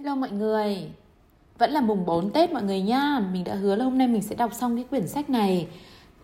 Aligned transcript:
Hello 0.00 0.14
mọi 0.14 0.30
người. 0.30 0.76
Vẫn 1.58 1.70
là 1.70 1.80
mùng 1.80 2.06
4 2.06 2.30
Tết 2.30 2.52
mọi 2.52 2.62
người 2.62 2.80
nha 2.80 3.28
Mình 3.32 3.44
đã 3.44 3.54
hứa 3.54 3.76
là 3.76 3.84
hôm 3.84 3.98
nay 3.98 4.08
mình 4.08 4.22
sẽ 4.22 4.34
đọc 4.34 4.54
xong 4.54 4.76
cái 4.76 4.84
quyển 4.90 5.08
sách 5.08 5.30
này. 5.30 5.68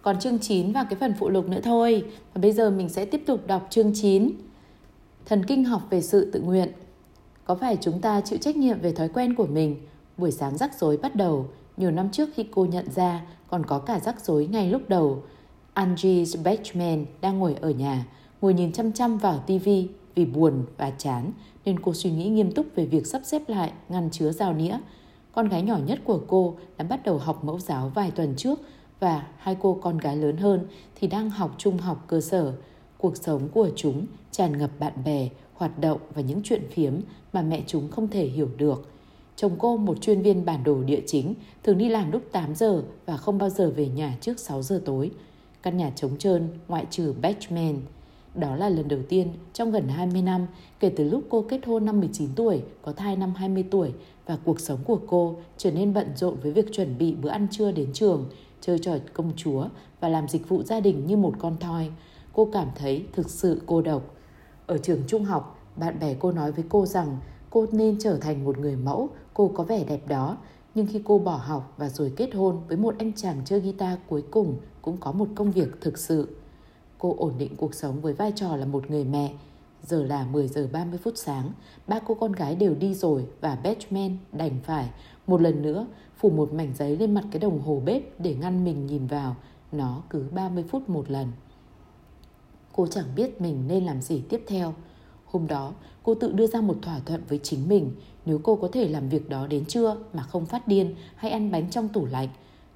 Còn 0.02 0.18
chương 0.18 0.38
9 0.38 0.72
và 0.72 0.84
cái 0.84 0.98
phần 1.00 1.14
phụ 1.18 1.28
lục 1.28 1.48
nữa 1.48 1.60
thôi. 1.62 2.04
Và 2.34 2.40
bây 2.40 2.52
giờ 2.52 2.70
mình 2.70 2.88
sẽ 2.88 3.04
tiếp 3.04 3.22
tục 3.26 3.46
đọc 3.46 3.66
chương 3.70 3.92
9 3.94 4.30
Thần 5.26 5.44
kinh 5.44 5.64
học 5.64 5.82
về 5.90 6.00
sự 6.00 6.30
tự 6.30 6.40
nguyện. 6.40 6.72
Có 7.44 7.54
phải 7.54 7.76
chúng 7.80 8.00
ta 8.00 8.20
chịu 8.20 8.38
trách 8.38 8.56
nhiệm 8.56 8.80
về 8.80 8.92
thói 8.92 9.08
quen 9.08 9.34
của 9.34 9.46
mình? 9.46 9.76
Buổi 10.16 10.30
sáng 10.30 10.56
rắc 10.56 10.78
rối 10.78 10.96
bắt 10.96 11.14
đầu. 11.14 11.46
Nhiều 11.76 11.90
năm 11.90 12.10
trước 12.10 12.28
khi 12.34 12.46
cô 12.50 12.64
nhận 12.64 12.90
ra, 12.94 13.22
Còn 13.48 13.66
có 13.66 13.78
cả 13.78 14.00
rắc 14.00 14.20
rối 14.20 14.46
ngay 14.46 14.70
lúc 14.70 14.82
đầu. 14.88 15.22
Angie 15.74 16.24
Bachman 16.44 17.06
đang 17.20 17.38
ngồi 17.38 17.54
ở 17.60 17.70
nhà, 17.70 18.06
Ngồi 18.40 18.54
nhìn 18.54 18.72
chăm 18.72 18.92
chăm 18.92 19.18
vào 19.18 19.44
tivi 19.46 19.88
vì 20.16 20.24
buồn 20.24 20.64
và 20.76 20.90
chán 20.90 21.32
nên 21.64 21.80
cô 21.80 21.94
suy 21.94 22.10
nghĩ 22.10 22.28
nghiêm 22.28 22.52
túc 22.52 22.66
về 22.74 22.86
việc 22.86 23.06
sắp 23.06 23.22
xếp 23.24 23.42
lại 23.48 23.72
ngăn 23.88 24.10
chứa 24.10 24.32
dao 24.32 24.54
nĩa. 24.54 24.78
Con 25.32 25.48
gái 25.48 25.62
nhỏ 25.62 25.78
nhất 25.86 25.98
của 26.04 26.20
cô 26.26 26.56
đã 26.76 26.84
bắt 26.84 27.04
đầu 27.04 27.18
học 27.18 27.44
mẫu 27.44 27.58
giáo 27.58 27.92
vài 27.94 28.10
tuần 28.10 28.34
trước 28.36 28.58
và 29.00 29.26
hai 29.38 29.56
cô 29.60 29.78
con 29.82 29.98
gái 29.98 30.16
lớn 30.16 30.36
hơn 30.36 30.66
thì 30.94 31.06
đang 31.06 31.30
học 31.30 31.54
trung 31.58 31.78
học 31.78 32.04
cơ 32.06 32.20
sở. 32.20 32.52
Cuộc 32.98 33.16
sống 33.16 33.48
của 33.48 33.70
chúng 33.76 34.06
tràn 34.30 34.58
ngập 34.58 34.70
bạn 34.78 34.92
bè, 35.04 35.28
hoạt 35.54 35.78
động 35.78 36.00
và 36.14 36.22
những 36.22 36.40
chuyện 36.44 36.62
phiếm 36.70 36.92
mà 37.32 37.42
mẹ 37.42 37.62
chúng 37.66 37.90
không 37.90 38.08
thể 38.08 38.26
hiểu 38.26 38.48
được. 38.56 38.88
Chồng 39.36 39.52
cô 39.58 39.76
một 39.76 40.00
chuyên 40.00 40.22
viên 40.22 40.44
bản 40.44 40.64
đồ 40.64 40.82
địa 40.82 41.00
chính, 41.06 41.34
thường 41.62 41.78
đi 41.78 41.88
làm 41.88 42.12
lúc 42.12 42.22
8 42.32 42.54
giờ 42.54 42.82
và 43.06 43.16
không 43.16 43.38
bao 43.38 43.50
giờ 43.50 43.72
về 43.76 43.88
nhà 43.88 44.16
trước 44.20 44.38
6 44.38 44.62
giờ 44.62 44.82
tối. 44.84 45.10
Căn 45.62 45.76
nhà 45.76 45.90
trống 45.96 46.16
trơn, 46.18 46.48
ngoại 46.68 46.86
trừ 46.90 47.14
Batchman. 47.22 47.80
Đó 48.36 48.56
là 48.56 48.68
lần 48.68 48.88
đầu 48.88 49.00
tiên 49.08 49.28
trong 49.52 49.70
gần 49.70 49.88
20 49.88 50.22
năm 50.22 50.46
kể 50.80 50.92
từ 50.96 51.04
lúc 51.04 51.22
cô 51.28 51.44
kết 51.48 51.66
hôn 51.66 51.84
năm 51.84 52.00
19 52.00 52.28
tuổi, 52.36 52.62
có 52.82 52.92
thai 52.92 53.16
năm 53.16 53.34
20 53.36 53.64
tuổi 53.70 53.92
và 54.26 54.38
cuộc 54.44 54.60
sống 54.60 54.78
của 54.84 54.98
cô 55.06 55.36
trở 55.56 55.70
nên 55.70 55.94
bận 55.94 56.08
rộn 56.16 56.36
với 56.42 56.52
việc 56.52 56.72
chuẩn 56.72 56.98
bị 56.98 57.14
bữa 57.14 57.28
ăn 57.28 57.46
trưa 57.50 57.72
đến 57.72 57.92
trường, 57.92 58.24
chơi 58.60 58.78
trò 58.78 58.96
công 59.12 59.32
chúa 59.36 59.68
và 60.00 60.08
làm 60.08 60.28
dịch 60.28 60.48
vụ 60.48 60.62
gia 60.62 60.80
đình 60.80 61.06
như 61.06 61.16
một 61.16 61.34
con 61.38 61.56
thoi. 61.60 61.90
Cô 62.32 62.48
cảm 62.52 62.68
thấy 62.74 63.06
thực 63.12 63.30
sự 63.30 63.62
cô 63.66 63.82
độc. 63.82 64.14
Ở 64.66 64.78
trường 64.78 65.02
trung 65.06 65.24
học, 65.24 65.58
bạn 65.76 65.98
bè 66.00 66.14
cô 66.14 66.32
nói 66.32 66.52
với 66.52 66.64
cô 66.68 66.86
rằng 66.86 67.16
cô 67.50 67.66
nên 67.72 67.98
trở 67.98 68.18
thành 68.18 68.44
một 68.44 68.58
người 68.58 68.76
mẫu, 68.76 69.08
cô 69.34 69.50
có 69.54 69.64
vẻ 69.64 69.84
đẹp 69.84 70.08
đó. 70.08 70.36
Nhưng 70.74 70.86
khi 70.86 71.02
cô 71.04 71.18
bỏ 71.18 71.36
học 71.36 71.74
và 71.76 71.88
rồi 71.88 72.12
kết 72.16 72.34
hôn 72.34 72.60
với 72.68 72.76
một 72.76 72.94
anh 72.98 73.12
chàng 73.12 73.42
chơi 73.44 73.60
guitar 73.60 73.98
cuối 74.08 74.22
cùng 74.30 74.56
cũng 74.82 74.96
có 74.96 75.12
một 75.12 75.28
công 75.34 75.50
việc 75.50 75.80
thực 75.80 75.98
sự. 75.98 76.35
Cô 76.98 77.14
ổn 77.18 77.32
định 77.38 77.56
cuộc 77.56 77.74
sống 77.74 78.00
với 78.00 78.12
vai 78.12 78.32
trò 78.36 78.56
là 78.56 78.66
một 78.66 78.90
người 78.90 79.04
mẹ. 79.04 79.34
Giờ 79.82 80.04
là 80.04 80.26
10 80.32 80.48
giờ 80.48 80.68
30 80.72 80.98
phút 81.02 81.14
sáng, 81.16 81.52
ba 81.86 81.98
cô 81.98 82.14
con 82.14 82.32
gái 82.32 82.56
đều 82.56 82.74
đi 82.74 82.94
rồi 82.94 83.26
và 83.40 83.58
Batman 83.62 84.16
đành 84.32 84.60
phải 84.64 84.90
một 85.26 85.40
lần 85.40 85.62
nữa 85.62 85.86
phủ 86.16 86.30
một 86.30 86.52
mảnh 86.52 86.72
giấy 86.78 86.96
lên 86.96 87.14
mặt 87.14 87.24
cái 87.30 87.40
đồng 87.40 87.60
hồ 87.60 87.82
bếp 87.84 88.20
để 88.20 88.34
ngăn 88.34 88.64
mình 88.64 88.86
nhìn 88.86 89.06
vào. 89.06 89.36
Nó 89.72 90.02
cứ 90.10 90.24
30 90.32 90.64
phút 90.68 90.88
một 90.88 91.10
lần. 91.10 91.32
Cô 92.72 92.86
chẳng 92.86 93.06
biết 93.16 93.40
mình 93.40 93.68
nên 93.68 93.84
làm 93.84 94.02
gì 94.02 94.22
tiếp 94.28 94.44
theo. 94.46 94.74
Hôm 95.26 95.46
đó, 95.46 95.72
cô 96.02 96.14
tự 96.14 96.32
đưa 96.32 96.46
ra 96.46 96.60
một 96.60 96.76
thỏa 96.82 97.00
thuận 97.06 97.22
với 97.28 97.40
chính 97.42 97.68
mình. 97.68 97.92
Nếu 98.26 98.40
cô 98.42 98.56
có 98.56 98.68
thể 98.72 98.88
làm 98.88 99.08
việc 99.08 99.28
đó 99.28 99.46
đến 99.46 99.64
trưa 99.64 99.96
mà 100.12 100.22
không 100.22 100.46
phát 100.46 100.68
điên 100.68 100.94
hay 101.16 101.30
ăn 101.30 101.50
bánh 101.50 101.70
trong 101.70 101.88
tủ 101.88 102.06
lạnh, 102.06 102.28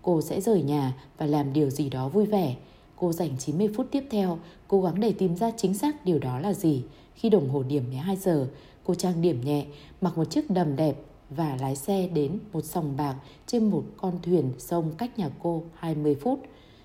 cô 0.03 0.21
sẽ 0.21 0.41
rời 0.41 0.63
nhà 0.63 0.97
và 1.19 1.27
làm 1.27 1.53
điều 1.53 1.71
gì 1.71 1.91
đó 1.91 2.09
vui 2.09 2.27
vẻ. 2.27 2.57
Cô 3.01 3.13
dành 3.13 3.31
90 3.39 3.69
phút 3.77 3.87
tiếp 3.91 4.05
theo 4.11 4.39
cố 4.69 4.83
gắng 4.83 5.01
để 5.01 5.13
tìm 5.13 5.37
ra 5.37 5.51
chính 5.57 5.75
xác 5.75 6.05
điều 6.05 6.19
đó 6.19 6.39
là 6.39 6.53
gì. 6.53 6.83
Khi 7.15 7.29
đồng 7.29 7.49
hồ 7.49 7.63
điểm 7.63 7.85
12 7.89 8.17
giờ, 8.17 8.49
cô 8.85 8.95
trang 8.95 9.23
điểm 9.23 9.41
nhẹ, 9.45 9.67
mặc 10.01 10.19
một 10.19 10.25
chiếc 10.25 10.51
đầm 10.51 10.77
đẹp 10.77 10.97
và 11.31 11.57
lái 11.61 11.77
xe 11.77 12.09
đến 12.15 12.39
một 12.53 12.65
sòng 12.65 12.97
bạc 12.97 13.17
trên 13.47 13.71
một 13.71 13.85
con 13.97 14.19
thuyền 14.23 14.53
sông 14.59 14.93
cách 14.99 15.19
nhà 15.19 15.31
cô 15.43 15.63
20 15.75 16.15
phút. 16.15 16.41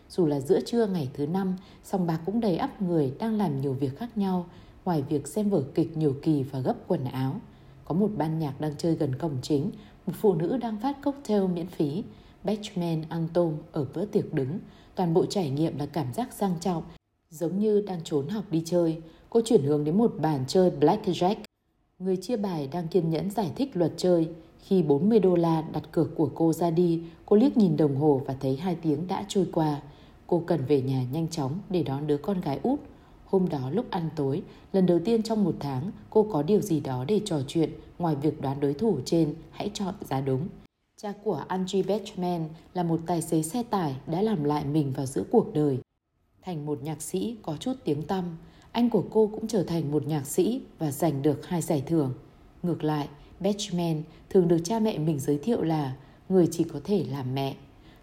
Dù 0.10 0.26
là 0.26 0.40
giữa 0.40 0.60
trưa 0.66 0.88
ngày 0.88 1.10
thứ 1.14 1.28
năm, 1.28 1.56
sòng 1.84 2.08
bạc 2.08 2.20
cũng 2.26 2.40
đầy 2.40 2.58
ắp 2.58 2.82
người 2.82 3.14
đang 3.20 3.38
làm 3.38 3.62
nhiều 3.62 3.74
việc 3.74 3.98
khác 3.98 4.18
nhau, 4.18 4.46
ngoài 4.86 5.04
việc 5.10 5.28
xem 5.28 5.50
vở 5.50 5.64
kịch 5.74 5.98
nhiều 5.98 6.16
kỳ 6.22 6.44
và 6.44 6.60
gấp 6.60 6.76
quần 6.88 7.04
áo. 7.04 7.36
Có 7.86 7.96
một 7.96 8.10
ban 8.18 8.40
nhạc 8.40 8.62
đang 8.62 8.76
chơi 8.78 8.96
gần 8.96 9.16
cổng 9.16 9.38
chính, 9.42 9.72
một 10.08 10.14
phụ 10.16 10.36
nữ 10.36 10.58
đang 10.58 10.80
phát 10.80 11.04
cocktail 11.04 11.44
miễn 11.44 11.68
phí. 11.68 12.04
Batchman 12.44 13.04
ăn 13.10 13.28
tôm 13.34 13.54
ở 13.72 13.86
bữa 13.94 14.06
tiệc 14.06 14.34
đứng, 14.34 14.60
toàn 14.96 15.14
bộ 15.14 15.26
trải 15.26 15.50
nghiệm 15.50 15.78
là 15.78 15.86
cảm 15.86 16.14
giác 16.14 16.34
sang 16.34 16.56
trọng, 16.60 16.84
giống 17.30 17.60
như 17.60 17.82
đang 17.82 18.00
trốn 18.04 18.28
học 18.28 18.44
đi 18.52 18.62
chơi. 18.66 19.02
Cô 19.30 19.42
chuyển 19.46 19.64
hướng 19.64 19.84
đến 19.84 19.98
một 19.98 20.14
bàn 20.20 20.44
chơi 20.48 20.72
blackjack. 20.80 21.36
Người 22.00 22.18
chia 22.18 22.38
bài 22.38 22.70
đang 22.72 22.88
kiên 22.88 23.10
nhẫn 23.10 23.32
giải 23.32 23.52
thích 23.56 23.72
luật 23.74 23.92
chơi. 23.98 24.30
Khi 24.60 24.84
40 24.84 25.20
đô 25.20 25.36
la 25.36 25.62
đặt 25.62 25.92
cược 25.92 26.16
của 26.16 26.30
cô 26.36 26.54
ra 26.54 26.70
đi, 26.70 27.02
cô 27.26 27.36
liếc 27.36 27.58
nhìn 27.58 27.78
đồng 27.78 27.96
hồ 27.96 28.22
và 28.26 28.36
thấy 28.40 28.56
hai 28.56 28.76
tiếng 28.76 29.08
đã 29.08 29.26
trôi 29.28 29.48
qua. 29.54 29.82
Cô 30.28 30.44
cần 30.48 30.66
về 30.66 30.82
nhà 30.82 31.04
nhanh 31.12 31.28
chóng 31.28 31.60
để 31.70 31.84
đón 31.84 32.08
đứa 32.08 32.18
con 32.18 32.42
gái 32.42 32.60
út. 32.64 32.80
Hôm 33.26 33.50
đó 33.50 33.70
lúc 33.70 33.86
ăn 33.90 34.10
tối, 34.16 34.42
lần 34.74 34.86
đầu 34.86 35.00
tiên 35.06 35.24
trong 35.24 35.44
một 35.44 35.56
tháng, 35.60 35.92
cô 36.10 36.28
có 36.32 36.44
điều 36.44 36.62
gì 36.62 36.80
đó 36.80 37.06
để 37.08 37.22
trò 37.26 37.38
chuyện 37.48 37.70
ngoài 38.00 38.16
việc 38.16 38.42
đoán 38.42 38.60
đối 38.60 38.74
thủ 38.74 39.00
trên 39.06 39.34
hãy 39.52 39.72
chọn 39.74 39.94
giá 40.02 40.22
đúng. 40.22 40.48
Cha 41.02 41.14
của 41.24 41.44
Angie 41.48 41.84
Batchman 41.84 42.50
là 42.74 42.84
một 42.84 43.00
tài 43.06 43.22
xế 43.22 43.42
xe 43.42 43.64
tải 43.64 43.96
đã 44.08 44.22
làm 44.22 44.44
lại 44.44 44.66
mình 44.66 44.94
vào 44.98 45.06
giữa 45.06 45.24
cuộc 45.32 45.54
đời. 45.54 45.78
Thành 46.42 46.66
một 46.66 46.84
nhạc 46.84 47.02
sĩ 47.02 47.38
có 47.42 47.58
chút 47.58 47.74
tiếng 47.84 48.02
tăm, 48.02 48.38
anh 48.72 48.90
của 48.90 49.04
cô 49.12 49.28
cũng 49.28 49.48
trở 49.48 49.64
thành 49.64 49.92
một 49.92 50.08
nhạc 50.08 50.26
sĩ 50.26 50.62
và 50.80 50.92
giành 50.92 51.22
được 51.22 51.48
hai 51.48 51.62
giải 51.62 51.84
thưởng. 51.86 52.14
Ngược 52.64 52.84
lại, 52.84 53.08
Batchman 53.40 54.04
thường 54.30 54.48
được 54.48 54.58
cha 54.64 54.80
mẹ 54.80 54.98
mình 54.98 55.20
giới 55.20 55.38
thiệu 55.38 55.62
là 55.62 55.96
người 56.30 56.48
chỉ 56.52 56.64
có 56.64 56.80
thể 56.84 57.06
làm 57.12 57.36
mẹ. 57.36 57.56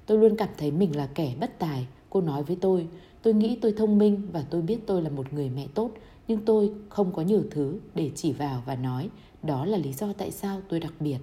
Tôi 0.06 0.18
luôn 0.18 0.36
cảm 0.36 0.48
thấy 0.58 0.70
mình 0.70 0.96
là 0.96 1.06
kẻ 1.06 1.34
bất 1.40 1.58
tài, 1.58 1.86
cô 2.10 2.20
nói 2.20 2.42
với 2.42 2.56
tôi. 2.60 2.86
Tôi 3.22 3.34
nghĩ 3.34 3.58
tôi 3.62 3.74
thông 3.76 3.98
minh 3.98 4.28
và 4.32 4.44
tôi 4.50 4.62
biết 4.62 4.78
tôi 4.86 5.02
là 5.02 5.10
một 5.10 5.32
người 5.32 5.50
mẹ 5.50 5.66
tốt, 5.74 5.90
nhưng 6.28 6.44
tôi 6.44 6.72
không 6.88 7.12
có 7.12 7.22
nhiều 7.22 7.42
thứ 7.50 7.78
để 7.94 8.10
chỉ 8.14 8.32
vào 8.32 8.62
và 8.66 8.76
nói 8.76 9.08
đó 9.42 9.64
là 9.64 9.78
lý 9.78 9.92
do 9.92 10.12
tại 10.12 10.30
sao 10.30 10.60
tôi 10.68 10.80
đặc 10.80 10.92
biệt. 11.00 11.18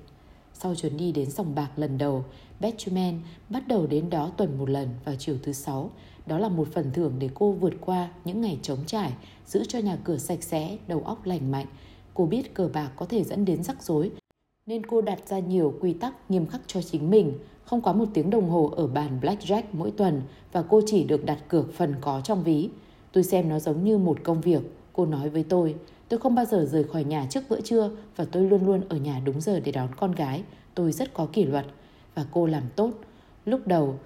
Sau 0.62 0.75
chuyến 0.75 0.97
đi 0.97 1.12
đến 1.12 1.30
sòng 1.30 1.56
bạc 1.56 1.70
lần 1.75 1.97
đầu, 1.97 2.25
Betjeman 2.59 3.14
bắt 3.50 3.68
đầu 3.68 3.88
đến 3.88 4.09
đó 4.09 4.31
tuần 4.38 4.58
một 4.58 4.70
lần 4.70 4.90
vào 5.06 5.16
chiều 5.20 5.36
thứ 5.44 5.53
sáu. 5.53 5.92
Đó 6.25 6.40
là 6.40 6.50
một 6.50 6.68
phần 6.74 6.92
thưởng 6.94 7.14
để 7.20 7.30
cô 7.34 7.52
vượt 7.52 7.74
qua 7.81 8.09
những 8.25 8.42
ngày 8.42 8.59
trống 8.62 8.80
trải, 8.86 9.14
giữ 9.46 9.64
cho 9.68 9.80
nhà 9.80 9.98
cửa 10.03 10.18
sạch 10.18 10.44
sẽ, 10.44 10.78
đầu 10.88 11.02
óc 11.06 11.25
lành 11.25 11.52
mạnh. 11.52 11.66
Cô 12.14 12.25
biết 12.25 12.53
cờ 12.53 12.69
bạc 12.74 12.92
có 12.96 13.06
thể 13.06 13.24
dẫn 13.24 13.46
đến 13.46 13.64
rắc 13.64 13.84
rối, 13.84 14.12
nên 14.66 14.86
cô 14.86 15.02
đặt 15.02 15.19
ra 15.28 15.40
nhiều 15.40 15.74
quy 15.81 15.94
tắc 15.94 16.31
nghiêm 16.31 16.46
khắc 16.46 16.62
cho 16.68 16.81
chính 16.81 17.09
mình. 17.09 17.34
Không 17.66 17.81
quá 17.81 17.94
một 17.94 18.06
tiếng 18.14 18.30
đồng 18.30 18.50
hồ 18.50 18.74
ở 18.75 18.88
bàn 18.88 19.19
blackjack 19.22 19.64
mỗi 19.72 19.92
tuần 19.92 20.22
và 20.52 20.62
cô 20.62 20.81
chỉ 20.86 21.03
được 21.03 21.25
đặt 21.25 21.40
cược 21.48 21.74
phần 21.74 21.96
có 22.02 22.22
trong 22.22 22.44
ví. 22.44 22.69
Tôi 23.12 23.24
xem 23.24 23.50
nó 23.50 23.59
giống 23.59 23.84
như 23.84 23.98
một 23.98 24.18
công 24.24 24.42
việc, 24.42 24.62
cô 24.94 25.06
nói 25.06 25.30
với 25.30 25.44
tôi. 25.44 25.75
Tôi 26.09 26.20
không 26.20 26.36
bao 26.36 26.46
giờ 26.46 26.66
rời 26.72 26.84
khỏi 26.84 27.03
nhà 27.03 27.28
trước 27.30 27.44
bữa 27.50 27.62
trưa 27.62 27.92
và 28.16 28.25
tôi 28.25 28.44
luôn 28.44 28.66
luôn 28.66 28.81
ở 28.90 28.97
nhà 28.97 29.22
đúng 29.25 29.42
giờ 29.42 29.59
để 29.59 29.72
đón 29.72 29.88
con 29.97 30.12
gái. 30.12 30.44
Tôi 30.75 30.92
rất 30.92 31.14
có 31.14 31.28
kỷ 31.34 31.46
luật 31.46 31.66
và 32.16 32.25
cô 32.31 32.46
làm 32.46 32.64
tốt. 32.75 32.92
Lúc 33.46 33.68
đầu, 33.68 34.00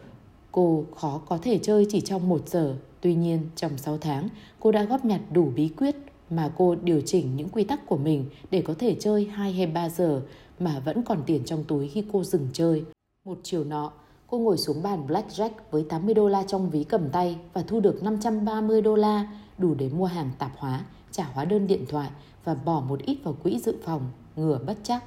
cô 0.52 0.86
khó 0.96 1.22
có 1.26 1.38
thể 1.38 1.58
chơi 1.58 1.88
chỉ 1.90 2.02
trong 2.02 2.30
một 2.30 2.50
giờ. 2.50 2.76
Tuy 3.02 3.16
nhiên, 3.16 3.50
trong 3.56 3.78
6 3.78 3.98
tháng, 3.98 4.30
cô 4.60 4.72
đã 4.72 4.84
góp 4.84 5.06
nhặt 5.06 5.22
đủ 5.32 5.52
bí 5.56 5.70
quyết 5.78 5.96
mà 6.30 6.52
cô 6.58 6.76
điều 6.76 7.02
chỉnh 7.02 7.36
những 7.36 7.50
quy 7.50 7.64
tắc 7.64 7.88
của 7.88 7.98
mình 7.98 8.26
để 8.52 8.62
có 8.62 8.74
thể 8.80 8.96
chơi 9.00 9.26
2 9.26 9.54
hay 9.54 9.68
3 9.68 9.90
giờ 9.90 10.22
mà 10.60 10.80
vẫn 10.80 11.04
còn 11.04 11.24
tiền 11.26 11.44
trong 11.46 11.64
túi 11.64 11.88
khi 11.88 12.04
cô 12.14 12.24
dừng 12.24 12.48
chơi. 12.54 12.84
Một 13.26 13.38
chiều 13.44 13.64
nọ, 13.64 13.92
cô 14.28 14.38
ngồi 14.38 14.58
xuống 14.58 14.84
bàn 14.84 15.08
blackjack 15.08 15.50
với 15.72 15.86
80 15.90 16.14
đô 16.14 16.28
la 16.28 16.44
trong 16.44 16.70
ví 16.70 16.84
cầm 16.84 17.10
tay 17.10 17.38
và 17.54 17.64
thu 17.68 17.80
được 17.80 18.04
530 18.04 18.82
đô 18.82 18.96
la 18.96 19.28
đủ 19.58 19.76
để 19.76 19.90
mua 19.90 20.06
hàng 20.06 20.30
tạp 20.40 20.52
hóa 20.58 20.86
trả 21.14 21.24
hóa 21.34 21.46
đơn 21.46 21.68
điện 21.68 21.86
thoại 21.90 22.10
và 22.44 22.56
bỏ 22.56 22.82
một 22.82 23.00
ít 23.06 23.18
vào 23.24 23.36
quỹ 23.44 23.60
dự 23.60 23.76
phòng, 23.84 24.12
ngừa 24.36 24.60
bất 24.66 24.78
chắc. 24.84 25.04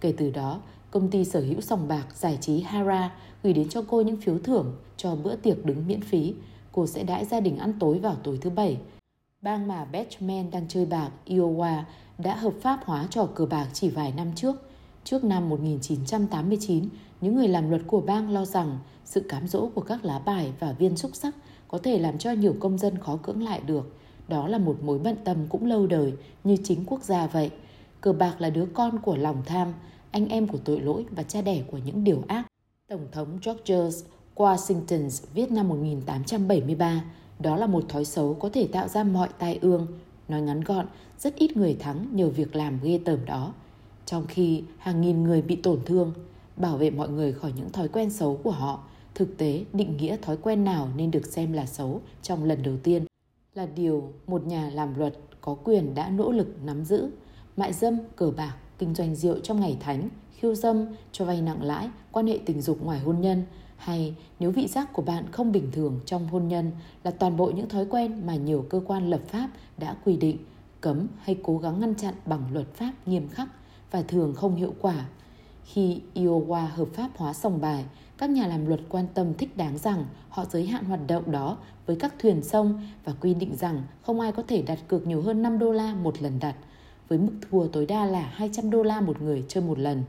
Kể 0.00 0.14
từ 0.16 0.30
đó, 0.30 0.60
công 0.90 1.10
ty 1.10 1.24
sở 1.24 1.40
hữu 1.40 1.60
sòng 1.60 1.88
bạc 1.88 2.06
giải 2.14 2.38
trí 2.40 2.60
Hara 2.60 3.10
gửi 3.42 3.52
đến 3.52 3.68
cho 3.68 3.82
cô 3.88 4.00
những 4.00 4.16
phiếu 4.16 4.38
thưởng 4.38 4.76
cho 4.96 5.16
bữa 5.16 5.36
tiệc 5.36 5.64
đứng 5.64 5.86
miễn 5.86 6.00
phí. 6.00 6.34
Cô 6.72 6.86
sẽ 6.86 7.02
đãi 7.02 7.24
gia 7.24 7.40
đình 7.40 7.58
ăn 7.58 7.72
tối 7.80 7.98
vào 7.98 8.14
tối 8.14 8.38
thứ 8.40 8.50
bảy. 8.50 8.78
Bang 9.42 9.68
mà 9.68 9.84
Batman 9.84 10.50
đang 10.50 10.68
chơi 10.68 10.86
bạc, 10.86 11.10
Iowa, 11.26 11.82
đã 12.18 12.36
hợp 12.36 12.52
pháp 12.60 12.80
hóa 12.84 13.06
trò 13.10 13.26
cờ 13.26 13.46
bạc 13.46 13.68
chỉ 13.72 13.88
vài 13.88 14.12
năm 14.16 14.32
trước. 14.36 14.56
Trước 15.04 15.24
năm 15.24 15.48
1989, 15.48 16.88
những 17.20 17.34
người 17.34 17.48
làm 17.48 17.70
luật 17.70 17.82
của 17.86 18.00
bang 18.00 18.30
lo 18.30 18.44
rằng 18.44 18.78
sự 19.04 19.20
cám 19.28 19.48
dỗ 19.48 19.68
của 19.74 19.80
các 19.80 20.04
lá 20.04 20.18
bài 20.18 20.52
và 20.60 20.72
viên 20.72 20.96
xúc 20.96 21.10
sắc 21.14 21.34
có 21.68 21.78
thể 21.78 21.98
làm 21.98 22.18
cho 22.18 22.32
nhiều 22.32 22.56
công 22.60 22.78
dân 22.78 22.98
khó 22.98 23.16
cưỡng 23.16 23.42
lại 23.42 23.60
được 23.66 23.99
đó 24.30 24.48
là 24.48 24.58
một 24.58 24.76
mối 24.82 24.98
bận 24.98 25.16
tâm 25.24 25.36
cũng 25.48 25.66
lâu 25.66 25.86
đời 25.86 26.12
như 26.44 26.56
chính 26.64 26.84
quốc 26.86 27.02
gia 27.02 27.26
vậy. 27.26 27.50
Cờ 28.00 28.12
bạc 28.12 28.40
là 28.40 28.50
đứa 28.50 28.66
con 28.74 28.98
của 28.98 29.16
lòng 29.16 29.42
tham, 29.46 29.72
anh 30.10 30.28
em 30.28 30.48
của 30.48 30.58
tội 30.64 30.80
lỗi 30.80 31.06
và 31.10 31.22
cha 31.22 31.42
đẻ 31.42 31.62
của 31.70 31.78
những 31.78 32.04
điều 32.04 32.22
ác. 32.28 32.46
Tổng 32.88 33.06
thống 33.12 33.38
George 33.44 34.06
Washington 34.36 35.26
viết 35.34 35.50
năm 35.50 35.68
1873, 35.68 37.04
đó 37.38 37.56
là 37.56 37.66
một 37.66 37.84
thói 37.88 38.04
xấu 38.04 38.34
có 38.34 38.48
thể 38.52 38.66
tạo 38.72 38.88
ra 38.88 39.04
mọi 39.04 39.28
tai 39.38 39.58
ương. 39.62 39.86
Nói 40.28 40.42
ngắn 40.42 40.60
gọn, 40.60 40.86
rất 41.18 41.36
ít 41.36 41.56
người 41.56 41.76
thắng 41.80 42.06
nhờ 42.12 42.28
việc 42.28 42.56
làm 42.56 42.78
ghê 42.82 43.00
tởm 43.04 43.18
đó. 43.26 43.52
trong 44.06 44.26
khi 44.28 44.62
hàng 44.78 45.00
nghìn 45.00 45.22
người 45.22 45.42
bị 45.42 45.56
tổn 45.56 45.80
thương, 45.86 46.12
bảo 46.56 46.76
vệ 46.76 46.90
mọi 46.90 47.08
người 47.08 47.32
khỏi 47.32 47.52
những 47.56 47.72
thói 47.72 47.88
quen 47.88 48.10
xấu 48.10 48.36
của 48.42 48.50
họ. 48.50 48.80
Thực 49.14 49.38
tế, 49.38 49.64
định 49.72 49.96
nghĩa 49.96 50.16
thói 50.16 50.36
quen 50.36 50.64
nào 50.64 50.88
nên 50.96 51.10
được 51.10 51.26
xem 51.26 51.52
là 51.52 51.66
xấu 51.66 52.00
trong 52.22 52.44
lần 52.44 52.62
đầu 52.62 52.76
tiên 52.82 53.04
là 53.54 53.66
điều 53.66 54.12
một 54.26 54.46
nhà 54.46 54.70
làm 54.74 54.98
luật 54.98 55.14
có 55.40 55.56
quyền 55.64 55.94
đã 55.94 56.10
nỗ 56.10 56.32
lực 56.32 56.48
nắm 56.64 56.84
giữ. 56.84 57.10
Mại 57.56 57.72
dâm, 57.72 57.98
cờ 58.16 58.30
bạc, 58.36 58.56
kinh 58.78 58.94
doanh 58.94 59.14
rượu 59.14 59.38
trong 59.38 59.60
ngày 59.60 59.76
thánh, 59.80 60.08
khiêu 60.32 60.54
dâm, 60.54 60.86
cho 61.12 61.24
vay 61.24 61.42
nặng 61.42 61.62
lãi, 61.62 61.90
quan 62.12 62.26
hệ 62.26 62.38
tình 62.46 62.60
dục 62.60 62.82
ngoài 62.82 63.00
hôn 63.00 63.20
nhân 63.20 63.44
hay 63.76 64.14
nếu 64.40 64.50
vị 64.50 64.66
giác 64.66 64.92
của 64.92 65.02
bạn 65.02 65.24
không 65.32 65.52
bình 65.52 65.70
thường 65.72 66.00
trong 66.06 66.28
hôn 66.28 66.48
nhân 66.48 66.70
là 67.04 67.10
toàn 67.10 67.36
bộ 67.36 67.50
những 67.50 67.68
thói 67.68 67.86
quen 67.90 68.26
mà 68.26 68.34
nhiều 68.34 68.66
cơ 68.70 68.80
quan 68.86 69.10
lập 69.10 69.20
pháp 69.28 69.48
đã 69.78 69.96
quy 70.04 70.16
định, 70.16 70.38
cấm 70.80 71.06
hay 71.18 71.36
cố 71.42 71.58
gắng 71.58 71.80
ngăn 71.80 71.94
chặn 71.94 72.14
bằng 72.26 72.42
luật 72.52 72.74
pháp 72.74 72.92
nghiêm 73.06 73.28
khắc 73.28 73.48
và 73.90 74.02
thường 74.02 74.34
không 74.34 74.54
hiệu 74.54 74.74
quả. 74.80 75.08
Khi 75.64 76.00
Iowa 76.14 76.66
hợp 76.66 76.88
pháp 76.94 77.10
hóa 77.16 77.32
sòng 77.32 77.60
bài, 77.60 77.84
các 78.20 78.30
nhà 78.30 78.46
làm 78.46 78.66
luật 78.66 78.80
quan 78.88 79.06
tâm 79.14 79.34
thích 79.34 79.56
đáng 79.56 79.78
rằng 79.78 80.04
họ 80.28 80.44
giới 80.44 80.66
hạn 80.66 80.84
hoạt 80.84 81.00
động 81.06 81.30
đó 81.30 81.56
với 81.86 81.96
các 81.96 82.14
thuyền 82.18 82.42
sông 82.42 82.86
và 83.04 83.12
quy 83.20 83.34
định 83.34 83.56
rằng 83.56 83.82
không 84.02 84.20
ai 84.20 84.32
có 84.32 84.42
thể 84.48 84.62
đặt 84.62 84.78
cược 84.88 85.06
nhiều 85.06 85.22
hơn 85.22 85.42
5 85.42 85.58
đô 85.58 85.72
la 85.72 85.94
một 85.94 86.22
lần 86.22 86.38
đặt, 86.40 86.56
với 87.08 87.18
mức 87.18 87.32
thua 87.50 87.66
tối 87.66 87.86
đa 87.86 88.04
là 88.04 88.20
200 88.20 88.70
đô 88.70 88.82
la 88.82 89.00
một 89.00 89.22
người 89.22 89.44
chơi 89.48 89.64
một 89.64 89.78
lần. 89.78 90.02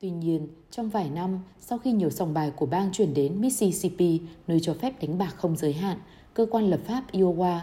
Tuy 0.00 0.10
nhiên, 0.10 0.48
trong 0.70 0.88
vài 0.88 1.10
năm, 1.10 1.38
sau 1.60 1.78
khi 1.78 1.92
nhiều 1.92 2.10
sòng 2.10 2.34
bài 2.34 2.50
của 2.56 2.66
bang 2.66 2.92
chuyển 2.92 3.14
đến 3.14 3.40
Mississippi, 3.40 4.20
nơi 4.46 4.60
cho 4.60 4.74
phép 4.74 5.02
đánh 5.02 5.18
bạc 5.18 5.34
không 5.36 5.56
giới 5.56 5.72
hạn, 5.72 5.98
cơ 6.34 6.46
quan 6.50 6.70
lập 6.70 6.80
pháp 6.86 7.02
Iowa 7.12 7.60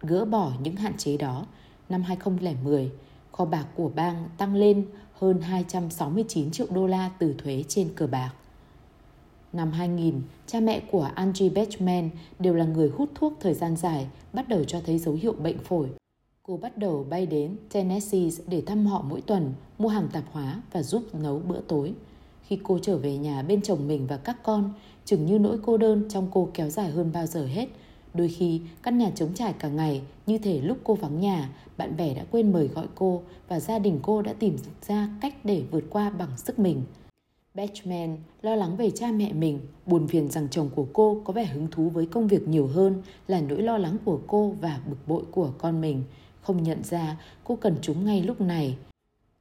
gỡ 0.00 0.24
bỏ 0.24 0.52
những 0.62 0.76
hạn 0.76 0.96
chế 0.96 1.16
đó. 1.16 1.46
Năm 1.88 2.02
2010, 2.02 2.90
kho 3.32 3.44
bạc 3.44 3.66
của 3.74 3.90
bang 3.94 4.28
tăng 4.38 4.54
lên 4.54 4.86
hơn 5.12 5.40
269 5.40 6.50
triệu 6.50 6.66
đô 6.70 6.86
la 6.86 7.10
từ 7.18 7.34
thuế 7.38 7.64
trên 7.68 7.88
cờ 7.94 8.06
bạc. 8.06 8.32
Năm 9.56 9.72
2000, 9.72 10.22
cha 10.46 10.60
mẹ 10.60 10.80
của 10.90 11.10
Angie 11.14 11.48
Batchman 11.48 12.10
đều 12.38 12.54
là 12.54 12.64
người 12.64 12.88
hút 12.88 13.08
thuốc 13.14 13.32
thời 13.40 13.54
gian 13.54 13.76
dài, 13.76 14.06
bắt 14.32 14.48
đầu 14.48 14.64
cho 14.64 14.80
thấy 14.86 14.98
dấu 14.98 15.14
hiệu 15.14 15.32
bệnh 15.32 15.58
phổi. 15.58 15.88
Cô 16.42 16.56
bắt 16.56 16.78
đầu 16.78 17.06
bay 17.10 17.26
đến 17.26 17.56
Tennessee 17.72 18.28
để 18.46 18.62
thăm 18.66 18.86
họ 18.86 19.04
mỗi 19.08 19.20
tuần, 19.20 19.52
mua 19.78 19.88
hàng 19.88 20.08
tạp 20.12 20.24
hóa 20.32 20.62
và 20.72 20.82
giúp 20.82 21.14
nấu 21.14 21.38
bữa 21.38 21.60
tối. 21.68 21.94
Khi 22.42 22.58
cô 22.62 22.78
trở 22.82 22.98
về 22.98 23.16
nhà 23.16 23.42
bên 23.42 23.62
chồng 23.62 23.88
mình 23.88 24.06
và 24.06 24.16
các 24.16 24.42
con, 24.42 24.72
chừng 25.04 25.26
như 25.26 25.38
nỗi 25.38 25.58
cô 25.62 25.76
đơn 25.76 26.04
trong 26.08 26.28
cô 26.32 26.48
kéo 26.54 26.70
dài 26.70 26.90
hơn 26.90 27.10
bao 27.12 27.26
giờ 27.26 27.46
hết. 27.46 27.68
Đôi 28.14 28.28
khi, 28.28 28.60
căn 28.82 28.98
nhà 28.98 29.10
trống 29.14 29.34
trải 29.34 29.52
cả 29.52 29.68
ngày, 29.68 30.02
như 30.26 30.38
thể 30.38 30.60
lúc 30.60 30.78
cô 30.84 30.94
vắng 30.94 31.20
nhà, 31.20 31.50
bạn 31.76 31.96
bè 31.96 32.14
đã 32.14 32.24
quên 32.30 32.52
mời 32.52 32.68
gọi 32.68 32.86
cô 32.94 33.22
và 33.48 33.60
gia 33.60 33.78
đình 33.78 33.98
cô 34.02 34.22
đã 34.22 34.32
tìm 34.32 34.56
ra 34.86 35.08
cách 35.20 35.34
để 35.44 35.62
vượt 35.70 35.84
qua 35.90 36.10
bằng 36.10 36.30
sức 36.36 36.58
mình. 36.58 36.82
Batchman 37.56 38.16
lo 38.42 38.54
lắng 38.56 38.76
về 38.76 38.90
cha 38.90 39.12
mẹ 39.12 39.32
mình, 39.32 39.60
buồn 39.86 40.08
phiền 40.08 40.30
rằng 40.30 40.48
chồng 40.50 40.70
của 40.74 40.86
cô 40.92 41.22
có 41.24 41.32
vẻ 41.32 41.44
hứng 41.44 41.68
thú 41.70 41.88
với 41.88 42.06
công 42.06 42.28
việc 42.28 42.48
nhiều 42.48 42.66
hơn 42.66 43.02
là 43.28 43.40
nỗi 43.40 43.62
lo 43.62 43.78
lắng 43.78 43.96
của 44.04 44.20
cô 44.26 44.54
và 44.60 44.80
bực 44.86 44.96
bội 45.06 45.22
của 45.30 45.50
con 45.58 45.80
mình. 45.80 46.02
Không 46.40 46.62
nhận 46.62 46.84
ra 46.84 47.16
cô 47.44 47.56
cần 47.56 47.76
chúng 47.82 48.04
ngay 48.04 48.22
lúc 48.22 48.40
này. 48.40 48.76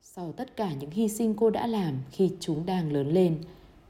Sau 0.02 0.32
tất 0.32 0.56
cả 0.56 0.74
những 0.74 0.92
hy 0.92 1.08
sinh 1.08 1.34
cô 1.34 1.50
đã 1.50 1.68
làm 1.68 1.94
khi 2.12 2.32
chúng 2.40 2.66
đang 2.66 2.92
lớn 2.92 3.14
lên. 3.14 3.38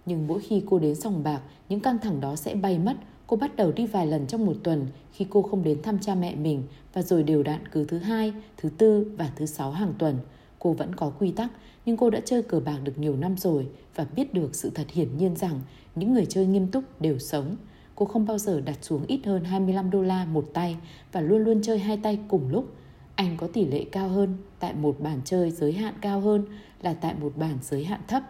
Nhưng 0.06 0.28
mỗi 0.28 0.40
khi 0.40 0.64
cô 0.70 0.80
đến 0.80 0.96
sòng 0.96 1.24
bạc, 1.24 1.42
những 1.70 1.80
căng 1.80 2.00
thẳng 2.00 2.22
đó 2.22 2.36
sẽ 2.36 2.56
bay 2.56 2.80
mất. 2.80 2.96
Cô 3.28 3.38
bắt 3.38 3.56
đầu 3.56 3.72
đi 3.72 3.88
vài 3.88 4.08
lần 4.08 4.28
trong 4.28 4.46
một 4.46 4.56
tuần 4.64 4.88
khi 5.12 5.26
cô 5.30 5.42
không 5.42 5.64
đến 5.64 5.82
thăm 5.82 6.00
cha 6.02 6.16
mẹ 6.16 6.36
mình 6.36 6.64
và 6.94 7.02
rồi 7.02 7.24
đều 7.24 7.44
đặn 7.44 7.68
cứ 7.68 7.86
thứ 7.86 7.98
hai, 7.98 8.34
thứ 8.58 8.70
tư 8.78 9.12
và 9.18 9.32
thứ 9.36 9.46
sáu 9.46 9.72
hàng 9.72 9.94
tuần. 9.98 10.18
Cô 10.66 10.74
vẫn 10.74 10.96
có 10.96 11.10
quy 11.20 11.32
tắc 11.32 11.52
nhưng 11.86 11.98
cô 11.98 12.10
đã 12.10 12.22
chơi 12.26 12.44
cờ 12.44 12.60
bạc 12.60 12.80
được 12.84 12.98
nhiều 12.98 13.16
năm 13.16 13.38
rồi 13.38 13.68
và 13.96 14.06
biết 14.16 14.34
được 14.34 14.56
sự 14.56 14.70
thật 14.76 14.92
hiển 14.92 15.18
nhiên 15.18 15.36
rằng 15.36 15.62
những 15.96 16.14
người 16.14 16.26
chơi 16.26 16.46
nghiêm 16.46 16.68
túc 16.68 17.02
đều 17.02 17.20
sống. 17.20 17.56
Cô 17.96 18.06
không 18.06 18.26
bao 18.26 18.38
giờ 18.38 18.62
đặt 18.62 18.78
xuống 18.82 19.06
ít 19.08 19.20
hơn 19.26 19.44
25 19.44 19.92
đô 19.92 20.02
la 20.02 20.26
một 20.26 20.46
tay 20.54 20.78
và 21.12 21.22
luôn 21.22 21.44
luôn 21.44 21.62
chơi 21.62 21.80
hai 21.80 21.98
tay 21.98 22.20
cùng 22.28 22.50
lúc. 22.52 22.76
Anh 23.16 23.38
có 23.38 23.48
tỷ 23.48 23.66
lệ 23.66 23.86
cao 23.92 24.10
hơn 24.10 24.38
tại 24.60 24.74
một 24.74 25.00
bàn 25.00 25.22
chơi 25.26 25.52
giới 25.52 25.74
hạn 25.74 25.94
cao 26.02 26.20
hơn 26.20 26.46
là 26.82 26.94
tại 26.94 27.16
một 27.22 27.34
bàn 27.38 27.58
giới 27.62 27.84
hạn 27.84 28.02
thấp. 28.08 28.24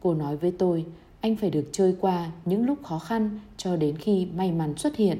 Cô 0.00 0.14
nói 0.14 0.36
với 0.36 0.50
tôi, 0.50 0.84
anh 1.20 1.36
phải 1.36 1.50
được 1.50 1.68
chơi 1.72 1.96
qua 2.00 2.30
những 2.44 2.66
lúc 2.66 2.82
khó 2.82 2.98
khăn 2.98 3.38
cho 3.56 3.76
đến 3.76 3.96
khi 3.96 4.26
may 4.36 4.52
mắn 4.52 4.76
xuất 4.76 4.96
hiện. 4.96 5.18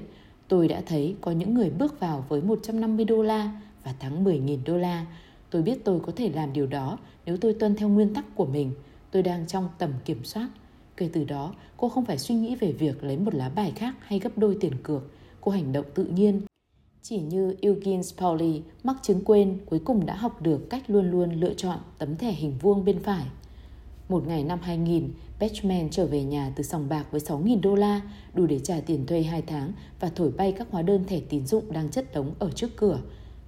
Tôi 0.48 0.68
đã 0.68 0.82
thấy 0.86 1.16
có 1.20 1.30
những 1.30 1.54
người 1.54 1.70
bước 1.70 2.00
vào 2.00 2.24
với 2.28 2.42
150 2.42 3.04
đô 3.04 3.22
la 3.22 3.50
và 3.84 3.94
thắng 3.98 4.24
10.000 4.24 4.58
đô 4.64 4.76
la 4.76 5.06
Tôi 5.50 5.62
biết 5.62 5.84
tôi 5.84 6.00
có 6.00 6.12
thể 6.16 6.30
làm 6.34 6.52
điều 6.52 6.66
đó 6.66 6.98
nếu 7.26 7.36
tôi 7.36 7.54
tuân 7.54 7.76
theo 7.76 7.88
nguyên 7.88 8.14
tắc 8.14 8.24
của 8.34 8.46
mình. 8.46 8.72
Tôi 9.10 9.22
đang 9.22 9.46
trong 9.46 9.68
tầm 9.78 9.92
kiểm 10.04 10.24
soát. 10.24 10.48
Kể 10.96 11.10
từ 11.12 11.24
đó, 11.24 11.54
cô 11.76 11.88
không 11.88 12.04
phải 12.04 12.18
suy 12.18 12.34
nghĩ 12.34 12.54
về 12.54 12.72
việc 12.72 13.04
lấy 13.04 13.16
một 13.16 13.34
lá 13.34 13.48
bài 13.48 13.72
khác 13.76 13.94
hay 14.00 14.18
gấp 14.18 14.38
đôi 14.38 14.56
tiền 14.60 14.72
cược. 14.82 15.02
Cô 15.40 15.52
hành 15.52 15.72
động 15.72 15.86
tự 15.94 16.04
nhiên. 16.04 16.40
Chỉ 17.02 17.20
như 17.20 17.54
Eugene 17.60 18.02
Pauli 18.18 18.62
mắc 18.84 18.96
chứng 19.02 19.24
quên 19.24 19.58
cuối 19.66 19.78
cùng 19.84 20.06
đã 20.06 20.14
học 20.16 20.42
được 20.42 20.70
cách 20.70 20.82
luôn 20.90 21.10
luôn 21.10 21.32
lựa 21.32 21.54
chọn 21.54 21.78
tấm 21.98 22.16
thẻ 22.16 22.32
hình 22.32 22.54
vuông 22.60 22.84
bên 22.84 22.98
phải. 23.02 23.26
Một 24.08 24.26
ngày 24.26 24.44
năm 24.44 24.58
2000, 24.62 25.08
Batchman 25.40 25.88
trở 25.90 26.06
về 26.06 26.24
nhà 26.24 26.52
từ 26.56 26.62
sòng 26.62 26.88
bạc 26.88 27.04
với 27.10 27.20
6.000 27.20 27.60
đô 27.60 27.74
la, 27.74 28.00
đủ 28.34 28.46
để 28.46 28.58
trả 28.58 28.80
tiền 28.80 29.06
thuê 29.06 29.22
2 29.22 29.42
tháng 29.42 29.72
và 30.00 30.10
thổi 30.14 30.30
bay 30.30 30.52
các 30.52 30.68
hóa 30.70 30.82
đơn 30.82 31.04
thẻ 31.04 31.20
tín 31.20 31.46
dụng 31.46 31.72
đang 31.72 31.88
chất 31.88 32.14
đống 32.14 32.34
ở 32.38 32.50
trước 32.50 32.76
cửa. 32.76 33.00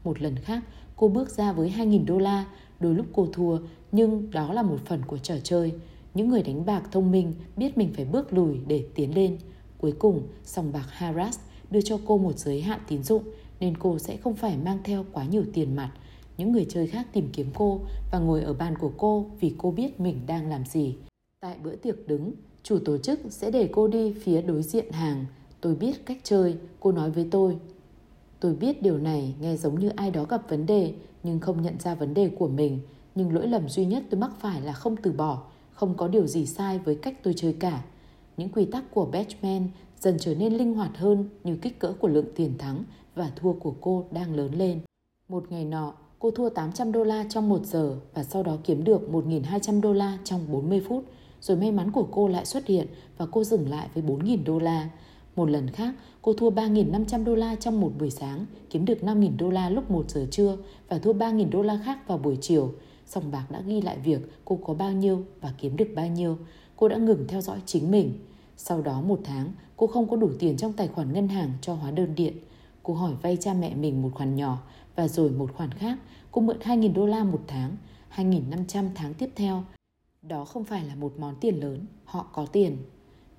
Một 0.04 0.22
lần 0.22 0.36
khác, 0.36 0.62
Cô 1.00 1.08
bước 1.08 1.30
ra 1.30 1.52
với 1.52 1.72
2.000 1.78 2.06
đô 2.06 2.18
la, 2.18 2.46
đôi 2.80 2.94
lúc 2.94 3.06
cô 3.12 3.28
thua, 3.32 3.58
nhưng 3.92 4.30
đó 4.30 4.52
là 4.52 4.62
một 4.62 4.76
phần 4.84 5.02
của 5.06 5.18
trò 5.18 5.34
chơi. 5.42 5.72
Những 6.14 6.28
người 6.28 6.42
đánh 6.42 6.66
bạc 6.66 6.82
thông 6.92 7.10
minh 7.10 7.34
biết 7.56 7.78
mình 7.78 7.92
phải 7.96 8.04
bước 8.04 8.32
lùi 8.32 8.58
để 8.66 8.84
tiến 8.94 9.14
lên. 9.14 9.38
Cuối 9.78 9.92
cùng, 9.92 10.22
sòng 10.44 10.72
bạc 10.72 10.86
Harras 10.88 11.38
đưa 11.70 11.80
cho 11.80 11.98
cô 12.06 12.18
một 12.18 12.38
giới 12.38 12.62
hạn 12.62 12.80
tín 12.88 13.02
dụng 13.02 13.22
nên 13.60 13.76
cô 13.76 13.98
sẽ 13.98 14.16
không 14.16 14.34
phải 14.34 14.56
mang 14.56 14.78
theo 14.84 15.04
quá 15.12 15.24
nhiều 15.24 15.44
tiền 15.52 15.76
mặt. 15.76 15.92
Những 16.38 16.52
người 16.52 16.66
chơi 16.68 16.86
khác 16.86 17.06
tìm 17.12 17.28
kiếm 17.32 17.46
cô 17.54 17.80
và 18.12 18.18
ngồi 18.18 18.42
ở 18.42 18.54
bàn 18.54 18.78
của 18.78 18.92
cô 18.96 19.26
vì 19.40 19.54
cô 19.58 19.70
biết 19.70 20.00
mình 20.00 20.20
đang 20.26 20.48
làm 20.48 20.64
gì. 20.64 20.94
Tại 21.40 21.56
bữa 21.64 21.76
tiệc 21.76 22.08
đứng, 22.08 22.32
chủ 22.62 22.78
tổ 22.84 22.98
chức 22.98 23.20
sẽ 23.30 23.50
để 23.50 23.68
cô 23.72 23.88
đi 23.88 24.12
phía 24.12 24.42
đối 24.42 24.62
diện 24.62 24.92
hàng. 24.92 25.24
Tôi 25.60 25.74
biết 25.74 26.06
cách 26.06 26.18
chơi, 26.22 26.56
cô 26.80 26.92
nói 26.92 27.10
với 27.10 27.28
tôi. 27.30 27.56
Tôi 28.40 28.54
biết 28.54 28.82
điều 28.82 28.98
này 28.98 29.34
nghe 29.40 29.56
giống 29.56 29.80
như 29.80 29.88
ai 29.88 30.10
đó 30.10 30.24
gặp 30.24 30.48
vấn 30.48 30.66
đề 30.66 30.94
nhưng 31.22 31.40
không 31.40 31.62
nhận 31.62 31.80
ra 31.80 31.94
vấn 31.94 32.14
đề 32.14 32.30
của 32.38 32.48
mình. 32.48 32.80
Nhưng 33.14 33.34
lỗi 33.34 33.46
lầm 33.46 33.68
duy 33.68 33.84
nhất 33.84 34.02
tôi 34.10 34.20
mắc 34.20 34.30
phải 34.40 34.60
là 34.60 34.72
không 34.72 34.96
từ 34.96 35.12
bỏ, 35.12 35.42
không 35.72 35.94
có 35.96 36.08
điều 36.08 36.26
gì 36.26 36.46
sai 36.46 36.78
với 36.78 36.94
cách 36.94 37.22
tôi 37.22 37.34
chơi 37.36 37.52
cả. 37.52 37.82
Những 38.36 38.48
quy 38.48 38.64
tắc 38.64 38.84
của 38.90 39.06
Batman 39.06 39.68
dần 40.00 40.16
trở 40.20 40.34
nên 40.34 40.54
linh 40.54 40.74
hoạt 40.74 40.98
hơn 40.98 41.28
như 41.44 41.56
kích 41.56 41.78
cỡ 41.78 41.92
của 41.92 42.08
lượng 42.08 42.26
tiền 42.36 42.58
thắng 42.58 42.84
và 43.14 43.30
thua 43.36 43.52
của 43.52 43.74
cô 43.80 44.04
đang 44.10 44.34
lớn 44.34 44.54
lên. 44.54 44.80
Một 45.28 45.44
ngày 45.50 45.64
nọ, 45.64 45.92
cô 46.18 46.30
thua 46.30 46.48
800 46.48 46.92
đô 46.92 47.04
la 47.04 47.24
trong 47.28 47.48
một 47.48 47.66
giờ 47.66 47.96
và 48.14 48.24
sau 48.24 48.42
đó 48.42 48.56
kiếm 48.64 48.84
được 48.84 49.08
1.200 49.12 49.80
đô 49.80 49.92
la 49.92 50.18
trong 50.24 50.40
40 50.52 50.82
phút. 50.88 51.04
Rồi 51.40 51.56
may 51.56 51.72
mắn 51.72 51.90
của 51.90 52.06
cô 52.10 52.28
lại 52.28 52.46
xuất 52.46 52.66
hiện 52.66 52.86
và 53.18 53.26
cô 53.30 53.44
dừng 53.44 53.70
lại 53.70 53.88
với 53.94 54.02
4.000 54.02 54.44
đô 54.44 54.58
la. 54.58 54.90
Một 55.40 55.50
lần 55.50 55.70
khác, 55.70 55.94
cô 56.22 56.32
thua 56.32 56.50
3.500 56.50 57.24
đô 57.24 57.34
la 57.34 57.54
trong 57.54 57.80
một 57.80 57.92
buổi 57.98 58.10
sáng, 58.10 58.46
kiếm 58.70 58.84
được 58.84 58.98
5.000 59.02 59.36
đô 59.38 59.50
la 59.50 59.70
lúc 59.70 59.90
1 59.90 60.10
giờ 60.10 60.26
trưa 60.30 60.56
và 60.88 60.98
thua 60.98 61.12
3.000 61.12 61.50
đô 61.50 61.62
la 61.62 61.80
khác 61.84 62.08
vào 62.08 62.18
buổi 62.18 62.38
chiều. 62.40 62.74
Sòng 63.06 63.30
bạc 63.30 63.46
đã 63.50 63.60
ghi 63.60 63.80
lại 63.80 63.98
việc 63.98 64.20
cô 64.44 64.58
có 64.64 64.74
bao 64.74 64.92
nhiêu 64.92 65.24
và 65.40 65.52
kiếm 65.58 65.76
được 65.76 65.88
bao 65.96 66.06
nhiêu. 66.06 66.38
Cô 66.76 66.88
đã 66.88 66.96
ngừng 66.96 67.24
theo 67.28 67.40
dõi 67.40 67.58
chính 67.66 67.90
mình. 67.90 68.12
Sau 68.56 68.82
đó 68.82 69.00
một 69.00 69.20
tháng, 69.24 69.52
cô 69.76 69.86
không 69.86 70.08
có 70.08 70.16
đủ 70.16 70.30
tiền 70.38 70.56
trong 70.56 70.72
tài 70.72 70.88
khoản 70.88 71.12
ngân 71.12 71.28
hàng 71.28 71.52
cho 71.60 71.74
hóa 71.74 71.90
đơn 71.90 72.14
điện. 72.14 72.36
Cô 72.82 72.94
hỏi 72.94 73.12
vay 73.22 73.36
cha 73.36 73.54
mẹ 73.54 73.74
mình 73.74 74.02
một 74.02 74.10
khoản 74.14 74.36
nhỏ 74.36 74.58
và 74.96 75.08
rồi 75.08 75.30
một 75.30 75.52
khoản 75.54 75.72
khác. 75.72 75.98
Cô 76.30 76.40
mượn 76.40 76.58
2.000 76.58 76.94
đô 76.94 77.06
la 77.06 77.24
một 77.24 77.40
tháng, 77.46 77.76
2.500 78.16 78.88
tháng 78.94 79.14
tiếp 79.14 79.30
theo. 79.36 79.64
Đó 80.22 80.44
không 80.44 80.64
phải 80.64 80.84
là 80.84 80.94
một 80.94 81.12
món 81.18 81.34
tiền 81.40 81.60
lớn, 81.60 81.86
họ 82.04 82.26
có 82.32 82.46
tiền. 82.46 82.76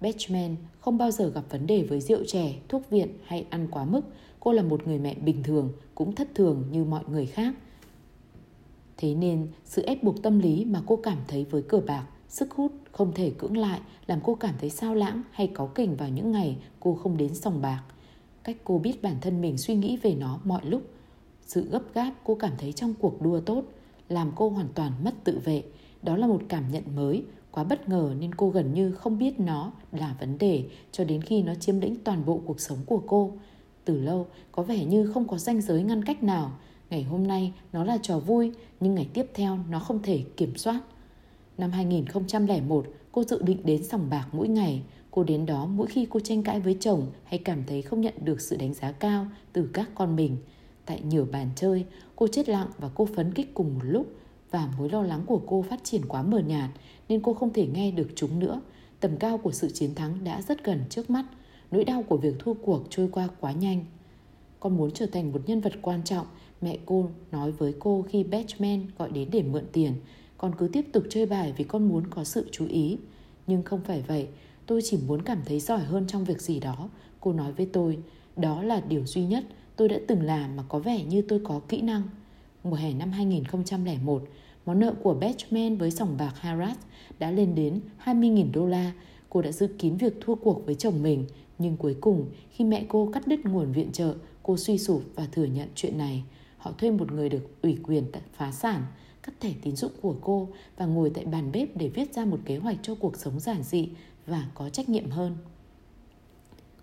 Batchman 0.02 0.56
không 0.80 0.98
bao 0.98 1.12
giờ 1.12 1.30
gặp 1.30 1.44
vấn 1.50 1.68
đề 1.68 1.84
với 1.84 2.02
rượu 2.02 2.26
chè, 2.28 2.54
thuốc 2.70 2.90
viện 2.90 3.08
hay 3.26 3.46
ăn 3.50 3.68
quá 3.72 3.86
mức. 3.86 4.02
Cô 4.40 4.52
là 4.52 4.64
một 4.64 4.88
người 4.88 5.00
mẹ 5.00 5.16
bình 5.16 5.44
thường, 5.44 5.72
cũng 5.96 6.16
thất 6.16 6.28
thường 6.36 6.64
như 6.72 6.84
mọi 6.84 7.04
người 7.08 7.26
khác. 7.26 7.54
Thế 8.98 9.16
nên, 9.16 9.48
sự 9.66 9.82
ép 9.82 10.04
buộc 10.04 10.24
tâm 10.24 10.40
lý 10.40 10.66
mà 10.66 10.82
cô 10.86 10.96
cảm 10.96 11.18
thấy 11.28 11.46
với 11.52 11.62
cờ 11.62 11.82
bạc, 11.88 12.06
sức 12.28 12.52
hút 12.52 12.72
không 12.92 13.12
thể 13.14 13.32
cưỡng 13.38 13.58
lại 13.58 13.80
làm 14.08 14.20
cô 14.24 14.36
cảm 14.36 14.56
thấy 14.60 14.70
sao 14.70 14.96
lãng 14.96 15.22
hay 15.32 15.48
có 15.48 15.66
kỉnh 15.66 15.96
vào 15.96 16.10
những 16.10 16.32
ngày 16.32 16.58
cô 16.80 16.94
không 16.96 17.18
đến 17.18 17.36
sòng 17.36 17.62
bạc. 17.62 17.84
Cách 18.44 18.58
cô 18.64 18.78
biết 18.78 19.02
bản 19.02 19.16
thân 19.22 19.42
mình 19.42 19.58
suy 19.58 19.76
nghĩ 19.76 19.98
về 19.98 20.16
nó 20.16 20.40
mọi 20.44 20.66
lúc. 20.66 20.82
Sự 21.46 21.70
gấp 21.70 21.94
gáp 21.94 22.14
cô 22.24 22.36
cảm 22.36 22.52
thấy 22.58 22.74
trong 22.74 22.94
cuộc 23.00 23.22
đua 23.22 23.40
tốt 23.40 23.64
làm 24.10 24.32
cô 24.36 24.50
hoàn 24.50 24.68
toàn 24.76 24.92
mất 25.04 25.14
tự 25.24 25.40
vệ. 25.40 25.64
Đó 26.02 26.18
là 26.18 26.28
một 26.28 26.42
cảm 26.48 26.72
nhận 26.72 26.84
mới, 26.96 27.24
Quá 27.52 27.64
bất 27.64 27.90
ngờ 27.90 28.14
nên 28.20 28.36
cô 28.36 28.50
gần 28.50 28.74
như 28.74 28.92
không 28.92 29.18
biết 29.18 29.40
nó 29.40 29.72
là 29.92 30.16
vấn 30.20 30.38
đề 30.38 30.64
cho 30.92 31.04
đến 31.04 31.22
khi 31.22 31.44
nó 31.44 31.56
chiếm 31.56 31.80
lĩnh 31.80 31.96
toàn 32.04 32.26
bộ 32.26 32.42
cuộc 32.46 32.60
sống 32.60 32.78
của 32.86 33.02
cô. 33.08 33.32
Từ 33.86 34.00
lâu, 34.00 34.28
có 34.52 34.64
vẻ 34.64 34.86
như 34.86 35.12
không 35.14 35.28
có 35.28 35.38
ranh 35.38 35.62
giới 35.62 35.84
ngăn 35.84 36.04
cách 36.04 36.24
nào. 36.24 36.52
Ngày 36.90 37.04
hôm 37.04 37.28
nay 37.28 37.54
nó 37.74 37.84
là 37.84 37.98
trò 38.02 38.20
vui, 38.20 38.52
nhưng 38.80 38.96
ngày 38.96 39.08
tiếp 39.14 39.26
theo 39.34 39.58
nó 39.70 39.80
không 39.80 40.02
thể 40.04 40.24
kiểm 40.38 40.58
soát. 40.58 40.80
Năm 41.58 41.72
2001, 41.72 42.86
cô 43.12 43.24
dự 43.24 43.42
định 43.42 43.58
đến 43.64 43.84
sòng 43.84 44.10
bạc 44.10 44.28
mỗi 44.32 44.48
ngày. 44.48 44.82
Cô 45.12 45.24
đến 45.24 45.46
đó 45.46 45.66
mỗi 45.66 45.88
khi 45.88 46.08
cô 46.10 46.20
tranh 46.20 46.44
cãi 46.44 46.60
với 46.60 46.78
chồng 46.80 47.08
hay 47.24 47.38
cảm 47.38 47.64
thấy 47.68 47.82
không 47.82 48.02
nhận 48.02 48.14
được 48.24 48.42
sự 48.42 48.56
đánh 48.58 48.74
giá 48.74 48.92
cao 48.92 49.28
từ 49.54 49.70
các 49.74 49.90
con 49.96 50.16
mình. 50.16 50.38
Tại 50.86 51.02
nhiều 51.02 51.28
bàn 51.32 51.50
chơi, 51.56 51.86
cô 52.16 52.28
chết 52.28 52.50
lặng 52.50 52.68
và 52.78 52.90
cô 52.96 53.06
phấn 53.16 53.34
kích 53.34 53.54
cùng 53.54 53.74
một 53.74 53.84
lúc 53.84 54.08
và 54.52 54.70
mối 54.78 54.90
lo 54.90 55.04
lắng 55.04 55.24
của 55.26 55.42
cô 55.48 55.62
phát 55.70 55.84
triển 55.84 56.06
quá 56.08 56.24
mờ 56.24 56.40
nhạt 56.40 56.70
nên 57.10 57.22
cô 57.22 57.34
không 57.34 57.54
thể 57.54 57.68
nghe 57.68 57.92
được 57.92 58.08
chúng 58.16 58.40
nữa. 58.40 58.62
Tầm 59.00 59.18
cao 59.18 59.38
của 59.38 59.52
sự 59.52 59.70
chiến 59.70 59.96
thắng 59.96 60.24
đã 60.24 60.42
rất 60.42 60.64
gần 60.64 60.84
trước 60.90 61.10
mắt, 61.10 61.26
nỗi 61.72 61.84
đau 61.84 62.04
của 62.04 62.18
việc 62.18 62.36
thua 62.40 62.54
cuộc 62.54 62.84
trôi 62.90 63.08
qua 63.12 63.28
quá 63.40 63.52
nhanh. 63.52 63.86
Con 64.60 64.78
muốn 64.78 64.92
trở 64.92 65.06
thành 65.06 65.32
một 65.32 65.42
nhân 65.46 65.62
vật 65.62 65.74
quan 65.82 66.04
trọng, 66.04 66.28
mẹ 66.62 66.78
cô 66.86 67.10
nói 67.32 67.52
với 67.52 67.74
cô 67.80 68.06
khi 68.10 68.24
Batman 68.24 68.86
gọi 68.98 69.12
đến 69.12 69.30
để 69.32 69.44
mượn 69.44 69.64
tiền. 69.72 69.94
Con 70.38 70.52
cứ 70.58 70.68
tiếp 70.68 70.86
tục 70.94 71.04
chơi 71.10 71.26
bài 71.26 71.54
vì 71.58 71.64
con 71.64 71.90
muốn 71.90 72.08
có 72.08 72.24
sự 72.24 72.50
chú 72.52 72.68
ý. 72.68 72.98
Nhưng 73.48 73.64
không 73.64 73.82
phải 73.84 74.02
vậy, 74.08 74.28
tôi 74.66 74.82
chỉ 74.84 74.98
muốn 75.08 75.22
cảm 75.22 75.42
thấy 75.46 75.60
giỏi 75.60 75.80
hơn 75.80 76.08
trong 76.08 76.26
việc 76.26 76.42
gì 76.42 76.60
đó. 76.60 76.90
Cô 77.20 77.34
nói 77.34 77.52
với 77.52 77.66
tôi, 77.66 77.98
đó 78.36 78.64
là 78.64 78.82
điều 78.82 79.06
duy 79.06 79.26
nhất 79.26 79.44
tôi 79.76 79.90
đã 79.90 79.98
từng 80.08 80.22
làm 80.22 80.56
mà 80.56 80.64
có 80.70 80.80
vẻ 80.80 81.04
như 81.04 81.22
tôi 81.22 81.42
có 81.44 81.62
kỹ 81.68 81.82
năng. 81.82 82.02
Mùa 82.64 82.76
hè 82.76 82.94
năm 82.94 83.12
2001, 83.12 84.24
món 84.66 84.80
nợ 84.80 84.94
của 85.04 85.14
Batchman 85.14 85.78
với 85.78 85.92
sòng 85.92 86.18
bạc 86.18 86.34
Harrod 86.36 86.78
đã 87.20 87.32
lên 87.32 87.56
đến 87.56 87.82
20.000 88.06 88.52
đô 88.52 88.66
la. 88.66 88.92
Cô 89.30 89.42
đã 89.42 89.52
dự 89.52 89.68
kín 89.68 89.96
việc 89.96 90.14
thua 90.22 90.36
cuộc 90.36 90.66
với 90.66 90.76
chồng 90.76 91.04
mình, 91.04 91.26
nhưng 91.60 91.78
cuối 91.78 91.96
cùng 92.02 92.26
khi 92.50 92.66
mẹ 92.66 92.86
cô 92.90 93.10
cắt 93.14 93.28
đứt 93.28 93.46
nguồn 93.46 93.72
viện 93.72 93.92
trợ, 93.92 94.14
cô 94.44 94.58
suy 94.58 94.78
sụp 94.78 95.04
và 95.16 95.28
thừa 95.32 95.46
nhận 95.46 95.68
chuyện 95.76 95.98
này. 95.98 96.24
Họ 96.58 96.72
thuê 96.72 96.92
một 96.92 97.12
người 97.12 97.30
được 97.30 97.62
ủy 97.62 97.78
quyền 97.84 98.04
phá 98.34 98.52
sản, 98.52 98.86
cắt 99.24 99.34
thẻ 99.40 99.54
tín 99.62 99.76
dụng 99.76 99.92
của 100.02 100.16
cô 100.22 100.48
và 100.78 100.86
ngồi 100.86 101.10
tại 101.10 101.26
bàn 101.26 101.52
bếp 101.52 101.78
để 101.78 101.90
viết 101.90 102.14
ra 102.14 102.26
một 102.26 102.40
kế 102.46 102.58
hoạch 102.58 102.78
cho 102.82 102.96
cuộc 102.96 103.18
sống 103.18 103.40
giản 103.40 103.64
dị 103.64 103.90
và 104.26 104.48
có 104.56 104.70
trách 104.70 104.90
nhiệm 104.90 105.10
hơn. 105.10 105.38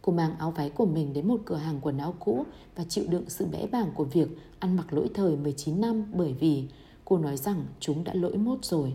Cô 0.03 0.13
mang 0.13 0.39
áo 0.39 0.51
váy 0.51 0.71
của 0.71 0.87
mình 0.87 1.13
đến 1.13 1.29
một 1.29 1.41
cửa 1.45 1.57
hàng 1.57 1.79
quần 1.81 1.99
áo 1.99 2.15
cũ 2.19 2.45
và 2.77 2.85
chịu 2.85 3.05
đựng 3.09 3.25
sự 3.29 3.47
bẽ 3.47 3.67
bàng 3.67 3.91
của 3.95 4.05
việc 4.05 4.29
ăn 4.59 4.77
mặc 4.77 4.93
lỗi 4.93 5.09
thời 5.15 5.37
19 5.37 5.81
năm 5.81 6.05
bởi 6.15 6.35
vì 6.41 6.65
cô 7.09 7.19
nói 7.19 7.37
rằng 7.37 7.67
chúng 7.81 8.05
đã 8.05 8.15
lỗi 8.15 8.37
mốt 8.37 8.65
rồi. 8.65 8.93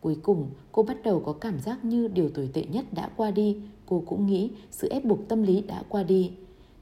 Cuối 0.00 0.16
cùng, 0.22 0.50
cô 0.72 0.82
bắt 0.82 0.96
đầu 1.04 1.22
có 1.26 1.32
cảm 1.32 1.60
giác 1.60 1.84
như 1.84 2.08
điều 2.08 2.28
tồi 2.28 2.50
tệ 2.52 2.64
nhất 2.64 2.84
đã 2.92 3.10
qua 3.16 3.30
đi. 3.30 3.56
Cô 3.86 4.02
cũng 4.06 4.26
nghĩ 4.26 4.50
sự 4.70 4.88
ép 4.88 5.04
buộc 5.04 5.28
tâm 5.28 5.42
lý 5.42 5.60
đã 5.60 5.82
qua 5.88 6.02
đi. 6.02 6.32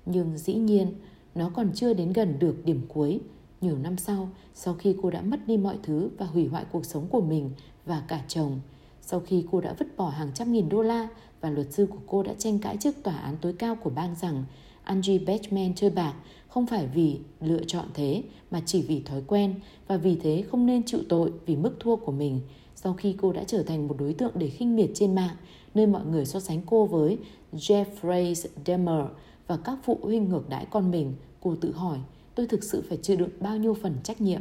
Nhưng 0.06 0.38
dĩ 0.38 0.54
nhiên, 0.54 0.92
nó 1.34 1.50
còn 1.54 1.70
chưa 1.75 1.94
đến 1.94 2.12
gần 2.12 2.38
được 2.38 2.64
điểm 2.64 2.80
cuối. 2.88 3.20
Nhiều 3.60 3.78
năm 3.78 3.96
sau, 3.96 4.28
sau 4.54 4.75
khi 4.75 4.96
cô 5.02 5.10
đã 5.10 5.22
mất 5.22 5.46
đi 5.46 5.56
mọi 5.56 5.76
thứ 5.82 6.10
và 6.18 6.26
hủy 6.26 6.46
hoại 6.46 6.64
cuộc 6.72 6.84
sống 6.84 7.06
của 7.10 7.20
mình 7.20 7.50
và 7.87 8.02
cả 8.08 8.25
chồng, 8.28 8.60
sau 9.00 9.20
khi 9.20 9.44
cô 9.50 9.60
đã 9.60 9.75
vứt 9.78 9.96
bỏ 9.96 10.08
hàng 10.08 10.30
trăm 10.34 10.52
nghìn 10.52 10.68
đô 10.68 10.82
la 10.82 11.08
và 11.40 11.50
luật 11.50 11.72
sư 11.72 11.87
của 11.87 11.98
cô 12.06 12.22
đã 12.22 12.34
tranh 12.38 12.58
cãi 12.58 12.76
trước 12.80 13.02
tòa 13.02 13.16
án 13.16 13.37
tối 13.40 13.52
cao 13.52 13.75
của 13.75 13.90
bang 13.90 14.14
rằng 14.20 14.44
Angie 14.88 15.18
Batchman 15.18 15.75
chơi 15.75 15.90
bạc 15.90 16.14
không 16.49 16.66
phải 16.66 16.87
vì 16.95 17.18
lựa 17.40 17.64
chọn 17.66 17.85
thế 17.95 18.23
mà 18.50 18.62
chỉ 18.66 18.83
vì 18.83 19.00
thói 19.00 19.23
quen 19.26 19.54
và 19.88 19.97
vì 19.97 20.16
thế 20.16 20.45
không 20.50 20.66
nên 20.66 20.83
chịu 20.83 21.00
tội 21.09 21.33
vì 21.47 21.57
mức 21.57 21.76
thua 21.80 21.97
của 21.97 22.12
mình 22.12 22.40
sau 22.75 22.95
khi 22.95 23.14
cô 23.21 23.33
đã 23.33 23.45
trở 23.45 23.62
thành 23.62 23.88
một 23.88 23.97
đối 23.99 24.14
tượng 24.14 24.33
để 24.35 24.49
khinh 24.49 24.76
miệt 24.76 24.90
trên 24.95 25.14
mạng 25.14 25.37
nơi 25.75 25.87
mọi 25.87 26.07
người 26.07 26.26
so 26.26 26.40
sánh 26.40 26.61
cô 26.66 26.87
với 26.87 27.18
Jeffrey 27.52 28.35
Dahmer 28.66 29.04
và 29.47 29.57
các 29.57 29.78
phụ 29.85 29.99
huynh 30.02 30.28
ngược 30.28 30.49
đãi 30.49 30.66
con 30.71 30.90
mình 30.90 31.14
cô 31.40 31.54
tự 31.61 31.73
hỏi 31.73 31.99
tôi 32.35 32.47
thực 32.47 32.64
sự 32.64 32.83
phải 32.88 32.99
chịu 33.02 33.16
đựng 33.16 33.30
bao 33.40 33.57
nhiêu 33.57 33.75
phần 33.75 33.95
trách 34.02 34.21
nhiệm 34.21 34.40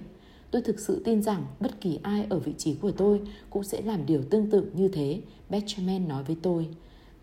Tôi 0.52 0.62
thực 0.62 0.80
sự 0.80 1.02
tin 1.06 1.24
rằng 1.24 1.46
bất 1.60 1.82
kỳ 1.82 2.00
ai 2.04 2.26
ở 2.30 2.40
vị 2.40 2.54
trí 2.58 2.76
của 2.76 2.92
tôi 2.92 3.22
cũng 3.50 3.64
sẽ 3.64 3.82
làm 3.82 4.06
điều 4.06 4.24
tương 4.24 4.50
tự 4.50 4.72
như 4.74 4.88
thế, 4.88 5.22
Benjamin 5.50 6.08
nói 6.08 6.24
với 6.24 6.36
tôi. 6.42 6.68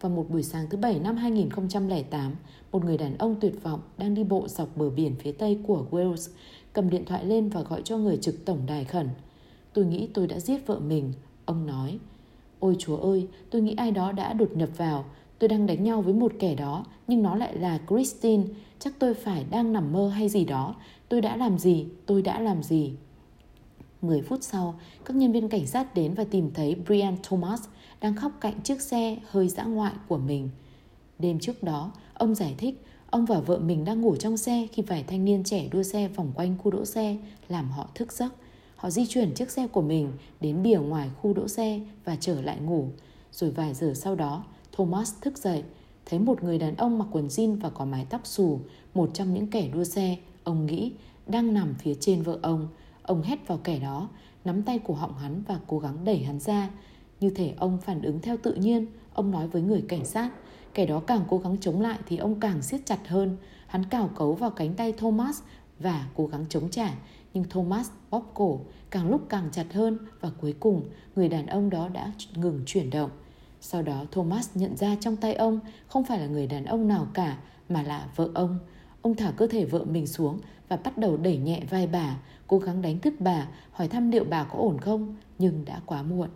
Vào 0.04 0.10
một 0.10 0.30
buổi 0.30 0.42
sáng 0.42 0.66
thứ 0.70 0.78
Bảy 0.78 0.98
năm 0.98 1.16
2008, 1.16 2.34
một 2.72 2.84
người 2.84 2.96
đàn 2.96 3.18
ông 3.18 3.36
tuyệt 3.40 3.62
vọng 3.62 3.80
đang 3.98 4.14
đi 4.14 4.24
bộ 4.24 4.48
dọc 4.48 4.76
bờ 4.76 4.90
biển 4.90 5.14
phía 5.18 5.32
tây 5.32 5.58
của 5.66 5.86
Wales, 5.90 6.30
cầm 6.72 6.90
điện 6.90 7.04
thoại 7.04 7.24
lên 7.24 7.48
và 7.48 7.62
gọi 7.62 7.82
cho 7.84 7.98
người 7.98 8.16
trực 8.16 8.44
tổng 8.44 8.58
đài 8.66 8.84
khẩn. 8.84 9.08
Tôi 9.72 9.84
nghĩ 9.84 10.08
tôi 10.14 10.26
đã 10.26 10.40
giết 10.40 10.66
vợ 10.66 10.78
mình, 10.78 11.12
ông 11.44 11.66
nói. 11.66 11.98
Ôi 12.60 12.76
chúa 12.78 12.96
ơi, 12.96 13.28
tôi 13.50 13.62
nghĩ 13.62 13.74
ai 13.76 13.90
đó 13.90 14.12
đã 14.12 14.32
đột 14.32 14.56
nhập 14.56 14.68
vào. 14.76 15.04
Tôi 15.38 15.48
đang 15.48 15.66
đánh 15.66 15.84
nhau 15.84 16.02
với 16.02 16.14
một 16.14 16.32
kẻ 16.38 16.54
đó, 16.54 16.84
nhưng 17.06 17.22
nó 17.22 17.36
lại 17.36 17.58
là 17.58 17.78
Christine. 17.88 18.44
Chắc 18.78 18.94
tôi 18.98 19.14
phải 19.14 19.44
đang 19.50 19.72
nằm 19.72 19.92
mơ 19.92 20.08
hay 20.08 20.28
gì 20.28 20.44
đó. 20.44 20.74
Tôi 21.08 21.20
đã 21.20 21.36
làm 21.36 21.58
gì? 21.58 21.86
Tôi 22.06 22.22
đã 22.22 22.40
làm 22.40 22.62
gì? 22.62 22.92
10 24.02 24.22
phút 24.22 24.42
sau, 24.42 24.74
các 25.04 25.16
nhân 25.16 25.32
viên 25.32 25.48
cảnh 25.48 25.66
sát 25.66 25.94
đến 25.94 26.14
và 26.14 26.24
tìm 26.24 26.50
thấy 26.54 26.76
Brian 26.86 27.16
Thomas 27.22 27.62
đang 28.04 28.14
khóc 28.14 28.32
cạnh 28.40 28.60
chiếc 28.60 28.80
xe 28.80 29.16
hơi 29.30 29.48
dã 29.48 29.64
ngoại 29.64 29.92
của 30.08 30.18
mình. 30.18 30.50
Đêm 31.18 31.38
trước 31.38 31.62
đó, 31.62 31.92
ông 32.14 32.34
giải 32.34 32.54
thích 32.58 32.84
ông 33.10 33.24
và 33.24 33.40
vợ 33.40 33.58
mình 33.58 33.84
đang 33.84 34.00
ngủ 34.00 34.16
trong 34.16 34.36
xe 34.36 34.66
khi 34.72 34.82
vài 34.82 35.04
thanh 35.06 35.24
niên 35.24 35.44
trẻ 35.44 35.68
đua 35.72 35.82
xe 35.82 36.08
vòng 36.08 36.32
quanh 36.34 36.56
khu 36.58 36.70
đỗ 36.70 36.84
xe 36.84 37.16
làm 37.48 37.70
họ 37.70 37.88
thức 37.94 38.12
giấc. 38.12 38.34
Họ 38.76 38.90
di 38.90 39.06
chuyển 39.06 39.34
chiếc 39.34 39.50
xe 39.50 39.66
của 39.66 39.82
mình 39.82 40.12
đến 40.40 40.62
bìa 40.62 40.78
ngoài 40.78 41.10
khu 41.20 41.32
đỗ 41.32 41.48
xe 41.48 41.80
và 42.04 42.16
trở 42.20 42.42
lại 42.42 42.60
ngủ. 42.60 42.88
Rồi 43.32 43.50
vài 43.50 43.74
giờ 43.74 43.92
sau 43.94 44.14
đó, 44.14 44.44
Thomas 44.72 45.14
thức 45.20 45.38
dậy, 45.38 45.62
thấy 46.06 46.18
một 46.18 46.42
người 46.42 46.58
đàn 46.58 46.76
ông 46.76 46.98
mặc 46.98 47.08
quần 47.12 47.28
jean 47.28 47.60
và 47.60 47.70
có 47.70 47.84
mái 47.84 48.06
tóc 48.10 48.20
xù, 48.24 48.60
một 48.94 49.10
trong 49.14 49.34
những 49.34 49.46
kẻ 49.46 49.68
đua 49.68 49.84
xe, 49.84 50.16
ông 50.44 50.66
nghĩ, 50.66 50.92
đang 51.26 51.54
nằm 51.54 51.74
phía 51.78 51.94
trên 52.00 52.22
vợ 52.22 52.38
ông. 52.42 52.68
Ông 53.02 53.22
hét 53.22 53.48
vào 53.48 53.58
kẻ 53.64 53.78
đó, 53.78 54.08
nắm 54.44 54.62
tay 54.62 54.78
của 54.78 54.94
họng 54.94 55.18
hắn 55.18 55.42
và 55.48 55.60
cố 55.66 55.78
gắng 55.78 56.04
đẩy 56.04 56.18
hắn 56.18 56.40
ra. 56.40 56.70
Như 57.20 57.30
thể 57.30 57.54
ông 57.58 57.78
phản 57.80 58.02
ứng 58.02 58.20
theo 58.20 58.36
tự 58.36 58.54
nhiên, 58.54 58.86
ông 59.14 59.30
nói 59.30 59.48
với 59.48 59.62
người 59.62 59.84
cảnh 59.88 60.04
sát. 60.04 60.30
Kẻ 60.74 60.86
đó 60.86 61.00
càng 61.00 61.24
cố 61.28 61.38
gắng 61.38 61.56
chống 61.60 61.80
lại 61.80 61.98
thì 62.06 62.16
ông 62.16 62.40
càng 62.40 62.62
siết 62.62 62.80
chặt 62.86 63.08
hơn. 63.08 63.36
Hắn 63.66 63.84
cào 63.84 64.10
cấu 64.16 64.32
vào 64.32 64.50
cánh 64.50 64.74
tay 64.74 64.92
Thomas 64.92 65.40
và 65.78 66.06
cố 66.16 66.26
gắng 66.26 66.44
chống 66.48 66.68
trả. 66.70 66.94
Nhưng 67.34 67.44
Thomas 67.44 67.90
bóp 68.10 68.30
cổ 68.34 68.60
càng 68.90 69.10
lúc 69.10 69.20
càng 69.28 69.48
chặt 69.52 69.72
hơn 69.72 69.98
và 70.20 70.30
cuối 70.40 70.54
cùng 70.60 70.82
người 71.16 71.28
đàn 71.28 71.46
ông 71.46 71.70
đó 71.70 71.88
đã 71.88 72.12
ngừng 72.34 72.62
chuyển 72.66 72.90
động. 72.90 73.10
Sau 73.60 73.82
đó 73.82 74.04
Thomas 74.10 74.50
nhận 74.54 74.76
ra 74.76 74.96
trong 75.00 75.16
tay 75.16 75.34
ông 75.34 75.60
không 75.86 76.04
phải 76.04 76.20
là 76.20 76.26
người 76.26 76.46
đàn 76.46 76.64
ông 76.64 76.88
nào 76.88 77.06
cả 77.14 77.38
mà 77.68 77.82
là 77.82 78.08
vợ 78.16 78.28
ông. 78.34 78.58
Ông 79.02 79.14
thả 79.14 79.30
cơ 79.30 79.46
thể 79.46 79.64
vợ 79.64 79.84
mình 79.84 80.06
xuống 80.06 80.38
và 80.68 80.76
bắt 80.76 80.98
đầu 80.98 81.16
đẩy 81.16 81.36
nhẹ 81.36 81.60
vai 81.70 81.86
bà, 81.86 82.16
cố 82.46 82.58
gắng 82.58 82.82
đánh 82.82 82.98
thức 82.98 83.14
bà, 83.18 83.48
hỏi 83.72 83.88
thăm 83.88 84.10
liệu 84.10 84.24
bà 84.24 84.44
có 84.44 84.58
ổn 84.58 84.78
không, 84.78 85.16
nhưng 85.38 85.64
đã 85.64 85.80
quá 85.86 86.02
muộn. 86.02 86.28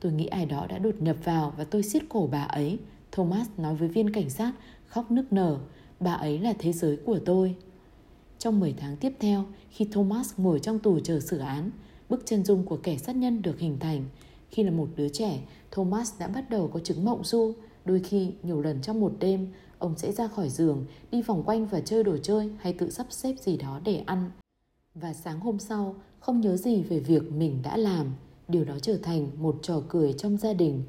Tôi 0.00 0.12
nghĩ 0.12 0.26
ai 0.26 0.46
đó 0.46 0.66
đã 0.68 0.78
đột 0.78 0.94
nhập 1.02 1.16
vào 1.24 1.52
và 1.56 1.64
tôi 1.64 1.82
siết 1.82 2.02
cổ 2.08 2.28
bà 2.32 2.42
ấy. 2.42 2.78
Thomas 3.12 3.48
nói 3.56 3.74
với 3.74 3.88
viên 3.88 4.12
cảnh 4.12 4.30
sát, 4.30 4.52
khóc 4.86 5.10
nức 5.10 5.32
nở. 5.32 5.58
Bà 6.00 6.12
ấy 6.12 6.38
là 6.38 6.52
thế 6.58 6.72
giới 6.72 6.96
của 6.96 7.18
tôi. 7.24 7.54
Trong 8.38 8.60
10 8.60 8.74
tháng 8.76 8.96
tiếp 8.96 9.12
theo, 9.20 9.44
khi 9.70 9.88
Thomas 9.92 10.32
ngồi 10.36 10.60
trong 10.60 10.78
tù 10.78 11.00
chờ 11.00 11.20
xử 11.20 11.38
án, 11.38 11.70
bức 12.08 12.22
chân 12.26 12.44
dung 12.44 12.64
của 12.64 12.76
kẻ 12.76 12.96
sát 12.96 13.16
nhân 13.16 13.42
được 13.42 13.58
hình 13.58 13.78
thành. 13.78 14.04
Khi 14.50 14.62
là 14.62 14.70
một 14.70 14.88
đứa 14.96 15.08
trẻ, 15.08 15.40
Thomas 15.70 16.12
đã 16.18 16.28
bắt 16.28 16.50
đầu 16.50 16.68
có 16.68 16.80
chứng 16.80 17.04
mộng 17.04 17.24
du. 17.24 17.52
Đôi 17.84 18.00
khi, 18.00 18.32
nhiều 18.42 18.62
lần 18.62 18.82
trong 18.82 19.00
một 19.00 19.12
đêm, 19.18 19.46
ông 19.78 19.94
sẽ 19.98 20.12
ra 20.12 20.28
khỏi 20.28 20.48
giường, 20.48 20.84
đi 21.10 21.22
vòng 21.22 21.42
quanh 21.42 21.66
và 21.66 21.80
chơi 21.80 22.04
đồ 22.04 22.16
chơi 22.16 22.50
hay 22.58 22.72
tự 22.72 22.90
sắp 22.90 23.06
xếp 23.10 23.34
gì 23.40 23.56
đó 23.56 23.80
để 23.84 24.02
ăn. 24.06 24.30
Và 24.94 25.12
sáng 25.12 25.40
hôm 25.40 25.58
sau, 25.58 25.94
không 26.20 26.40
nhớ 26.40 26.56
gì 26.56 26.82
về 26.82 27.00
việc 27.00 27.32
mình 27.32 27.58
đã 27.62 27.76
làm. 27.76 28.06
Điều 28.48 28.64
đó 28.64 28.74
trở 28.82 28.98
thành 29.02 29.30
một 29.38 29.58
trò 29.62 29.82
cười 29.88 30.12
trong 30.12 30.36
gia 30.36 30.52
đình. 30.52 30.82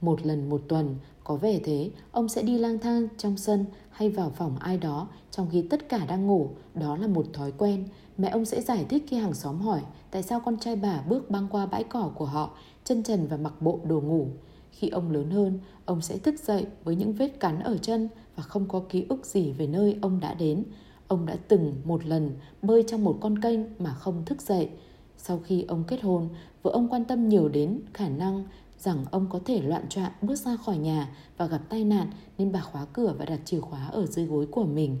Một 0.00 0.26
lần 0.26 0.48
một 0.48 0.62
tuần, 0.68 0.96
có 1.24 1.36
vẻ 1.36 1.60
thế, 1.64 1.90
ông 2.12 2.28
sẽ 2.28 2.42
đi 2.42 2.58
lang 2.58 2.78
thang 2.78 3.08
trong 3.18 3.36
sân 3.36 3.64
hay 3.90 4.10
vào 4.10 4.30
phòng 4.30 4.56
ai 4.58 4.78
đó 4.78 5.08
trong 5.30 5.48
khi 5.52 5.62
tất 5.62 5.88
cả 5.88 6.06
đang 6.06 6.26
ngủ. 6.26 6.50
Đó 6.74 6.96
là 6.96 7.06
một 7.06 7.26
thói 7.32 7.52
quen. 7.52 7.84
Mẹ 8.18 8.28
ông 8.28 8.44
sẽ 8.44 8.60
giải 8.60 8.86
thích 8.88 9.04
khi 9.08 9.16
hàng 9.16 9.34
xóm 9.34 9.60
hỏi 9.60 9.80
tại 10.10 10.22
sao 10.22 10.40
con 10.40 10.58
trai 10.58 10.76
bà 10.76 11.02
bước 11.08 11.30
băng 11.30 11.48
qua 11.50 11.66
bãi 11.66 11.84
cỏ 11.84 12.10
của 12.14 12.24
họ, 12.24 12.50
chân 12.84 13.02
trần 13.02 13.26
và 13.26 13.36
mặc 13.36 13.54
bộ 13.60 13.80
đồ 13.84 14.00
ngủ. 14.00 14.28
Khi 14.70 14.88
ông 14.88 15.10
lớn 15.10 15.30
hơn, 15.30 15.58
ông 15.84 16.00
sẽ 16.00 16.18
thức 16.18 16.34
dậy 16.44 16.66
với 16.84 16.96
những 16.96 17.12
vết 17.12 17.40
cắn 17.40 17.60
ở 17.60 17.78
chân 17.78 18.08
và 18.36 18.42
không 18.42 18.68
có 18.68 18.82
ký 18.88 19.06
ức 19.08 19.26
gì 19.26 19.52
về 19.52 19.66
nơi 19.66 19.98
ông 20.02 20.20
đã 20.20 20.34
đến. 20.34 20.64
Ông 21.08 21.26
đã 21.26 21.36
từng 21.48 21.74
một 21.84 22.06
lần 22.06 22.30
bơi 22.62 22.84
trong 22.86 23.04
một 23.04 23.18
con 23.20 23.38
kênh 23.38 23.60
mà 23.78 23.94
không 23.94 24.24
thức 24.24 24.42
dậy. 24.42 24.68
Sau 25.16 25.38
khi 25.38 25.64
ông 25.68 25.84
kết 25.86 26.02
hôn, 26.02 26.28
vợ 26.62 26.70
ông 26.70 26.88
quan 26.88 27.04
tâm 27.04 27.28
nhiều 27.28 27.48
đến 27.48 27.80
khả 27.94 28.08
năng 28.08 28.44
rằng 28.78 29.04
ông 29.10 29.26
có 29.30 29.40
thể 29.44 29.62
loạn 29.62 29.88
trọn 29.88 30.10
bước 30.22 30.36
ra 30.36 30.56
khỏi 30.56 30.78
nhà 30.78 31.16
và 31.36 31.46
gặp 31.46 31.60
tai 31.68 31.84
nạn 31.84 32.10
nên 32.38 32.52
bà 32.52 32.60
khóa 32.60 32.86
cửa 32.92 33.14
và 33.18 33.24
đặt 33.24 33.40
chìa 33.44 33.60
khóa 33.60 33.86
ở 33.86 34.06
dưới 34.06 34.26
gối 34.26 34.46
của 34.46 34.64
mình. 34.64 34.98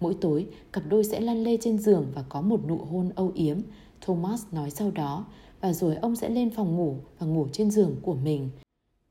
Mỗi 0.00 0.16
tối, 0.20 0.46
cặp 0.72 0.82
đôi 0.88 1.04
sẽ 1.04 1.20
lăn 1.20 1.44
lê 1.44 1.56
trên 1.60 1.78
giường 1.78 2.06
và 2.14 2.24
có 2.28 2.40
một 2.40 2.60
nụ 2.68 2.76
hôn 2.76 3.10
âu 3.14 3.32
yếm, 3.34 3.58
Thomas 4.00 4.44
nói 4.52 4.70
sau 4.70 4.90
đó, 4.90 5.26
và 5.60 5.72
rồi 5.72 5.96
ông 5.96 6.16
sẽ 6.16 6.28
lên 6.28 6.50
phòng 6.50 6.76
ngủ 6.76 6.96
và 7.18 7.26
ngủ 7.26 7.48
trên 7.52 7.70
giường 7.70 7.96
của 8.02 8.14
mình. 8.14 8.50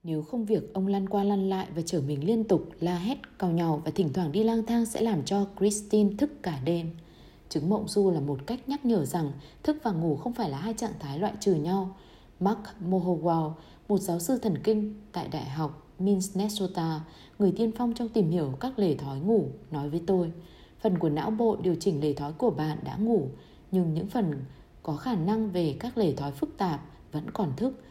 Nếu 0.04 0.22
không 0.22 0.46
việc 0.46 0.74
ông 0.74 0.88
lăn 0.88 1.10
qua 1.10 1.24
lăn 1.24 1.50
lại 1.50 1.68
và 1.76 1.82
chở 1.82 2.02
mình 2.08 2.26
liên 2.26 2.44
tục, 2.44 2.70
la 2.80 2.98
hét, 2.98 3.18
cào 3.40 3.52
nhào 3.52 3.82
và 3.86 3.92
thỉnh 3.92 4.14
thoảng 4.14 4.32
đi 4.32 4.44
lang 4.44 4.66
thang 4.66 4.86
sẽ 4.86 5.02
làm 5.02 5.24
cho 5.26 5.48
Christine 5.60 6.16
thức 6.18 6.44
cả 6.44 6.60
đêm. 6.66 6.90
Chứng 7.52 7.70
mộng 7.70 7.88
du 7.88 8.12
là 8.12 8.20
một 8.20 8.40
cách 8.46 8.70
nhắc 8.70 8.86
nhở 8.86 9.06
rằng 9.06 9.32
thức 9.64 9.78
và 9.84 9.92
ngủ 9.92 10.16
không 10.16 10.34
phải 10.34 10.50
là 10.50 10.58
hai 10.58 10.74
trạng 10.74 10.94
thái 11.00 11.20
loại 11.20 11.34
trừ 11.40 11.54
nhau. 11.54 11.96
Mark 12.40 12.60
Mohowal, 12.90 13.52
một 13.88 13.98
giáo 13.98 14.20
sư 14.20 14.38
thần 14.38 14.58
kinh 14.64 15.02
tại 15.12 15.28
Đại 15.28 15.50
học 15.50 15.88
Minnesota, 16.00 17.02
người 17.40 17.52
tiên 17.52 17.72
phong 17.78 17.94
trong 17.94 18.10
tìm 18.10 18.30
hiểu 18.30 18.54
các 18.60 18.80
lề 18.80 18.96
thói 18.96 19.20
ngủ, 19.20 19.46
nói 19.72 19.90
với 19.90 20.04
tôi, 20.08 20.32
phần 20.80 20.98
của 20.98 21.10
não 21.10 21.32
bộ 21.32 21.56
điều 21.56 21.76
chỉnh 21.76 22.02
lề 22.02 22.14
thói 22.14 22.34
của 22.34 22.50
bạn 22.50 22.78
đã 22.84 22.96
ngủ, 22.96 23.28
nhưng 23.72 23.94
những 23.94 24.08
phần 24.08 24.46
có 24.84 24.96
khả 24.96 25.16
năng 25.16 25.52
về 25.52 25.76
các 25.80 25.98
lề 25.98 26.14
thói 26.16 26.32
phức 26.32 26.58
tạp 26.58 26.82
vẫn 27.12 27.32
còn 27.32 27.54
thức. 27.58 27.84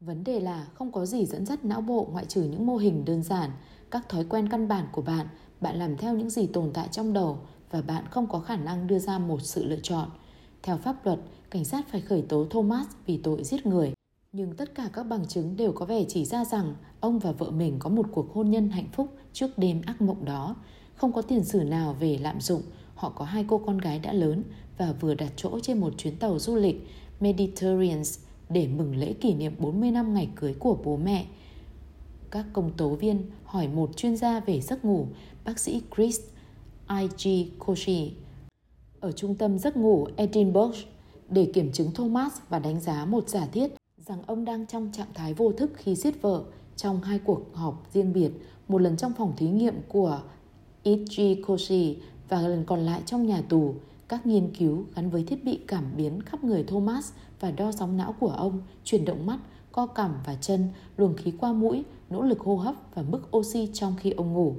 Vấn 0.00 0.24
đề 0.24 0.40
là 0.40 0.66
không 0.74 0.92
có 0.92 1.06
gì 1.06 1.26
dẫn 1.26 1.46
dắt 1.46 1.64
não 1.64 1.80
bộ 1.80 2.08
ngoại 2.12 2.24
trừ 2.24 2.42
những 2.42 2.66
mô 2.66 2.76
hình 2.76 3.04
đơn 3.04 3.22
giản, 3.22 3.50
các 3.90 4.08
thói 4.08 4.24
quen 4.24 4.48
căn 4.48 4.68
bản 4.68 4.86
của 4.92 5.02
bạn, 5.02 5.26
bạn 5.60 5.76
làm 5.76 5.96
theo 5.96 6.14
những 6.14 6.30
gì 6.30 6.46
tồn 6.46 6.70
tại 6.72 6.88
trong 6.90 7.12
đầu 7.12 7.38
và 7.70 7.82
bạn 7.82 8.04
không 8.10 8.26
có 8.26 8.40
khả 8.40 8.56
năng 8.56 8.86
đưa 8.86 8.98
ra 8.98 9.18
một 9.18 9.42
sự 9.42 9.64
lựa 9.64 9.80
chọn. 9.82 10.08
Theo 10.62 10.76
pháp 10.76 11.06
luật, 11.06 11.18
cảnh 11.50 11.64
sát 11.64 11.88
phải 11.88 12.00
khởi 12.00 12.22
tố 12.22 12.46
Thomas 12.50 12.86
vì 13.06 13.16
tội 13.16 13.44
giết 13.44 13.66
người. 13.66 13.92
Nhưng 14.32 14.56
tất 14.56 14.74
cả 14.74 14.88
các 14.92 15.02
bằng 15.02 15.26
chứng 15.26 15.56
đều 15.56 15.72
có 15.72 15.86
vẻ 15.86 16.04
chỉ 16.08 16.24
ra 16.24 16.44
rằng 16.44 16.74
ông 17.00 17.18
và 17.18 17.32
vợ 17.32 17.50
mình 17.50 17.76
có 17.78 17.90
một 17.90 18.06
cuộc 18.12 18.32
hôn 18.34 18.50
nhân 18.50 18.70
hạnh 18.70 18.88
phúc 18.92 19.16
trước 19.32 19.58
đêm 19.58 19.82
ác 19.86 20.00
mộng 20.00 20.24
đó. 20.24 20.56
Không 20.94 21.12
có 21.12 21.22
tiền 21.22 21.44
sử 21.44 21.64
nào 21.64 21.96
về 22.00 22.18
lạm 22.18 22.40
dụng, 22.40 22.62
họ 22.94 23.10
có 23.10 23.24
hai 23.24 23.44
cô 23.48 23.58
con 23.58 23.78
gái 23.78 23.98
đã 23.98 24.12
lớn 24.12 24.42
và 24.78 24.92
vừa 25.00 25.14
đặt 25.14 25.32
chỗ 25.36 25.60
trên 25.62 25.78
một 25.78 25.92
chuyến 25.96 26.16
tàu 26.16 26.38
du 26.38 26.56
lịch 26.56 26.88
Mediterranean 27.20 28.02
để 28.48 28.68
mừng 28.68 28.96
lễ 28.96 29.12
kỷ 29.12 29.34
niệm 29.34 29.54
40 29.58 29.90
năm 29.90 30.14
ngày 30.14 30.28
cưới 30.36 30.54
của 30.54 30.78
bố 30.84 30.96
mẹ. 30.96 31.26
Các 32.30 32.46
công 32.52 32.70
tố 32.76 32.88
viên 32.88 33.22
hỏi 33.44 33.68
một 33.68 33.96
chuyên 33.96 34.16
gia 34.16 34.40
về 34.40 34.60
giấc 34.60 34.84
ngủ, 34.84 35.06
bác 35.44 35.58
sĩ 35.58 35.82
Chris 35.96 36.20
I.G. 36.88 37.28
Koshi 37.58 38.12
ở 39.00 39.12
trung 39.12 39.34
tâm 39.34 39.58
giấc 39.58 39.76
ngủ 39.76 40.06
Edinburgh 40.16 40.76
để 41.28 41.50
kiểm 41.54 41.72
chứng 41.72 41.92
Thomas 41.92 42.32
và 42.48 42.58
đánh 42.58 42.80
giá 42.80 43.04
một 43.04 43.28
giả 43.28 43.46
thiết 43.52 43.72
rằng 44.06 44.22
ông 44.26 44.44
đang 44.44 44.66
trong 44.66 44.90
trạng 44.92 45.14
thái 45.14 45.34
vô 45.34 45.52
thức 45.52 45.70
khi 45.74 45.94
giết 45.94 46.22
vợ 46.22 46.44
trong 46.76 47.00
hai 47.00 47.18
cuộc 47.18 47.40
họp 47.54 47.86
riêng 47.92 48.12
biệt, 48.12 48.30
một 48.68 48.78
lần 48.78 48.96
trong 48.96 49.12
phòng 49.18 49.32
thí 49.36 49.48
nghiệm 49.48 49.74
của 49.88 50.20
E.G. 50.82 51.20
Koshi 51.46 51.96
và 52.28 52.40
lần 52.40 52.64
còn 52.64 52.80
lại 52.80 53.02
trong 53.06 53.26
nhà 53.26 53.42
tù. 53.48 53.74
Các 54.08 54.26
nghiên 54.26 54.54
cứu 54.58 54.84
gắn 54.94 55.10
với 55.10 55.24
thiết 55.24 55.44
bị 55.44 55.58
cảm 55.66 55.84
biến 55.96 56.22
khắp 56.22 56.44
người 56.44 56.64
Thomas 56.64 57.12
và 57.40 57.50
đo 57.50 57.72
sóng 57.72 57.96
não 57.96 58.14
của 58.20 58.28
ông, 58.28 58.62
chuyển 58.84 59.04
động 59.04 59.26
mắt, 59.26 59.38
co 59.72 59.86
cằm 59.86 60.14
và 60.26 60.34
chân, 60.34 60.68
luồng 60.96 61.14
khí 61.14 61.32
qua 61.40 61.52
mũi, 61.52 61.84
nỗ 62.10 62.22
lực 62.22 62.40
hô 62.40 62.56
hấp 62.56 62.74
và 62.94 63.02
mức 63.02 63.36
oxy 63.36 63.70
trong 63.72 63.94
khi 64.00 64.10
ông 64.10 64.32
ngủ. 64.32 64.54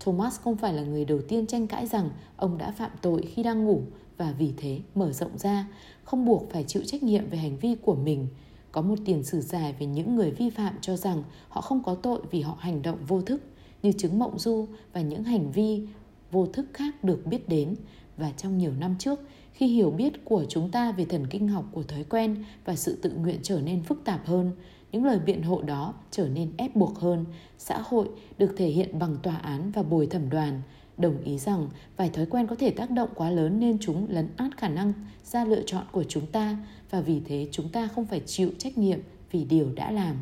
Thomas 0.00 0.40
không 0.40 0.56
phải 0.56 0.72
là 0.72 0.82
người 0.82 1.04
đầu 1.04 1.20
tiên 1.28 1.46
tranh 1.46 1.66
cãi 1.66 1.86
rằng 1.86 2.10
ông 2.36 2.58
đã 2.58 2.70
phạm 2.70 2.90
tội 3.02 3.22
khi 3.22 3.42
đang 3.42 3.64
ngủ 3.64 3.82
và 4.16 4.34
vì 4.38 4.52
thế 4.56 4.80
mở 4.94 5.12
rộng 5.12 5.38
ra, 5.38 5.68
không 6.04 6.24
buộc 6.24 6.50
phải 6.50 6.64
chịu 6.64 6.82
trách 6.86 7.02
nhiệm 7.02 7.30
về 7.30 7.38
hành 7.38 7.56
vi 7.56 7.76
của 7.82 7.94
mình. 7.94 8.26
Có 8.72 8.82
một 8.82 8.98
tiền 9.04 9.22
sử 9.22 9.40
dài 9.40 9.74
về 9.78 9.86
những 9.86 10.16
người 10.16 10.30
vi 10.30 10.50
phạm 10.50 10.74
cho 10.80 10.96
rằng 10.96 11.22
họ 11.48 11.60
không 11.60 11.82
có 11.82 11.94
tội 11.94 12.20
vì 12.30 12.40
họ 12.40 12.56
hành 12.60 12.82
động 12.82 12.98
vô 13.08 13.22
thức, 13.22 13.42
như 13.82 13.92
chứng 13.92 14.18
mộng 14.18 14.38
du 14.38 14.66
và 14.92 15.00
những 15.00 15.24
hành 15.24 15.52
vi 15.52 15.86
vô 16.30 16.46
thức 16.46 16.66
khác 16.72 17.04
được 17.04 17.26
biết 17.26 17.48
đến. 17.48 17.74
Và 18.16 18.32
trong 18.36 18.58
nhiều 18.58 18.72
năm 18.72 18.94
trước, 18.98 19.20
khi 19.52 19.66
hiểu 19.66 19.90
biết 19.90 20.24
của 20.24 20.44
chúng 20.48 20.70
ta 20.70 20.92
về 20.92 21.04
thần 21.04 21.26
kinh 21.30 21.48
học 21.48 21.64
của 21.72 21.82
thói 21.82 22.04
quen 22.04 22.44
và 22.64 22.76
sự 22.76 22.98
tự 23.02 23.10
nguyện 23.10 23.38
trở 23.42 23.60
nên 23.60 23.82
phức 23.82 24.04
tạp 24.04 24.26
hơn, 24.26 24.52
những 24.92 25.04
lời 25.04 25.18
biện 25.18 25.42
hộ 25.42 25.62
đó 25.62 25.94
trở 26.10 26.28
nên 26.28 26.52
ép 26.56 26.76
buộc 26.76 26.98
hơn. 26.98 27.24
Xã 27.58 27.78
hội 27.78 28.08
được 28.38 28.54
thể 28.56 28.66
hiện 28.66 28.98
bằng 28.98 29.16
tòa 29.22 29.36
án 29.36 29.70
và 29.70 29.82
bồi 29.82 30.06
thẩm 30.06 30.30
đoàn, 30.30 30.62
đồng 30.96 31.24
ý 31.24 31.38
rằng 31.38 31.68
vài 31.96 32.08
thói 32.08 32.26
quen 32.26 32.46
có 32.46 32.56
thể 32.58 32.70
tác 32.70 32.90
động 32.90 33.08
quá 33.14 33.30
lớn 33.30 33.60
nên 33.60 33.78
chúng 33.80 34.06
lấn 34.10 34.28
át 34.36 34.56
khả 34.56 34.68
năng 34.68 34.92
ra 35.24 35.44
lựa 35.44 35.62
chọn 35.66 35.84
của 35.92 36.04
chúng 36.04 36.26
ta 36.26 36.56
và 36.90 37.00
vì 37.00 37.20
thế 37.24 37.48
chúng 37.50 37.68
ta 37.68 37.88
không 37.94 38.06
phải 38.06 38.20
chịu 38.26 38.50
trách 38.58 38.78
nhiệm 38.78 38.98
vì 39.30 39.44
điều 39.44 39.72
đã 39.74 39.90
làm. 39.90 40.16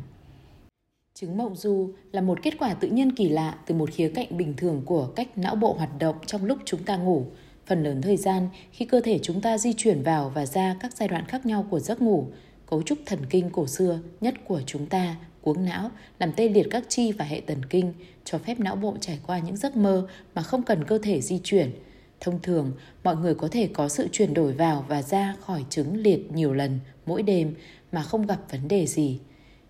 Chứng 1.13 1.37
mộng 1.37 1.55
du 1.55 1.89
là 2.11 2.21
một 2.21 2.39
kết 2.43 2.53
quả 2.59 2.73
tự 2.73 2.87
nhiên 2.87 3.15
kỳ 3.15 3.29
lạ 3.29 3.57
từ 3.65 3.75
một 3.75 3.89
khía 3.91 4.11
cạnh 4.15 4.37
bình 4.37 4.53
thường 4.57 4.81
của 4.85 5.07
cách 5.07 5.37
não 5.37 5.55
bộ 5.55 5.73
hoạt 5.73 5.99
động 5.99 6.15
trong 6.25 6.45
lúc 6.45 6.57
chúng 6.65 6.83
ta 6.83 6.97
ngủ. 6.97 7.25
Phần 7.65 7.83
lớn 7.83 8.01
thời 8.01 8.17
gian, 8.17 8.49
khi 8.71 8.85
cơ 8.85 9.01
thể 9.01 9.19
chúng 9.21 9.41
ta 9.41 9.57
di 9.57 9.73
chuyển 9.73 10.03
vào 10.03 10.31
và 10.35 10.45
ra 10.45 10.75
các 10.79 10.97
giai 10.97 11.07
đoạn 11.07 11.25
khác 11.25 11.45
nhau 11.45 11.65
của 11.69 11.79
giấc 11.79 12.01
ngủ, 12.01 12.27
cấu 12.69 12.81
trúc 12.81 12.97
thần 13.05 13.19
kinh 13.29 13.49
cổ 13.49 13.67
xưa 13.67 13.99
nhất 14.21 14.33
của 14.47 14.61
chúng 14.65 14.85
ta, 14.85 15.15
cuống 15.41 15.65
não, 15.65 15.91
làm 16.19 16.31
tê 16.31 16.49
liệt 16.49 16.67
các 16.71 16.83
chi 16.89 17.11
và 17.11 17.25
hệ 17.25 17.41
thần 17.41 17.65
kinh, 17.65 17.93
cho 18.25 18.37
phép 18.37 18.59
não 18.59 18.75
bộ 18.75 18.97
trải 19.01 19.19
qua 19.27 19.39
những 19.39 19.57
giấc 19.57 19.77
mơ 19.77 20.07
mà 20.35 20.41
không 20.41 20.63
cần 20.63 20.83
cơ 20.83 20.97
thể 20.97 21.21
di 21.21 21.39
chuyển. 21.43 21.71
Thông 22.19 22.39
thường, 22.41 22.71
mọi 23.03 23.15
người 23.15 23.35
có 23.35 23.47
thể 23.47 23.69
có 23.73 23.89
sự 23.89 24.07
chuyển 24.11 24.33
đổi 24.33 24.53
vào 24.53 24.85
và 24.87 25.01
ra 25.01 25.35
khỏi 25.41 25.65
chứng 25.69 25.97
liệt 25.97 26.31
nhiều 26.31 26.53
lần 26.53 26.79
mỗi 27.05 27.21
đêm 27.21 27.55
mà 27.91 28.03
không 28.03 28.27
gặp 28.27 28.39
vấn 28.51 28.67
đề 28.67 28.85
gì. 28.85 29.19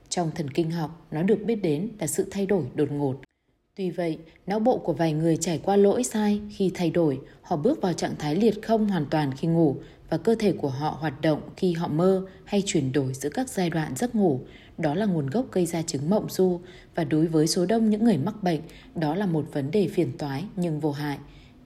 Trong 0.09 0.31
thần 0.35 0.49
kinh 0.49 0.71
học, 0.71 1.07
nó 1.11 1.23
được 1.23 1.39
biết 1.45 1.55
đến 1.55 1.89
là 1.99 2.07
sự 2.07 2.25
thay 2.31 2.45
đổi 2.45 2.63
đột 2.75 2.91
ngột. 2.91 3.15
Tuy 3.75 3.89
vậy, 3.89 4.17
não 4.47 4.59
bộ 4.59 4.77
của 4.77 4.93
vài 4.93 5.13
người 5.13 5.37
trải 5.37 5.59
qua 5.63 5.75
lỗi 5.75 6.03
sai 6.03 6.41
khi 6.49 6.71
thay 6.73 6.89
đổi, 6.89 7.19
họ 7.41 7.57
bước 7.57 7.81
vào 7.81 7.93
trạng 7.93 8.15
thái 8.19 8.35
liệt 8.35 8.61
không 8.61 8.87
hoàn 8.87 9.05
toàn 9.05 9.31
khi 9.37 9.47
ngủ 9.47 9.75
và 10.09 10.17
cơ 10.17 10.35
thể 10.39 10.51
của 10.51 10.69
họ 10.69 10.97
hoạt 10.99 11.21
động 11.21 11.41
khi 11.57 11.73
họ 11.73 11.87
mơ 11.87 12.25
hay 12.45 12.63
chuyển 12.65 12.91
đổi 12.91 13.13
giữa 13.13 13.29
các 13.29 13.49
giai 13.49 13.69
đoạn 13.69 13.95
giấc 13.95 14.15
ngủ. 14.15 14.41
Đó 14.77 14.95
là 14.95 15.05
nguồn 15.05 15.27
gốc 15.27 15.45
gây 15.51 15.65
ra 15.65 15.81
chứng 15.81 16.09
mộng 16.09 16.29
du 16.29 16.59
và 16.95 17.03
đối 17.03 17.27
với 17.27 17.47
số 17.47 17.65
đông 17.65 17.89
những 17.89 18.03
người 18.03 18.17
mắc 18.17 18.43
bệnh, 18.43 18.61
đó 18.95 19.15
là 19.15 19.25
một 19.25 19.45
vấn 19.53 19.71
đề 19.71 19.87
phiền 19.87 20.17
toái 20.17 20.45
nhưng 20.55 20.79
vô 20.79 20.91
hại. 20.91 21.17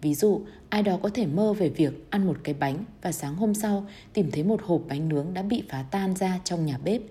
Ví 0.01 0.15
dụ, 0.15 0.41
ai 0.69 0.83
đó 0.83 0.99
có 1.03 1.09
thể 1.09 1.27
mơ 1.27 1.53
về 1.53 1.69
việc 1.69 2.07
ăn 2.09 2.27
một 2.27 2.37
cái 2.43 2.55
bánh 2.59 2.85
và 3.01 3.11
sáng 3.11 3.35
hôm 3.35 3.53
sau 3.53 3.87
tìm 4.13 4.31
thấy 4.31 4.43
một 4.43 4.61
hộp 4.63 4.81
bánh 4.87 5.09
nướng 5.09 5.33
đã 5.33 5.41
bị 5.41 5.63
phá 5.69 5.85
tan 5.91 6.15
ra 6.15 6.39
trong 6.43 6.65
nhà 6.65 6.77
bếp. 6.83 7.01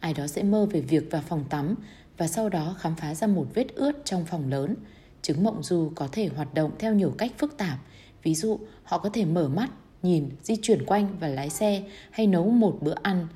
Ai 0.00 0.14
đó 0.14 0.26
sẽ 0.26 0.42
mơ 0.42 0.66
về 0.66 0.80
việc 0.80 1.10
vào 1.10 1.22
phòng 1.28 1.44
tắm 1.50 1.74
và 2.18 2.26
sau 2.26 2.48
đó 2.48 2.76
khám 2.78 2.94
phá 2.96 3.14
ra 3.14 3.26
một 3.26 3.46
vết 3.54 3.74
ướt 3.74 3.92
trong 4.04 4.24
phòng 4.24 4.50
lớn. 4.50 4.74
Chứng 5.22 5.44
mộng 5.44 5.62
du 5.62 5.92
có 5.94 6.08
thể 6.12 6.26
hoạt 6.26 6.54
động 6.54 6.70
theo 6.78 6.94
nhiều 6.94 7.14
cách 7.18 7.32
phức 7.38 7.56
tạp. 7.58 7.78
Ví 8.22 8.34
dụ, 8.34 8.58
họ 8.82 8.98
có 8.98 9.08
thể 9.08 9.24
mở 9.24 9.48
mắt 9.48 9.70
nhìn, 10.04 10.28
di 10.42 10.56
chuyển 10.56 10.86
quanh 10.86 11.16
và 11.20 11.28
lái 11.28 11.50
xe 11.50 11.82
hay 12.10 12.26
nấu 12.26 12.50
một 12.50 12.78
bữa 12.80 12.94
ăn. 13.02 13.26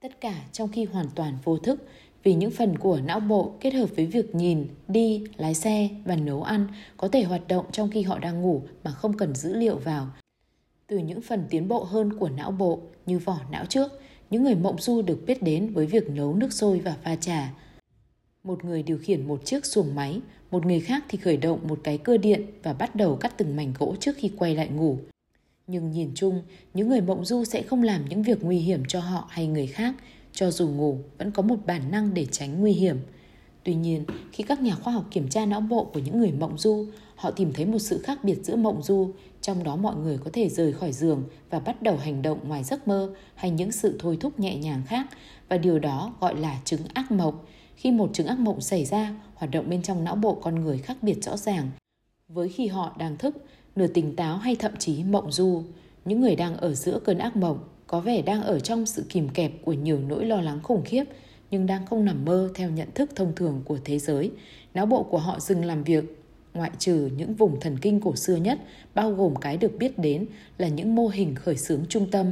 Tất 0.00 0.20
cả 0.20 0.34
trong 0.52 0.68
khi 0.68 0.84
hoàn 0.84 1.06
toàn 1.14 1.38
vô 1.44 1.58
thức 1.58 1.88
vì 2.22 2.34
những 2.34 2.50
phần 2.50 2.78
của 2.78 3.00
não 3.00 3.20
bộ 3.20 3.52
kết 3.60 3.74
hợp 3.74 3.90
với 3.96 4.06
việc 4.06 4.34
nhìn, 4.34 4.66
đi, 4.88 5.24
lái 5.36 5.54
xe 5.54 5.88
và 6.04 6.16
nấu 6.16 6.42
ăn 6.42 6.66
có 6.96 7.08
thể 7.08 7.22
hoạt 7.22 7.48
động 7.48 7.66
trong 7.72 7.90
khi 7.90 8.02
họ 8.02 8.18
đang 8.18 8.42
ngủ 8.42 8.62
mà 8.84 8.90
không 8.90 9.16
cần 9.16 9.34
dữ 9.34 9.56
liệu 9.56 9.76
vào. 9.76 10.08
Từ 10.86 10.98
những 10.98 11.20
phần 11.20 11.44
tiến 11.50 11.68
bộ 11.68 11.84
hơn 11.84 12.12
của 12.18 12.28
não 12.28 12.50
bộ 12.50 12.80
như 13.06 13.18
vỏ 13.18 13.38
não 13.50 13.64
trước, 13.66 13.92
những 14.30 14.44
người 14.44 14.54
mộng 14.54 14.80
du 14.80 15.02
được 15.02 15.18
biết 15.26 15.42
đến 15.42 15.72
với 15.72 15.86
việc 15.86 16.10
nấu 16.10 16.34
nước 16.34 16.52
sôi 16.52 16.80
và 16.80 16.96
pha 17.02 17.16
trà. 17.16 17.52
Một 18.44 18.64
người 18.64 18.82
điều 18.82 18.98
khiển 18.98 19.28
một 19.28 19.44
chiếc 19.44 19.66
xuồng 19.66 19.94
máy, 19.94 20.20
một 20.50 20.66
người 20.66 20.80
khác 20.80 21.04
thì 21.08 21.18
khởi 21.18 21.36
động 21.36 21.60
một 21.68 21.78
cái 21.84 21.98
cưa 21.98 22.16
điện 22.16 22.46
và 22.62 22.72
bắt 22.72 22.96
đầu 22.96 23.16
cắt 23.16 23.32
từng 23.36 23.56
mảnh 23.56 23.72
gỗ 23.78 23.94
trước 24.00 24.16
khi 24.16 24.30
quay 24.36 24.54
lại 24.54 24.68
ngủ. 24.68 24.98
Nhưng 25.66 25.90
nhìn 25.90 26.10
chung, 26.14 26.42
những 26.74 26.88
người 26.88 27.00
mộng 27.00 27.24
du 27.24 27.44
sẽ 27.44 27.62
không 27.62 27.82
làm 27.82 28.04
những 28.08 28.22
việc 28.22 28.44
nguy 28.44 28.58
hiểm 28.58 28.82
cho 28.88 29.00
họ 29.00 29.26
hay 29.30 29.46
người 29.46 29.66
khác, 29.66 29.94
cho 30.32 30.50
dù 30.50 30.68
ngủ 30.68 30.98
vẫn 31.18 31.30
có 31.30 31.42
một 31.42 31.56
bản 31.66 31.90
năng 31.90 32.14
để 32.14 32.26
tránh 32.26 32.60
nguy 32.60 32.72
hiểm. 32.72 32.96
Tuy 33.62 33.74
nhiên, 33.74 34.04
khi 34.32 34.44
các 34.44 34.60
nhà 34.60 34.74
khoa 34.74 34.92
học 34.92 35.04
kiểm 35.10 35.28
tra 35.28 35.46
não 35.46 35.60
bộ 35.60 35.84
của 35.84 36.00
những 36.00 36.18
người 36.18 36.32
mộng 36.32 36.58
du, 36.58 36.86
họ 37.16 37.30
tìm 37.30 37.52
thấy 37.52 37.66
một 37.66 37.78
sự 37.78 37.98
khác 37.98 38.24
biệt 38.24 38.38
giữa 38.42 38.56
mộng 38.56 38.82
du, 38.82 39.10
trong 39.40 39.64
đó 39.64 39.76
mọi 39.76 39.96
người 39.96 40.18
có 40.18 40.30
thể 40.32 40.48
rời 40.48 40.72
khỏi 40.72 40.92
giường 40.92 41.22
và 41.50 41.58
bắt 41.58 41.82
đầu 41.82 41.96
hành 41.96 42.22
động 42.22 42.48
ngoài 42.48 42.64
giấc 42.64 42.88
mơ 42.88 43.14
hay 43.34 43.50
những 43.50 43.72
sự 43.72 43.96
thôi 43.98 44.16
thúc 44.20 44.40
nhẹ 44.40 44.56
nhàng 44.56 44.82
khác, 44.86 45.06
và 45.48 45.58
điều 45.58 45.78
đó 45.78 46.14
gọi 46.20 46.36
là 46.36 46.60
chứng 46.64 46.80
ác 46.94 47.10
mộng. 47.10 47.34
Khi 47.76 47.90
một 47.90 48.10
chứng 48.12 48.26
ác 48.26 48.38
mộng 48.38 48.60
xảy 48.60 48.84
ra, 48.84 49.14
hoạt 49.34 49.50
động 49.50 49.70
bên 49.70 49.82
trong 49.82 50.04
não 50.04 50.16
bộ 50.16 50.34
con 50.34 50.54
người 50.54 50.78
khác 50.78 50.96
biệt 51.02 51.24
rõ 51.24 51.36
ràng. 51.36 51.70
Với 52.28 52.48
khi 52.48 52.66
họ 52.66 52.96
đang 52.98 53.16
thức, 53.16 53.36
nửa 53.76 53.86
tỉnh 53.86 54.16
táo 54.16 54.36
hay 54.36 54.56
thậm 54.56 54.72
chí 54.78 55.04
mộng 55.04 55.32
du. 55.32 55.62
Những 56.04 56.20
người 56.20 56.36
đang 56.36 56.56
ở 56.56 56.74
giữa 56.74 56.98
cơn 57.04 57.18
ác 57.18 57.36
mộng 57.36 57.58
có 57.86 58.00
vẻ 58.00 58.22
đang 58.22 58.42
ở 58.42 58.60
trong 58.60 58.86
sự 58.86 59.04
kìm 59.08 59.28
kẹp 59.28 59.52
của 59.64 59.72
nhiều 59.72 59.98
nỗi 60.08 60.24
lo 60.24 60.40
lắng 60.40 60.60
khủng 60.62 60.82
khiếp 60.84 61.04
nhưng 61.50 61.66
đang 61.66 61.86
không 61.86 62.04
nằm 62.04 62.24
mơ 62.24 62.50
theo 62.54 62.70
nhận 62.70 62.88
thức 62.94 63.10
thông 63.14 63.32
thường 63.36 63.62
của 63.64 63.78
thế 63.84 63.98
giới. 63.98 64.30
Não 64.74 64.86
bộ 64.86 65.02
của 65.02 65.18
họ 65.18 65.40
dừng 65.40 65.64
làm 65.64 65.84
việc 65.84 66.22
ngoại 66.54 66.70
trừ 66.78 67.10
những 67.16 67.34
vùng 67.34 67.60
thần 67.60 67.78
kinh 67.78 68.00
cổ 68.00 68.16
xưa 68.16 68.36
nhất, 68.36 68.58
bao 68.94 69.12
gồm 69.12 69.36
cái 69.36 69.56
được 69.56 69.78
biết 69.78 69.98
đến 69.98 70.26
là 70.58 70.68
những 70.68 70.94
mô 70.94 71.08
hình 71.08 71.34
khởi 71.34 71.56
xướng 71.56 71.84
trung 71.88 72.10
tâm. 72.10 72.26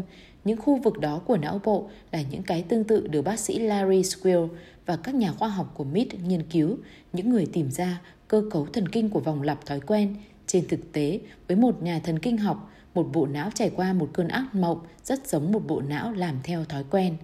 Những 0.44 0.56
khu 0.56 0.76
vực 0.76 0.98
đó 0.98 1.20
của 1.26 1.36
não 1.36 1.60
bộ 1.64 1.88
là 2.12 2.22
những 2.30 2.42
cái 2.42 2.62
tương 2.62 2.84
tự 2.84 3.06
được 3.06 3.22
bác 3.22 3.38
sĩ 3.38 3.58
Larry 3.58 4.02
Squill 4.02 4.44
và 4.86 4.96
các 4.96 5.14
nhà 5.14 5.32
khoa 5.32 5.48
học 5.48 5.72
của 5.76 5.84
MIT 5.84 6.20
nghiên 6.20 6.42
cứu, 6.42 6.76
những 7.12 7.30
người 7.30 7.46
tìm 7.52 7.70
ra 7.70 8.00
cơ 8.28 8.42
cấu 8.50 8.66
thần 8.66 8.88
kinh 8.88 9.10
của 9.10 9.20
vòng 9.20 9.42
lặp 9.42 9.66
thói 9.66 9.80
quen, 9.80 10.16
trên 10.46 10.68
thực 10.68 10.92
tế, 10.92 11.20
với 11.48 11.56
một 11.56 11.82
nhà 11.82 11.98
thần 11.98 12.18
kinh 12.18 12.38
học, 12.38 12.70
một 12.94 13.08
bộ 13.12 13.26
não 13.26 13.50
trải 13.54 13.70
qua 13.76 13.92
một 13.92 14.10
cơn 14.12 14.28
ác 14.28 14.54
mộng 14.54 14.78
rất 15.04 15.26
giống 15.26 15.52
một 15.52 15.66
bộ 15.66 15.80
não 15.80 16.12
làm 16.12 16.38
theo 16.42 16.64
thói 16.64 16.84
quen. 16.90 17.16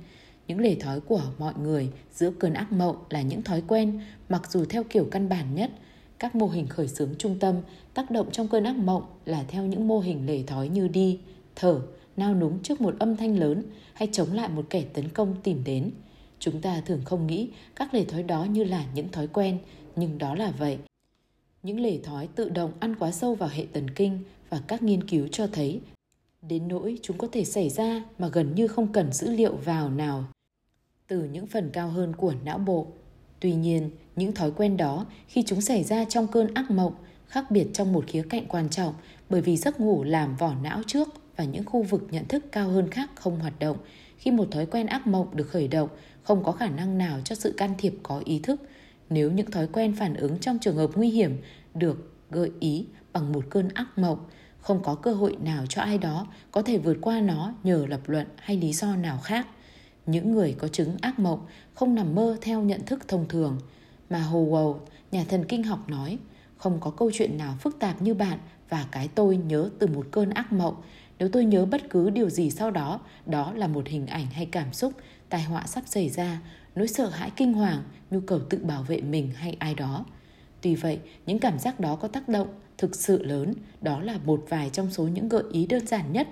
Những 0.48 0.60
lề 0.60 0.74
thói 0.74 1.00
của 1.00 1.22
mọi 1.38 1.54
người 1.62 1.90
giữa 2.12 2.30
cơn 2.30 2.54
ác 2.54 2.72
mộng 2.72 2.96
là 3.10 3.22
những 3.22 3.42
thói 3.42 3.62
quen, 3.66 4.00
mặc 4.28 4.50
dù 4.50 4.64
theo 4.64 4.84
kiểu 4.84 5.08
căn 5.10 5.28
bản 5.28 5.54
nhất. 5.54 5.70
Các 6.18 6.34
mô 6.34 6.46
hình 6.46 6.66
khởi 6.66 6.88
xướng 6.88 7.14
trung 7.18 7.38
tâm 7.38 7.54
tác 7.94 8.10
động 8.10 8.30
trong 8.32 8.48
cơn 8.48 8.64
ác 8.64 8.76
mộng 8.76 9.02
là 9.24 9.44
theo 9.48 9.66
những 9.66 9.88
mô 9.88 10.00
hình 10.00 10.26
lề 10.26 10.42
thói 10.42 10.68
như 10.68 10.88
đi, 10.88 11.18
thở, 11.56 11.80
nao 12.16 12.34
núng 12.34 12.62
trước 12.62 12.80
một 12.80 12.94
âm 12.98 13.16
thanh 13.16 13.38
lớn 13.38 13.62
hay 13.92 14.08
chống 14.12 14.32
lại 14.32 14.48
một 14.48 14.66
kẻ 14.70 14.84
tấn 14.92 15.08
công 15.08 15.36
tìm 15.42 15.64
đến. 15.64 15.90
Chúng 16.38 16.60
ta 16.60 16.80
thường 16.86 17.00
không 17.04 17.26
nghĩ 17.26 17.48
các 17.76 17.94
lề 17.94 18.04
thói 18.04 18.22
đó 18.22 18.44
như 18.44 18.64
là 18.64 18.84
những 18.94 19.08
thói 19.08 19.26
quen, 19.26 19.58
nhưng 19.96 20.18
đó 20.18 20.34
là 20.34 20.52
vậy. 20.58 20.78
Những 21.62 21.80
lề 21.80 21.98
thói 21.98 22.26
tự 22.26 22.48
động 22.48 22.72
ăn 22.80 22.96
quá 22.96 23.10
sâu 23.10 23.34
vào 23.34 23.48
hệ 23.48 23.66
thần 23.74 23.90
kinh 23.90 24.18
và 24.48 24.60
các 24.66 24.82
nghiên 24.82 25.08
cứu 25.08 25.28
cho 25.28 25.46
thấy 25.46 25.80
đến 26.42 26.68
nỗi 26.68 26.98
chúng 27.02 27.18
có 27.18 27.28
thể 27.32 27.44
xảy 27.44 27.70
ra 27.70 28.04
mà 28.18 28.28
gần 28.28 28.54
như 28.54 28.68
không 28.68 28.92
cần 28.92 29.12
dữ 29.12 29.30
liệu 29.30 29.56
vào 29.56 29.90
nào 29.90 30.24
từ 31.06 31.24
những 31.24 31.46
phần 31.46 31.70
cao 31.72 31.88
hơn 31.88 32.16
của 32.16 32.34
não 32.44 32.58
bộ. 32.58 32.86
Tuy 33.40 33.54
nhiên, 33.54 33.90
những 34.16 34.32
thói 34.32 34.50
quen 34.50 34.76
đó 34.76 35.06
khi 35.28 35.42
chúng 35.46 35.60
xảy 35.60 35.84
ra 35.84 36.04
trong 36.04 36.26
cơn 36.26 36.54
ác 36.54 36.70
mộng 36.70 36.94
khác 37.28 37.50
biệt 37.50 37.66
trong 37.72 37.92
một 37.92 38.04
khía 38.06 38.22
cạnh 38.28 38.44
quan 38.48 38.68
trọng 38.68 38.94
bởi 39.30 39.40
vì 39.40 39.56
giấc 39.56 39.80
ngủ 39.80 40.02
làm 40.02 40.36
vỏ 40.36 40.54
não 40.62 40.82
trước 40.86 41.08
và 41.36 41.44
những 41.44 41.64
khu 41.64 41.82
vực 41.82 42.06
nhận 42.10 42.24
thức 42.24 42.44
cao 42.52 42.68
hơn 42.68 42.90
khác 42.90 43.10
không 43.14 43.40
hoạt 43.40 43.58
động. 43.58 43.76
Khi 44.18 44.30
một 44.30 44.48
thói 44.50 44.66
quen 44.66 44.86
ác 44.86 45.06
mộng 45.06 45.36
được 45.36 45.48
khởi 45.48 45.68
động, 45.68 45.88
không 46.22 46.44
có 46.44 46.52
khả 46.52 46.68
năng 46.68 46.98
nào 46.98 47.20
cho 47.24 47.34
sự 47.34 47.54
can 47.56 47.74
thiệp 47.78 47.94
có 48.02 48.22
ý 48.24 48.38
thức. 48.38 48.60
Nếu 49.10 49.30
những 49.30 49.50
thói 49.50 49.66
quen 49.66 49.94
phản 49.94 50.14
ứng 50.14 50.38
trong 50.38 50.58
trường 50.58 50.76
hợp 50.76 50.90
nguy 50.94 51.10
hiểm 51.10 51.40
được 51.74 52.12
gợi 52.30 52.50
ý 52.60 52.86
bằng 53.12 53.32
một 53.32 53.44
cơn 53.50 53.68
ác 53.68 53.98
mộng, 53.98 54.18
không 54.60 54.82
có 54.82 54.94
cơ 54.94 55.12
hội 55.12 55.36
nào 55.42 55.66
cho 55.66 55.82
ai 55.82 55.98
đó 55.98 56.26
có 56.52 56.62
thể 56.62 56.78
vượt 56.78 56.96
qua 57.00 57.20
nó 57.20 57.54
nhờ 57.62 57.86
lập 57.88 58.00
luận 58.06 58.26
hay 58.36 58.56
lý 58.56 58.72
do 58.72 58.96
nào 58.96 59.18
khác. 59.18 59.46
Những 60.06 60.32
người 60.32 60.54
có 60.58 60.68
chứng 60.68 60.96
ác 61.00 61.18
mộng 61.18 61.46
không 61.74 61.94
nằm 61.94 62.14
mơ 62.14 62.36
theo 62.40 62.62
nhận 62.62 62.84
thức 62.86 63.08
thông 63.08 63.28
thường, 63.28 63.58
mà 64.10 64.28
Howell, 64.32 64.78
nhà 65.10 65.24
thần 65.28 65.44
kinh 65.44 65.62
học 65.62 65.88
nói, 65.88 66.18
không 66.56 66.80
có 66.80 66.90
câu 66.90 67.10
chuyện 67.14 67.38
nào 67.38 67.54
phức 67.60 67.78
tạp 67.78 68.02
như 68.02 68.14
bạn 68.14 68.38
và 68.68 68.86
cái 68.90 69.08
tôi 69.08 69.36
nhớ 69.36 69.70
từ 69.78 69.86
một 69.86 70.06
cơn 70.10 70.30
ác 70.30 70.52
mộng. 70.52 70.74
Nếu 71.18 71.28
tôi 71.28 71.44
nhớ 71.44 71.66
bất 71.66 71.90
cứ 71.90 72.10
điều 72.10 72.30
gì 72.30 72.50
sau 72.50 72.70
đó, 72.70 73.00
đó 73.26 73.52
là 73.52 73.66
một 73.66 73.86
hình 73.86 74.06
ảnh 74.06 74.26
hay 74.26 74.46
cảm 74.46 74.72
xúc, 74.72 74.92
tai 75.28 75.42
họa 75.42 75.66
sắp 75.66 75.84
xảy 75.86 76.08
ra, 76.08 76.40
nỗi 76.74 76.88
sợ 76.88 77.08
hãi 77.08 77.30
kinh 77.36 77.52
hoàng, 77.52 77.82
nhu 78.10 78.20
cầu 78.20 78.40
tự 78.50 78.58
bảo 78.58 78.82
vệ 78.82 79.00
mình 79.00 79.30
hay 79.34 79.56
ai 79.58 79.74
đó. 79.74 80.04
Tuy 80.60 80.74
vậy, 80.74 80.98
những 81.26 81.38
cảm 81.38 81.58
giác 81.58 81.80
đó 81.80 81.96
có 81.96 82.08
tác 82.08 82.28
động 82.28 82.48
thực 82.78 82.96
sự 82.96 83.22
lớn, 83.22 83.54
đó 83.80 84.00
là 84.00 84.18
một 84.24 84.44
vài 84.48 84.70
trong 84.72 84.90
số 84.90 85.08
những 85.08 85.28
gợi 85.28 85.44
ý 85.52 85.66
đơn 85.66 85.86
giản 85.86 86.12
nhất 86.12 86.28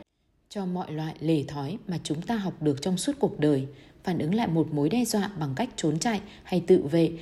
cho 0.49 0.67
mọi 0.67 0.93
loại 0.93 1.15
lề 1.21 1.45
thói 1.49 1.79
mà 1.89 1.99
chúng 2.03 2.23
ta 2.23 2.37
học 2.37 2.63
được 2.63 2.83
trong 2.83 2.97
suốt 2.97 3.13
cuộc 3.19 3.41
đời. 3.41 3.67
Phản 4.05 4.19
ứng 4.19 4.35
lại 4.35 4.49
một 4.49 4.73
mối 4.73 4.89
đe 4.89 5.05
dọa 5.05 5.31
bằng 5.39 5.53
cách 5.57 5.69
trốn 5.77 5.99
chạy 5.99 6.21
hay 6.43 6.65
tự 6.67 6.83
vệ 6.83 7.13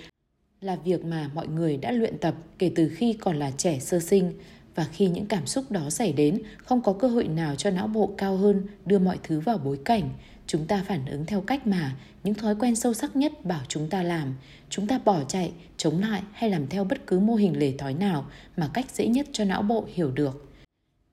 là 0.60 0.76
việc 0.76 1.04
mà 1.04 1.30
mọi 1.34 1.48
người 1.48 1.76
đã 1.76 1.92
luyện 1.92 2.18
tập 2.18 2.34
kể 2.58 2.72
từ 2.74 2.88
khi 2.88 3.12
còn 3.12 3.36
là 3.36 3.50
trẻ 3.50 3.78
sơ 3.78 4.00
sinh 4.00 4.32
và 4.74 4.84
khi 4.84 5.08
những 5.08 5.26
cảm 5.26 5.46
xúc 5.46 5.70
đó 5.70 5.90
xảy 5.90 6.12
đến 6.12 6.42
không 6.56 6.80
có 6.80 6.92
cơ 6.92 7.08
hội 7.08 7.28
nào 7.28 7.54
cho 7.54 7.70
não 7.70 7.86
bộ 7.86 8.14
cao 8.18 8.36
hơn 8.36 8.66
đưa 8.86 8.98
mọi 8.98 9.18
thứ 9.22 9.40
vào 9.40 9.58
bối 9.58 9.78
cảnh 9.84 10.10
chúng 10.46 10.66
ta 10.66 10.84
phản 10.88 11.06
ứng 11.06 11.26
theo 11.26 11.40
cách 11.40 11.66
mà 11.66 11.96
những 12.24 12.34
thói 12.34 12.54
quen 12.54 12.76
sâu 12.76 12.94
sắc 12.94 13.16
nhất 13.16 13.44
bảo 13.44 13.60
chúng 13.68 13.88
ta 13.88 14.02
làm. 14.02 14.34
Chúng 14.70 14.86
ta 14.86 14.98
bỏ 15.04 15.24
chạy, 15.24 15.52
chống 15.76 16.00
lại 16.00 16.22
hay 16.32 16.50
làm 16.50 16.66
theo 16.68 16.84
bất 16.84 17.06
cứ 17.06 17.20
mô 17.20 17.34
hình 17.34 17.58
lề 17.58 17.72
thói 17.78 17.94
nào 17.94 18.26
mà 18.56 18.70
cách 18.74 18.86
dễ 18.94 19.06
nhất 19.06 19.26
cho 19.32 19.44
não 19.44 19.62
bộ 19.62 19.84
hiểu 19.94 20.10
được. 20.10 20.52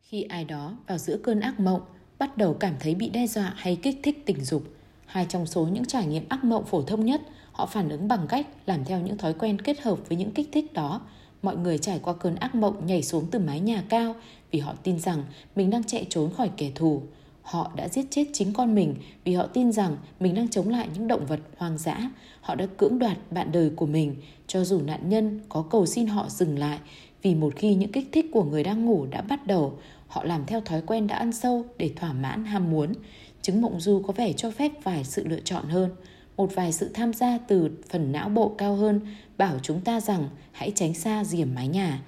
Khi 0.02 0.22
ai 0.22 0.46
đó 0.46 0.78
vào 0.88 0.98
giữa 0.98 1.18
cơn 1.24 1.40
ác 1.40 1.60
mộng, 1.60 1.82
bắt 2.20 2.38
đầu 2.38 2.54
cảm 2.54 2.74
thấy 2.80 2.96
bị 2.96 3.10
đe 3.10 3.28
dọa 3.28 3.54
hay 3.56 3.76
kích 3.76 4.00
thích 4.04 4.24
tình 4.26 4.44
dục, 4.44 4.64
hai 5.06 5.26
trong 5.30 5.46
số 5.46 5.66
những 5.66 5.86
trải 5.86 6.06
nghiệm 6.06 6.30
ác 6.30 6.44
mộng 6.44 6.66
phổ 6.66 6.82
thông 6.82 7.06
nhất, 7.06 7.22
họ 7.52 7.66
phản 7.66 7.90
ứng 7.90 8.08
bằng 8.08 8.28
cách 8.28 8.48
làm 8.66 8.86
theo 8.86 9.00
những 9.00 9.18
thói 9.18 9.34
quen 9.34 9.62
kết 9.62 9.82
hợp 9.82 10.10
với 10.10 10.18
những 10.18 10.32
kích 10.32 10.50
thích 10.52 10.74
đó. 10.74 11.02
Mọi 11.42 11.58
người 11.58 11.78
trải 11.78 12.00
qua 12.00 12.14
cơn 12.14 12.36
ác 12.36 12.56
mộng 12.56 12.86
nhảy 12.86 13.04
xuống 13.04 13.28
từ 13.32 13.40
mái 13.40 13.60
nhà 13.60 13.84
cao 13.90 14.16
vì 14.52 14.60
họ 14.60 14.74
tin 14.84 15.00
rằng 15.00 15.24
mình 15.56 15.70
đang 15.70 15.84
chạy 15.84 16.08
trốn 16.10 16.34
khỏi 16.34 16.50
kẻ 16.58 16.72
thù 16.76 17.02
họ 17.44 17.72
đã 17.76 17.88
giết 17.88 18.06
chết 18.10 18.26
chính 18.34 18.54
con 18.54 18.76
mình 18.76 18.96
vì 19.24 19.34
họ 19.34 19.48
tin 19.48 19.72
rằng 19.72 19.98
mình 20.20 20.36
đang 20.36 20.50
chống 20.50 20.70
lại 20.70 20.88
những 20.94 21.08
động 21.08 21.26
vật 21.26 21.40
hoang 21.58 21.78
dã. 21.78 22.10
Họ 22.42 22.56
đã 22.56 22.66
cưỡng 22.78 23.00
đoạt 23.00 23.18
bạn 23.32 23.52
đời 23.52 23.70
của 23.76 23.86
mình, 23.86 24.16
cho 24.48 24.64
dù 24.64 24.82
nạn 24.82 25.10
nhân 25.10 25.40
có 25.50 25.62
cầu 25.70 25.86
xin 25.86 26.08
họ 26.08 26.30
dừng 26.30 26.60
lại, 26.60 26.80
vì 27.22 27.36
một 27.36 27.54
khi 27.56 27.76
những 27.76 27.92
kích 27.92 28.10
thích 28.12 28.26
của 28.32 28.44
người 28.44 28.64
đang 28.64 28.86
ngủ 28.86 29.06
đã 29.06 29.22
bắt 29.22 29.48
đầu, 29.48 29.78
họ 30.08 30.24
làm 30.24 30.46
theo 30.46 30.62
thói 30.62 30.82
quen 30.82 31.08
đã 31.08 31.16
ăn 31.16 31.32
sâu 31.32 31.66
để 31.78 31.92
thỏa 31.96 32.14
mãn 32.14 32.46
ham 32.46 32.72
muốn. 32.72 32.94
Chứng 33.42 33.62
mộng 33.62 33.80
du 33.80 34.02
có 34.08 34.14
vẻ 34.14 34.34
cho 34.34 34.52
phép 34.52 34.72
vài 34.84 35.04
sự 35.04 35.28
lựa 35.28 35.40
chọn 35.40 35.66
hơn. 35.66 35.90
Một 36.38 36.56
vài 36.56 36.72
sự 36.72 36.90
tham 36.94 37.14
gia 37.14 37.38
từ 37.38 37.70
phần 37.90 38.12
não 38.12 38.30
bộ 38.30 38.56
cao 38.58 38.76
hơn, 38.76 39.02
bảo 39.38 39.60
chúng 39.62 39.82
ta 39.82 40.00
rằng 40.00 40.30
hãy 40.52 40.72
tránh 40.76 40.94
xa 40.94 41.24
rìa 41.24 41.46
mái 41.46 41.68
nhà. 41.68 42.02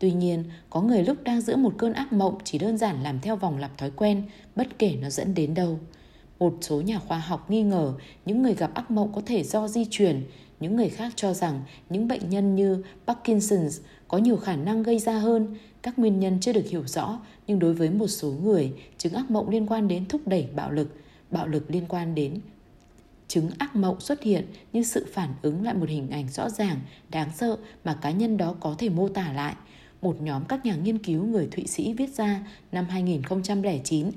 Tuy 0.00 0.12
nhiên, 0.12 0.44
có 0.70 0.80
người 0.82 1.04
lúc 1.04 1.16
đang 1.24 1.40
giữa 1.40 1.56
một 1.56 1.74
cơn 1.78 1.92
ác 1.92 2.12
mộng 2.12 2.38
chỉ 2.44 2.58
đơn 2.58 2.78
giản 2.78 3.02
làm 3.02 3.20
theo 3.20 3.36
vòng 3.36 3.58
lặp 3.58 3.78
thói 3.78 3.90
quen, 3.90 4.22
bất 4.56 4.78
kể 4.78 4.96
nó 5.02 5.10
dẫn 5.10 5.34
đến 5.34 5.54
đâu. 5.54 5.78
Một 6.38 6.54
số 6.60 6.80
nhà 6.80 6.98
khoa 6.98 7.18
học 7.18 7.50
nghi 7.50 7.62
ngờ 7.62 7.94
những 8.24 8.42
người 8.42 8.54
gặp 8.54 8.74
ác 8.74 8.90
mộng 8.90 9.12
có 9.12 9.22
thể 9.26 9.42
do 9.44 9.68
di 9.68 9.86
truyền, 9.90 10.22
những 10.60 10.76
người 10.76 10.88
khác 10.88 11.12
cho 11.16 11.34
rằng 11.34 11.62
những 11.90 12.08
bệnh 12.08 12.30
nhân 12.30 12.54
như 12.54 12.82
Parkinson's 13.06 13.80
có 14.08 14.18
nhiều 14.18 14.36
khả 14.36 14.56
năng 14.56 14.82
gây 14.82 14.98
ra 14.98 15.18
hơn. 15.18 15.56
Các 15.82 15.98
nguyên 15.98 16.20
nhân 16.20 16.38
chưa 16.40 16.52
được 16.52 16.66
hiểu 16.70 16.82
rõ, 16.86 17.20
nhưng 17.46 17.58
đối 17.58 17.74
với 17.74 17.90
một 17.90 18.06
số 18.06 18.32
người, 18.42 18.72
chứng 18.98 19.12
ác 19.12 19.30
mộng 19.30 19.48
liên 19.48 19.66
quan 19.66 19.88
đến 19.88 20.04
thúc 20.08 20.20
đẩy 20.28 20.46
bạo 20.56 20.70
lực, 20.70 20.94
bạo 21.30 21.46
lực 21.46 21.70
liên 21.70 21.84
quan 21.88 22.14
đến 22.14 22.40
chứng 23.28 23.50
ác 23.58 23.76
mộng 23.76 24.00
xuất 24.00 24.22
hiện 24.22 24.46
như 24.72 24.82
sự 24.82 25.06
phản 25.12 25.34
ứng 25.42 25.64
lại 25.64 25.74
một 25.74 25.88
hình 25.88 26.10
ảnh 26.10 26.28
rõ 26.28 26.50
ràng, 26.50 26.80
đáng 27.08 27.28
sợ 27.36 27.56
mà 27.84 27.94
cá 27.94 28.10
nhân 28.10 28.36
đó 28.36 28.54
có 28.60 28.74
thể 28.78 28.88
mô 28.88 29.08
tả 29.08 29.32
lại– 29.32 29.54
một 30.02 30.16
nhóm 30.20 30.44
các 30.44 30.66
nhà 30.66 30.76
nghiên 30.76 30.98
cứu 30.98 31.24
người 31.24 31.48
Thụy 31.50 31.66
Sĩ 31.66 31.92
viết 31.92 32.10
ra 32.14 32.40
năm 32.72 32.86
2009. 32.88 34.10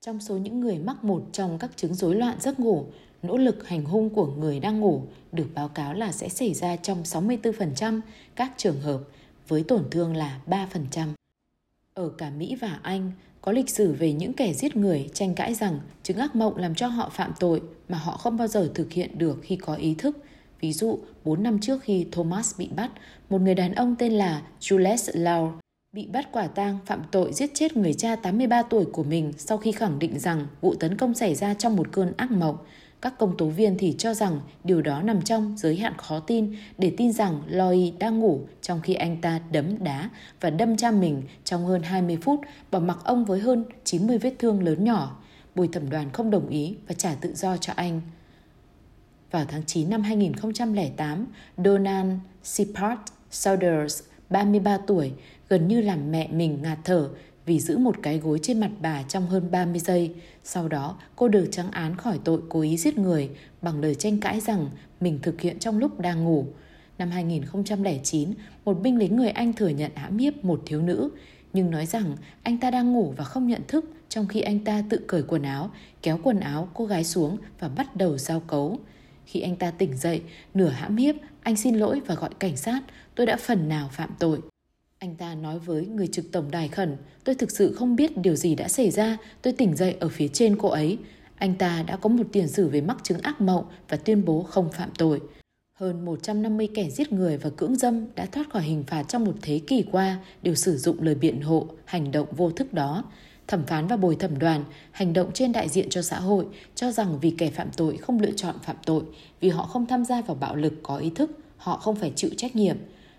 Trong 0.00 0.20
số 0.20 0.36
những 0.36 0.60
người 0.60 0.78
mắc 0.78 1.04
một 1.04 1.24
trong 1.32 1.58
các 1.58 1.70
chứng 1.76 1.94
rối 1.94 2.14
loạn 2.14 2.36
giấc 2.40 2.60
ngủ, 2.60 2.86
nỗ 3.22 3.36
lực 3.36 3.68
hành 3.68 3.84
hung 3.84 4.10
của 4.10 4.26
người 4.26 4.60
đang 4.60 4.80
ngủ 4.80 5.02
được 5.32 5.46
báo 5.54 5.68
cáo 5.68 5.94
là 5.94 6.12
sẽ 6.12 6.28
xảy 6.28 6.54
ra 6.54 6.76
trong 6.76 7.02
64% 7.02 8.00
các 8.34 8.52
trường 8.56 8.80
hợp 8.80 9.00
với 9.48 9.62
tổn 9.62 9.84
thương 9.90 10.16
là 10.16 10.40
3%. 10.46 11.08
Ở 11.94 12.08
cả 12.08 12.30
Mỹ 12.30 12.56
và 12.60 12.78
Anh, 12.82 13.12
có 13.40 13.52
lịch 13.52 13.70
sử 13.70 13.92
về 13.92 14.12
những 14.12 14.32
kẻ 14.32 14.52
giết 14.52 14.76
người 14.76 15.10
tranh 15.14 15.34
cãi 15.34 15.54
rằng 15.54 15.80
chứng 16.02 16.18
ác 16.18 16.36
mộng 16.36 16.56
làm 16.56 16.74
cho 16.74 16.86
họ 16.86 17.08
phạm 17.08 17.32
tội 17.40 17.62
mà 17.88 17.98
họ 17.98 18.16
không 18.16 18.36
bao 18.36 18.48
giờ 18.48 18.70
thực 18.74 18.92
hiện 18.92 19.18
được 19.18 19.38
khi 19.42 19.56
có 19.56 19.74
ý 19.74 19.94
thức– 19.94 20.18
Ví 20.64 20.72
dụ, 20.72 20.98
4 21.24 21.42
năm 21.42 21.58
trước 21.60 21.82
khi 21.82 22.06
Thomas 22.12 22.58
bị 22.58 22.68
bắt, 22.76 22.90
một 23.30 23.40
người 23.40 23.54
đàn 23.54 23.74
ông 23.74 23.96
tên 23.98 24.12
là 24.12 24.42
Jules 24.60 25.10
Lau 25.14 25.60
bị 25.92 26.06
bắt 26.06 26.28
quả 26.32 26.46
tang 26.46 26.78
phạm 26.86 27.02
tội 27.10 27.32
giết 27.32 27.50
chết 27.54 27.76
người 27.76 27.94
cha 27.94 28.16
83 28.16 28.62
tuổi 28.62 28.84
của 28.84 29.02
mình 29.02 29.32
sau 29.38 29.58
khi 29.58 29.72
khẳng 29.72 29.98
định 29.98 30.18
rằng 30.18 30.46
vụ 30.60 30.74
tấn 30.74 30.96
công 30.96 31.14
xảy 31.14 31.34
ra 31.34 31.54
trong 31.54 31.76
một 31.76 31.92
cơn 31.92 32.12
ác 32.16 32.30
mộng. 32.30 32.56
Các 33.00 33.18
công 33.18 33.36
tố 33.36 33.46
viên 33.46 33.78
thì 33.78 33.94
cho 33.98 34.14
rằng 34.14 34.40
điều 34.64 34.82
đó 34.82 35.02
nằm 35.02 35.22
trong 35.22 35.54
giới 35.58 35.76
hạn 35.76 35.92
khó 35.96 36.20
tin 36.20 36.56
để 36.78 36.92
tin 36.96 37.12
rằng 37.12 37.42
Loy 37.48 37.92
đang 37.98 38.20
ngủ 38.20 38.40
trong 38.62 38.80
khi 38.80 38.94
anh 38.94 39.20
ta 39.20 39.40
đấm 39.52 39.84
đá 39.84 40.10
và 40.40 40.50
đâm 40.50 40.76
cha 40.76 40.90
mình 40.90 41.22
trong 41.44 41.66
hơn 41.66 41.82
20 41.82 42.18
phút, 42.22 42.40
bỏ 42.70 42.78
mặc 42.78 42.98
ông 43.04 43.24
với 43.24 43.40
hơn 43.40 43.64
90 43.84 44.18
vết 44.18 44.34
thương 44.38 44.62
lớn 44.62 44.84
nhỏ. 44.84 45.20
Bồi 45.54 45.68
thẩm 45.68 45.90
đoàn 45.90 46.10
không 46.12 46.30
đồng 46.30 46.48
ý 46.48 46.76
và 46.88 46.94
trả 46.94 47.14
tự 47.14 47.34
do 47.34 47.56
cho 47.56 47.72
anh. 47.76 48.00
Vào 49.34 49.44
tháng 49.48 49.62
9 49.66 49.90
năm 49.90 50.02
2008, 50.02 51.26
Donald 51.64 52.12
Sipart 52.42 52.98
Saunders, 53.30 54.02
33 54.30 54.78
tuổi, 54.86 55.12
gần 55.48 55.68
như 55.68 55.80
làm 55.80 56.12
mẹ 56.12 56.28
mình 56.32 56.58
ngạt 56.62 56.78
thở 56.84 57.08
vì 57.46 57.60
giữ 57.60 57.78
một 57.78 57.96
cái 58.02 58.18
gối 58.18 58.38
trên 58.42 58.60
mặt 58.60 58.70
bà 58.80 59.02
trong 59.02 59.26
hơn 59.26 59.50
30 59.50 59.80
giây. 59.80 60.14
Sau 60.44 60.68
đó, 60.68 60.98
cô 61.16 61.28
được 61.28 61.48
trắng 61.50 61.70
án 61.70 61.96
khỏi 61.96 62.18
tội 62.24 62.40
cố 62.48 62.60
ý 62.60 62.76
giết 62.76 62.98
người 62.98 63.30
bằng 63.62 63.80
lời 63.80 63.94
tranh 63.94 64.20
cãi 64.20 64.40
rằng 64.40 64.70
mình 65.00 65.18
thực 65.22 65.40
hiện 65.40 65.58
trong 65.58 65.78
lúc 65.78 66.00
đang 66.00 66.24
ngủ. 66.24 66.46
Năm 66.98 67.10
2009, 67.10 68.34
một 68.64 68.80
binh 68.82 68.98
lính 68.98 69.16
người 69.16 69.30
Anh 69.30 69.52
thừa 69.52 69.68
nhận 69.68 69.90
hãm 69.94 70.18
hiếp 70.18 70.44
một 70.44 70.62
thiếu 70.66 70.82
nữ, 70.82 71.10
nhưng 71.52 71.70
nói 71.70 71.86
rằng 71.86 72.16
anh 72.42 72.58
ta 72.58 72.70
đang 72.70 72.92
ngủ 72.92 73.14
và 73.16 73.24
không 73.24 73.46
nhận 73.46 73.62
thức 73.68 73.84
trong 74.08 74.28
khi 74.28 74.40
anh 74.40 74.64
ta 74.64 74.82
tự 74.90 75.00
cởi 75.06 75.22
quần 75.22 75.42
áo, 75.42 75.70
kéo 76.02 76.18
quần 76.22 76.40
áo 76.40 76.68
cô 76.74 76.86
gái 76.86 77.04
xuống 77.04 77.36
và 77.60 77.68
bắt 77.68 77.96
đầu 77.96 78.18
giao 78.18 78.40
cấu. 78.40 78.78
Khi 79.26 79.40
anh 79.40 79.56
ta 79.56 79.70
tỉnh 79.70 79.96
dậy, 79.96 80.22
nửa 80.54 80.68
hãm 80.68 80.96
hiếp, 80.96 81.14
anh 81.42 81.56
xin 81.56 81.74
lỗi 81.74 82.00
và 82.06 82.14
gọi 82.14 82.30
cảnh 82.38 82.56
sát, 82.56 82.80
tôi 83.14 83.26
đã 83.26 83.36
phần 83.36 83.68
nào 83.68 83.88
phạm 83.92 84.10
tội. 84.18 84.38
Anh 84.98 85.14
ta 85.14 85.34
nói 85.34 85.58
với 85.58 85.86
người 85.86 86.06
trực 86.06 86.32
tổng 86.32 86.50
đài 86.50 86.68
khẩn, 86.68 86.96
tôi 87.24 87.34
thực 87.34 87.50
sự 87.50 87.74
không 87.74 87.96
biết 87.96 88.16
điều 88.16 88.36
gì 88.36 88.54
đã 88.54 88.68
xảy 88.68 88.90
ra, 88.90 89.16
tôi 89.42 89.52
tỉnh 89.52 89.76
dậy 89.76 89.96
ở 90.00 90.08
phía 90.08 90.28
trên 90.28 90.56
cô 90.58 90.68
ấy. 90.68 90.98
Anh 91.36 91.54
ta 91.54 91.82
đã 91.82 91.96
có 91.96 92.08
một 92.08 92.24
tiền 92.32 92.48
sử 92.48 92.68
về 92.68 92.80
mắc 92.80 92.96
chứng 93.02 93.20
ác 93.20 93.40
mộng 93.40 93.64
và 93.88 93.96
tuyên 93.96 94.24
bố 94.24 94.42
không 94.42 94.72
phạm 94.72 94.90
tội. 94.98 95.20
Hơn 95.74 96.04
150 96.04 96.68
kẻ 96.74 96.90
giết 96.90 97.12
người 97.12 97.36
và 97.36 97.50
cưỡng 97.50 97.76
dâm 97.76 98.06
đã 98.14 98.26
thoát 98.26 98.50
khỏi 98.50 98.62
hình 98.62 98.84
phạt 98.86 99.02
trong 99.02 99.24
một 99.24 99.34
thế 99.42 99.60
kỷ 99.66 99.84
qua 99.92 100.18
đều 100.42 100.54
sử 100.54 100.76
dụng 100.76 101.02
lời 101.02 101.14
biện 101.14 101.40
hộ, 101.40 101.68
hành 101.84 102.10
động 102.10 102.26
vô 102.36 102.50
thức 102.50 102.72
đó 102.72 103.04
thẩm 103.48 103.66
phán 103.66 103.86
và 103.86 103.96
bồi 103.96 104.16
thẩm 104.16 104.38
đoàn 104.38 104.64
hành 104.90 105.12
động 105.12 105.30
trên 105.34 105.52
đại 105.52 105.68
diện 105.68 105.90
cho 105.90 106.02
xã 106.02 106.20
hội 106.20 106.46
cho 106.74 106.92
rằng 106.92 107.18
vì 107.20 107.30
kẻ 107.38 107.50
phạm 107.50 107.68
tội 107.76 107.96
không 107.96 108.20
lựa 108.20 108.32
chọn 108.36 108.54
phạm 108.62 108.76
tội 108.86 109.02
vì 109.40 109.48
họ 109.48 109.62
không 109.66 109.86
tham 109.86 110.04
gia 110.04 110.20
vào 110.20 110.36
bạo 110.40 110.56
lực 110.56 110.72
có 110.82 110.96
ý 110.96 111.10
thức 111.10 111.30
họ 111.56 111.76
không 111.76 111.96
phải 111.96 112.12
chịu 112.16 112.30
trách 112.36 112.56
nhiệm 112.56 112.76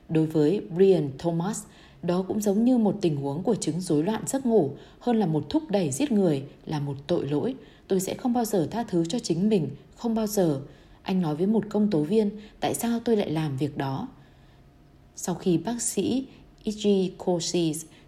Đối 0.09 0.25
với 0.25 0.61
Brian 0.75 1.09
Thomas, 1.17 1.63
đó 2.03 2.25
cũng 2.27 2.41
giống 2.41 2.65
như 2.65 2.77
một 2.77 2.97
tình 3.01 3.15
huống 3.15 3.43
của 3.43 3.55
chứng 3.55 3.81
rối 3.81 4.03
loạn 4.03 4.23
giấc 4.27 4.45
ngủ 4.45 4.71
hơn 4.99 5.19
là 5.19 5.25
một 5.25 5.49
thúc 5.49 5.63
đẩy 5.69 5.91
giết 5.91 6.11
người, 6.11 6.43
là 6.65 6.79
một 6.79 6.95
tội 7.07 7.27
lỗi. 7.27 7.55
Tôi 7.87 7.99
sẽ 7.99 8.13
không 8.13 8.33
bao 8.33 8.45
giờ 8.45 8.67
tha 8.71 8.83
thứ 8.83 9.05
cho 9.05 9.19
chính 9.19 9.49
mình, 9.49 9.69
không 9.95 10.15
bao 10.15 10.27
giờ. 10.27 10.61
Anh 11.01 11.21
nói 11.21 11.35
với 11.35 11.47
một 11.47 11.63
công 11.69 11.89
tố 11.89 12.01
viên, 12.01 12.31
tại 12.59 12.73
sao 12.73 12.99
tôi 13.05 13.17
lại 13.17 13.29
làm 13.29 13.57
việc 13.57 13.77
đó? 13.77 14.07
Sau 15.15 15.35
khi 15.35 15.57
bác 15.57 15.81
sĩ 15.81 16.27
E.G 16.63 16.87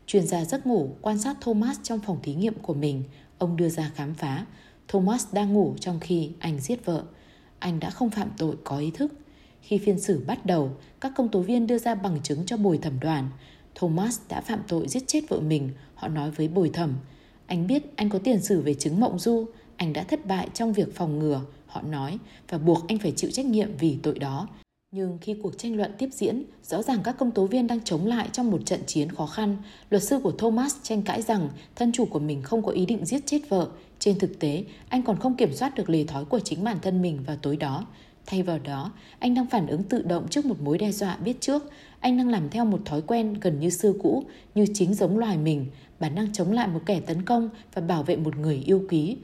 chuyên 0.08 0.28
gia 0.28 0.46
giấc 0.46 0.67
ngủ, 0.67 0.89
quan 1.02 1.17
sát 1.17 1.38
Thomas 1.41 1.78
trong 1.84 2.00
phòng 2.00 2.20
thí 2.24 2.34
nghiệm 2.34 2.54
của 2.54 2.74
mình, 2.74 3.04
ông 3.38 3.58
đưa 3.58 3.70
ra 3.70 3.91
khám 3.96 4.13
phá 4.13 4.46
Thomas 4.88 5.26
đang 5.32 5.54
ngủ 5.54 5.76
trong 5.80 6.00
khi 6.00 6.30
anh 6.39 6.60
giết 6.60 6.86
vợ. 6.86 7.04
Anh 7.60 7.80
đã 7.80 7.89
không 7.89 8.10
phạm 8.10 8.30
tội 8.38 8.56
có 8.63 8.78
ý 8.78 8.91
thức. 8.91 9.13
Khi 9.62 9.78
phiên 9.78 10.00
xử 10.00 10.24
bắt 10.28 10.46
đầu, 10.46 10.72
các 11.02 11.12
công 11.15 11.30
tố 11.30 11.41
viên 11.41 11.67
đưa 11.67 11.78
ra 11.78 11.96
bằng 11.96 12.20
chứng 12.24 12.46
cho 12.46 12.58
bồi 12.58 12.78
thẩm 12.78 13.00
đoàn. 13.00 13.30
Thomas 13.76 14.20
đã 14.30 14.41
phạm 14.41 14.60
tội 14.67 14.88
giết 14.88 15.04
chết 15.08 15.30
vợ 15.30 15.39
mình, 15.39 15.70
họ 15.96 16.08
nói 16.08 16.32
với 16.32 16.48
bồi 16.48 16.70
thẩm. 16.70 16.93
Anh 17.46 17.67
biết 17.67 17.84
anh 17.96 18.10
có 18.10 18.20
tiền 18.20 18.41
sử 18.41 18.62
về 18.62 18.74
chứng 18.74 19.00
mộng 19.00 19.20
du, 19.20 19.46
anh 19.78 19.93
đã 19.93 20.04
thất 20.04 20.26
bại 20.26 20.50
trong 20.54 20.74
việc 20.74 20.96
phòng 20.96 21.20
ngừa, 21.20 21.41
họ 21.65 21.82
nói, 21.82 22.17
và 22.50 22.58
buộc 22.58 22.88
anh 22.88 23.00
phải 23.00 23.12
chịu 23.12 23.32
trách 23.32 23.46
nhiệm 23.46 23.78
vì 23.78 23.98
tội 24.04 24.20
đó. 24.20 24.48
Nhưng 24.91 25.17
khi 25.21 25.36
cuộc 25.43 25.58
tranh 25.58 25.76
luận 25.76 25.91
tiếp 25.97 26.10
diễn, 26.12 26.43
rõ 26.63 26.82
ràng 26.82 27.00
các 27.04 27.15
công 27.17 27.32
tố 27.32 27.45
viên 27.45 27.67
đang 27.67 27.84
chống 27.84 28.06
lại 28.06 28.30
trong 28.32 28.52
một 28.52 28.65
trận 28.65 28.80
chiến 28.86 29.12
khó 29.12 29.26
khăn. 29.26 29.58
Luật 29.89 30.04
sư 30.04 30.19
của 30.23 30.32
Thomas 30.32 30.76
tranh 30.84 31.02
cãi 31.02 31.21
rằng 31.21 31.50
thân 31.76 31.91
chủ 31.91 32.06
của 32.06 32.19
mình 32.19 32.41
không 32.41 32.63
có 32.63 32.71
ý 32.71 32.86
định 32.86 33.06
giết 33.06 33.26
chết 33.26 33.39
vợ. 33.50 33.67
Trên 34.00 34.19
thực 34.19 34.39
tế, 34.39 34.63
anh 34.89 35.04
còn 35.04 35.19
không 35.19 35.36
kiểm 35.36 35.54
soát 35.54 35.76
được 35.76 35.89
lề 35.89 36.04
thói 36.04 36.26
của 36.26 36.39
chính 36.39 36.63
bản 36.63 36.78
thân 36.82 37.02
mình 37.02 37.19
vào 37.26 37.38
tối 37.41 37.58
đó. 37.58 37.86
Thay 38.26 38.43
vào 38.43 38.60
đó, 38.60 38.91
anh 39.19 39.36
đang 39.36 39.47
phản 39.47 39.67
ứng 39.67 39.84
tự 39.84 40.02
động 40.02 40.28
trước 40.30 40.45
một 40.45 40.62
mối 40.62 40.78
đe 40.78 40.91
dọa 40.91 41.17
biết 41.17 41.41
trước. 41.41 41.63
Anh 42.00 42.17
đang 42.17 42.30
làm 42.30 42.50
theo 42.50 42.65
một 42.65 42.80
thói 42.86 43.02
quen 43.02 43.34
gần 43.41 43.60
như 43.60 43.69
xưa 43.69 43.93
cũ, 44.04 44.23
như 44.56 44.65
chính 44.73 44.93
giống 44.93 45.17
loài 45.17 45.38
mình, 45.38 45.65
bản 46.00 46.15
năng 46.15 46.34
chống 46.34 46.52
lại 46.52 46.67
một 46.67 46.82
kẻ 46.86 47.00
tấn 47.00 47.21
công 47.21 47.50
và 47.73 47.82
bảo 47.82 48.04
vệ 48.04 48.15
một 48.15 48.38
người 48.38 48.63
yêu 48.65 48.84
quý. 48.89 49.17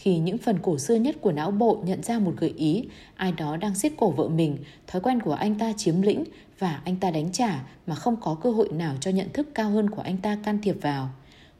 Khi 0.00 0.18
những 0.18 0.38
phần 0.38 0.58
cổ 0.62 0.78
xưa 0.78 0.94
nhất 0.94 1.16
của 1.20 1.32
não 1.32 1.50
bộ 1.50 1.82
nhận 1.84 2.02
ra 2.02 2.18
một 2.18 2.32
gợi 2.36 2.54
ý, 2.56 2.84
ai 3.16 3.32
đó 3.32 3.56
đang 3.56 3.74
siết 3.74 3.92
cổ 3.96 4.10
vợ 4.10 4.28
mình, 4.28 4.56
thói 4.86 5.02
quen 5.02 5.22
của 5.22 5.32
anh 5.32 5.54
ta 5.54 5.72
chiếm 5.76 6.02
lĩnh 6.02 6.24
và 6.58 6.80
anh 6.84 6.96
ta 6.96 7.10
đánh 7.10 7.32
trả 7.32 7.64
mà 7.86 7.94
không 7.94 8.16
có 8.20 8.34
cơ 8.42 8.50
hội 8.50 8.68
nào 8.72 8.94
cho 9.00 9.10
nhận 9.10 9.28
thức 9.32 9.48
cao 9.54 9.70
hơn 9.70 9.90
của 9.90 10.02
anh 10.02 10.16
ta 10.16 10.38
can 10.44 10.58
thiệp 10.62 10.76
vào. 10.82 11.08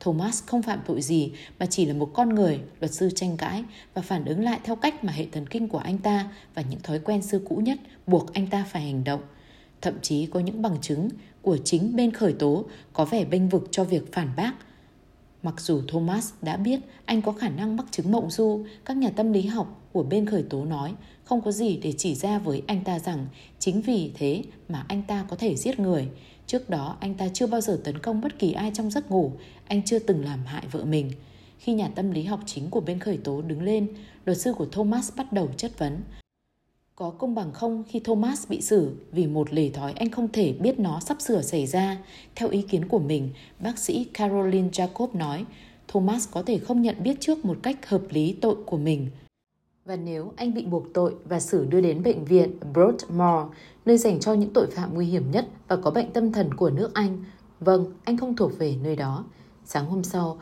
Thomas 0.01 0.43
không 0.47 0.63
phạm 0.63 0.81
tội 0.87 1.03
gì 1.03 1.33
mà 1.59 1.67
chỉ 1.67 1.85
là 1.85 1.95
một 1.95 2.11
con 2.15 2.29
người, 2.29 2.61
luật 2.81 2.93
sư 2.93 3.11
tranh 3.15 3.37
cãi 3.37 3.65
và 3.95 4.03
phản 4.03 4.25
ứng 4.25 4.45
lại 4.45 4.61
theo 4.65 4.77
cách 4.77 5.05
mà 5.05 5.13
hệ 5.13 5.27
thần 5.33 5.47
kinh 5.47 5.69
của 5.69 5.79
anh 5.79 5.99
ta 5.99 6.29
và 6.55 6.63
những 6.63 6.81
thói 6.81 6.99
quen 6.99 7.23
xưa 7.23 7.39
cũ 7.49 7.57
nhất 7.57 7.79
buộc 8.07 8.33
anh 8.33 8.47
ta 8.47 8.65
phải 8.71 8.83
hành 8.83 9.05
động. 9.05 9.21
Thậm 9.81 9.95
chí 10.03 10.27
có 10.27 10.41
những 10.41 10.63
bằng 10.63 10.77
chứng 10.81 11.09
của 11.43 11.57
chính 11.65 11.97
bên 11.97 12.13
khởi 12.13 12.33
tố 12.33 12.65
có 12.93 13.05
vẻ 13.05 13.25
bênh 13.25 13.49
vực 13.49 13.69
cho 13.71 13.85
việc 13.85 14.13
phản 14.13 14.29
bác 14.37 14.53
Mặc 15.43 15.61
dù 15.61 15.83
Thomas 15.89 16.33
đã 16.43 16.57
biết 16.57 16.81
anh 17.05 17.23
có 17.23 17.33
khả 17.33 17.49
năng 17.49 17.77
mắc 17.77 17.87
chứng 17.91 18.13
mộng 18.13 18.31
du, 18.31 18.65
các 18.85 18.97
nhà 18.97 19.11
tâm 19.17 19.33
lý 19.33 19.43
học 19.43 19.89
của 19.93 20.03
bên 20.03 20.27
khởi 20.27 20.43
tố 20.43 20.65
nói 20.65 20.95
không 21.25 21.41
có 21.41 21.53
gì 21.53 21.77
để 21.83 21.93
chỉ 21.99 22.15
ra 22.15 22.39
với 22.39 22.63
anh 22.67 22.85
ta 22.85 22.99
rằng 22.99 23.27
chính 23.59 23.81
vì 23.81 24.11
thế 24.15 24.43
mà 24.69 24.85
anh 24.89 25.03
ta 25.03 25.25
có 25.29 25.37
thể 25.37 25.57
giết 25.57 25.81
người. 25.81 26.09
Trước 26.47 26.71
đó 26.71 26.97
anh 27.01 27.15
ta 27.15 27.29
chưa 27.35 27.47
bao 27.47 27.61
giờ 27.61 27.81
tấn 27.85 27.99
công 27.99 28.21
bất 28.21 28.39
kỳ 28.39 28.53
ai 28.53 28.71
trong 28.75 28.91
giấc 28.91 29.11
ngủ, 29.11 29.33
anh 29.67 29.83
chưa 29.83 29.99
từng 29.99 30.25
làm 30.25 30.45
hại 30.47 30.65
vợ 30.71 30.85
mình. 30.85 31.13
Khi 31.59 31.73
nhà 31.73 31.91
tâm 31.95 32.11
lý 32.11 32.23
học 32.23 32.41
chính 32.47 32.71
của 32.71 32.81
bên 32.81 32.99
khởi 32.99 33.17
tố 33.17 33.43
đứng 33.43 33.63
lên, 33.63 33.89
luật 34.25 34.39
sư 34.39 34.53
của 34.53 34.67
Thomas 34.67 35.13
bắt 35.17 35.33
đầu 35.33 35.49
chất 35.57 35.79
vấn. 35.79 36.01
Có 37.01 37.11
công 37.11 37.35
bằng 37.35 37.53
không 37.53 37.85
khi 37.89 38.01
Thomas 38.01 38.49
bị 38.49 38.61
xử 38.61 38.93
vì 39.13 39.27
một 39.27 39.53
lề 39.53 39.71
thói 39.71 39.93
anh 39.93 40.11
không 40.11 40.29
thể 40.33 40.53
biết 40.53 40.79
nó 40.79 41.01
sắp 41.01 41.21
sửa 41.21 41.43
xảy 41.43 41.67
ra? 41.67 41.99
Theo 42.37 42.49
ý 42.49 42.63
kiến 42.63 42.89
của 42.89 42.99
mình, 42.99 43.31
bác 43.61 43.79
sĩ 43.79 44.05
Caroline 44.05 44.69
Jacob 44.69 45.09
nói, 45.13 45.45
Thomas 45.89 46.29
có 46.31 46.43
thể 46.43 46.59
không 46.59 46.83
nhận 46.83 47.03
biết 47.03 47.17
trước 47.21 47.45
một 47.45 47.57
cách 47.63 47.89
hợp 47.89 48.03
lý 48.11 48.37
tội 48.41 48.57
của 48.67 48.77
mình. 48.77 49.11
Và 49.85 49.97
nếu 49.97 50.33
anh 50.37 50.55
bị 50.55 50.65
buộc 50.65 50.85
tội 50.95 51.15
và 51.25 51.41
xử 51.41 51.65
đưa 51.65 51.81
đến 51.81 52.03
bệnh 52.03 52.25
viện 52.25 52.51
Broadmoor, 52.73 53.47
nơi 53.87 53.99
dành 53.99 54.21
cho 54.21 54.35
những 54.35 54.53
tội 54.53 54.67
phạm 54.71 54.95
nguy 54.95 55.07
hiểm 55.07 55.31
nhất 55.31 55.49
và 55.69 55.77
có 55.77 55.91
bệnh 55.91 56.13
tâm 56.13 56.33
thần 56.33 56.55
của 56.55 56.71
nước 56.71 56.95
Anh, 56.95 57.25
vâng, 57.61 57.93
anh 58.05 58.17
không 58.17 58.37
thuộc 58.37 58.59
về 58.59 58.77
nơi 58.83 58.97
đó. 58.97 59.25
Sáng 59.65 59.87
hôm 59.87 60.05
sau, 60.05 60.41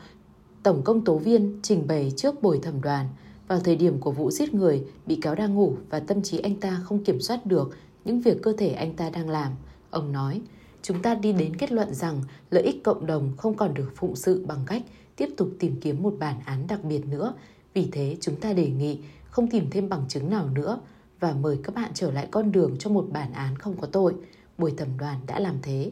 Tổng 0.63 0.81
công 0.83 1.05
tố 1.05 1.17
viên 1.17 1.59
trình 1.63 1.87
bày 1.87 2.11
trước 2.17 2.41
bồi 2.41 2.59
thẩm 2.63 2.81
đoàn– 2.81 3.09
vào 3.49 3.59
thời 3.59 3.75
điểm 3.75 3.99
của 3.99 4.11
vụ 4.11 4.31
giết 4.31 4.53
người, 4.53 4.83
bị 5.05 5.15
cáo 5.15 5.35
đang 5.35 5.55
ngủ 5.55 5.75
và 5.89 5.99
tâm 5.99 6.21
trí 6.21 6.39
anh 6.39 6.55
ta 6.55 6.81
không 6.83 7.03
kiểm 7.03 7.21
soát 7.21 7.45
được 7.45 7.77
những 8.05 8.21
việc 8.21 8.37
cơ 8.43 8.53
thể 8.57 8.69
anh 8.69 8.93
ta 8.93 9.09
đang 9.09 9.29
làm. 9.29 9.51
Ông 9.89 10.11
nói, 10.11 10.41
chúng 10.81 11.01
ta 11.01 11.15
đi 11.15 11.33
đến 11.33 11.55
kết 11.55 11.71
luận 11.71 11.93
rằng 11.93 12.21
lợi 12.51 12.63
ích 12.63 12.83
cộng 12.83 13.05
đồng 13.05 13.31
không 13.37 13.57
còn 13.57 13.73
được 13.73 13.91
phụng 13.95 14.15
sự 14.15 14.45
bằng 14.45 14.59
cách 14.65 14.83
tiếp 15.15 15.29
tục 15.37 15.49
tìm 15.59 15.75
kiếm 15.81 16.03
một 16.03 16.13
bản 16.19 16.35
án 16.45 16.67
đặc 16.67 16.83
biệt 16.83 17.05
nữa. 17.05 17.33
Vì 17.73 17.89
thế 17.91 18.17
chúng 18.21 18.35
ta 18.35 18.53
đề 18.53 18.69
nghị 18.69 18.99
không 19.29 19.49
tìm 19.49 19.65
thêm 19.71 19.89
bằng 19.89 20.05
chứng 20.07 20.29
nào 20.29 20.49
nữa 20.49 20.79
và 21.19 21.33
mời 21.33 21.59
các 21.63 21.75
bạn 21.75 21.91
trở 21.93 22.11
lại 22.11 22.27
con 22.31 22.51
đường 22.51 22.75
cho 22.79 22.89
một 22.89 23.07
bản 23.11 23.33
án 23.33 23.55
không 23.55 23.77
có 23.77 23.87
tội. 23.87 24.13
Buổi 24.57 24.73
thẩm 24.77 24.97
đoàn 24.97 25.19
đã 25.27 25.39
làm 25.39 25.55
thế. 25.61 25.91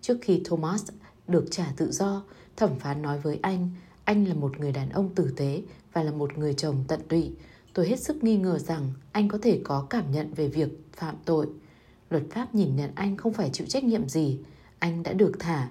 Trước 0.00 0.18
khi 0.22 0.42
Thomas 0.44 0.88
được 1.28 1.44
trả 1.50 1.72
tự 1.76 1.90
do, 1.90 2.22
thẩm 2.56 2.78
phán 2.78 3.02
nói 3.02 3.18
với 3.18 3.38
anh, 3.42 3.70
anh 4.04 4.24
là 4.24 4.34
một 4.34 4.60
người 4.60 4.72
đàn 4.72 4.90
ông 4.90 5.14
tử 5.14 5.32
tế 5.36 5.62
và 5.98 6.04
là 6.04 6.12
một 6.12 6.38
người 6.38 6.54
chồng 6.54 6.84
tận 6.88 7.00
tụy, 7.08 7.32
tôi 7.74 7.88
hết 7.88 8.00
sức 8.00 8.24
nghi 8.24 8.36
ngờ 8.36 8.58
rằng 8.58 8.92
anh 9.12 9.28
có 9.28 9.38
thể 9.42 9.60
có 9.64 9.86
cảm 9.90 10.12
nhận 10.12 10.34
về 10.34 10.48
việc 10.48 10.68
phạm 10.92 11.14
tội. 11.24 11.46
Luật 12.10 12.22
pháp 12.30 12.54
nhìn 12.54 12.76
nhận 12.76 12.90
anh 12.94 13.16
không 13.16 13.32
phải 13.32 13.50
chịu 13.52 13.66
trách 13.66 13.84
nhiệm 13.84 14.08
gì, 14.08 14.38
anh 14.78 15.02
đã 15.02 15.12
được 15.12 15.32
thả. 15.38 15.68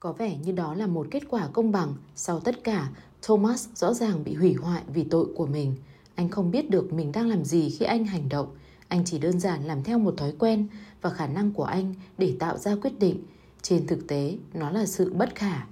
Có 0.00 0.12
vẻ 0.12 0.36
như 0.36 0.52
đó 0.52 0.74
là 0.74 0.86
một 0.86 1.06
kết 1.10 1.22
quả 1.28 1.48
công 1.52 1.72
bằng, 1.72 1.94
sau 2.14 2.40
tất 2.40 2.64
cả, 2.64 2.90
Thomas 3.22 3.68
rõ 3.74 3.94
ràng 3.94 4.24
bị 4.24 4.34
hủy 4.34 4.54
hoại 4.54 4.82
vì 4.94 5.04
tội 5.04 5.26
của 5.36 5.46
mình. 5.46 5.74
Anh 6.14 6.28
không 6.28 6.50
biết 6.50 6.70
được 6.70 6.92
mình 6.92 7.12
đang 7.12 7.28
làm 7.28 7.44
gì 7.44 7.70
khi 7.70 7.84
anh 7.84 8.04
hành 8.04 8.28
động, 8.28 8.48
anh 8.88 9.04
chỉ 9.04 9.18
đơn 9.18 9.40
giản 9.40 9.64
làm 9.64 9.82
theo 9.82 9.98
một 9.98 10.14
thói 10.16 10.32
quen 10.38 10.66
và 11.00 11.10
khả 11.10 11.26
năng 11.26 11.52
của 11.52 11.64
anh 11.64 11.94
để 12.18 12.36
tạo 12.38 12.58
ra 12.58 12.76
quyết 12.82 12.98
định. 12.98 13.22
Trên 13.62 13.86
thực 13.86 14.06
tế, 14.08 14.36
nó 14.54 14.70
là 14.70 14.86
sự 14.86 15.12
bất 15.12 15.34
khả. 15.34 15.66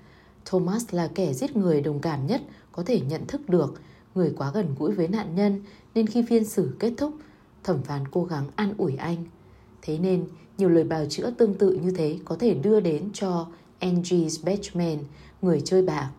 Thomas 0.45 0.85
là 0.91 1.09
kẻ 1.15 1.33
giết 1.33 1.57
người 1.57 1.81
đồng 1.81 2.01
cảm 2.01 2.27
nhất 2.27 2.43
có 2.77 2.83
thể 2.83 3.01
nhận 3.01 3.27
thức 3.27 3.49
được 3.49 3.81
người 4.15 4.35
quá 4.37 4.51
gần 4.55 4.75
gũi 4.79 4.93
với 4.93 5.09
nạn 5.09 5.35
nhân 5.35 5.61
nên 5.95 6.07
khi 6.07 6.23
phiên 6.23 6.45
xử 6.45 6.77
kết 6.79 6.93
thúc, 6.97 7.15
thẩm 7.65 7.83
phán 7.83 8.09
cố 8.09 8.25
gắng 8.25 8.45
an 8.57 8.75
ủi 8.79 8.97
anh. 8.97 9.25
Thế 9.83 9.99
nên, 9.99 10.25
nhiều 10.59 10.69
lời 10.69 10.85
bào 10.85 11.07
chữa 11.07 11.31
tương 11.31 11.55
tự 11.55 11.79
như 11.83 11.91
thế 11.91 12.19
có 12.25 12.37
thể 12.37 12.55
đưa 12.55 12.81
đến 12.81 13.11
cho 13.13 13.47
Angie 13.79 14.29
Batchman, 14.45 14.99
người 15.43 15.61
chơi 15.61 15.83
bạc. 15.83 16.11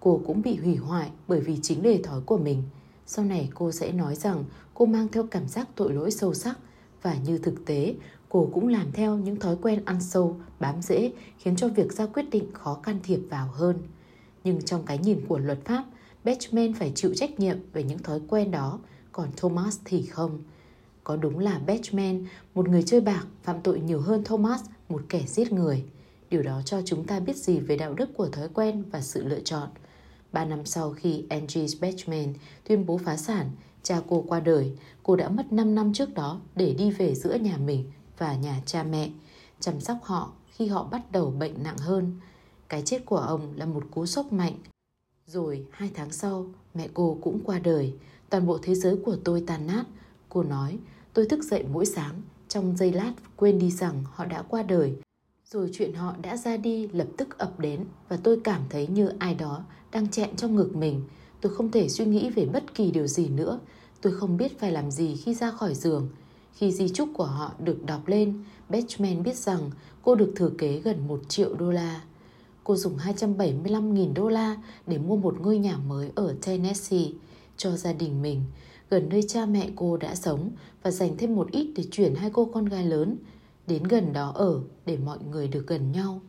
Cô 0.00 0.20
cũng 0.26 0.42
bị 0.42 0.56
hủy 0.56 0.76
hoại 0.76 1.10
bởi 1.28 1.40
vì 1.40 1.58
chính 1.62 1.82
đề 1.82 2.00
thói 2.02 2.20
của 2.20 2.38
mình. 2.38 2.62
Sau 3.06 3.24
này 3.24 3.50
cô 3.54 3.72
sẽ 3.72 3.92
nói 3.92 4.14
rằng 4.14 4.44
cô 4.74 4.86
mang 4.86 5.08
theo 5.08 5.26
cảm 5.30 5.48
giác 5.48 5.68
tội 5.74 5.92
lỗi 5.92 6.10
sâu 6.10 6.34
sắc 6.34 6.58
và 7.02 7.16
như 7.26 7.38
thực 7.38 7.66
tế, 7.66 7.94
cô 8.28 8.50
cũng 8.54 8.68
làm 8.68 8.92
theo 8.92 9.18
những 9.18 9.36
thói 9.36 9.56
quen 9.62 9.82
ăn 9.84 10.00
sâu, 10.00 10.36
bám 10.60 10.82
rễ 10.82 11.12
khiến 11.38 11.56
cho 11.56 11.68
việc 11.68 11.92
ra 11.92 12.06
quyết 12.06 12.30
định 12.30 12.44
khó 12.52 12.74
can 12.74 12.98
thiệp 13.02 13.20
vào 13.30 13.48
hơn. 13.52 13.78
Nhưng 14.44 14.62
trong 14.62 14.82
cái 14.86 14.98
nhìn 14.98 15.20
của 15.28 15.38
luật 15.38 15.64
pháp, 15.64 15.84
Batchman 16.24 16.74
phải 16.74 16.92
chịu 16.94 17.14
trách 17.14 17.40
nhiệm 17.40 17.56
về 17.72 17.82
những 17.82 17.98
thói 17.98 18.20
quen 18.28 18.50
đó, 18.50 18.78
còn 19.12 19.28
Thomas 19.36 19.78
thì 19.84 20.02
không. 20.02 20.42
Có 21.04 21.16
đúng 21.16 21.38
là 21.38 21.58
Batchman, 21.58 22.26
một 22.54 22.68
người 22.68 22.82
chơi 22.82 23.00
bạc, 23.00 23.26
phạm 23.42 23.60
tội 23.60 23.80
nhiều 23.80 24.00
hơn 24.00 24.24
Thomas, 24.24 24.60
một 24.88 25.02
kẻ 25.08 25.22
giết 25.26 25.52
người. 25.52 25.84
Điều 26.30 26.42
đó 26.42 26.62
cho 26.64 26.82
chúng 26.84 27.06
ta 27.06 27.20
biết 27.20 27.36
gì 27.36 27.60
về 27.60 27.76
đạo 27.76 27.94
đức 27.94 28.10
của 28.16 28.28
thói 28.28 28.48
quen 28.54 28.84
và 28.90 29.00
sự 29.00 29.24
lựa 29.24 29.40
chọn. 29.40 29.68
Ba 30.32 30.44
năm 30.44 30.64
sau 30.64 30.92
khi 30.92 31.24
Angie 31.28 31.66
Batchman 31.80 32.34
tuyên 32.68 32.86
bố 32.86 32.98
phá 32.98 33.16
sản, 33.16 33.50
cha 33.82 34.00
cô 34.08 34.24
qua 34.28 34.40
đời, 34.40 34.72
cô 35.02 35.16
đã 35.16 35.28
mất 35.28 35.52
5 35.52 35.74
năm 35.74 35.92
trước 35.92 36.14
đó 36.14 36.40
để 36.56 36.74
đi 36.74 36.90
về 36.90 37.14
giữa 37.14 37.34
nhà 37.34 37.56
mình 37.56 37.84
và 38.18 38.34
nhà 38.34 38.62
cha 38.66 38.82
mẹ, 38.82 39.10
chăm 39.60 39.80
sóc 39.80 39.98
họ 40.02 40.32
khi 40.50 40.66
họ 40.66 40.84
bắt 40.84 41.12
đầu 41.12 41.30
bệnh 41.30 41.62
nặng 41.62 41.78
hơn. 41.78 42.20
Cái 42.68 42.82
chết 42.82 43.06
của 43.06 43.16
ông 43.16 43.52
là 43.56 43.66
một 43.66 43.84
cú 43.90 44.06
sốc 44.06 44.32
mạnh 44.32 44.54
rồi 45.26 45.66
hai 45.70 45.90
tháng 45.94 46.12
sau, 46.12 46.46
mẹ 46.74 46.88
cô 46.94 47.18
cũng 47.22 47.40
qua 47.44 47.58
đời. 47.58 47.94
Toàn 48.30 48.46
bộ 48.46 48.58
thế 48.62 48.74
giới 48.74 48.96
của 49.04 49.16
tôi 49.24 49.44
tàn 49.46 49.66
nát. 49.66 49.84
Cô 50.28 50.42
nói, 50.42 50.78
tôi 51.12 51.26
thức 51.26 51.44
dậy 51.44 51.64
mỗi 51.72 51.86
sáng, 51.86 52.22
trong 52.48 52.76
giây 52.76 52.92
lát 52.92 53.12
quên 53.36 53.58
đi 53.58 53.70
rằng 53.70 54.04
họ 54.12 54.24
đã 54.24 54.42
qua 54.42 54.62
đời. 54.62 54.96
Rồi 55.50 55.70
chuyện 55.72 55.94
họ 55.94 56.14
đã 56.22 56.36
ra 56.36 56.56
đi 56.56 56.88
lập 56.88 57.06
tức 57.16 57.38
ập 57.38 57.60
đến 57.60 57.84
và 58.08 58.16
tôi 58.16 58.40
cảm 58.44 58.60
thấy 58.70 58.86
như 58.86 59.12
ai 59.18 59.34
đó 59.34 59.64
đang 59.92 60.08
chẹn 60.08 60.36
trong 60.36 60.56
ngực 60.56 60.76
mình. 60.76 61.02
Tôi 61.40 61.54
không 61.54 61.70
thể 61.70 61.88
suy 61.88 62.04
nghĩ 62.04 62.30
về 62.30 62.46
bất 62.46 62.74
kỳ 62.74 62.90
điều 62.90 63.06
gì 63.06 63.28
nữa. 63.28 63.60
Tôi 64.00 64.12
không 64.12 64.36
biết 64.36 64.58
phải 64.58 64.72
làm 64.72 64.90
gì 64.90 65.16
khi 65.16 65.34
ra 65.34 65.50
khỏi 65.50 65.74
giường. 65.74 66.08
Khi 66.52 66.72
di 66.72 66.88
chúc 66.88 67.08
của 67.14 67.24
họ 67.24 67.52
được 67.58 67.86
đọc 67.86 68.00
lên, 68.06 68.44
Batchman 68.68 69.22
biết 69.22 69.36
rằng 69.36 69.70
cô 70.02 70.14
được 70.14 70.32
thừa 70.36 70.50
kế 70.58 70.80
gần 70.80 71.08
1 71.08 71.20
triệu 71.28 71.54
đô 71.54 71.70
la 71.70 72.00
cô 72.64 72.76
dùng 72.76 72.96
275.000 72.96 74.14
đô 74.14 74.28
la 74.28 74.56
để 74.86 74.98
mua 74.98 75.16
một 75.16 75.40
ngôi 75.40 75.58
nhà 75.58 75.76
mới 75.76 76.10
ở 76.14 76.34
Tennessee 76.46 77.06
cho 77.56 77.76
gia 77.76 77.92
đình 77.92 78.22
mình, 78.22 78.42
gần 78.90 79.08
nơi 79.08 79.22
cha 79.28 79.46
mẹ 79.46 79.70
cô 79.76 79.96
đã 79.96 80.14
sống 80.14 80.50
và 80.82 80.90
dành 80.90 81.16
thêm 81.16 81.34
một 81.34 81.50
ít 81.50 81.72
để 81.76 81.84
chuyển 81.90 82.14
hai 82.14 82.30
cô 82.32 82.44
con 82.44 82.64
gái 82.64 82.84
lớn. 82.84 83.16
đến 83.66 83.84
gần 83.84 84.12
đó 84.12 84.32
ở 84.34 84.60
để 84.86 84.96
mọi 84.96 85.18
người 85.30 85.48
được 85.48 85.66
gần 85.66 85.92
nhau. 85.92 86.20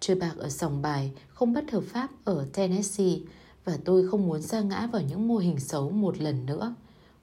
Chơi 0.00 0.16
bạc 0.16 0.32
ở 0.38 0.48
sòng 0.48 0.82
bài 0.82 1.12
không 1.28 1.52
bất 1.52 1.70
hợp 1.70 1.84
pháp 1.84 2.10
ở 2.24 2.46
Tennessee 2.52 3.18
và 3.64 3.78
tôi 3.84 4.08
không 4.08 4.26
muốn 4.26 4.42
sa 4.42 4.60
ngã 4.60 4.86
vào 4.86 5.02
những 5.02 5.28
mô 5.28 5.36
hình 5.36 5.60
xấu 5.60 5.90
một 5.90 6.18
lần 6.18 6.46
nữa. 6.46 6.74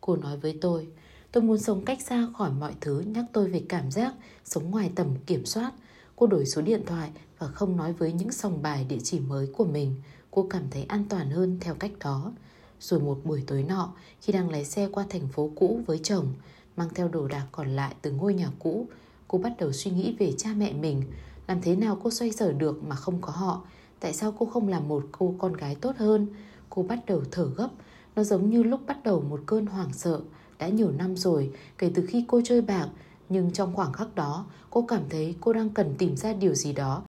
Cô 0.02 0.16
nói 0.16 0.38
với 0.38 0.58
tôi, 0.62 0.88
tôi 1.32 1.44
muốn 1.44 1.58
sống 1.58 1.86
cách 1.86 2.02
xa 2.02 2.28
khỏi 2.38 2.52
mọi 2.52 2.74
thứ 2.82 3.00
nhắc 3.00 3.26
tôi 3.34 3.50
về 3.50 3.62
cảm 3.70 3.92
giác 3.92 4.14
sống 4.46 4.72
ngoài 4.72 4.92
tầm 4.96 5.08
kiểm 5.26 5.46
soát. 5.46 5.72
Cô 6.16 6.28
đổi 6.28 6.46
số 6.46 6.62
điện 6.62 6.82
thoại 6.86 7.10
và 7.40 7.48
không 7.48 7.78
nói 7.78 7.94
với 7.94 8.14
những 8.14 8.32
sòng 8.32 8.62
bài 8.62 8.86
địa 8.90 9.00
chỉ 9.04 9.20
mới 9.20 9.48
của 9.48 9.66
mình. 9.66 9.96
Cô 10.32 10.48
cảm 10.50 10.64
thấy 10.72 10.84
an 10.84 11.06
toàn 11.10 11.30
hơn 11.30 11.58
theo 11.62 11.76
cách 11.76 11.92
đó. 12.00 12.32
Rồi 12.80 13.00
một 13.00 13.20
buổi 13.24 13.44
tối 13.48 13.64
nọ, 13.64 13.94
khi 14.22 14.34
đang 14.34 14.50
lái 14.50 14.66
xe 14.66 14.90
qua 14.92 15.06
thành 15.10 15.28
phố 15.28 15.52
cũ 15.56 15.82
với 15.86 16.00
chồng, 16.04 16.34
mang 16.78 16.90
theo 16.96 17.08
đồ 17.08 17.28
đạc 17.28 17.46
còn 17.52 17.76
lại 17.76 17.96
từ 18.02 18.12
ngôi 18.12 18.34
nhà 18.34 18.52
cũ, 18.60 18.88
cô 19.28 19.38
bắt 19.38 19.54
đầu 19.60 19.72
suy 19.72 19.92
nghĩ 19.92 20.16
về 20.20 20.34
cha 20.38 20.50
mẹ 20.58 20.74
mình. 20.74 21.04
Làm 21.48 21.62
thế 21.62 21.76
nào 21.76 22.00
cô 22.04 22.10
xoay 22.10 22.32
sở 22.32 22.52
được 22.52 22.84
mà 22.84 22.96
không 22.96 23.22
có 23.22 23.32
họ? 23.32 23.62
Tại 24.00 24.14
sao 24.14 24.34
cô 24.40 24.46
không 24.46 24.68
làm 24.68 24.88
một 24.88 25.06
cô 25.12 25.36
con 25.38 25.54
gái 25.54 25.76
tốt 25.76 25.96
hơn? 25.98 26.28
Cô 26.70 26.84
bắt 26.84 27.00
đầu 27.08 27.22
thở 27.32 27.46
gấp. 27.56 27.70
Nó 28.16 28.24
giống 28.24 28.50
như 28.50 28.64
lúc 28.64 28.80
bắt 28.88 29.04
đầu 29.04 29.22
một 29.22 29.40
cơn 29.46 29.66
hoảng 29.66 29.94
sợ. 29.94 30.22
Đã 30.60 30.68
nhiều 30.68 30.92
năm 30.92 31.16
rồi, 31.16 31.52
kể 31.78 31.92
từ 31.96 32.06
khi 32.06 32.26
cô 32.28 32.42
chơi 32.44 32.62
bạc, 32.62 32.90
nhưng 33.30 33.52
trong 33.52 33.76
khoảng 33.76 33.94
khắc 33.94 34.16
đó, 34.16 34.46
cô 34.70 34.86
cảm 34.88 35.02
thấy 35.10 35.36
cô 35.42 35.54
đang 35.54 35.70
cần 35.70 35.96
tìm 35.98 36.18
ra 36.18 36.34
điều 36.34 36.56
gì 36.56 36.74
đó 36.74 37.04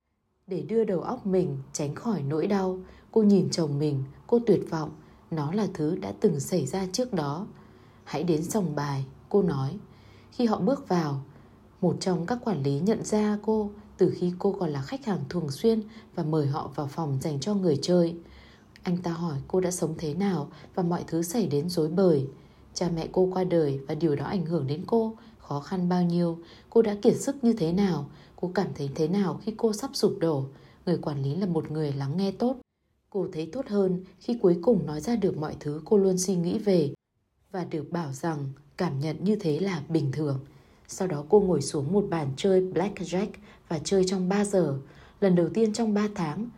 để 0.50 0.60
đưa 0.60 0.84
đầu 0.84 1.00
óc 1.00 1.26
mình 1.26 1.56
tránh 1.72 1.94
khỏi 1.94 2.22
nỗi 2.22 2.46
đau. 2.46 2.78
Cô 3.10 3.22
nhìn 3.22 3.50
chồng 3.50 3.78
mình, 3.78 4.04
cô 4.26 4.38
tuyệt 4.46 4.60
vọng. 4.70 4.90
Nó 5.30 5.52
là 5.52 5.66
thứ 5.74 5.96
đã 5.96 6.12
từng 6.20 6.40
xảy 6.40 6.66
ra 6.66 6.86
trước 6.92 7.12
đó. 7.12 7.46
Hãy 8.04 8.24
đến 8.24 8.42
sòng 8.42 8.74
bài, 8.74 9.04
cô 9.28 9.42
nói. 9.42 9.78
Khi 10.32 10.46
họ 10.46 10.60
bước 10.60 10.88
vào, 10.88 11.20
một 11.80 11.96
trong 12.00 12.26
các 12.26 12.38
quản 12.44 12.62
lý 12.62 12.80
nhận 12.80 13.04
ra 13.04 13.38
cô 13.42 13.70
từ 13.96 14.12
khi 14.16 14.32
cô 14.38 14.56
còn 14.60 14.70
là 14.70 14.82
khách 14.82 15.06
hàng 15.06 15.24
thường 15.28 15.50
xuyên 15.50 15.82
và 16.14 16.22
mời 16.22 16.46
họ 16.46 16.70
vào 16.74 16.86
phòng 16.86 17.18
dành 17.22 17.40
cho 17.40 17.54
người 17.54 17.78
chơi. 17.82 18.16
Anh 18.82 18.96
ta 18.96 19.12
hỏi 19.12 19.38
cô 19.48 19.60
đã 19.60 19.70
sống 19.70 19.94
thế 19.98 20.14
nào 20.14 20.48
và 20.74 20.82
mọi 20.82 21.04
thứ 21.06 21.22
xảy 21.22 21.46
đến 21.46 21.68
rối 21.68 21.88
bời. 21.88 22.26
Cha 22.74 22.88
mẹ 22.94 23.08
cô 23.12 23.28
qua 23.32 23.44
đời 23.44 23.80
và 23.88 23.94
điều 23.94 24.16
đó 24.16 24.24
ảnh 24.24 24.46
hưởng 24.46 24.66
đến 24.66 24.84
cô, 24.86 25.16
khó 25.38 25.60
khăn 25.60 25.88
bao 25.88 26.02
nhiêu, 26.02 26.38
cô 26.70 26.82
đã 26.82 26.96
kiệt 27.02 27.16
sức 27.16 27.44
như 27.44 27.52
thế 27.52 27.72
nào, 27.72 28.06
cô 28.40 28.50
cảm 28.54 28.66
thấy 28.74 28.90
thế 28.94 29.08
nào 29.08 29.40
khi 29.42 29.54
cô 29.56 29.72
sắp 29.72 29.90
sụp 29.92 30.16
đổ. 30.20 30.44
Người 30.86 30.98
quản 30.98 31.22
lý 31.22 31.34
là 31.34 31.46
một 31.46 31.70
người 31.70 31.92
lắng 31.92 32.16
nghe 32.16 32.30
tốt. 32.30 32.56
Cô 33.10 33.26
thấy 33.32 33.48
tốt 33.52 33.66
hơn 33.68 34.04
khi 34.18 34.38
cuối 34.42 34.58
cùng 34.62 34.86
nói 34.86 35.00
ra 35.00 35.16
được 35.16 35.36
mọi 35.36 35.56
thứ 35.60 35.80
cô 35.84 35.96
luôn 35.96 36.18
suy 36.18 36.36
nghĩ 36.36 36.58
về 36.58 36.94
và 37.52 37.64
được 37.64 37.90
bảo 37.90 38.12
rằng 38.12 38.48
cảm 38.76 39.00
nhận 39.00 39.24
như 39.24 39.36
thế 39.40 39.58
là 39.60 39.82
bình 39.88 40.12
thường. 40.12 40.40
Sau 40.88 41.08
đó 41.08 41.24
cô 41.28 41.40
ngồi 41.40 41.62
xuống 41.62 41.92
một 41.92 42.06
bàn 42.10 42.28
chơi 42.36 42.60
blackjack 42.60 43.28
và 43.68 43.78
chơi 43.84 44.04
trong 44.06 44.28
3 44.28 44.44
giờ. 44.44 44.78
Lần 45.20 45.34
đầu 45.34 45.48
tiên 45.54 45.72
trong 45.72 45.94
3 45.94 46.08
tháng, 46.14 46.48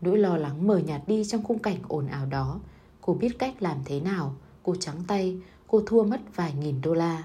nỗi 0.00 0.18
lo 0.18 0.36
lắng 0.36 0.66
mờ 0.66 0.78
nhạt 0.78 1.02
đi 1.06 1.24
trong 1.24 1.42
khung 1.42 1.58
cảnh 1.58 1.78
ồn 1.88 2.06
ào 2.06 2.26
đó. 2.26 2.60
Cô 3.00 3.14
biết 3.14 3.38
cách 3.38 3.62
làm 3.62 3.78
thế 3.84 4.00
nào. 4.00 4.34
Cô 4.62 4.74
trắng 4.80 5.02
tay, 5.06 5.40
cô 5.66 5.82
thua 5.86 6.04
mất 6.04 6.20
vài 6.34 6.54
nghìn 6.54 6.80
đô 6.80 6.94
la. 6.94 7.24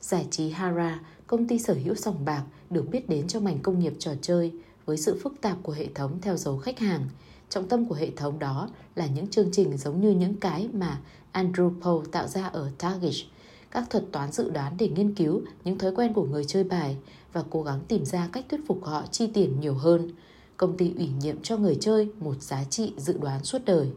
Giải 0.00 0.26
trí 0.30 0.50
Hara, 0.50 1.00
công 1.26 1.46
ty 1.46 1.58
sở 1.58 1.74
hữu 1.84 1.94
sòng 1.94 2.24
bạc, 2.24 2.44
được 2.70 2.88
biết 2.90 3.08
đến 3.08 3.26
trong 3.26 3.44
ngành 3.44 3.58
công 3.58 3.78
nghiệp 3.78 3.92
trò 3.98 4.12
chơi 4.22 4.52
với 4.86 4.96
sự 4.96 5.20
phức 5.22 5.40
tạp 5.40 5.56
của 5.62 5.72
hệ 5.72 5.86
thống 5.94 6.18
theo 6.22 6.36
dấu 6.36 6.58
khách 6.58 6.78
hàng. 6.78 7.08
Trọng 7.48 7.68
tâm 7.68 7.86
của 7.86 7.94
hệ 7.94 8.10
thống 8.10 8.38
đó 8.38 8.68
là 8.94 9.06
những 9.06 9.26
chương 9.26 9.48
trình 9.52 9.76
giống 9.76 10.00
như 10.00 10.10
những 10.10 10.34
cái 10.34 10.68
mà 10.72 11.00
Andrew 11.32 11.80
Paul 11.80 12.06
tạo 12.12 12.26
ra 12.26 12.46
ở 12.46 12.70
Target 12.78 13.14
các 13.70 13.90
thuật 13.90 14.04
toán 14.12 14.32
dự 14.32 14.50
đoán 14.50 14.76
để 14.78 14.88
nghiên 14.88 15.14
cứu 15.14 15.42
những 15.64 15.78
thói 15.78 15.94
quen 15.94 16.12
của 16.12 16.24
người 16.24 16.44
chơi 16.44 16.64
bài 16.64 16.96
và 17.32 17.44
cố 17.50 17.62
gắng 17.62 17.80
tìm 17.88 18.04
ra 18.04 18.28
cách 18.32 18.44
thuyết 18.48 18.60
phục 18.66 18.84
họ 18.84 19.04
chi 19.10 19.26
tiền 19.34 19.60
nhiều 19.60 19.74
hơn. 19.74 20.10
Công 20.56 20.76
ty 20.76 20.92
ủy 20.96 21.08
nhiệm 21.20 21.42
cho 21.42 21.56
người 21.56 21.76
chơi 21.80 22.08
một 22.20 22.42
giá 22.42 22.64
trị 22.64 22.92
dự 22.96 23.18
đoán 23.18 23.44
suốt 23.44 23.58
đời 23.64 23.88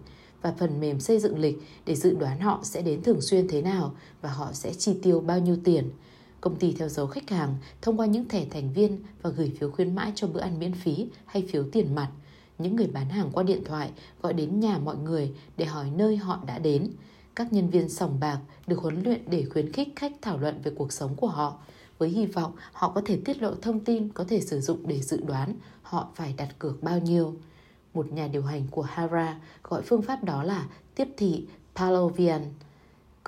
và 0.42 0.54
phần 0.60 0.80
mềm 0.80 1.00
xây 1.00 1.20
dựng 1.20 1.40
lịch 1.40 1.58
để 1.86 1.96
dự 1.96 2.16
đoán 2.16 2.40
họ 2.40 2.60
sẽ 2.64 2.82
đến 2.82 3.04
thường 3.04 3.22
xuyên 3.22 3.48
thế 3.48 3.62
nào 3.62 3.96
và 4.22 4.30
họ 4.30 4.50
sẽ 4.54 4.74
chi 4.74 4.96
tiêu 5.02 5.20
bao 5.20 5.40
nhiêu 5.40 5.58
tiền. 5.64 5.90
Công 6.42 6.56
ty 6.56 6.74
theo 6.74 6.90
dấu 6.90 7.08
khách 7.08 7.30
hàng, 7.30 7.56
thông 7.82 8.00
qua 8.00 8.06
những 8.06 8.28
thẻ 8.28 8.46
thành 8.46 8.74
viên 8.74 9.00
và 9.22 9.30
gửi 9.30 9.52
phiếu 9.60 9.72
khuyến 9.72 9.96
mãi 9.96 10.12
cho 10.16 10.28
bữa 10.28 10.40
ăn 10.40 10.60
miễn 10.60 10.74
phí 10.74 11.08
hay 11.26 11.48
phiếu 11.52 11.64
tiền 11.72 11.96
mặt. 11.96 12.12
Những 12.58 12.76
người 12.76 12.88
bán 12.88 13.10
hàng 13.10 13.30
qua 13.34 13.44
điện 13.44 13.64
thoại 13.66 13.92
gọi 14.22 14.34
đến 14.34 14.60
nhà 14.60 14.78
mọi 14.78 14.98
người 14.98 15.34
để 15.58 15.66
hỏi 15.66 15.92
nơi 15.96 16.18
họ 16.18 16.40
đã 16.46 16.60
đến 16.60 16.92
các 17.36 17.54
nhân 17.54 17.70
viên 17.70 17.90
sòng 17.90 18.20
bạc 18.20 18.40
được 18.68 18.80
huấn 18.80 19.04
luyện 19.04 19.22
để 19.30 19.46
khuyến 19.54 19.72
khích 19.72 19.88
khách 19.96 20.12
thảo 20.22 20.38
luận 20.38 20.62
về 20.64 20.72
cuộc 20.76 20.92
sống 20.92 21.16
của 21.16 21.28
họ, 21.28 21.58
với 21.98 22.10
hy 22.10 22.26
vọng 22.26 22.52
họ 22.72 22.92
có 22.96 23.02
thể 23.06 23.20
tiết 23.26 23.42
lộ 23.42 23.56
thông 23.62 23.80
tin 23.80 24.10
có 24.10 24.24
thể 24.24 24.42
sử 24.42 24.62
dụng 24.62 24.88
để 24.88 25.02
dự 25.02 25.22
đoán 25.22 25.56
họ 25.82 26.10
phải 26.16 26.34
đặt 26.38 26.60
cược 26.60 26.84
bao 26.84 27.00
nhiêu. 27.00 27.36
Một 27.94 28.12
nhà 28.12 28.28
điều 28.28 28.44
hành 28.44 28.68
của 28.72 28.82
Hara 28.82 29.40
gọi 29.64 29.82
phương 29.82 30.02
pháp 30.02 30.24
đó 30.24 30.44
là 30.44 30.68
tiếp 30.96 31.08
thị 31.18 31.48
Palovian. 31.76 32.42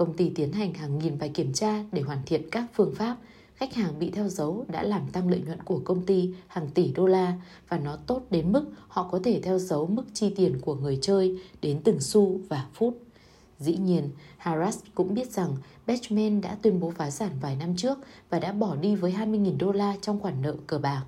Công 0.02 0.14
ty 0.14 0.32
tiến 0.36 0.52
hành 0.52 0.74
hàng 0.74 1.00
nghìn 1.00 1.20
bài 1.20 1.30
kiểm 1.30 1.54
tra 1.54 1.84
để 1.92 2.02
hoàn 2.02 2.20
thiện 2.26 2.50
các 2.52 2.66
phương 2.74 2.96
pháp. 2.96 3.18
Khách 3.56 3.74
hàng 3.74 4.00
bị 4.00 4.10
theo 4.10 4.30
dấu 4.30 4.66
đã 4.68 4.84
làm 4.84 5.08
tăng 5.08 5.30
lợi 5.30 5.42
nhuận 5.46 5.64
của 5.64 5.82
công 5.86 6.06
ty 6.06 6.34
hàng 6.48 6.70
tỷ 6.70 6.92
đô 6.92 7.08
la 7.08 7.34
và 7.70 7.78
nó 7.78 7.96
tốt 8.08 8.22
đến 8.30 8.52
mức 8.52 8.66
họ 8.88 9.10
có 9.12 9.20
thể 9.24 9.42
theo 9.44 9.60
dấu 9.60 9.88
mức 9.88 10.04
chi 10.14 10.34
tiền 10.36 10.60
của 10.62 10.76
người 10.76 11.00
chơi 11.02 11.40
đến 11.62 11.82
từng 11.84 12.00
xu 12.00 12.40
và 12.50 12.66
phút. 12.74 12.98
Dĩ 13.60 13.78
nhiên, 13.78 14.10
Harris 14.38 14.80
cũng 14.96 15.14
biết 15.14 15.32
rằng 15.32 15.56
Batchman 15.88 16.42
đã 16.42 16.58
tuyên 16.62 16.80
bố 16.80 16.92
phá 16.98 17.10
sản 17.10 17.32
vài 17.42 17.56
năm 17.56 17.76
trước 17.76 17.98
và 18.30 18.40
đã 18.40 18.52
bỏ 18.52 18.76
đi 18.76 18.96
với 18.96 19.12
20.000 19.12 19.58
đô 19.58 19.72
la 19.72 19.96
trong 20.02 20.20
khoản 20.20 20.42
nợ 20.42 20.56
cờ 20.68 20.78
bạc. 20.78 21.04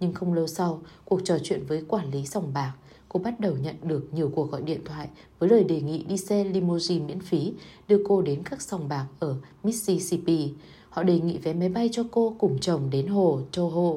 Nhưng 0.00 0.12
không 0.12 0.34
lâu 0.34 0.46
sau, 0.46 0.82
cuộc 1.04 1.20
trò 1.24 1.38
chuyện 1.42 1.66
với 1.66 1.84
quản 1.88 2.10
lý 2.10 2.26
sòng 2.26 2.52
bạc, 2.54 2.72
cô 3.08 3.20
bắt 3.20 3.40
đầu 3.40 3.56
nhận 3.56 3.76
được 3.82 4.08
nhiều 4.12 4.30
cuộc 4.34 4.50
gọi 4.50 4.62
điện 4.62 4.80
thoại 4.84 5.08
với 5.38 5.48
lời 5.48 5.64
đề 5.64 5.80
nghị 5.80 6.04
đi 6.04 6.16
xe 6.16 6.44
limousine 6.44 7.06
miễn 7.06 7.20
phí 7.20 7.52
đưa 7.88 8.02
cô 8.08 8.22
đến 8.22 8.42
các 8.44 8.62
sòng 8.62 8.88
bạc 8.88 9.06
ở 9.18 9.36
Mississippi. 9.62 10.52
Họ 10.90 11.02
đề 11.02 11.20
nghị 11.20 11.38
vé 11.38 11.52
máy 11.52 11.68
bay 11.68 11.88
cho 11.92 12.04
cô 12.10 12.36
cùng 12.38 12.58
chồng 12.60 12.90
đến 12.90 13.06
hồ 13.06 13.40
Toho 13.52 13.94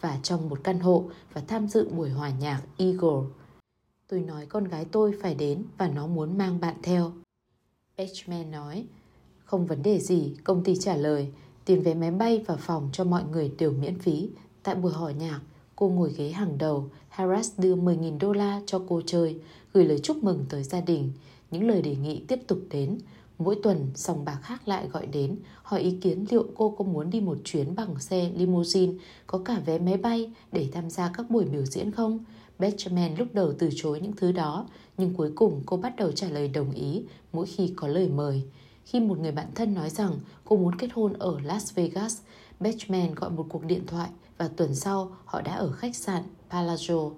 và 0.00 0.18
trong 0.22 0.48
một 0.48 0.64
căn 0.64 0.80
hộ 0.80 1.04
và 1.32 1.40
tham 1.48 1.68
dự 1.68 1.88
buổi 1.88 2.10
hòa 2.10 2.30
nhạc 2.40 2.62
Eagle. 2.76 3.28
Tôi 4.08 4.20
nói 4.20 4.46
con 4.46 4.64
gái 4.64 4.84
tôi 4.84 5.14
phải 5.22 5.34
đến 5.34 5.64
và 5.78 5.88
nó 5.88 6.06
muốn 6.06 6.38
mang 6.38 6.60
bạn 6.60 6.74
theo. 6.82 7.12
Batchman 7.98 8.50
nói. 8.50 8.86
Không 9.44 9.66
vấn 9.66 9.82
đề 9.82 9.98
gì, 9.98 10.36
công 10.44 10.64
ty 10.64 10.76
trả 10.76 10.96
lời. 10.96 11.28
Tiền 11.64 11.82
vé 11.82 11.94
máy 11.94 12.10
bay 12.10 12.44
và 12.46 12.56
phòng 12.56 12.88
cho 12.92 13.04
mọi 13.04 13.22
người 13.32 13.52
đều 13.58 13.72
miễn 13.72 13.98
phí. 13.98 14.28
Tại 14.62 14.74
buổi 14.74 14.92
hòa 14.92 15.12
nhạc, 15.12 15.40
cô 15.76 15.88
ngồi 15.88 16.12
ghế 16.16 16.30
hàng 16.30 16.58
đầu. 16.58 16.88
Harris 17.10 17.52
đưa 17.58 17.76
10.000 17.76 18.18
đô 18.18 18.32
la 18.32 18.60
cho 18.66 18.82
cô 18.88 19.02
chơi, 19.06 19.36
gửi 19.72 19.84
lời 19.84 19.98
chúc 19.98 20.24
mừng 20.24 20.44
tới 20.48 20.62
gia 20.62 20.80
đình. 20.80 21.12
Những 21.50 21.68
lời 21.68 21.82
đề 21.82 21.96
nghị 21.96 22.24
tiếp 22.28 22.38
tục 22.46 22.58
đến. 22.70 22.98
Mỗi 23.38 23.56
tuần, 23.62 23.86
sòng 23.94 24.24
bạc 24.24 24.38
khác 24.42 24.68
lại 24.68 24.88
gọi 24.88 25.06
đến, 25.06 25.36
hỏi 25.62 25.80
ý 25.80 25.90
kiến 26.00 26.24
liệu 26.30 26.46
cô 26.54 26.74
có 26.78 26.84
muốn 26.84 27.10
đi 27.10 27.20
một 27.20 27.38
chuyến 27.44 27.74
bằng 27.74 27.98
xe 27.98 28.30
limousine, 28.36 28.92
có 29.26 29.38
cả 29.38 29.60
vé 29.66 29.78
máy 29.78 29.96
bay 29.96 30.32
để 30.52 30.68
tham 30.72 30.90
gia 30.90 31.10
các 31.14 31.30
buổi 31.30 31.44
biểu 31.44 31.64
diễn 31.64 31.90
không? 31.90 32.24
Benjamin 32.58 33.16
lúc 33.18 33.28
đầu 33.32 33.52
từ 33.58 33.70
chối 33.74 34.00
những 34.00 34.12
thứ 34.16 34.32
đó, 34.32 34.66
nhưng 34.98 35.14
cuối 35.14 35.32
cùng 35.34 35.62
cô 35.66 35.76
bắt 35.76 35.96
đầu 35.96 36.12
trả 36.12 36.28
lời 36.28 36.48
đồng 36.48 36.72
ý 36.72 37.02
mỗi 37.32 37.46
khi 37.46 37.72
có 37.76 37.88
lời 37.88 38.08
mời. 38.08 38.42
Khi 38.84 39.00
một 39.00 39.18
người 39.18 39.32
bạn 39.32 39.46
thân 39.54 39.74
nói 39.74 39.90
rằng 39.90 40.12
cô 40.44 40.56
muốn 40.56 40.74
kết 40.78 40.88
hôn 40.92 41.12
ở 41.12 41.40
Las 41.44 41.74
Vegas, 41.74 42.18
Benjamin 42.60 43.14
gọi 43.14 43.30
một 43.30 43.46
cuộc 43.48 43.64
điện 43.64 43.82
thoại 43.86 44.08
và 44.40 44.48
tuần 44.56 44.74
sau 44.74 45.10
họ 45.24 45.40
đã 45.40 45.54
ở 45.54 45.72
khách 45.72 45.96
sạn 45.96 46.22
Palazzo. 46.50 47.10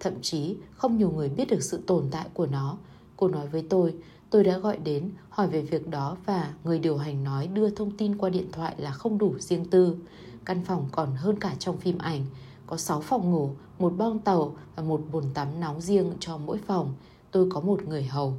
Thậm 0.00 0.12
chí 0.22 0.56
không 0.72 0.98
nhiều 0.98 1.10
người 1.10 1.28
biết 1.28 1.48
được 1.50 1.62
sự 1.62 1.80
tồn 1.86 2.04
tại 2.10 2.26
của 2.34 2.46
nó. 2.46 2.76
Cô 3.16 3.28
nói 3.28 3.46
với 3.46 3.66
tôi, 3.70 3.94
tôi 4.30 4.44
đã 4.44 4.58
gọi 4.58 4.78
đến 4.78 5.10
hỏi 5.28 5.48
về 5.48 5.62
việc 5.62 5.88
đó 5.88 6.16
và 6.26 6.54
người 6.64 6.78
điều 6.78 6.96
hành 6.96 7.24
nói 7.24 7.46
đưa 7.46 7.70
thông 7.70 7.90
tin 7.90 8.18
qua 8.18 8.30
điện 8.30 8.48
thoại 8.52 8.74
là 8.78 8.92
không 8.92 9.18
đủ 9.18 9.34
riêng 9.38 9.64
tư. 9.64 9.96
Căn 10.44 10.64
phòng 10.64 10.88
còn 10.92 11.14
hơn 11.16 11.38
cả 11.40 11.54
trong 11.58 11.78
phim 11.78 11.98
ảnh 11.98 12.26
có 12.66 12.76
6 12.76 13.00
phòng 13.00 13.30
ngủ, 13.30 13.50
một 13.78 13.92
bong 13.98 14.18
tàu 14.18 14.56
và 14.76 14.82
một 14.82 15.00
bồn 15.12 15.24
tắm 15.34 15.48
nóng 15.60 15.80
riêng 15.80 16.12
cho 16.20 16.38
mỗi 16.38 16.58
phòng. 16.66 16.94
Tôi 17.30 17.50
có 17.50 17.60
một 17.60 17.84
người 17.88 18.02
hầu. 18.02 18.34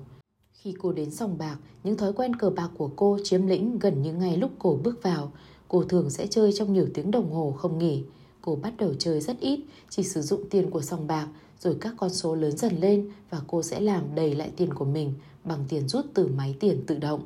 Khi 0.53 0.73
cô 0.81 0.91
đến 0.91 1.11
sòng 1.11 1.37
bạc, 1.37 1.57
những 1.83 1.97
thói 1.97 2.13
quen 2.13 2.35
cờ 2.35 2.49
bạc 2.49 2.69
của 2.77 2.89
cô 2.95 3.17
chiếm 3.23 3.47
lĩnh 3.47 3.79
gần 3.79 4.01
như 4.01 4.13
ngay 4.13 4.37
lúc 4.37 4.51
cô 4.59 4.79
bước 4.83 5.03
vào. 5.03 5.31
Cô 5.67 5.83
thường 5.83 6.09
sẽ 6.09 6.27
chơi 6.27 6.53
trong 6.53 6.73
nhiều 6.73 6.87
tiếng 6.93 7.11
đồng 7.11 7.33
hồ 7.33 7.55
không 7.57 7.79
nghỉ. 7.79 8.03
Cô 8.45 8.55
bắt 8.55 8.73
đầu 8.77 8.93
chơi 8.99 9.21
rất 9.21 9.39
ít, 9.39 9.59
chỉ 9.89 10.03
sử 10.03 10.21
dụng 10.21 10.49
tiền 10.49 10.69
của 10.69 10.81
sòng 10.81 11.07
bạc, 11.07 11.27
rồi 11.59 11.77
các 11.81 11.93
con 11.97 12.09
số 12.09 12.35
lớn 12.35 12.57
dần 12.57 12.79
lên 12.79 13.11
và 13.29 13.41
cô 13.47 13.63
sẽ 13.63 13.79
làm 13.79 14.15
đầy 14.15 14.35
lại 14.35 14.51
tiền 14.57 14.73
của 14.73 14.85
mình 14.85 15.13
bằng 15.43 15.65
tiền 15.69 15.87
rút 15.87 16.05
từ 16.13 16.27
máy 16.27 16.55
tiền 16.59 16.83
tự 16.87 16.97
động. 16.97 17.21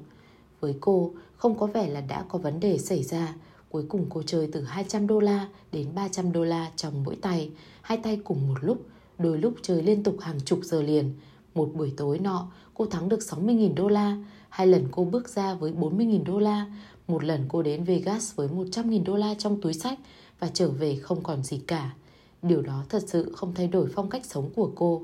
Với 0.60 0.76
cô, 0.80 1.12
không 1.38 1.60
có 1.60 1.68
vẻ 1.68 1.90
là 1.90 2.02
đã 2.02 2.26
có 2.30 2.40
vấn 2.40 2.60
đề 2.60 2.78
xảy 2.78 3.04
ra, 3.04 3.36
Cuối 3.70 3.86
cùng 3.90 4.06
cô 4.10 4.24
chơi 4.24 4.50
từ 4.52 4.62
200 4.62 5.08
đô 5.08 5.20
la 5.20 5.48
đến 5.72 5.88
300 5.96 6.32
đô 6.32 6.44
la 6.44 6.72
trong 6.76 7.04
mỗi 7.04 7.16
tay, 7.16 7.50
hai 7.82 7.98
tay 7.98 8.20
cùng 8.24 8.48
một 8.48 8.58
lúc, 8.62 8.86
đôi 9.18 9.38
lúc 9.38 9.54
chơi 9.62 9.84
liên 9.84 10.04
tục 10.04 10.16
hàng 10.20 10.40
chục 10.46 10.60
giờ 10.64 10.82
liền. 10.82 11.14
Một 11.56 11.70
buổi 11.74 11.94
tối 11.98 12.20
nọ, 12.20 12.48
cô 12.74 12.86
thắng 12.86 13.10
được 13.10 13.20
60.000 13.20 13.76
đô 13.76 13.88
la, 13.88 14.18
hai 14.50 14.68
lần 14.68 14.88
cô 14.92 15.04
bước 15.04 15.30
ra 15.30 15.54
với 15.54 15.72
40.000 15.72 16.24
đô 16.24 16.40
la, 16.40 16.66
một 17.08 17.24
lần 17.24 17.46
cô 17.48 17.62
đến 17.62 17.84
Vegas 17.84 18.36
với 18.36 18.48
100.000 18.48 19.04
đô 19.04 19.16
la 19.16 19.34
trong 19.34 19.62
túi 19.62 19.74
sách 19.74 20.00
và 20.40 20.50
trở 20.54 20.70
về 20.70 20.96
không 20.96 21.24
còn 21.24 21.44
gì 21.44 21.58
cả. 21.58 21.94
Điều 22.42 22.62
đó 22.62 22.84
thật 22.90 23.04
sự 23.08 23.34
không 23.36 23.54
thay 23.54 23.68
đổi 23.68 23.90
phong 23.96 24.10
cách 24.10 24.26
sống 24.26 24.50
của 24.56 24.72
cô. 24.76 25.02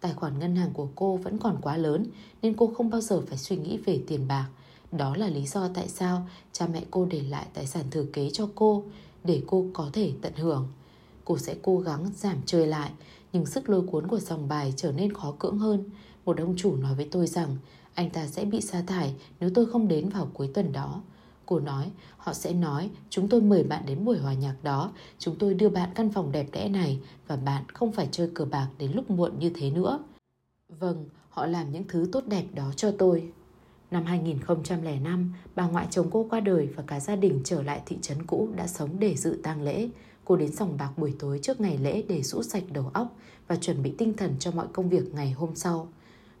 Tài 0.00 0.12
khoản 0.12 0.38
ngân 0.38 0.56
hàng 0.56 0.70
của 0.72 0.88
cô 0.94 1.16
vẫn 1.16 1.38
còn 1.38 1.58
quá 1.62 1.76
lớn 1.76 2.06
nên 2.42 2.54
cô 2.56 2.66
không 2.76 2.90
bao 2.90 3.00
giờ 3.00 3.20
phải 3.26 3.38
suy 3.38 3.56
nghĩ 3.56 3.76
về 3.76 4.00
tiền 4.06 4.28
bạc. 4.28 4.48
Đó 4.92 5.16
là 5.16 5.28
lý 5.28 5.46
do 5.46 5.68
tại 5.74 5.88
sao 5.88 6.26
cha 6.52 6.66
mẹ 6.66 6.82
cô 6.90 7.06
để 7.10 7.20
lại 7.20 7.46
tài 7.54 7.66
sản 7.66 7.84
thừa 7.90 8.04
kế 8.12 8.30
cho 8.30 8.48
cô 8.54 8.84
để 9.24 9.42
cô 9.46 9.66
có 9.74 9.90
thể 9.92 10.12
tận 10.22 10.32
hưởng. 10.36 10.68
Cô 11.24 11.38
sẽ 11.38 11.56
cố 11.62 11.78
gắng 11.78 12.10
giảm 12.16 12.36
chơi 12.46 12.66
lại, 12.66 12.90
nhưng 13.32 13.46
sức 13.46 13.68
lôi 13.68 13.82
cuốn 13.86 14.06
của 14.06 14.20
dòng 14.20 14.48
bài 14.48 14.74
trở 14.76 14.92
nên 14.92 15.12
khó 15.12 15.34
cưỡng 15.38 15.58
hơn. 15.58 15.84
Một 16.24 16.38
ông 16.38 16.54
chủ 16.56 16.76
nói 16.76 16.94
với 16.94 17.08
tôi 17.10 17.26
rằng 17.26 17.56
anh 17.94 18.10
ta 18.10 18.26
sẽ 18.26 18.44
bị 18.44 18.60
sa 18.60 18.82
thải 18.86 19.14
nếu 19.40 19.50
tôi 19.54 19.66
không 19.66 19.88
đến 19.88 20.08
vào 20.08 20.28
cuối 20.34 20.50
tuần 20.54 20.72
đó. 20.72 21.02
Cô 21.46 21.60
nói, 21.60 21.90
họ 22.16 22.32
sẽ 22.32 22.52
nói, 22.52 22.90
chúng 23.10 23.28
tôi 23.28 23.40
mời 23.40 23.62
bạn 23.62 23.82
đến 23.86 24.04
buổi 24.04 24.18
hòa 24.18 24.34
nhạc 24.34 24.56
đó, 24.62 24.92
chúng 25.18 25.36
tôi 25.38 25.54
đưa 25.54 25.68
bạn 25.68 25.90
căn 25.94 26.10
phòng 26.12 26.32
đẹp 26.32 26.46
đẽ 26.52 26.68
này 26.68 27.00
và 27.26 27.36
bạn 27.36 27.64
không 27.68 27.92
phải 27.92 28.08
chơi 28.12 28.30
cờ 28.34 28.44
bạc 28.44 28.68
đến 28.78 28.92
lúc 28.92 29.10
muộn 29.10 29.38
như 29.38 29.50
thế 29.54 29.70
nữa. 29.70 29.98
Vâng, 30.68 31.08
họ 31.28 31.46
làm 31.46 31.72
những 31.72 31.84
thứ 31.88 32.08
tốt 32.12 32.24
đẹp 32.26 32.44
đó 32.54 32.72
cho 32.76 32.90
tôi. 32.98 33.32
Năm 33.90 34.04
2005, 34.04 35.32
bà 35.54 35.66
ngoại 35.66 35.86
chồng 35.90 36.08
cô 36.10 36.26
qua 36.30 36.40
đời 36.40 36.68
và 36.76 36.82
cả 36.86 37.00
gia 37.00 37.16
đình 37.16 37.40
trở 37.44 37.62
lại 37.62 37.82
thị 37.86 37.96
trấn 38.02 38.26
cũ 38.26 38.48
đã 38.56 38.66
sống 38.66 38.90
để 38.98 39.16
dự 39.16 39.40
tang 39.42 39.62
lễ. 39.62 39.88
Cô 40.24 40.36
đến 40.36 40.52
sòng 40.52 40.76
bạc 40.78 40.90
buổi 40.96 41.14
tối 41.18 41.40
trước 41.42 41.60
ngày 41.60 41.78
lễ 41.78 42.02
để 42.08 42.22
rũ 42.22 42.42
sạch 42.42 42.64
đầu 42.72 42.90
óc 42.92 43.16
và 43.48 43.56
chuẩn 43.56 43.82
bị 43.82 43.94
tinh 43.98 44.16
thần 44.16 44.34
cho 44.38 44.50
mọi 44.50 44.66
công 44.72 44.88
việc 44.88 45.14
ngày 45.14 45.30
hôm 45.30 45.54
sau. 45.54 45.88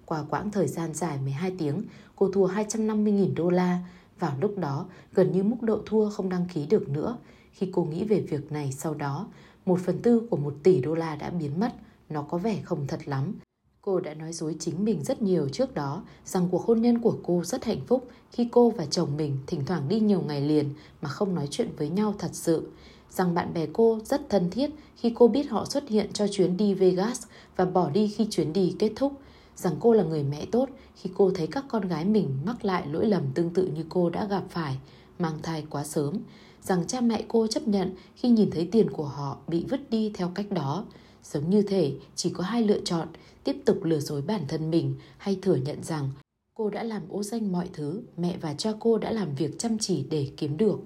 Qua 0.04 0.24
quãng 0.30 0.50
thời 0.50 0.66
gian 0.66 0.94
dài 0.94 1.18
12 1.24 1.52
tiếng, 1.58 1.82
cô 2.16 2.30
thua 2.32 2.48
250.000 2.48 3.34
đô 3.34 3.50
la. 3.50 3.78
Vào 4.18 4.32
lúc 4.40 4.58
đó, 4.58 4.86
gần 5.12 5.32
như 5.32 5.42
mức 5.42 5.62
độ 5.62 5.80
thua 5.86 6.10
không 6.10 6.28
đăng 6.28 6.46
ký 6.54 6.66
được 6.66 6.88
nữa. 6.88 7.18
Khi 7.52 7.70
cô 7.72 7.84
nghĩ 7.84 8.04
về 8.04 8.20
việc 8.20 8.52
này 8.52 8.72
sau 8.72 8.94
đó, 8.94 9.26
một 9.66 9.80
phần 9.80 10.02
tư 10.02 10.26
của 10.30 10.36
một 10.36 10.54
tỷ 10.62 10.80
đô 10.80 10.94
la 10.94 11.16
đã 11.16 11.30
biến 11.30 11.60
mất. 11.60 11.74
Nó 12.08 12.22
có 12.22 12.38
vẻ 12.38 12.60
không 12.64 12.86
thật 12.86 13.08
lắm. 13.08 13.34
Cô 13.82 14.00
đã 14.00 14.14
nói 14.14 14.32
dối 14.32 14.56
chính 14.58 14.84
mình 14.84 15.04
rất 15.04 15.22
nhiều 15.22 15.48
trước 15.48 15.74
đó 15.74 16.02
rằng 16.24 16.48
cuộc 16.50 16.62
hôn 16.66 16.82
nhân 16.82 16.98
của 16.98 17.18
cô 17.22 17.44
rất 17.44 17.64
hạnh 17.64 17.80
phúc 17.86 18.08
khi 18.32 18.48
cô 18.52 18.70
và 18.70 18.86
chồng 18.86 19.16
mình 19.16 19.38
thỉnh 19.46 19.64
thoảng 19.66 19.88
đi 19.88 20.00
nhiều 20.00 20.20
ngày 20.20 20.40
liền 20.40 20.70
mà 21.00 21.08
không 21.08 21.34
nói 21.34 21.48
chuyện 21.50 21.68
với 21.76 21.88
nhau 21.88 22.14
thật 22.18 22.30
sự. 22.32 22.68
Rằng 23.10 23.34
bạn 23.34 23.54
bè 23.54 23.66
cô 23.72 23.98
rất 24.04 24.28
thân 24.28 24.50
thiết 24.50 24.70
khi 24.96 25.12
cô 25.14 25.28
biết 25.28 25.50
họ 25.50 25.64
xuất 25.64 25.88
hiện 25.88 26.12
cho 26.12 26.26
chuyến 26.28 26.56
đi 26.56 26.74
Vegas 26.74 27.22
và 27.56 27.64
bỏ 27.64 27.90
đi 27.90 28.08
khi 28.08 28.26
chuyến 28.30 28.52
đi 28.52 28.76
kết 28.78 28.92
thúc 28.96 29.12
rằng 29.56 29.76
cô 29.80 29.92
là 29.92 30.04
người 30.04 30.22
mẹ 30.22 30.46
tốt 30.52 30.68
khi 30.96 31.10
cô 31.14 31.30
thấy 31.34 31.46
các 31.46 31.64
con 31.68 31.88
gái 31.88 32.04
mình 32.04 32.38
mắc 32.44 32.64
lại 32.64 32.86
lỗi 32.86 33.06
lầm 33.06 33.22
tương 33.34 33.50
tự 33.50 33.66
như 33.66 33.84
cô 33.88 34.10
đã 34.10 34.24
gặp 34.24 34.44
phải, 34.50 34.78
mang 35.18 35.38
thai 35.42 35.64
quá 35.70 35.84
sớm, 35.84 36.18
rằng 36.62 36.86
cha 36.86 37.00
mẹ 37.00 37.24
cô 37.28 37.46
chấp 37.46 37.68
nhận 37.68 37.94
khi 38.14 38.28
nhìn 38.28 38.50
thấy 38.50 38.68
tiền 38.72 38.90
của 38.90 39.04
họ 39.04 39.36
bị 39.48 39.64
vứt 39.68 39.90
đi 39.90 40.10
theo 40.14 40.30
cách 40.34 40.50
đó. 40.50 40.84
Giống 41.24 41.50
như 41.50 41.62
thể 41.62 41.94
chỉ 42.14 42.30
có 42.30 42.44
hai 42.44 42.62
lựa 42.62 42.80
chọn, 42.84 43.08
tiếp 43.44 43.56
tục 43.64 43.84
lừa 43.84 44.00
dối 44.00 44.22
bản 44.22 44.42
thân 44.48 44.70
mình 44.70 44.94
hay 45.18 45.38
thừa 45.42 45.56
nhận 45.56 45.82
rằng 45.82 46.10
cô 46.54 46.70
đã 46.70 46.82
làm 46.82 47.02
ô 47.08 47.22
danh 47.22 47.52
mọi 47.52 47.68
thứ, 47.72 48.02
mẹ 48.16 48.36
và 48.40 48.54
cha 48.54 48.72
cô 48.80 48.98
đã 48.98 49.10
làm 49.10 49.34
việc 49.34 49.58
chăm 49.58 49.78
chỉ 49.78 50.04
để 50.10 50.30
kiếm 50.36 50.56
được. 50.56 50.78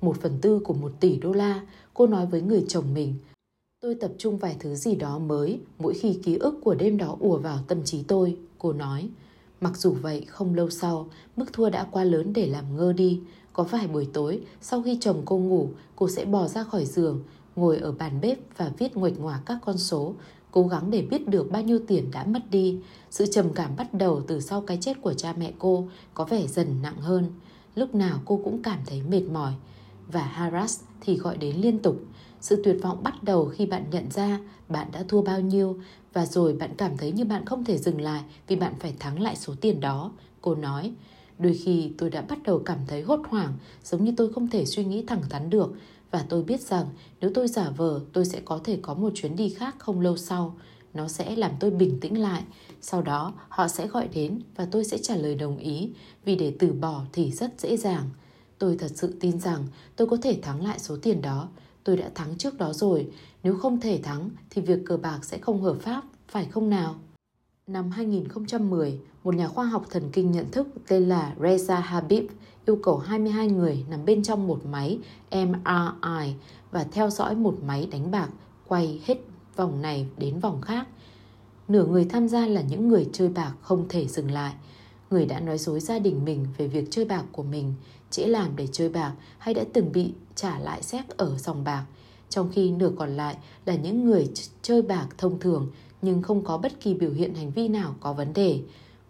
Một 0.00 0.16
phần 0.20 0.38
tư 0.42 0.58
của 0.58 0.74
một 0.74 0.92
tỷ 1.00 1.16
đô 1.16 1.32
la, 1.32 1.60
cô 1.94 2.06
nói 2.06 2.26
với 2.26 2.42
người 2.42 2.64
chồng 2.68 2.94
mình, 2.94 3.14
Tôi 3.84 3.94
tập 3.94 4.12
trung 4.18 4.38
vài 4.38 4.56
thứ 4.60 4.74
gì 4.74 4.94
đó 4.94 5.18
mới 5.18 5.60
mỗi 5.78 5.94
khi 5.94 6.18
ký 6.24 6.36
ức 6.36 6.60
của 6.64 6.74
đêm 6.74 6.96
đó 6.96 7.16
ùa 7.20 7.38
vào 7.38 7.58
tâm 7.68 7.84
trí 7.84 8.02
tôi, 8.02 8.36
cô 8.58 8.72
nói. 8.72 9.08
Mặc 9.60 9.76
dù 9.76 9.92
vậy, 9.92 10.24
không 10.28 10.54
lâu 10.54 10.70
sau, 10.70 11.08
mức 11.36 11.52
thua 11.52 11.70
đã 11.70 11.86
quá 11.90 12.04
lớn 12.04 12.32
để 12.32 12.46
làm 12.46 12.76
ngơ 12.76 12.92
đi. 12.92 13.20
Có 13.52 13.62
vài 13.62 13.86
buổi 13.86 14.08
tối, 14.12 14.40
sau 14.60 14.82
khi 14.82 14.98
chồng 15.00 15.22
cô 15.24 15.38
ngủ, 15.38 15.68
cô 15.96 16.08
sẽ 16.08 16.24
bò 16.24 16.48
ra 16.48 16.64
khỏi 16.64 16.84
giường, 16.84 17.22
ngồi 17.56 17.78
ở 17.78 17.92
bàn 17.92 18.20
bếp 18.20 18.38
và 18.56 18.72
viết 18.78 18.96
nguệch 18.96 19.20
ngoạc 19.20 19.40
các 19.46 19.58
con 19.64 19.78
số, 19.78 20.14
cố 20.50 20.68
gắng 20.68 20.90
để 20.90 21.02
biết 21.02 21.28
được 21.28 21.50
bao 21.50 21.62
nhiêu 21.62 21.78
tiền 21.86 22.10
đã 22.10 22.24
mất 22.24 22.50
đi. 22.50 22.78
Sự 23.10 23.26
trầm 23.26 23.52
cảm 23.54 23.76
bắt 23.76 23.94
đầu 23.94 24.22
từ 24.26 24.40
sau 24.40 24.60
cái 24.60 24.78
chết 24.80 25.02
của 25.02 25.14
cha 25.14 25.34
mẹ 25.38 25.52
cô 25.58 25.88
có 26.14 26.24
vẻ 26.24 26.46
dần 26.46 26.82
nặng 26.82 27.00
hơn. 27.00 27.26
Lúc 27.74 27.94
nào 27.94 28.20
cô 28.24 28.40
cũng 28.44 28.62
cảm 28.62 28.78
thấy 28.86 29.02
mệt 29.02 29.22
mỏi. 29.32 29.52
Và 30.12 30.22
Haras 30.22 30.80
thì 31.00 31.16
gọi 31.16 31.36
đến 31.36 31.56
liên 31.56 31.78
tục. 31.78 32.00
Sự 32.44 32.60
tuyệt 32.64 32.76
vọng 32.82 33.02
bắt 33.02 33.22
đầu 33.22 33.52
khi 33.54 33.66
bạn 33.66 33.84
nhận 33.90 34.10
ra 34.10 34.38
bạn 34.68 34.88
đã 34.92 35.04
thua 35.08 35.22
bao 35.22 35.40
nhiêu 35.40 35.78
và 36.12 36.26
rồi 36.26 36.52
bạn 36.52 36.70
cảm 36.76 36.96
thấy 36.96 37.12
như 37.12 37.24
bạn 37.24 37.46
không 37.46 37.64
thể 37.64 37.78
dừng 37.78 38.00
lại 38.00 38.22
vì 38.48 38.56
bạn 38.56 38.74
phải 38.80 38.94
thắng 38.98 39.20
lại 39.20 39.36
số 39.36 39.54
tiền 39.60 39.80
đó. 39.80 40.12
Cô 40.40 40.54
nói, 40.54 40.92
đôi 41.38 41.54
khi 41.64 41.92
tôi 41.98 42.10
đã 42.10 42.22
bắt 42.22 42.38
đầu 42.42 42.62
cảm 42.64 42.78
thấy 42.86 43.02
hốt 43.02 43.20
hoảng, 43.28 43.52
giống 43.84 44.04
như 44.04 44.12
tôi 44.16 44.32
không 44.32 44.50
thể 44.50 44.66
suy 44.66 44.84
nghĩ 44.84 45.04
thẳng 45.06 45.22
thắn 45.30 45.50
được 45.50 45.74
và 46.10 46.24
tôi 46.28 46.42
biết 46.42 46.60
rằng 46.60 46.86
nếu 47.20 47.30
tôi 47.34 47.48
giả 47.48 47.70
vờ 47.70 48.00
tôi 48.12 48.24
sẽ 48.24 48.40
có 48.44 48.60
thể 48.64 48.78
có 48.82 48.94
một 48.94 49.10
chuyến 49.14 49.36
đi 49.36 49.48
khác 49.48 49.76
không 49.78 50.00
lâu 50.00 50.16
sau. 50.16 50.56
Nó 50.94 51.08
sẽ 51.08 51.36
làm 51.36 51.52
tôi 51.60 51.70
bình 51.70 52.00
tĩnh 52.00 52.20
lại. 52.20 52.42
Sau 52.80 53.02
đó 53.02 53.32
họ 53.48 53.68
sẽ 53.68 53.86
gọi 53.86 54.08
đến 54.08 54.40
và 54.56 54.66
tôi 54.70 54.84
sẽ 54.84 54.98
trả 54.98 55.16
lời 55.16 55.34
đồng 55.34 55.58
ý 55.58 55.90
vì 56.24 56.36
để 56.36 56.56
từ 56.58 56.72
bỏ 56.72 57.02
thì 57.12 57.30
rất 57.30 57.60
dễ 57.60 57.76
dàng. 57.76 58.10
Tôi 58.58 58.76
thật 58.76 58.90
sự 58.94 59.14
tin 59.20 59.40
rằng 59.40 59.66
tôi 59.96 60.08
có 60.08 60.16
thể 60.22 60.38
thắng 60.42 60.66
lại 60.66 60.78
số 60.78 60.96
tiền 61.02 61.22
đó 61.22 61.48
tôi 61.84 61.96
đã 61.96 62.10
thắng 62.14 62.38
trước 62.38 62.58
đó 62.58 62.72
rồi, 62.72 63.10
nếu 63.42 63.56
không 63.56 63.80
thể 63.80 64.00
thắng 64.02 64.30
thì 64.50 64.62
việc 64.62 64.78
cờ 64.86 64.96
bạc 64.96 65.18
sẽ 65.24 65.38
không 65.38 65.62
hợp 65.62 65.76
pháp, 65.80 66.02
phải 66.28 66.44
không 66.44 66.70
nào? 66.70 66.94
Năm 67.66 67.90
2010, 67.90 69.00
một 69.24 69.34
nhà 69.34 69.48
khoa 69.48 69.64
học 69.64 69.86
thần 69.90 70.10
kinh 70.12 70.32
nhận 70.32 70.50
thức 70.50 70.68
tên 70.88 71.08
là 71.08 71.34
Reza 71.38 71.80
Habib 71.80 72.24
yêu 72.66 72.78
cầu 72.82 72.98
22 72.98 73.48
người 73.48 73.84
nằm 73.90 74.04
bên 74.04 74.22
trong 74.22 74.46
một 74.46 74.66
máy 74.66 74.98
MRI 75.30 76.34
và 76.70 76.86
theo 76.92 77.10
dõi 77.10 77.34
một 77.34 77.54
máy 77.62 77.88
đánh 77.92 78.10
bạc 78.10 78.28
quay 78.68 79.00
hết 79.04 79.18
vòng 79.56 79.82
này 79.82 80.06
đến 80.18 80.38
vòng 80.38 80.60
khác. 80.60 80.86
Nửa 81.68 81.86
người 81.86 82.04
tham 82.04 82.28
gia 82.28 82.46
là 82.46 82.60
những 82.60 82.88
người 82.88 83.06
chơi 83.12 83.28
bạc 83.28 83.52
không 83.60 83.86
thể 83.88 84.06
dừng 84.06 84.30
lại. 84.30 84.54
Người 85.10 85.26
đã 85.26 85.40
nói 85.40 85.58
dối 85.58 85.80
gia 85.80 85.98
đình 85.98 86.24
mình 86.24 86.46
về 86.56 86.66
việc 86.66 86.84
chơi 86.90 87.04
bạc 87.04 87.24
của 87.32 87.42
mình, 87.42 87.74
chỉ 88.10 88.24
làm 88.24 88.56
để 88.56 88.68
chơi 88.72 88.88
bạc 88.88 89.12
hay 89.38 89.54
đã 89.54 89.64
từng 89.72 89.92
bị 89.92 90.12
trả 90.34 90.58
lại 90.58 90.82
xét 90.82 91.08
ở 91.08 91.38
sòng 91.38 91.64
bạc, 91.64 91.84
trong 92.28 92.50
khi 92.52 92.70
nửa 92.70 92.90
còn 92.98 93.16
lại 93.16 93.36
là 93.66 93.74
những 93.74 94.04
người 94.04 94.28
chơi 94.62 94.82
bạc 94.82 95.06
thông 95.18 95.38
thường 95.40 95.70
nhưng 96.02 96.22
không 96.22 96.44
có 96.44 96.58
bất 96.58 96.80
kỳ 96.80 96.94
biểu 96.94 97.12
hiện 97.12 97.34
hành 97.34 97.50
vi 97.50 97.68
nào 97.68 97.94
có 98.00 98.12
vấn 98.12 98.32
đề. 98.32 98.60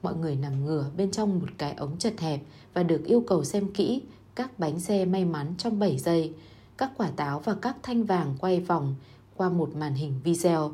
Mọi 0.02 0.14
người 0.14 0.36
nằm 0.36 0.64
ngửa 0.64 0.86
bên 0.96 1.10
trong 1.10 1.38
một 1.38 1.48
cái 1.58 1.74
ống 1.74 1.98
chật 1.98 2.20
hẹp 2.20 2.40
và 2.74 2.82
được 2.82 3.04
yêu 3.04 3.20
cầu 3.20 3.44
xem 3.44 3.72
kỹ 3.72 4.02
các 4.34 4.58
bánh 4.58 4.80
xe 4.80 5.04
may 5.04 5.24
mắn 5.24 5.54
trong 5.58 5.78
7 5.78 5.98
giây, 5.98 6.32
các 6.76 6.90
quả 6.96 7.10
táo 7.16 7.40
và 7.40 7.54
các 7.54 7.76
thanh 7.82 8.04
vàng 8.04 8.36
quay 8.40 8.60
vòng 8.60 8.94
qua 9.36 9.48
một 9.48 9.74
màn 9.76 9.94
hình 9.94 10.20
video. 10.24 10.72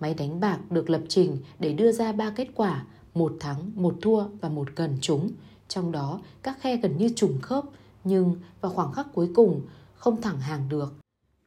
Máy 0.00 0.14
đánh 0.14 0.40
bạc 0.40 0.58
được 0.70 0.90
lập 0.90 1.02
trình 1.08 1.38
để 1.58 1.72
đưa 1.72 1.92
ra 1.92 2.12
ba 2.12 2.30
kết 2.30 2.48
quả, 2.54 2.84
một 3.14 3.36
thắng, 3.40 3.70
một 3.74 3.94
thua 4.02 4.24
và 4.40 4.48
một 4.48 4.68
gần 4.76 4.98
trúng. 5.00 5.30
Trong 5.68 5.92
đó, 5.92 6.20
các 6.42 6.60
khe 6.60 6.76
gần 6.76 6.96
như 6.98 7.08
trùng 7.16 7.40
khớp, 7.40 7.64
nhưng 8.04 8.36
vào 8.60 8.72
khoảng 8.72 8.92
khắc 8.92 9.06
cuối 9.14 9.30
cùng 9.34 9.62
không 9.94 10.20
thẳng 10.20 10.40
hàng 10.40 10.68
được. 10.68 10.94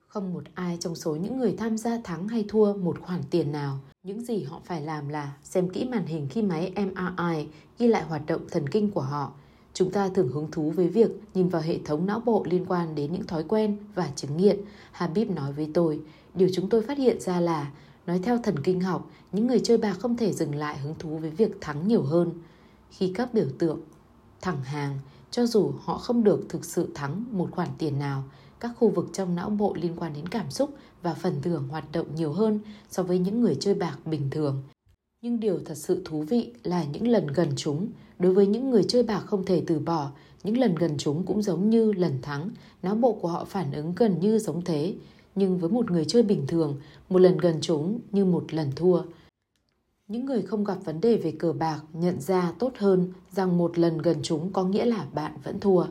Không 0.08 0.34
một 0.34 0.44
ai 0.54 0.78
trong 0.80 0.96
số 0.96 1.16
những 1.16 1.38
người 1.38 1.56
tham 1.58 1.78
gia 1.78 2.02
thắng 2.04 2.28
hay 2.28 2.46
thua 2.48 2.74
một 2.74 3.00
khoản 3.02 3.22
tiền 3.30 3.52
nào. 3.52 3.80
Những 4.04 4.26
gì 4.26 4.44
họ 4.44 4.62
phải 4.66 4.82
làm 4.82 5.10
là 5.10 5.34
xem 5.44 5.70
kỹ 5.70 5.86
màn 5.86 6.06
hình 6.06 6.28
khi 6.30 6.42
máy 6.42 6.74
MRI 6.76 7.48
ghi 7.80 7.88
lại 7.88 8.04
hoạt 8.04 8.26
động 8.26 8.42
thần 8.52 8.70
kinh 8.70 8.92
của 8.92 9.02
họ. 9.02 9.32
Chúng 9.74 9.92
ta 9.92 10.10
thường 10.10 10.32
hứng 10.32 10.52
thú 10.52 10.72
với 10.76 10.88
việc 10.88 11.12
nhìn 11.34 11.50
vào 11.50 11.62
hệ 11.62 11.80
thống 11.86 12.06
não 12.06 12.20
bộ 12.20 12.46
liên 12.50 12.66
quan 12.66 12.96
đến 12.96 13.14
những 13.14 13.28
thói 13.28 13.44
quen 13.44 13.78
và 13.96 14.10
chứng 14.16 14.38
nghiện. 14.38 14.60
Habib 14.92 15.30
nói 15.30 15.54
với 15.54 15.70
tôi, 15.74 16.00
điều 16.34 16.50
chúng 16.54 16.70
tôi 16.70 16.82
phát 16.82 16.98
hiện 16.98 17.20
ra 17.20 17.40
là, 17.40 17.72
nói 18.08 18.20
theo 18.24 18.38
thần 18.44 18.60
kinh 18.64 18.82
học, 18.82 19.12
những 19.32 19.48
người 19.48 19.60
chơi 19.64 19.78
bạc 19.78 19.94
không 20.00 20.18
thể 20.18 20.34
dừng 20.34 20.56
lại 20.56 20.78
hứng 20.78 20.96
thú 21.00 21.18
với 21.18 21.30
việc 21.30 21.52
thắng 21.62 21.88
nhiều 21.88 22.04
hơn. 22.04 22.34
Khi 22.92 23.12
các 23.16 23.34
biểu 23.34 23.48
tượng 23.60 23.80
thẳng 24.42 24.64
hàng, 24.64 25.00
cho 25.32 25.46
dù 25.46 25.72
họ 25.80 25.98
không 25.98 26.24
được 26.24 26.46
thực 26.50 26.66
sự 26.66 26.88
thắng 26.94 27.24
một 27.32 27.48
khoản 27.52 27.70
tiền 27.78 28.00
nào, 28.00 28.24
các 28.60 28.72
khu 28.78 28.90
vực 28.90 29.10
trong 29.14 29.36
não 29.36 29.50
bộ 29.50 29.76
liên 29.82 29.94
quan 29.98 30.14
đến 30.14 30.28
cảm 30.28 30.52
xúc 30.52 30.70
và 31.02 31.14
phần 31.14 31.42
thưởng 31.42 31.68
hoạt 31.68 31.92
động 31.92 32.16
nhiều 32.16 32.34
hơn 32.34 32.60
so 32.90 33.04
với 33.04 33.20
những 33.20 33.42
người 33.42 33.58
chơi 33.60 33.74
bạc 33.74 33.98
bình 34.06 34.30
thường. 34.32 34.64
Nhưng 35.22 35.40
điều 35.40 35.60
thật 35.66 35.76
sự 35.76 36.02
thú 36.06 36.22
vị 36.22 36.54
là 36.64 36.84
những 36.84 37.08
lần 37.08 37.28
gần 37.28 37.50
chúng, 37.56 37.88
đối 38.20 38.34
với 38.34 38.48
những 38.48 38.70
người 38.70 38.84
chơi 38.84 39.04
bạc 39.04 39.24
không 39.26 39.46
thể 39.46 39.64
từ 39.68 39.80
bỏ, 39.80 40.12
những 40.44 40.58
lần 40.58 40.76
gần 40.76 40.96
chúng 40.98 41.24
cũng 41.26 41.42
giống 41.42 41.70
như 41.70 41.94
lần 41.94 42.22
thắng, 42.22 42.50
não 42.84 42.96
bộ 42.96 43.14
của 43.14 43.28
họ 43.28 43.46
phản 43.46 43.72
ứng 43.72 43.94
gần 43.96 44.20
như 44.20 44.40
giống 44.40 44.62
thế. 44.62 44.96
Nhưng 45.36 45.58
với 45.58 45.70
một 45.70 45.92
người 45.92 46.06
chơi 46.06 46.24
bình 46.24 46.48
thường, 46.48 46.80
một 47.10 47.20
lần 47.20 47.38
gần 47.38 47.58
chúng 47.62 48.00
như 48.12 48.26
một 48.26 48.54
lần 48.54 48.72
thua. 48.76 49.02
Những 50.08 50.26
người 50.26 50.42
không 50.42 50.64
gặp 50.64 50.78
vấn 50.86 51.02
đề 51.02 51.18
về 51.18 51.32
cờ 51.32 51.54
bạc 51.54 51.80
nhận 51.94 52.22
ra 52.22 52.52
tốt 52.60 52.72
hơn 52.78 53.14
rằng 53.32 53.58
một 53.58 53.80
lần 53.80 53.98
gần 53.98 54.18
chúng 54.24 54.54
có 54.54 54.64
nghĩa 54.64 54.86
là 54.86 55.06
bạn 55.14 55.32
vẫn 55.44 55.60
thua. 55.60 55.86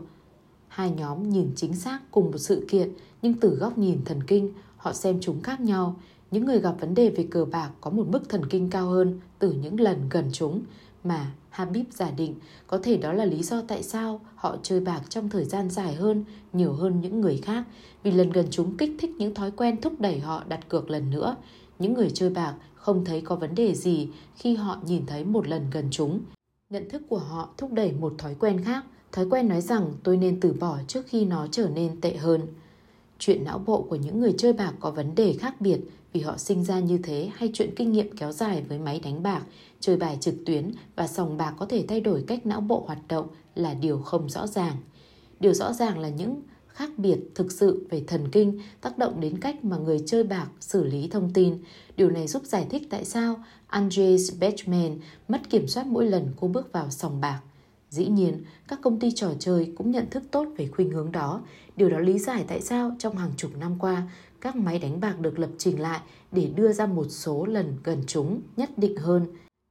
Hai 0.68 0.90
nhóm 0.90 1.28
nhìn 1.30 1.52
chính 1.56 1.74
xác 1.74 2.00
cùng 2.10 2.30
một 2.30 2.38
sự 2.38 2.66
kiện 2.68 2.92
nhưng 3.22 3.34
từ 3.34 3.48
góc 3.48 3.78
nhìn 3.78 4.04
thần 4.04 4.22
kinh 4.26 4.52
họ 4.76 4.92
xem 4.92 5.18
chúng 5.20 5.40
khác 5.40 5.60
nhau. 5.60 5.96
Những 6.30 6.44
người 6.44 6.60
gặp 6.60 6.74
vấn 6.80 6.94
đề 6.94 7.10
về 7.10 7.26
cờ 7.30 7.44
bạc 7.44 7.70
có 7.80 7.90
một 7.90 8.06
mức 8.08 8.28
thần 8.28 8.46
kinh 8.48 8.70
cao 8.70 8.88
hơn 8.88 9.20
từ 9.38 9.52
những 9.52 9.80
lần 9.80 10.08
gần 10.10 10.24
chúng 10.32 10.62
mà 11.04 11.32
Habib 11.50 11.86
giả 11.90 12.10
định 12.10 12.34
có 12.66 12.78
thể 12.82 12.96
đó 12.96 13.12
là 13.12 13.24
lý 13.24 13.42
do 13.42 13.62
tại 13.68 13.82
sao 13.82 14.20
họ 14.34 14.56
chơi 14.62 14.80
bạc 14.80 15.02
trong 15.08 15.28
thời 15.28 15.44
gian 15.44 15.70
dài 15.70 15.94
hơn, 15.94 16.24
nhiều 16.52 16.72
hơn 16.72 17.00
những 17.00 17.20
người 17.20 17.36
khác 17.36 17.64
vì 18.02 18.10
lần 18.10 18.30
gần 18.30 18.46
chúng 18.50 18.76
kích 18.76 18.96
thích 18.98 19.10
những 19.18 19.34
thói 19.34 19.50
quen 19.50 19.80
thúc 19.80 20.00
đẩy 20.00 20.20
họ 20.20 20.44
đặt 20.48 20.68
cược 20.68 20.90
lần 20.90 21.10
nữa. 21.10 21.36
Những 21.78 21.94
người 21.94 22.10
chơi 22.10 22.30
bạc 22.30 22.54
không 22.86 23.04
thấy 23.04 23.20
có 23.20 23.36
vấn 23.36 23.54
đề 23.54 23.74
gì 23.74 24.08
khi 24.34 24.54
họ 24.54 24.78
nhìn 24.86 25.06
thấy 25.06 25.24
một 25.24 25.48
lần 25.48 25.70
gần 25.70 25.88
chúng. 25.90 26.20
Nhận 26.70 26.88
thức 26.88 27.02
của 27.08 27.18
họ 27.18 27.48
thúc 27.56 27.72
đẩy 27.72 27.92
một 27.92 28.14
thói 28.18 28.34
quen 28.34 28.64
khác, 28.64 28.84
thói 29.12 29.26
quen 29.30 29.48
nói 29.48 29.60
rằng 29.60 29.92
tôi 30.02 30.16
nên 30.16 30.40
từ 30.40 30.52
bỏ 30.52 30.78
trước 30.88 31.06
khi 31.06 31.24
nó 31.24 31.46
trở 31.50 31.68
nên 31.68 32.00
tệ 32.00 32.16
hơn. 32.16 32.40
Chuyện 33.18 33.44
não 33.44 33.58
bộ 33.58 33.82
của 33.82 33.96
những 33.96 34.20
người 34.20 34.34
chơi 34.38 34.52
bạc 34.52 34.72
có 34.80 34.90
vấn 34.90 35.14
đề 35.14 35.32
khác 35.32 35.60
biệt 35.60 35.80
vì 36.12 36.20
họ 36.20 36.36
sinh 36.36 36.64
ra 36.64 36.80
như 36.80 36.98
thế 36.98 37.30
hay 37.34 37.50
chuyện 37.54 37.74
kinh 37.76 37.92
nghiệm 37.92 38.16
kéo 38.16 38.32
dài 38.32 38.62
với 38.68 38.78
máy 38.78 39.00
đánh 39.00 39.22
bạc, 39.22 39.42
chơi 39.80 39.96
bài 39.96 40.18
trực 40.20 40.34
tuyến 40.46 40.72
và 40.96 41.06
sòng 41.06 41.36
bạc 41.36 41.54
có 41.58 41.66
thể 41.66 41.84
thay 41.88 42.00
đổi 42.00 42.24
cách 42.26 42.46
não 42.46 42.60
bộ 42.60 42.84
hoạt 42.86 42.98
động 43.08 43.26
là 43.54 43.74
điều 43.74 43.98
không 43.98 44.28
rõ 44.28 44.46
ràng. 44.46 44.76
Điều 45.40 45.54
rõ 45.54 45.72
ràng 45.72 45.98
là 45.98 46.08
những 46.08 46.42
khác 46.76 46.90
biệt 46.96 47.18
thực 47.34 47.52
sự 47.52 47.86
về 47.90 48.04
thần 48.06 48.28
kinh 48.28 48.60
tác 48.80 48.98
động 48.98 49.20
đến 49.20 49.38
cách 49.40 49.64
mà 49.64 49.76
người 49.76 49.98
chơi 50.06 50.24
bạc 50.24 50.46
xử 50.60 50.84
lý 50.84 51.08
thông 51.08 51.30
tin. 51.34 51.58
Điều 51.96 52.10
này 52.10 52.26
giúp 52.26 52.44
giải 52.44 52.66
thích 52.70 52.86
tại 52.90 53.04
sao 53.04 53.44
Andres 53.66 54.32
Bechman 54.40 54.98
mất 55.28 55.50
kiểm 55.50 55.66
soát 55.66 55.86
mỗi 55.86 56.06
lần 56.06 56.28
cô 56.40 56.48
bước 56.48 56.72
vào 56.72 56.90
sòng 56.90 57.20
bạc. 57.20 57.40
Dĩ 57.90 58.06
nhiên, 58.06 58.44
các 58.68 58.78
công 58.82 59.00
ty 59.00 59.10
trò 59.14 59.30
chơi 59.38 59.72
cũng 59.76 59.90
nhận 59.90 60.10
thức 60.10 60.22
tốt 60.30 60.48
về 60.56 60.66
khuynh 60.66 60.90
hướng 60.90 61.12
đó. 61.12 61.42
Điều 61.76 61.90
đó 61.90 61.98
lý 61.98 62.18
giải 62.18 62.44
tại 62.48 62.60
sao 62.60 62.96
trong 62.98 63.16
hàng 63.16 63.32
chục 63.36 63.50
năm 63.60 63.78
qua, 63.78 64.02
các 64.40 64.56
máy 64.56 64.78
đánh 64.78 65.00
bạc 65.00 65.20
được 65.20 65.38
lập 65.38 65.50
trình 65.58 65.80
lại 65.80 66.00
để 66.32 66.50
đưa 66.56 66.72
ra 66.72 66.86
một 66.86 67.06
số 67.08 67.46
lần 67.46 67.76
gần 67.84 68.02
chúng 68.06 68.40
nhất 68.56 68.70
định 68.76 68.96
hơn. 68.96 69.26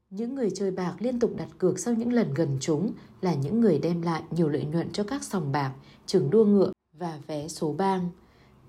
Những 0.09 0.35
người 0.35 0.49
chơi 0.55 0.71
bạc 0.71 0.95
liên 0.99 1.19
tục 1.19 1.31
đặt 1.37 1.49
cược 1.57 1.79
sau 1.79 1.93
những 1.93 2.13
lần 2.13 2.33
gần 2.33 2.57
chúng 2.59 2.91
là 3.21 3.33
những 3.33 3.61
người 3.61 3.79
đem 3.79 4.01
lại 4.01 4.21
nhiều 4.31 4.49
lợi 4.49 4.65
nhuận 4.65 4.89
cho 4.91 5.03
các 5.03 5.23
sòng 5.23 5.51
bạc, 5.51 5.73
trường 6.05 6.29
đua 6.29 6.45
ngựa 6.45 6.71
và 6.99 7.19
vé 7.27 7.47
số 7.47 7.73
bang. 7.77 8.09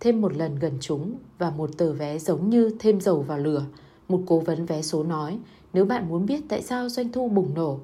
Thêm 0.01 0.21
một 0.21 0.37
lần 0.37 0.59
gần 0.59 0.73
chúng 0.81 1.15
và 1.39 1.51
một 1.51 1.71
tờ 1.79 1.93
vé 1.93 2.19
giống 2.19 2.51
như 2.51 2.71
thêm 2.79 3.01
dầu 3.01 3.23
vào 3.23 3.39
lửa. 3.39 3.65
Một 4.09 4.23
cố 4.27 4.41
vấn 4.41 4.67
vé 4.67 4.83
số 4.83 5.03
nói, 5.03 5.39
nếu 5.73 5.85
bạn 5.85 6.09
muốn 6.09 6.27
biết 6.27 6.41
tại 6.49 6.63
sao 6.63 6.89
doanh 6.89 7.13
thu 7.13 7.29
bùng 7.29 7.55
nổ, 7.55 7.81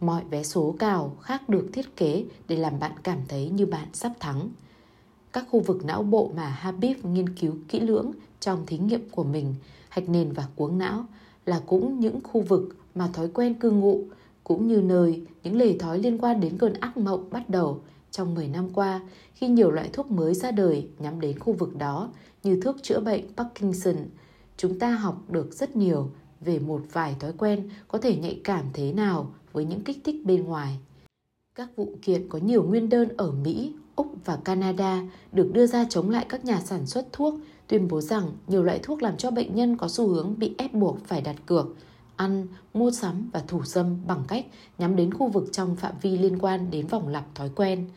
mọi 0.00 0.22
vé 0.30 0.42
số 0.42 0.74
cào 0.78 1.16
khác 1.20 1.48
được 1.48 1.68
thiết 1.72 1.96
kế 1.96 2.24
để 2.48 2.56
làm 2.56 2.80
bạn 2.80 2.92
cảm 3.02 3.18
thấy 3.28 3.48
như 3.48 3.66
bạn 3.66 3.88
sắp 3.92 4.12
thắng. 4.20 4.48
Các 5.32 5.46
khu 5.50 5.60
vực 5.60 5.84
não 5.84 6.02
bộ 6.02 6.30
mà 6.36 6.48
Habib 6.48 7.04
nghiên 7.04 7.28
cứu 7.28 7.54
kỹ 7.68 7.80
lưỡng 7.80 8.12
trong 8.40 8.66
thí 8.66 8.78
nghiệm 8.78 9.10
của 9.10 9.24
mình, 9.24 9.54
hạch 9.88 10.08
nền 10.08 10.32
và 10.32 10.46
cuống 10.56 10.78
não, 10.78 11.04
là 11.46 11.60
cũng 11.66 12.00
những 12.00 12.20
khu 12.24 12.40
vực 12.40 12.76
mà 12.94 13.08
thói 13.12 13.28
quen 13.28 13.54
cư 13.54 13.70
ngụ, 13.70 14.04
cũng 14.44 14.66
như 14.66 14.80
nơi 14.80 15.22
những 15.42 15.56
lề 15.56 15.78
thói 15.78 15.98
liên 15.98 16.18
quan 16.18 16.40
đến 16.40 16.58
cơn 16.58 16.72
ác 16.72 16.96
mộng 16.96 17.30
bắt 17.30 17.50
đầu 17.50 17.80
trong 18.10 18.34
10 18.34 18.48
năm 18.48 18.68
qua 18.74 19.00
khi 19.34 19.48
nhiều 19.48 19.70
loại 19.70 19.90
thuốc 19.92 20.10
mới 20.10 20.34
ra 20.34 20.50
đời 20.50 20.88
nhắm 20.98 21.20
đến 21.20 21.38
khu 21.38 21.52
vực 21.52 21.76
đó 21.76 22.10
như 22.42 22.60
thuốc 22.60 22.76
chữa 22.82 23.00
bệnh 23.00 23.24
Parkinson. 23.36 23.96
Chúng 24.56 24.78
ta 24.78 24.90
học 24.90 25.22
được 25.28 25.54
rất 25.54 25.76
nhiều 25.76 26.10
về 26.40 26.58
một 26.58 26.82
vài 26.92 27.16
thói 27.20 27.32
quen 27.38 27.70
có 27.88 27.98
thể 27.98 28.16
nhạy 28.16 28.40
cảm 28.44 28.64
thế 28.72 28.92
nào 28.92 29.34
với 29.52 29.64
những 29.64 29.80
kích 29.80 29.98
thích 30.04 30.26
bên 30.26 30.44
ngoài. 30.44 30.78
Các 31.54 31.68
vụ 31.76 31.92
kiện 32.02 32.28
có 32.28 32.38
nhiều 32.38 32.62
nguyên 32.62 32.88
đơn 32.88 33.08
ở 33.16 33.32
Mỹ, 33.32 33.72
Úc 33.96 34.12
và 34.24 34.36
Canada 34.36 35.02
được 35.32 35.50
đưa 35.52 35.66
ra 35.66 35.86
chống 35.90 36.10
lại 36.10 36.26
các 36.28 36.44
nhà 36.44 36.60
sản 36.60 36.86
xuất 36.86 37.06
thuốc, 37.12 37.34
tuyên 37.66 37.88
bố 37.88 38.00
rằng 38.00 38.30
nhiều 38.46 38.62
loại 38.62 38.80
thuốc 38.82 39.02
làm 39.02 39.16
cho 39.16 39.30
bệnh 39.30 39.54
nhân 39.54 39.76
có 39.76 39.88
xu 39.88 40.08
hướng 40.08 40.38
bị 40.38 40.54
ép 40.58 40.74
buộc 40.74 40.98
phải 41.06 41.20
đặt 41.20 41.36
cược, 41.46 41.66
ăn, 42.20 42.46
mua 42.74 42.90
sắm 42.90 43.30
và 43.32 43.44
thủ 43.48 43.64
dâm 43.64 43.96
bằng 44.06 44.24
cách 44.28 44.46
nhắm 44.78 44.96
đến 44.96 45.14
khu 45.14 45.28
vực 45.28 45.48
trong 45.52 45.76
phạm 45.76 45.94
vi 46.02 46.18
liên 46.18 46.38
quan 46.38 46.70
đến 46.70 46.86
vòng 46.86 47.08
lặp 47.08 47.34
thói 47.34 47.50
quen. 47.56 47.88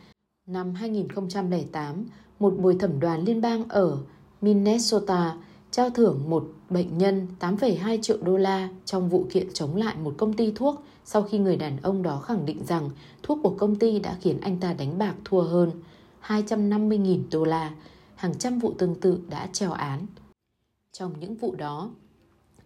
Năm 0.46 0.74
2008, 0.74 2.06
một 2.38 2.54
buổi 2.58 2.76
thẩm 2.78 3.00
đoàn 3.00 3.24
liên 3.24 3.40
bang 3.40 3.68
ở 3.68 3.98
Minnesota 4.40 5.36
trao 5.70 5.90
thưởng 5.90 6.30
một 6.30 6.52
bệnh 6.70 6.98
nhân 6.98 7.26
8,2 7.40 7.98
triệu 8.02 8.16
đô 8.22 8.36
la 8.36 8.68
trong 8.84 9.08
vụ 9.08 9.26
kiện 9.30 9.52
chống 9.52 9.76
lại 9.76 9.96
một 9.96 10.14
công 10.18 10.32
ty 10.32 10.52
thuốc 10.52 10.82
sau 11.04 11.22
khi 11.22 11.38
người 11.38 11.56
đàn 11.56 11.76
ông 11.82 12.02
đó 12.02 12.18
khẳng 12.18 12.46
định 12.46 12.64
rằng 12.64 12.90
thuốc 13.22 13.38
của 13.42 13.54
công 13.58 13.76
ty 13.76 13.98
đã 13.98 14.16
khiến 14.20 14.40
anh 14.40 14.60
ta 14.60 14.72
đánh 14.72 14.98
bạc 14.98 15.14
thua 15.24 15.42
hơn 15.42 15.70
250.000 16.26 17.22
đô 17.30 17.44
la. 17.44 17.74
Hàng 18.14 18.38
trăm 18.38 18.58
vụ 18.58 18.72
tương 18.78 18.94
tự 18.94 19.20
đã 19.28 19.48
treo 19.52 19.72
án. 19.72 20.06
Trong 20.92 21.12
những 21.20 21.34
vụ 21.34 21.54
đó, 21.54 21.90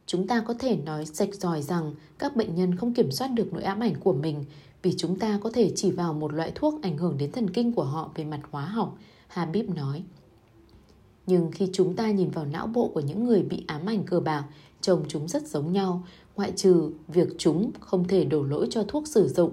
chúng 0.09 0.27
ta 0.27 0.41
có 0.41 0.55
thể 0.55 0.77
nói 0.77 1.07
sạch 1.07 1.35
ròi 1.35 1.63
rằng 1.63 1.95
các 2.19 2.37
bệnh 2.37 2.55
nhân 2.55 2.77
không 2.77 2.95
kiểm 2.95 3.11
soát 3.11 3.29
được 3.29 3.53
nỗi 3.53 3.63
ám 3.63 3.81
ảnh 3.81 3.95
của 4.01 4.13
mình 4.13 4.45
vì 4.83 4.95
chúng 4.97 5.19
ta 5.19 5.39
có 5.43 5.51
thể 5.51 5.73
chỉ 5.77 5.91
vào 5.91 6.13
một 6.13 6.33
loại 6.33 6.53
thuốc 6.55 6.83
ảnh 6.83 6.99
hưởng 6.99 7.19
đến 7.19 7.33
thần 7.33 7.51
kinh 7.51 7.73
của 7.73 7.85
họ 7.85 8.11
về 8.15 8.25
mặt 8.25 8.41
hóa 8.51 8.67
học, 8.67 8.99
Habib 9.29 9.71
nói. 9.71 10.03
Nhưng 11.27 11.51
khi 11.51 11.69
chúng 11.73 11.97
ta 11.97 12.11
nhìn 12.11 12.31
vào 12.31 12.45
não 12.45 12.67
bộ 12.67 12.91
của 12.95 13.01
những 13.01 13.25
người 13.25 13.43
bị 13.43 13.65
ám 13.67 13.87
ảnh 13.87 14.05
cờ 14.05 14.21
bạc, 14.21 14.45
trông 14.81 15.05
chúng 15.09 15.29
rất 15.29 15.47
giống 15.47 15.73
nhau, 15.73 16.03
ngoại 16.37 16.53
trừ 16.57 16.91
việc 17.09 17.29
chúng 17.39 17.71
không 17.81 18.09
thể 18.09 18.25
đổ 18.25 18.43
lỗi 18.43 18.67
cho 18.71 18.85
thuốc 18.89 19.09
sử 19.09 19.29
dụng. 19.29 19.53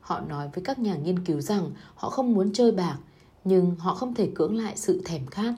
Họ 0.00 0.20
nói 0.20 0.50
với 0.54 0.64
các 0.64 0.78
nhà 0.78 0.96
nghiên 0.96 1.24
cứu 1.24 1.40
rằng 1.40 1.70
họ 1.94 2.10
không 2.10 2.34
muốn 2.34 2.52
chơi 2.52 2.72
bạc, 2.72 2.98
nhưng 3.44 3.76
họ 3.76 3.94
không 3.94 4.14
thể 4.14 4.30
cưỡng 4.34 4.56
lại 4.56 4.72
sự 4.76 5.02
thèm 5.04 5.26
khát. 5.26 5.54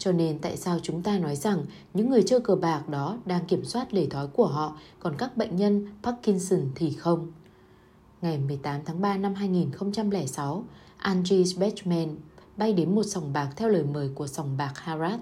Cho 0.00 0.12
nên 0.12 0.38
tại 0.38 0.56
sao 0.56 0.78
chúng 0.82 1.02
ta 1.02 1.18
nói 1.18 1.36
rằng 1.36 1.64
những 1.94 2.10
người 2.10 2.22
chơi 2.26 2.40
cờ 2.40 2.54
bạc 2.54 2.88
đó 2.88 3.18
đang 3.26 3.46
kiểm 3.46 3.64
soát 3.64 3.94
lề 3.94 4.06
thói 4.06 4.26
của 4.26 4.46
họ, 4.46 4.76
còn 4.98 5.14
các 5.18 5.36
bệnh 5.36 5.56
nhân 5.56 5.86
Parkinson 6.02 6.60
thì 6.74 6.92
không? 6.92 7.32
Ngày 8.22 8.38
18 8.38 8.80
tháng 8.84 9.00
3 9.00 9.16
năm 9.16 9.34
2006, 9.34 10.64
Angie 10.96 11.44
Bechman 11.58 12.16
bay 12.56 12.72
đến 12.72 12.94
một 12.94 13.02
sòng 13.02 13.32
bạc 13.32 13.48
theo 13.56 13.68
lời 13.68 13.84
mời 13.84 14.10
của 14.14 14.26
sòng 14.26 14.56
bạc 14.56 14.72
Harrod. 14.74 15.20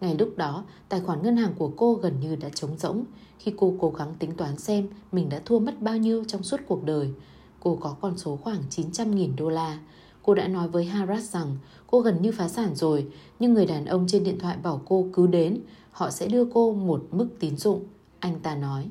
Ngay 0.00 0.16
lúc 0.18 0.36
đó, 0.36 0.64
tài 0.88 1.00
khoản 1.00 1.22
ngân 1.22 1.36
hàng 1.36 1.52
của 1.58 1.72
cô 1.76 1.94
gần 1.94 2.20
như 2.20 2.36
đã 2.36 2.48
trống 2.54 2.78
rỗng 2.78 3.04
khi 3.38 3.52
cô 3.56 3.74
cố 3.80 3.90
gắng 3.90 4.14
tính 4.18 4.32
toán 4.36 4.58
xem 4.58 4.88
mình 5.12 5.28
đã 5.28 5.40
thua 5.44 5.58
mất 5.58 5.82
bao 5.82 5.96
nhiêu 5.96 6.24
trong 6.24 6.42
suốt 6.42 6.60
cuộc 6.68 6.84
đời. 6.84 7.10
Cô 7.60 7.78
có 7.80 7.96
con 8.00 8.18
số 8.18 8.36
khoảng 8.36 8.62
900.000 8.70 9.36
đô 9.36 9.48
la. 9.48 9.78
Cô 10.22 10.34
đã 10.34 10.48
nói 10.48 10.68
với 10.68 10.84
Haras 10.84 11.34
rằng 11.34 11.56
cô 11.86 12.00
gần 12.00 12.22
như 12.22 12.32
phá 12.32 12.48
sản 12.48 12.74
rồi, 12.74 13.06
nhưng 13.38 13.54
người 13.54 13.66
đàn 13.66 13.84
ông 13.84 14.06
trên 14.08 14.24
điện 14.24 14.38
thoại 14.38 14.56
bảo 14.62 14.82
cô 14.84 15.06
cứ 15.12 15.26
đến, 15.26 15.60
họ 15.90 16.10
sẽ 16.10 16.26
đưa 16.26 16.44
cô 16.44 16.72
một 16.72 17.06
mức 17.10 17.28
tín 17.38 17.56
dụng. 17.56 17.84
Anh 18.18 18.40
ta 18.42 18.54
nói. 18.54 18.90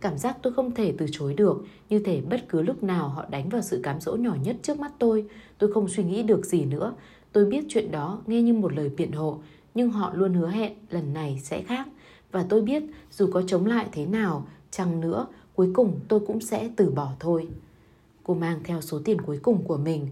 Cảm 0.00 0.18
giác 0.18 0.36
tôi 0.42 0.52
không 0.52 0.74
thể 0.74 0.94
từ 0.98 1.06
chối 1.12 1.34
được, 1.34 1.64
như 1.88 1.98
thể 1.98 2.20
bất 2.20 2.48
cứ 2.48 2.62
lúc 2.62 2.82
nào 2.82 3.08
họ 3.08 3.24
đánh 3.30 3.48
vào 3.48 3.62
sự 3.62 3.80
cám 3.82 4.00
dỗ 4.00 4.16
nhỏ 4.16 4.36
nhất 4.42 4.56
trước 4.62 4.80
mắt 4.80 4.92
tôi. 4.98 5.24
Tôi 5.58 5.72
không 5.72 5.88
suy 5.88 6.04
nghĩ 6.04 6.22
được 6.22 6.46
gì 6.46 6.64
nữa. 6.64 6.94
Tôi 7.32 7.44
biết 7.46 7.64
chuyện 7.68 7.90
đó 7.90 8.22
nghe 8.26 8.42
như 8.42 8.54
một 8.54 8.72
lời 8.72 8.90
biện 8.96 9.12
hộ, 9.12 9.38
nhưng 9.74 9.90
họ 9.90 10.12
luôn 10.14 10.34
hứa 10.34 10.48
hẹn 10.48 10.72
lần 10.90 11.12
này 11.12 11.40
sẽ 11.42 11.62
khác. 11.62 11.88
Và 12.32 12.46
tôi 12.48 12.62
biết 12.62 12.82
dù 13.10 13.30
có 13.32 13.42
chống 13.46 13.66
lại 13.66 13.86
thế 13.92 14.06
nào, 14.06 14.46
chăng 14.70 15.00
nữa, 15.00 15.26
cuối 15.54 15.70
cùng 15.74 16.00
tôi 16.08 16.20
cũng 16.26 16.40
sẽ 16.40 16.70
từ 16.76 16.90
bỏ 16.90 17.12
thôi. 17.20 17.48
Cô 18.24 18.34
mang 18.34 18.60
theo 18.64 18.80
số 18.80 19.00
tiền 19.04 19.20
cuối 19.20 19.38
cùng 19.42 19.64
của 19.64 19.76
mình, 19.76 20.08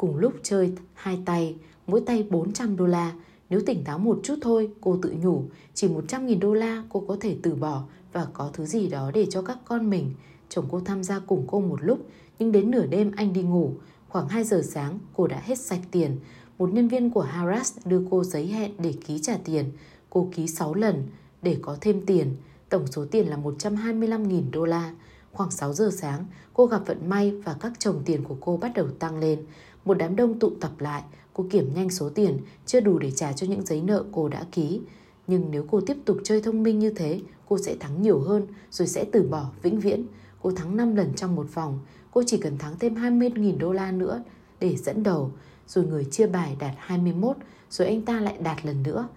cùng 0.00 0.16
lúc 0.16 0.32
chơi 0.42 0.72
hai 0.94 1.18
tay, 1.24 1.56
mỗi 1.86 2.00
tay 2.06 2.26
400 2.30 2.76
đô 2.76 2.86
la. 2.86 3.12
Nếu 3.50 3.60
tỉnh 3.66 3.84
táo 3.84 3.98
một 3.98 4.20
chút 4.22 4.34
thôi, 4.42 4.70
cô 4.80 4.98
tự 5.02 5.14
nhủ, 5.22 5.44
chỉ 5.74 5.88
100.000 5.88 6.38
đô 6.38 6.54
la 6.54 6.82
cô 6.88 7.04
có 7.08 7.16
thể 7.20 7.36
từ 7.42 7.54
bỏ 7.54 7.82
và 8.12 8.26
có 8.32 8.50
thứ 8.52 8.66
gì 8.66 8.88
đó 8.88 9.10
để 9.14 9.26
cho 9.30 9.42
các 9.42 9.58
con 9.64 9.90
mình. 9.90 10.14
Chồng 10.48 10.66
cô 10.70 10.80
tham 10.80 11.04
gia 11.04 11.18
cùng 11.18 11.44
cô 11.46 11.60
một 11.60 11.82
lúc, 11.82 11.98
nhưng 12.38 12.52
đến 12.52 12.70
nửa 12.70 12.86
đêm 12.86 13.12
anh 13.16 13.32
đi 13.32 13.42
ngủ. 13.42 13.72
Khoảng 14.08 14.28
2 14.28 14.44
giờ 14.44 14.62
sáng, 14.64 14.98
cô 15.16 15.26
đã 15.26 15.40
hết 15.44 15.58
sạch 15.58 15.82
tiền. 15.90 16.16
Một 16.58 16.72
nhân 16.72 16.88
viên 16.88 17.10
của 17.10 17.22
Harris 17.22 17.78
đưa 17.84 18.02
cô 18.10 18.24
giấy 18.24 18.46
hẹn 18.46 18.72
để 18.78 18.94
ký 19.06 19.18
trả 19.18 19.36
tiền. 19.44 19.64
Cô 20.10 20.28
ký 20.34 20.46
6 20.46 20.74
lần 20.74 21.02
để 21.42 21.56
có 21.62 21.76
thêm 21.80 22.06
tiền. 22.06 22.36
Tổng 22.68 22.86
số 22.86 23.04
tiền 23.10 23.26
là 23.28 23.36
125.000 23.36 24.50
đô 24.50 24.64
la. 24.64 24.94
Khoảng 25.32 25.50
6 25.50 25.72
giờ 25.72 25.90
sáng, 25.92 26.26
cô 26.54 26.66
gặp 26.66 26.82
vận 26.86 27.08
may 27.08 27.30
và 27.30 27.56
các 27.60 27.72
chồng 27.78 28.02
tiền 28.04 28.24
của 28.24 28.36
cô 28.40 28.56
bắt 28.56 28.72
đầu 28.74 28.86
tăng 28.98 29.18
lên. 29.18 29.44
Một 29.90 29.98
đám 29.98 30.16
đông 30.16 30.38
tụ 30.38 30.50
tập 30.60 30.72
lại, 30.78 31.02
cô 31.32 31.46
kiểm 31.50 31.74
nhanh 31.74 31.90
số 31.90 32.10
tiền, 32.10 32.38
chưa 32.66 32.80
đủ 32.80 32.98
để 32.98 33.10
trả 33.10 33.32
cho 33.32 33.46
những 33.46 33.66
giấy 33.66 33.82
nợ 33.82 34.04
cô 34.12 34.28
đã 34.28 34.44
ký. 34.52 34.80
Nhưng 35.26 35.50
nếu 35.50 35.64
cô 35.70 35.80
tiếp 35.80 35.96
tục 36.04 36.18
chơi 36.24 36.42
thông 36.42 36.62
minh 36.62 36.78
như 36.78 36.90
thế, 36.90 37.20
cô 37.48 37.58
sẽ 37.58 37.76
thắng 37.80 38.02
nhiều 38.02 38.20
hơn 38.20 38.46
rồi 38.70 38.88
sẽ 38.88 39.04
từ 39.12 39.22
bỏ 39.22 39.50
vĩnh 39.62 39.80
viễn. 39.80 40.06
Cô 40.42 40.50
thắng 40.50 40.76
5 40.76 40.96
lần 40.96 41.14
trong 41.14 41.36
một 41.36 41.54
vòng, 41.54 41.78
cô 42.10 42.22
chỉ 42.26 42.36
cần 42.36 42.58
thắng 42.58 42.78
thêm 42.78 42.94
20.000 42.94 43.58
đô 43.58 43.72
la 43.72 43.92
nữa 43.92 44.22
để 44.60 44.76
dẫn 44.76 45.02
đầu. 45.02 45.32
Rồi 45.66 45.86
người 45.86 46.04
chia 46.04 46.26
bài 46.26 46.56
đạt 46.58 46.74
21, 46.78 47.36
rồi 47.70 47.88
anh 47.88 48.02
ta 48.02 48.20
lại 48.20 48.36
đạt 48.42 48.66
lần 48.66 48.82
nữa. 48.82 49.08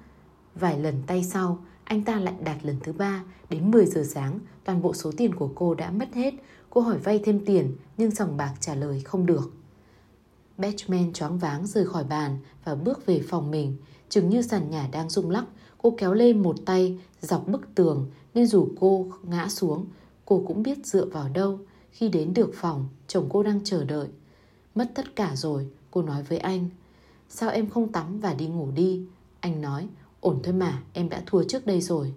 Vài 0.56 0.80
lần 0.80 0.96
tay 1.08 1.24
sau, 1.24 1.60
anh 1.84 2.04
ta 2.04 2.20
lại 2.20 2.36
đạt 2.44 2.66
lần 2.66 2.76
thứ 2.84 2.94
ba 2.94 3.24
đến 3.50 3.72
10 3.72 3.86
giờ 3.86 4.04
sáng, 4.04 4.40
toàn 4.64 4.82
bộ 4.82 4.94
số 4.94 5.12
tiền 5.18 5.36
của 5.36 5.50
cô 5.56 5.74
đã 5.74 5.92
mất 5.92 6.14
hết. 6.14 6.34
Cô 6.70 6.82
hỏi 6.82 6.98
vay 6.98 7.20
thêm 7.24 7.46
tiền, 7.46 7.76
nhưng 7.98 8.12
sòng 8.12 8.38
bạc 8.38 8.54
trả 8.60 8.76
lời 8.76 9.02
không 9.06 9.26
được. 9.26 9.52
Batman 10.58 11.14
choáng 11.14 11.38
váng 11.38 11.68
rời 11.68 11.86
khỏi 11.86 12.04
bàn 12.04 12.38
và 12.64 12.76
bước 12.76 13.06
về 13.06 13.22
phòng 13.28 13.52
mình, 13.52 13.78
chừng 14.10 14.30
như 14.30 14.42
sàn 14.42 14.70
nhà 14.70 14.90
đang 14.92 15.10
rung 15.10 15.30
lắc. 15.30 15.46
Cô 15.78 15.96
kéo 15.98 16.14
lên 16.14 16.44
một 16.44 16.56
tay 16.66 17.00
dọc 17.22 17.48
bức 17.48 17.76
tường 17.76 18.10
nên 18.34 18.48
dù 18.48 18.68
cô 18.80 19.08
ngã 19.24 19.50
xuống, 19.50 19.86
cô 20.26 20.44
cũng 20.48 20.64
biết 20.64 20.86
dựa 20.86 21.06
vào 21.06 21.30
đâu. 21.30 21.60
Khi 21.92 22.10
đến 22.10 22.34
được 22.34 22.52
phòng, 22.56 22.88
chồng 23.08 23.30
cô 23.30 23.44
đang 23.44 23.64
chờ 23.64 23.84
đợi. 23.84 24.08
Mất 24.76 24.92
tất 24.96 25.16
cả 25.16 25.36
rồi, 25.36 25.68
cô 25.92 26.02
nói 26.02 26.24
với 26.24 26.38
anh. 26.38 26.70
Sao 27.30 27.50
em 27.50 27.70
không 27.70 27.92
tắm 27.92 28.20
và 28.20 28.34
đi 28.34 28.48
ngủ 28.48 28.72
đi? 28.76 29.06
Anh 29.40 29.62
nói, 29.62 29.88
ổn 30.20 30.40
thôi 30.44 30.54
mà, 30.54 30.84
em 30.94 31.10
đã 31.10 31.24
thua 31.26 31.44
trước 31.44 31.66
đây 31.66 31.82
rồi. 31.82 32.14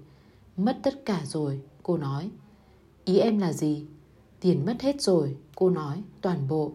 Mất 0.57 0.79
tất 0.83 1.05
cả 1.05 1.23
rồi, 1.25 1.61
cô 1.83 1.97
nói. 1.97 2.31
Ý 3.05 3.19
em 3.19 3.39
là 3.39 3.53
gì? 3.53 3.87
Tiền 4.41 4.67
mất 4.67 4.77
hết 4.81 5.03
rồi, 5.03 5.37
cô 5.55 5.71
nói, 5.71 6.03
toàn 6.21 6.49
bộ. 6.49 6.73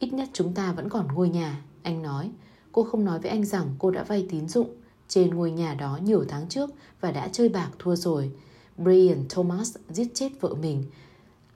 Ít 0.00 0.12
nhất 0.12 0.28
chúng 0.32 0.54
ta 0.54 0.72
vẫn 0.72 0.88
còn 0.88 1.08
ngôi 1.14 1.28
nhà, 1.28 1.62
anh 1.82 2.02
nói. 2.02 2.30
Cô 2.72 2.84
không 2.84 3.04
nói 3.04 3.18
với 3.18 3.30
anh 3.30 3.44
rằng 3.44 3.74
cô 3.78 3.90
đã 3.90 4.02
vay 4.02 4.26
tín 4.30 4.48
dụng 4.48 4.74
trên 5.08 5.34
ngôi 5.34 5.50
nhà 5.50 5.74
đó 5.74 5.98
nhiều 6.02 6.24
tháng 6.28 6.48
trước 6.48 6.70
và 7.00 7.10
đã 7.10 7.28
chơi 7.32 7.48
bạc 7.48 7.70
thua 7.78 7.96
rồi. 7.96 8.32
Brian 8.78 9.24
Thomas 9.28 9.76
giết 9.88 10.08
chết 10.14 10.30
vợ 10.40 10.54
mình. 10.54 10.84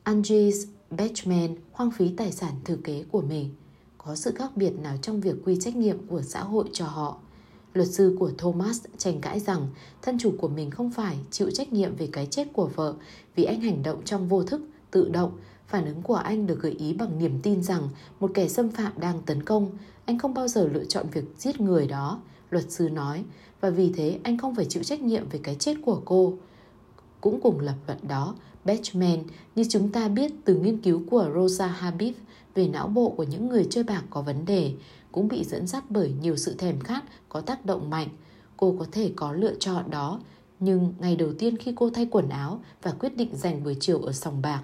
Andres 0.02 0.66
Batchman 0.90 1.54
hoang 1.72 1.90
phí 1.90 2.08
tài 2.16 2.32
sản 2.32 2.52
thừa 2.64 2.76
kế 2.76 3.04
của 3.10 3.20
mình. 3.20 3.54
Có 3.98 4.14
sự 4.14 4.32
khác 4.34 4.56
biệt 4.56 4.72
nào 4.78 4.96
trong 5.02 5.20
việc 5.20 5.34
quy 5.44 5.56
trách 5.60 5.76
nhiệm 5.76 6.06
của 6.06 6.22
xã 6.22 6.40
hội 6.40 6.64
cho 6.72 6.86
họ? 6.86 7.18
Luật 7.74 7.88
sư 7.88 8.16
của 8.20 8.30
Thomas 8.38 8.84
tranh 8.96 9.20
cãi 9.20 9.40
rằng 9.40 9.68
thân 10.02 10.18
chủ 10.18 10.34
của 10.38 10.48
mình 10.48 10.70
không 10.70 10.90
phải 10.90 11.18
chịu 11.30 11.50
trách 11.50 11.72
nhiệm 11.72 11.96
về 11.96 12.08
cái 12.12 12.26
chết 12.26 12.48
của 12.52 12.70
vợ 12.74 12.94
vì 13.36 13.44
anh 13.44 13.60
hành 13.60 13.82
động 13.82 14.02
trong 14.04 14.28
vô 14.28 14.42
thức, 14.42 14.60
tự 14.90 15.08
động. 15.08 15.32
Phản 15.74 15.86
ứng 15.86 16.02
của 16.02 16.14
anh 16.14 16.46
được 16.46 16.62
gợi 16.62 16.72
ý 16.72 16.92
bằng 16.92 17.18
niềm 17.18 17.38
tin 17.42 17.62
rằng 17.62 17.88
một 18.20 18.30
kẻ 18.34 18.48
xâm 18.48 18.70
phạm 18.70 18.92
đang 19.00 19.22
tấn 19.22 19.42
công. 19.42 19.70
Anh 20.04 20.18
không 20.18 20.34
bao 20.34 20.48
giờ 20.48 20.68
lựa 20.72 20.84
chọn 20.84 21.06
việc 21.12 21.24
giết 21.38 21.60
người 21.60 21.86
đó, 21.86 22.20
luật 22.50 22.70
sư 22.70 22.88
nói, 22.88 23.24
và 23.60 23.70
vì 23.70 23.92
thế 23.92 24.18
anh 24.22 24.38
không 24.38 24.54
phải 24.54 24.64
chịu 24.64 24.82
trách 24.82 25.02
nhiệm 25.02 25.28
về 25.28 25.40
cái 25.42 25.54
chết 25.54 25.74
của 25.84 26.02
cô. 26.04 26.34
Cũng 27.20 27.40
cùng 27.40 27.60
lập 27.60 27.74
luận 27.86 27.98
đó, 28.08 28.34
Batchman, 28.64 29.18
như 29.54 29.64
chúng 29.68 29.92
ta 29.92 30.08
biết 30.08 30.32
từ 30.44 30.54
nghiên 30.54 30.78
cứu 30.78 31.02
của 31.10 31.30
Rosa 31.34 31.66
Habib 31.66 32.14
về 32.54 32.68
não 32.68 32.88
bộ 32.88 33.08
của 33.10 33.22
những 33.22 33.48
người 33.48 33.66
chơi 33.70 33.84
bạc 33.84 34.02
có 34.10 34.22
vấn 34.22 34.46
đề, 34.46 34.72
cũng 35.12 35.28
bị 35.28 35.44
dẫn 35.44 35.66
dắt 35.66 35.84
bởi 35.90 36.12
nhiều 36.20 36.36
sự 36.36 36.54
thèm 36.58 36.80
khát 36.80 37.04
có 37.28 37.40
tác 37.40 37.66
động 37.66 37.90
mạnh. 37.90 38.08
Cô 38.56 38.76
có 38.78 38.86
thể 38.92 39.10
có 39.16 39.32
lựa 39.32 39.54
chọn 39.58 39.90
đó, 39.90 40.20
nhưng 40.60 40.94
ngày 40.98 41.16
đầu 41.16 41.32
tiên 41.38 41.56
khi 41.56 41.72
cô 41.76 41.90
thay 41.90 42.06
quần 42.10 42.28
áo 42.28 42.60
và 42.82 42.92
quyết 42.92 43.16
định 43.16 43.36
dành 43.36 43.64
buổi 43.64 43.76
chiều 43.80 44.02
ở 44.02 44.12
sòng 44.12 44.42
bạc, 44.42 44.62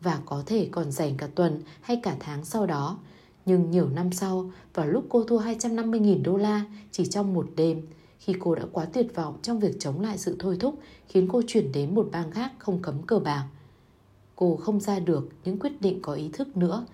và 0.00 0.20
có 0.26 0.42
thể 0.46 0.68
còn 0.72 0.92
dành 0.92 1.16
cả 1.16 1.28
tuần 1.34 1.62
hay 1.80 2.00
cả 2.02 2.16
tháng 2.20 2.44
sau 2.44 2.66
đó. 2.66 2.98
Nhưng 3.46 3.70
nhiều 3.70 3.88
năm 3.88 4.12
sau, 4.12 4.50
vào 4.74 4.86
lúc 4.86 5.04
cô 5.08 5.24
thua 5.24 5.38
250.000 5.38 6.22
đô 6.22 6.36
la 6.36 6.64
chỉ 6.92 7.06
trong 7.06 7.34
một 7.34 7.46
đêm, 7.56 7.82
khi 8.18 8.34
cô 8.40 8.54
đã 8.54 8.62
quá 8.72 8.84
tuyệt 8.84 9.14
vọng 9.14 9.38
trong 9.42 9.60
việc 9.60 9.76
chống 9.78 10.00
lại 10.00 10.18
sự 10.18 10.36
thôi 10.38 10.56
thúc 10.60 10.78
khiến 11.08 11.28
cô 11.32 11.42
chuyển 11.46 11.72
đến 11.72 11.94
một 11.94 12.08
bang 12.12 12.30
khác 12.30 12.52
không 12.58 12.82
cấm 12.82 13.02
cờ 13.02 13.18
bạc. 13.18 13.48
Cô 14.36 14.56
không 14.56 14.80
ra 14.80 14.98
được 14.98 15.28
những 15.44 15.58
quyết 15.58 15.80
định 15.80 16.02
có 16.02 16.12
ý 16.12 16.30
thức 16.32 16.56
nữa. 16.56 16.86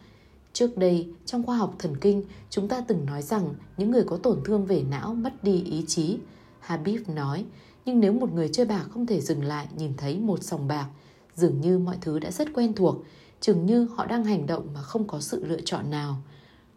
Trước 0.53 0.79
đây, 0.79 1.13
trong 1.25 1.43
khoa 1.43 1.57
học 1.57 1.75
thần 1.79 1.97
kinh, 1.97 2.25
chúng 2.51 2.69
ta 2.69 2.85
từng 2.89 3.07
nói 3.07 3.23
rằng 3.23 3.55
những 3.77 3.91
người 3.91 4.05
có 4.05 4.17
tổn 4.17 4.41
thương 4.45 4.67
về 4.67 4.83
não 4.91 5.15
mất 5.15 5.45
đi 5.45 5.63
ý 5.63 5.85
chí. 5.87 6.19
Habib 6.61 7.09
nói, 7.09 7.45
nhưng 7.85 8.01
nếu 8.01 8.13
một 8.13 8.33
người 8.33 8.49
chơi 8.49 8.67
bạc 8.67 8.87
không 8.91 9.07
thể 9.07 9.21
dừng 9.21 9.45
lại 9.45 9.67
nhìn 9.77 9.97
thấy 9.97 10.19
một 10.19 10.43
sòng 10.43 10.69
bạc, 10.69 10.89
dường 11.37 11.61
như 11.61 11.79
mọi 11.79 11.97
thứ 12.01 12.19
đã 12.19 12.31
rất 12.31 12.49
quen 12.55 12.73
thuộc, 12.75 13.05
chừng 13.41 13.67
như 13.67 13.89
họ 13.97 14.07
đang 14.07 14.25
hành 14.25 14.47
động 14.47 14.67
mà 14.75 14.83
không 14.83 15.07
có 15.07 15.21
sự 15.21 15.45
lựa 15.45 15.61
chọn 15.65 15.91
nào. 15.91 16.17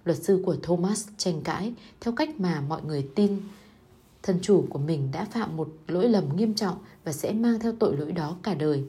Luật 0.05 0.17
sư 0.17 0.43
của 0.45 0.55
Thomas 0.63 1.07
tranh 1.17 1.41
cãi 1.41 1.73
theo 2.01 2.13
cách 2.13 2.39
mà 2.39 2.61
mọi 2.61 2.81
người 2.83 3.07
tin 3.15 3.41
thân 4.25 4.39
chủ 4.41 4.65
của 4.69 4.79
mình 4.79 5.09
đã 5.11 5.25
phạm 5.25 5.57
một 5.57 5.67
lỗi 5.87 6.09
lầm 6.09 6.35
nghiêm 6.35 6.53
trọng 6.53 6.77
và 7.03 7.11
sẽ 7.11 7.33
mang 7.33 7.59
theo 7.59 7.73
tội 7.79 7.97
lỗi 7.97 8.11
đó 8.11 8.35
cả 8.43 8.53
đời. 8.53 8.83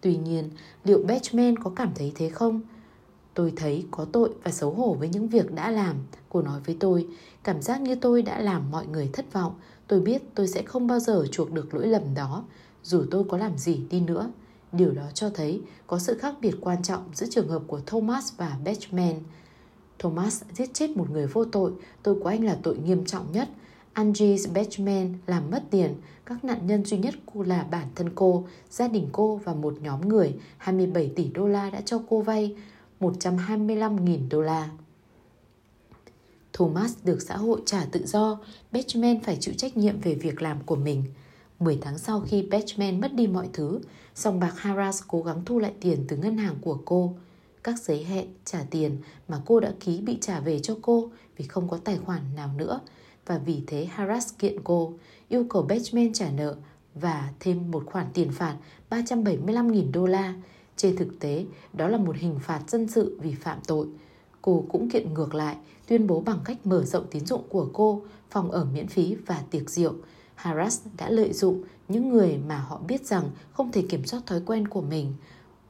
Tuy 0.00 0.16
nhiên, 0.16 0.50
liệu 0.84 1.02
Batchman 1.08 1.56
có 1.56 1.70
cảm 1.76 1.90
thấy 1.94 2.12
thế 2.14 2.28
không? 2.28 2.60
Tôi 3.34 3.52
thấy 3.56 3.84
có 3.90 4.04
tội 4.12 4.30
và 4.42 4.50
xấu 4.50 4.70
hổ 4.70 4.94
với 4.94 5.08
những 5.08 5.28
việc 5.28 5.52
đã 5.52 5.70
làm, 5.70 5.96
cô 6.28 6.42
nói 6.42 6.60
với 6.66 6.76
tôi. 6.80 7.06
Cảm 7.42 7.62
giác 7.62 7.80
như 7.80 7.94
tôi 7.94 8.22
đã 8.22 8.40
làm 8.40 8.70
mọi 8.70 8.86
người 8.86 9.10
thất 9.12 9.32
vọng. 9.32 9.54
Tôi 9.86 10.00
biết 10.00 10.22
tôi 10.34 10.48
sẽ 10.48 10.62
không 10.62 10.86
bao 10.86 11.00
giờ 11.00 11.26
chuộc 11.30 11.52
được 11.52 11.74
lỗi 11.74 11.86
lầm 11.86 12.14
đó, 12.14 12.44
dù 12.82 13.04
tôi 13.10 13.24
có 13.28 13.38
làm 13.38 13.58
gì 13.58 13.80
đi 13.90 14.00
nữa. 14.00 14.30
Điều 14.72 14.90
đó 14.90 15.02
cho 15.14 15.30
thấy 15.30 15.60
có 15.86 15.98
sự 15.98 16.18
khác 16.18 16.34
biệt 16.40 16.54
quan 16.60 16.82
trọng 16.82 17.10
giữa 17.14 17.26
trường 17.30 17.48
hợp 17.48 17.62
của 17.66 17.80
Thomas 17.86 18.32
và 18.36 18.56
Batchman. 18.64 19.14
Thomas 19.98 20.42
giết 20.52 20.70
chết 20.74 20.96
một 20.96 21.10
người 21.10 21.26
vô 21.26 21.44
tội, 21.44 21.72
tội 22.02 22.20
của 22.20 22.28
anh 22.28 22.44
là 22.44 22.56
tội 22.62 22.78
nghiêm 22.78 23.04
trọng 23.04 23.32
nhất. 23.32 23.48
Angie 23.92 24.36
Batchman 24.54 25.14
làm 25.26 25.50
mất 25.50 25.62
tiền, 25.70 25.94
các 26.26 26.44
nạn 26.44 26.66
nhân 26.66 26.84
duy 26.84 26.98
nhất 26.98 27.14
cô 27.34 27.42
là 27.42 27.66
bản 27.70 27.86
thân 27.94 28.10
cô, 28.14 28.46
gia 28.70 28.88
đình 28.88 29.08
cô 29.12 29.40
và 29.44 29.54
một 29.54 29.74
nhóm 29.80 30.08
người 30.08 30.34
27 30.56 31.12
tỷ 31.16 31.24
đô 31.24 31.48
la 31.48 31.70
đã 31.70 31.80
cho 31.80 32.02
cô 32.08 32.20
vay 32.20 32.56
125.000 33.00 34.28
đô 34.30 34.40
la. 34.42 34.70
Thomas 36.52 36.94
được 37.04 37.22
xã 37.22 37.36
hội 37.36 37.60
trả 37.66 37.84
tự 37.92 38.06
do, 38.06 38.40
Batchman 38.72 39.20
phải 39.20 39.36
chịu 39.40 39.54
trách 39.56 39.76
nhiệm 39.76 40.00
về 40.00 40.14
việc 40.14 40.42
làm 40.42 40.58
của 40.66 40.76
mình. 40.76 41.04
10 41.60 41.78
tháng 41.80 41.98
sau 41.98 42.20
khi 42.20 42.42
Batchman 42.42 43.00
mất 43.00 43.14
đi 43.14 43.26
mọi 43.26 43.48
thứ, 43.52 43.80
song 44.14 44.40
bạc 44.40 44.52
Harras 44.56 45.02
cố 45.08 45.22
gắng 45.22 45.44
thu 45.44 45.58
lại 45.58 45.72
tiền 45.80 46.04
từ 46.08 46.16
ngân 46.16 46.36
hàng 46.36 46.56
của 46.60 46.78
cô. 46.84 47.14
Các 47.64 47.80
giấy 47.82 48.04
hẹn 48.04 48.26
trả 48.44 48.64
tiền 48.70 48.96
mà 49.28 49.40
cô 49.46 49.60
đã 49.60 49.72
ký 49.80 50.00
bị 50.00 50.18
trả 50.20 50.40
về 50.40 50.58
cho 50.58 50.76
cô 50.82 51.10
vì 51.36 51.44
không 51.44 51.68
có 51.68 51.78
tài 51.84 51.98
khoản 51.98 52.22
nào 52.36 52.50
nữa 52.56 52.80
và 53.26 53.38
vì 53.38 53.62
thế 53.66 53.84
Harras 53.84 54.34
kiện 54.38 54.60
cô, 54.64 54.92
yêu 55.28 55.46
cầu 55.50 55.62
Batchman 55.62 56.12
trả 56.12 56.30
nợ 56.30 56.56
và 56.94 57.32
thêm 57.40 57.70
một 57.70 57.82
khoản 57.86 58.06
tiền 58.14 58.32
phạt 58.32 58.56
375.000 58.90 59.92
đô 59.92 60.06
la. 60.06 60.34
Trên 60.76 60.96
thực 60.96 61.20
tế, 61.20 61.44
đó 61.72 61.88
là 61.88 61.98
một 61.98 62.16
hình 62.16 62.38
phạt 62.42 62.70
dân 62.70 62.88
sự 62.88 63.18
vì 63.22 63.34
phạm 63.34 63.58
tội. 63.66 63.86
Cô 64.42 64.64
cũng 64.68 64.90
kiện 64.90 65.14
ngược 65.14 65.34
lại, 65.34 65.56
tuyên 65.86 66.06
bố 66.06 66.20
bằng 66.20 66.38
cách 66.44 66.66
mở 66.66 66.84
rộng 66.84 67.06
tín 67.10 67.26
dụng 67.26 67.42
của 67.48 67.68
cô, 67.72 68.02
phòng 68.30 68.50
ở 68.50 68.64
miễn 68.64 68.86
phí 68.86 69.16
và 69.26 69.42
tiệc 69.50 69.70
rượu. 69.70 69.94
Harras 70.40 70.80
đã 70.96 71.10
lợi 71.10 71.32
dụng 71.32 71.62
những 71.88 72.08
người 72.08 72.38
mà 72.48 72.58
họ 72.58 72.80
biết 72.88 73.06
rằng 73.06 73.30
không 73.52 73.72
thể 73.72 73.82
kiểm 73.88 74.04
soát 74.04 74.20
thói 74.26 74.40
quen 74.46 74.68
của 74.68 74.80
mình. 74.80 75.14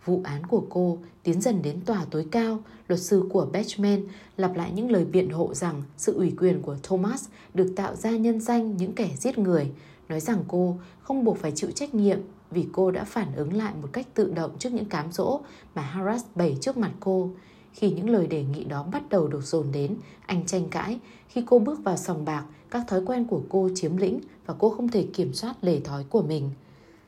Vụ 0.04 0.20
án 0.24 0.46
của 0.46 0.62
cô 0.70 0.98
tiến 1.22 1.40
dần 1.40 1.62
đến 1.62 1.80
tòa 1.80 2.04
tối 2.10 2.26
cao, 2.30 2.58
luật 2.88 3.00
sư 3.00 3.28
của 3.32 3.48
Batchman 3.52 4.04
lặp 4.36 4.56
lại 4.56 4.72
những 4.74 4.90
lời 4.90 5.04
biện 5.04 5.30
hộ 5.30 5.54
rằng 5.54 5.82
sự 5.96 6.14
ủy 6.14 6.32
quyền 6.38 6.62
của 6.62 6.76
Thomas 6.82 7.28
được 7.54 7.72
tạo 7.76 7.96
ra 7.96 8.10
nhân 8.10 8.40
danh 8.40 8.76
những 8.76 8.92
kẻ 8.92 9.10
giết 9.16 9.38
người, 9.38 9.72
nói 10.08 10.20
rằng 10.20 10.44
cô 10.48 10.78
không 11.02 11.24
buộc 11.24 11.38
phải 11.38 11.52
chịu 11.54 11.70
trách 11.70 11.94
nhiệm 11.94 12.18
vì 12.50 12.66
cô 12.72 12.90
đã 12.90 13.04
phản 13.04 13.34
ứng 13.34 13.52
lại 13.52 13.74
một 13.82 13.88
cách 13.92 14.06
tự 14.14 14.32
động 14.34 14.58
trước 14.58 14.72
những 14.72 14.84
cám 14.84 15.12
dỗ 15.12 15.40
mà 15.74 15.82
Harris 15.82 16.24
bày 16.34 16.56
trước 16.60 16.76
mặt 16.76 16.92
cô. 17.00 17.30
Khi 17.72 17.90
những 17.90 18.10
lời 18.10 18.26
đề 18.26 18.44
nghị 18.44 18.64
đó 18.64 18.82
bắt 18.92 19.08
đầu 19.08 19.28
được 19.28 19.44
dồn 19.44 19.66
đến, 19.72 19.96
anh 20.26 20.46
tranh 20.46 20.68
cãi. 20.68 20.98
Khi 21.28 21.42
cô 21.46 21.58
bước 21.58 21.84
vào 21.84 21.96
sòng 21.96 22.24
bạc, 22.24 22.44
các 22.70 22.84
thói 22.88 23.00
quen 23.06 23.24
của 23.24 23.42
cô 23.48 23.70
chiếm 23.74 23.96
lĩnh 23.96 24.20
và 24.46 24.54
cô 24.58 24.70
không 24.70 24.88
thể 24.88 25.06
kiểm 25.12 25.34
soát 25.34 25.54
lề 25.62 25.80
thói 25.80 26.04
của 26.04 26.22
mình. 26.22 26.50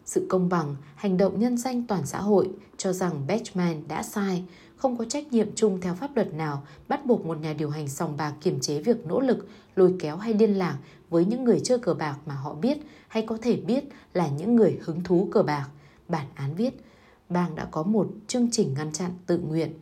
Sự 0.04 0.26
công 0.28 0.48
bằng, 0.48 0.76
hành 0.94 1.16
động 1.16 1.40
nhân 1.40 1.58
danh 1.58 1.86
toàn 1.86 2.06
xã 2.06 2.18
hội 2.18 2.50
cho 2.76 2.92
rằng 2.92 3.26
Batchman 3.26 3.82
đã 3.88 4.02
sai, 4.02 4.44
không 4.76 4.96
có 4.96 5.04
trách 5.04 5.32
nhiệm 5.32 5.54
chung 5.54 5.80
theo 5.80 5.94
pháp 5.94 6.16
luật 6.16 6.34
nào 6.34 6.62
bắt 6.88 7.06
buộc 7.06 7.26
một 7.26 7.40
nhà 7.40 7.52
điều 7.52 7.70
hành 7.70 7.88
sòng 7.88 8.16
bạc 8.16 8.34
kiềm 8.40 8.60
chế 8.60 8.80
việc 8.80 9.06
nỗ 9.06 9.20
lực, 9.20 9.48
lôi 9.76 9.94
kéo 9.98 10.16
hay 10.16 10.34
liên 10.34 10.58
lạc 10.58 10.78
với 11.10 11.24
những 11.24 11.44
người 11.44 11.60
chơi 11.64 11.78
cờ 11.78 11.94
bạc 11.94 12.16
mà 12.26 12.34
họ 12.34 12.54
biết 12.54 12.78
hay 13.08 13.22
có 13.26 13.38
thể 13.42 13.56
biết 13.56 13.84
là 14.14 14.28
những 14.28 14.56
người 14.56 14.78
hứng 14.82 15.04
thú 15.04 15.28
cờ 15.32 15.42
bạc. 15.42 15.68
Bản 16.08 16.26
án 16.34 16.54
viết, 16.54 16.84
bang 17.28 17.54
đã 17.54 17.68
có 17.70 17.82
một 17.82 18.08
chương 18.26 18.48
trình 18.50 18.74
ngăn 18.74 18.92
chặn 18.92 19.10
tự 19.26 19.38
nguyện. 19.38 19.72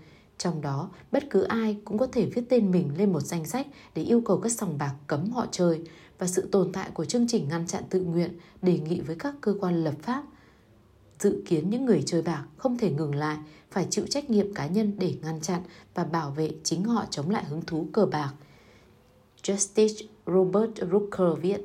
Trong 0.41 0.61
đó, 0.61 0.91
bất 1.13 1.31
cứ 1.31 1.43
ai 1.43 1.77
cũng 1.85 1.99
có 1.99 2.07
thể 2.07 2.27
viết 2.27 2.43
tên 2.49 2.71
mình 2.71 2.91
lên 2.97 3.13
một 3.13 3.21
danh 3.21 3.45
sách 3.45 3.67
để 3.95 4.03
yêu 4.03 4.23
cầu 4.25 4.41
các 4.41 4.53
sòng 4.53 4.79
bạc 4.79 4.95
cấm 5.07 5.31
họ 5.31 5.47
chơi 5.51 5.83
và 6.19 6.27
sự 6.27 6.49
tồn 6.53 6.73
tại 6.73 6.91
của 6.95 7.05
chương 7.05 7.27
trình 7.29 7.49
ngăn 7.49 7.67
chặn 7.67 7.83
tự 7.91 8.01
nguyện 8.01 8.39
đề 8.63 8.79
nghị 8.79 9.01
với 9.01 9.17
các 9.19 9.35
cơ 9.41 9.55
quan 9.61 9.85
lập 9.85 9.95
pháp 10.03 10.25
dự 11.19 11.43
kiến 11.47 11.71
những 11.71 11.85
người 11.85 12.03
chơi 12.07 12.23
bạc 12.23 12.45
không 12.57 12.79
thể 12.79 12.91
ngừng 12.91 13.15
lại 13.15 13.39
phải 13.71 13.87
chịu 13.91 14.07
trách 14.11 14.31
nhiệm 14.31 14.55
cá 14.55 14.67
nhân 14.67 14.93
để 14.99 15.15
ngăn 15.23 15.41
chặn 15.41 15.63
và 15.95 16.05
bảo 16.05 16.31
vệ 16.31 16.51
chính 16.65 16.85
họ 16.85 17.05
chống 17.11 17.31
lại 17.31 17.45
hứng 17.45 17.63
thú 17.63 17.87
cờ 17.93 18.07
bạc. 18.07 18.33
Justice 19.43 20.07
Robert 20.27 20.91
Rooker 20.91 21.43
viết 21.43 21.61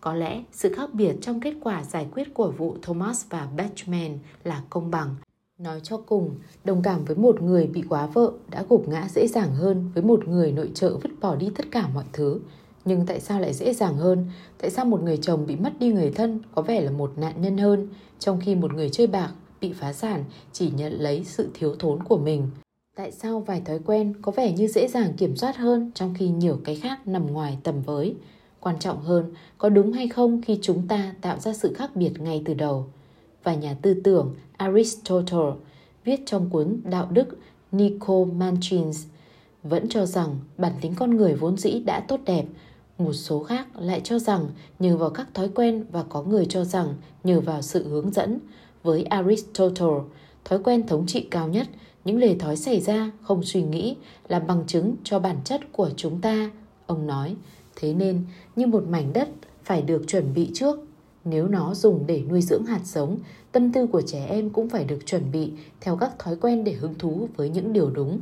Có 0.00 0.14
lẽ 0.14 0.42
sự 0.52 0.74
khác 0.74 0.94
biệt 0.94 1.14
trong 1.20 1.40
kết 1.40 1.54
quả 1.60 1.84
giải 1.84 2.08
quyết 2.12 2.34
của 2.34 2.50
vụ 2.50 2.76
Thomas 2.82 3.26
và 3.28 3.48
Batchman 3.56 4.18
là 4.44 4.62
công 4.70 4.90
bằng. 4.90 5.14
Nói 5.62 5.80
cho 5.82 5.96
cùng, 5.96 6.30
đồng 6.64 6.82
cảm 6.82 7.04
với 7.04 7.16
một 7.16 7.42
người 7.42 7.66
bị 7.66 7.82
quá 7.88 8.06
vợ 8.06 8.32
đã 8.50 8.64
gục 8.68 8.88
ngã 8.88 9.08
dễ 9.14 9.26
dàng 9.26 9.54
hơn 9.54 9.90
với 9.94 10.02
một 10.02 10.28
người 10.28 10.52
nội 10.52 10.70
trợ 10.74 10.96
vứt 10.96 11.10
bỏ 11.20 11.36
đi 11.36 11.50
tất 11.56 11.64
cả 11.70 11.88
mọi 11.94 12.04
thứ. 12.12 12.40
Nhưng 12.84 13.06
tại 13.06 13.20
sao 13.20 13.40
lại 13.40 13.54
dễ 13.54 13.74
dàng 13.74 13.96
hơn? 13.96 14.26
Tại 14.58 14.70
sao 14.70 14.84
một 14.84 15.02
người 15.02 15.16
chồng 15.16 15.46
bị 15.46 15.56
mất 15.56 15.72
đi 15.78 15.92
người 15.92 16.10
thân 16.10 16.40
có 16.54 16.62
vẻ 16.62 16.80
là 16.80 16.90
một 16.90 17.12
nạn 17.16 17.42
nhân 17.42 17.58
hơn, 17.58 17.88
trong 18.18 18.40
khi 18.40 18.54
một 18.54 18.74
người 18.74 18.90
chơi 18.90 19.06
bạc 19.06 19.32
bị 19.60 19.72
phá 19.72 19.92
sản 19.92 20.24
chỉ 20.52 20.70
nhận 20.76 20.92
lấy 20.92 21.24
sự 21.24 21.48
thiếu 21.54 21.74
thốn 21.78 22.02
của 22.02 22.18
mình? 22.18 22.50
Tại 22.96 23.12
sao 23.12 23.40
vài 23.40 23.62
thói 23.64 23.78
quen 23.86 24.14
có 24.22 24.32
vẻ 24.32 24.52
như 24.52 24.66
dễ 24.68 24.88
dàng 24.88 25.12
kiểm 25.16 25.36
soát 25.36 25.56
hơn 25.56 25.90
trong 25.94 26.14
khi 26.18 26.28
nhiều 26.28 26.58
cái 26.64 26.76
khác 26.76 27.08
nằm 27.08 27.32
ngoài 27.32 27.58
tầm 27.62 27.82
với? 27.82 28.14
Quan 28.60 28.78
trọng 28.78 29.02
hơn, 29.02 29.32
có 29.58 29.68
đúng 29.68 29.92
hay 29.92 30.08
không 30.08 30.42
khi 30.42 30.58
chúng 30.62 30.88
ta 30.88 31.14
tạo 31.20 31.38
ra 31.38 31.52
sự 31.52 31.72
khác 31.74 31.96
biệt 31.96 32.12
ngay 32.20 32.42
từ 32.44 32.54
đầu? 32.54 32.86
Và 33.44 33.54
nhà 33.54 33.76
tư 33.82 33.94
tưởng 34.04 34.34
Aristotle 34.56 35.52
viết 36.04 36.20
trong 36.26 36.50
cuốn 36.50 36.80
Đạo 36.84 37.08
đức 37.10 37.28
Nicomanchins 37.72 39.04
vẫn 39.62 39.88
cho 39.88 40.06
rằng 40.06 40.36
bản 40.58 40.72
tính 40.80 40.94
con 40.96 41.16
người 41.16 41.34
vốn 41.34 41.56
dĩ 41.56 41.82
đã 41.86 42.00
tốt 42.00 42.20
đẹp. 42.26 42.44
Một 42.98 43.12
số 43.12 43.42
khác 43.42 43.66
lại 43.78 44.00
cho 44.04 44.18
rằng 44.18 44.48
nhờ 44.78 44.96
vào 44.96 45.10
các 45.10 45.34
thói 45.34 45.48
quen 45.48 45.84
và 45.92 46.02
có 46.02 46.22
người 46.22 46.46
cho 46.46 46.64
rằng 46.64 46.94
nhờ 47.24 47.40
vào 47.40 47.62
sự 47.62 47.88
hướng 47.88 48.10
dẫn. 48.12 48.38
Với 48.82 49.02
Aristotle, 49.02 50.00
thói 50.44 50.58
quen 50.58 50.86
thống 50.86 51.06
trị 51.06 51.26
cao 51.30 51.48
nhất, 51.48 51.66
những 52.04 52.18
lề 52.18 52.34
thói 52.34 52.56
xảy 52.56 52.80
ra 52.80 53.10
không 53.22 53.42
suy 53.42 53.62
nghĩ 53.62 53.96
là 54.28 54.38
bằng 54.38 54.64
chứng 54.66 54.94
cho 55.04 55.18
bản 55.18 55.36
chất 55.44 55.60
của 55.72 55.90
chúng 55.96 56.20
ta. 56.20 56.50
Ông 56.86 57.06
nói, 57.06 57.36
thế 57.76 57.94
nên 57.94 58.24
như 58.56 58.66
một 58.66 58.84
mảnh 58.88 59.12
đất 59.12 59.28
phải 59.64 59.82
được 59.82 60.02
chuẩn 60.06 60.34
bị 60.34 60.50
trước. 60.54 60.78
Nếu 61.24 61.48
nó 61.48 61.74
dùng 61.74 62.06
để 62.06 62.22
nuôi 62.28 62.42
dưỡng 62.42 62.64
hạt 62.64 62.80
giống, 62.84 63.18
tâm 63.52 63.72
tư 63.72 63.86
của 63.86 64.02
trẻ 64.02 64.26
em 64.28 64.50
cũng 64.50 64.68
phải 64.68 64.84
được 64.84 65.06
chuẩn 65.06 65.32
bị 65.32 65.52
theo 65.80 65.96
các 65.96 66.18
thói 66.18 66.36
quen 66.36 66.64
để 66.64 66.72
hứng 66.72 66.94
thú 66.98 67.28
với 67.36 67.48
những 67.48 67.72
điều 67.72 67.90
đúng. 67.90 68.20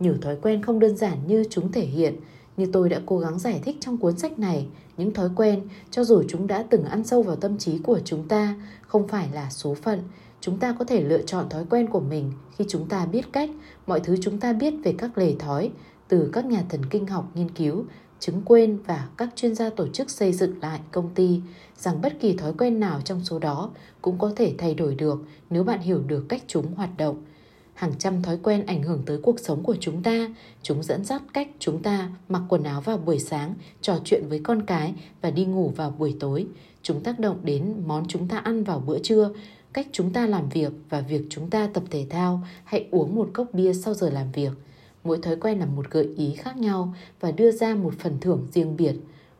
Nhiều 0.00 0.14
thói 0.22 0.36
quen 0.42 0.62
không 0.62 0.78
đơn 0.78 0.96
giản 0.96 1.18
như 1.26 1.44
chúng 1.50 1.72
thể 1.72 1.86
hiện, 1.86 2.16
như 2.56 2.66
tôi 2.72 2.88
đã 2.88 3.00
cố 3.06 3.18
gắng 3.18 3.38
giải 3.38 3.60
thích 3.64 3.76
trong 3.80 3.98
cuốn 3.98 4.18
sách 4.18 4.38
này, 4.38 4.66
những 4.96 5.14
thói 5.14 5.28
quen, 5.36 5.62
cho 5.90 6.04
dù 6.04 6.22
chúng 6.28 6.46
đã 6.46 6.64
từng 6.70 6.84
ăn 6.84 7.04
sâu 7.04 7.22
vào 7.22 7.36
tâm 7.36 7.58
trí 7.58 7.78
của 7.78 8.00
chúng 8.04 8.28
ta, 8.28 8.54
không 8.86 9.08
phải 9.08 9.28
là 9.32 9.50
số 9.50 9.74
phận. 9.74 10.02
Chúng 10.40 10.58
ta 10.58 10.76
có 10.78 10.84
thể 10.84 11.00
lựa 11.00 11.22
chọn 11.22 11.48
thói 11.48 11.64
quen 11.70 11.86
của 11.86 12.00
mình 12.00 12.32
khi 12.56 12.64
chúng 12.68 12.88
ta 12.88 13.06
biết 13.06 13.32
cách, 13.32 13.50
mọi 13.86 14.00
thứ 14.00 14.16
chúng 14.20 14.40
ta 14.40 14.52
biết 14.52 14.74
về 14.84 14.94
các 14.98 15.18
lề 15.18 15.34
thói, 15.38 15.70
từ 16.08 16.30
các 16.32 16.44
nhà 16.44 16.64
thần 16.68 16.86
kinh 16.90 17.06
học 17.06 17.30
nghiên 17.34 17.48
cứu, 17.48 17.84
chứng 18.20 18.42
quên 18.44 18.78
và 18.86 19.08
các 19.16 19.28
chuyên 19.36 19.54
gia 19.54 19.70
tổ 19.70 19.88
chức 19.88 20.10
xây 20.10 20.32
dựng 20.32 20.60
lại 20.62 20.80
công 20.92 21.10
ty 21.14 21.40
rằng 21.76 22.00
bất 22.00 22.20
kỳ 22.20 22.36
thói 22.36 22.52
quen 22.58 22.80
nào 22.80 23.00
trong 23.04 23.24
số 23.24 23.38
đó 23.38 23.70
cũng 24.02 24.18
có 24.18 24.32
thể 24.36 24.54
thay 24.58 24.74
đổi 24.74 24.94
được 24.94 25.24
nếu 25.50 25.64
bạn 25.64 25.80
hiểu 25.80 26.02
được 26.06 26.26
cách 26.28 26.42
chúng 26.46 26.74
hoạt 26.74 26.90
động 26.96 27.22
hàng 27.76 27.92
trăm 27.98 28.22
thói 28.22 28.38
quen 28.42 28.66
ảnh 28.66 28.82
hưởng 28.82 29.02
tới 29.06 29.18
cuộc 29.22 29.40
sống 29.40 29.62
của 29.62 29.76
chúng 29.80 30.02
ta. 30.02 30.28
Chúng 30.62 30.82
dẫn 30.82 31.04
dắt 31.04 31.22
cách 31.32 31.48
chúng 31.58 31.82
ta 31.82 32.10
mặc 32.28 32.42
quần 32.48 32.62
áo 32.62 32.80
vào 32.80 32.96
buổi 32.96 33.18
sáng, 33.18 33.54
trò 33.80 33.98
chuyện 34.04 34.24
với 34.28 34.40
con 34.44 34.62
cái 34.66 34.94
và 35.20 35.30
đi 35.30 35.44
ngủ 35.44 35.72
vào 35.76 35.90
buổi 35.90 36.16
tối. 36.20 36.46
Chúng 36.82 37.02
tác 37.02 37.18
động 37.18 37.38
đến 37.42 37.74
món 37.86 38.08
chúng 38.08 38.28
ta 38.28 38.38
ăn 38.38 38.64
vào 38.64 38.82
bữa 38.86 38.98
trưa, 38.98 39.30
cách 39.72 39.86
chúng 39.92 40.12
ta 40.12 40.26
làm 40.26 40.48
việc 40.48 40.72
và 40.90 41.00
việc 41.00 41.22
chúng 41.30 41.50
ta 41.50 41.68
tập 41.74 41.82
thể 41.90 42.06
thao 42.10 42.42
hay 42.64 42.86
uống 42.90 43.14
một 43.14 43.30
cốc 43.34 43.46
bia 43.52 43.72
sau 43.72 43.94
giờ 43.94 44.10
làm 44.10 44.32
việc. 44.32 44.52
Mỗi 45.06 45.18
thói 45.18 45.36
quen 45.36 45.58
là 45.58 45.66
một 45.66 45.90
gợi 45.90 46.08
ý 46.16 46.34
khác 46.34 46.56
nhau 46.56 46.94
và 47.20 47.30
đưa 47.30 47.50
ra 47.50 47.74
một 47.74 47.94
phần 47.98 48.18
thưởng 48.20 48.46
riêng 48.52 48.76
biệt. 48.76 48.94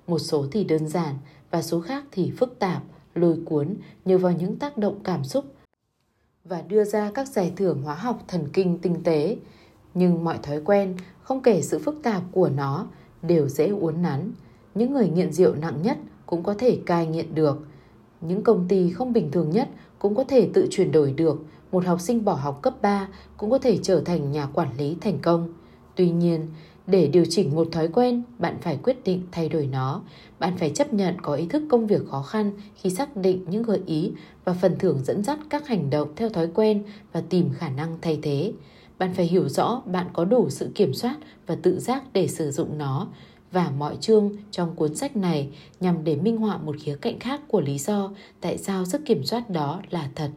Một 0.06 0.18
số 0.18 0.46
thì 0.52 0.64
đơn 0.64 0.88
giản 0.88 1.14
và 1.50 1.62
số 1.62 1.80
khác 1.80 2.04
thì 2.12 2.30
phức 2.30 2.58
tạp, 2.58 2.82
lôi 3.14 3.38
cuốn 3.44 3.74
nhờ 4.04 4.18
vào 4.18 4.32
những 4.32 4.56
tác 4.56 4.78
động 4.78 5.00
cảm 5.04 5.24
xúc 5.24 5.44
và 6.44 6.62
đưa 6.62 6.84
ra 6.84 7.10
các 7.14 7.28
giải 7.28 7.52
thưởng 7.56 7.82
hóa 7.82 7.94
học 7.94 8.24
thần 8.28 8.48
kinh 8.52 8.78
tinh 8.78 8.96
tế. 9.04 9.36
Nhưng 9.94 10.24
mọi 10.24 10.38
thói 10.42 10.60
quen, 10.64 10.94
không 11.22 11.42
kể 11.42 11.62
sự 11.62 11.78
phức 11.78 12.02
tạp 12.02 12.22
của 12.32 12.48
nó, 12.48 12.86
đều 13.22 13.48
dễ 13.48 13.68
uốn 13.68 14.02
nắn. 14.02 14.32
Những 14.74 14.92
người 14.92 15.08
nghiện 15.08 15.32
rượu 15.32 15.54
nặng 15.54 15.82
nhất 15.82 15.98
cũng 16.26 16.42
có 16.42 16.54
thể 16.58 16.78
cai 16.86 17.06
nghiện 17.06 17.34
được. 17.34 17.66
Những 18.20 18.42
công 18.42 18.68
ty 18.68 18.90
không 18.90 19.12
bình 19.12 19.30
thường 19.30 19.50
nhất 19.50 19.68
cũng 19.98 20.14
có 20.14 20.24
thể 20.24 20.50
tự 20.54 20.66
chuyển 20.70 20.92
đổi 20.92 21.12
được. 21.12 21.44
Một 21.76 21.86
học 21.86 22.00
sinh 22.00 22.24
bỏ 22.24 22.34
học 22.34 22.62
cấp 22.62 22.74
3 22.82 23.08
cũng 23.36 23.50
có 23.50 23.58
thể 23.58 23.78
trở 23.82 24.00
thành 24.00 24.32
nhà 24.32 24.46
quản 24.46 24.76
lý 24.78 24.96
thành 25.00 25.18
công. 25.18 25.48
Tuy 25.94 26.10
nhiên, 26.10 26.46
để 26.86 27.06
điều 27.06 27.24
chỉnh 27.30 27.54
một 27.54 27.68
thói 27.72 27.88
quen, 27.88 28.22
bạn 28.38 28.56
phải 28.60 28.78
quyết 28.82 29.04
định 29.04 29.22
thay 29.32 29.48
đổi 29.48 29.66
nó. 29.66 30.02
Bạn 30.38 30.56
phải 30.56 30.70
chấp 30.70 30.92
nhận 30.92 31.20
có 31.22 31.34
ý 31.34 31.46
thức 31.46 31.62
công 31.68 31.86
việc 31.86 32.02
khó 32.10 32.22
khăn 32.22 32.52
khi 32.74 32.90
xác 32.90 33.16
định 33.16 33.44
những 33.48 33.62
gợi 33.62 33.80
ý 33.86 34.12
và 34.44 34.52
phần 34.52 34.78
thưởng 34.78 34.98
dẫn 35.04 35.24
dắt 35.24 35.38
các 35.50 35.66
hành 35.66 35.90
động 35.90 36.08
theo 36.16 36.28
thói 36.28 36.48
quen 36.54 36.82
và 37.12 37.22
tìm 37.28 37.50
khả 37.54 37.68
năng 37.68 37.98
thay 38.02 38.18
thế. 38.22 38.52
Bạn 38.98 39.14
phải 39.14 39.26
hiểu 39.26 39.48
rõ 39.48 39.82
bạn 39.86 40.06
có 40.12 40.24
đủ 40.24 40.50
sự 40.50 40.70
kiểm 40.74 40.94
soát 40.94 41.16
và 41.46 41.56
tự 41.62 41.80
giác 41.80 42.02
để 42.12 42.28
sử 42.28 42.50
dụng 42.50 42.78
nó 42.78 43.08
và 43.52 43.70
mọi 43.70 43.96
chương 44.00 44.36
trong 44.50 44.76
cuốn 44.76 44.94
sách 44.94 45.16
này 45.16 45.48
nhằm 45.80 46.04
để 46.04 46.16
minh 46.16 46.36
họa 46.36 46.58
một 46.58 46.76
khía 46.80 46.96
cạnh 47.00 47.18
khác 47.18 47.40
của 47.48 47.60
lý 47.60 47.78
do 47.78 48.10
tại 48.40 48.58
sao 48.58 48.84
sức 48.84 49.00
kiểm 49.04 49.24
soát 49.24 49.50
đó 49.50 49.80
là 49.90 50.10
thật. 50.14 50.30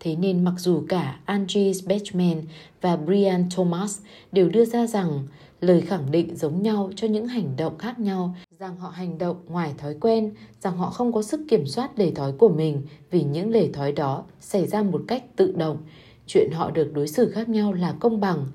Thế 0.00 0.16
nên 0.16 0.44
mặc 0.44 0.54
dù 0.58 0.82
cả 0.88 1.20
Angie 1.24 1.72
Bechman 1.86 2.42
và 2.80 2.96
Brian 2.96 3.50
Thomas 3.50 3.98
đều 4.32 4.48
đưa 4.48 4.64
ra 4.64 4.86
rằng 4.86 5.26
lời 5.60 5.80
khẳng 5.80 6.10
định 6.10 6.36
giống 6.36 6.62
nhau 6.62 6.90
cho 6.96 7.08
những 7.08 7.26
hành 7.26 7.56
động 7.56 7.78
khác 7.78 7.98
nhau, 7.98 8.34
rằng 8.58 8.76
họ 8.76 8.88
hành 8.88 9.18
động 9.18 9.36
ngoài 9.48 9.74
thói 9.78 9.94
quen, 10.00 10.34
rằng 10.60 10.76
họ 10.76 10.90
không 10.90 11.12
có 11.12 11.22
sức 11.22 11.40
kiểm 11.48 11.66
soát 11.66 11.98
lề 11.98 12.10
thói 12.10 12.32
của 12.32 12.48
mình 12.48 12.82
vì 13.10 13.22
những 13.22 13.50
lề 13.50 13.72
thói 13.72 13.92
đó 13.92 14.24
xảy 14.40 14.66
ra 14.66 14.82
một 14.82 15.02
cách 15.08 15.24
tự 15.36 15.52
động. 15.56 15.78
Chuyện 16.26 16.50
họ 16.52 16.70
được 16.70 16.92
đối 16.94 17.08
xử 17.08 17.30
khác 17.30 17.48
nhau 17.48 17.72
là 17.72 17.94
công 18.00 18.20
bằng. 18.20 18.46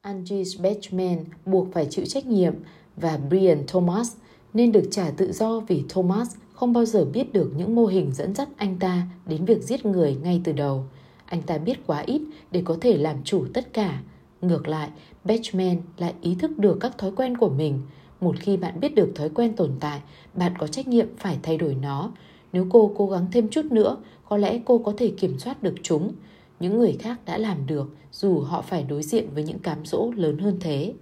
Angie 0.00 0.42
Bechman 0.60 1.24
buộc 1.46 1.72
phải 1.72 1.86
chịu 1.90 2.04
trách 2.06 2.26
nhiệm 2.26 2.54
và 2.96 3.18
Brian 3.28 3.64
Thomas 3.66 4.12
nên 4.54 4.72
được 4.72 4.88
trả 4.90 5.10
tự 5.10 5.32
do 5.32 5.60
vì 5.60 5.84
Thomas 5.88 6.36
không 6.60 6.72
bao 6.72 6.84
giờ 6.84 7.04
biết 7.04 7.32
được 7.32 7.52
những 7.56 7.74
mô 7.74 7.86
hình 7.86 8.12
dẫn 8.12 8.34
dắt 8.34 8.48
anh 8.56 8.76
ta 8.78 9.02
đến 9.26 9.44
việc 9.44 9.62
giết 9.62 9.86
người 9.86 10.16
ngay 10.22 10.40
từ 10.44 10.52
đầu. 10.52 10.84
Anh 11.24 11.42
ta 11.42 11.58
biết 11.58 11.86
quá 11.86 12.00
ít 12.06 12.22
để 12.50 12.62
có 12.64 12.76
thể 12.80 12.96
làm 12.96 13.16
chủ 13.24 13.46
tất 13.54 13.72
cả. 13.72 14.02
Ngược 14.40 14.68
lại, 14.68 14.90
Batchman 15.24 15.76
lại 15.98 16.14
ý 16.20 16.34
thức 16.34 16.58
được 16.58 16.78
các 16.80 16.98
thói 16.98 17.12
quen 17.16 17.36
của 17.36 17.48
mình. 17.48 17.80
Một 18.20 18.36
khi 18.38 18.56
bạn 18.56 18.80
biết 18.80 18.94
được 18.94 19.12
thói 19.14 19.28
quen 19.28 19.56
tồn 19.56 19.70
tại, 19.80 20.00
bạn 20.34 20.52
có 20.58 20.66
trách 20.66 20.88
nhiệm 20.88 21.06
phải 21.16 21.38
thay 21.42 21.56
đổi 21.56 21.74
nó. 21.74 22.12
Nếu 22.52 22.66
cô 22.70 22.92
cố 22.96 23.06
gắng 23.06 23.26
thêm 23.32 23.48
chút 23.48 23.64
nữa, 23.64 23.96
có 24.28 24.36
lẽ 24.36 24.60
cô 24.64 24.78
có 24.78 24.92
thể 24.96 25.12
kiểm 25.16 25.38
soát 25.38 25.62
được 25.62 25.74
chúng. 25.82 26.12
Những 26.60 26.78
người 26.78 26.96
khác 27.00 27.20
đã 27.24 27.38
làm 27.38 27.66
được 27.66 27.94
dù 28.12 28.40
họ 28.40 28.62
phải 28.62 28.82
đối 28.82 29.02
diện 29.02 29.28
với 29.34 29.44
những 29.44 29.58
cám 29.58 29.78
dỗ 29.84 30.10
lớn 30.16 30.38
hơn 30.38 30.56
thế. 30.60 30.94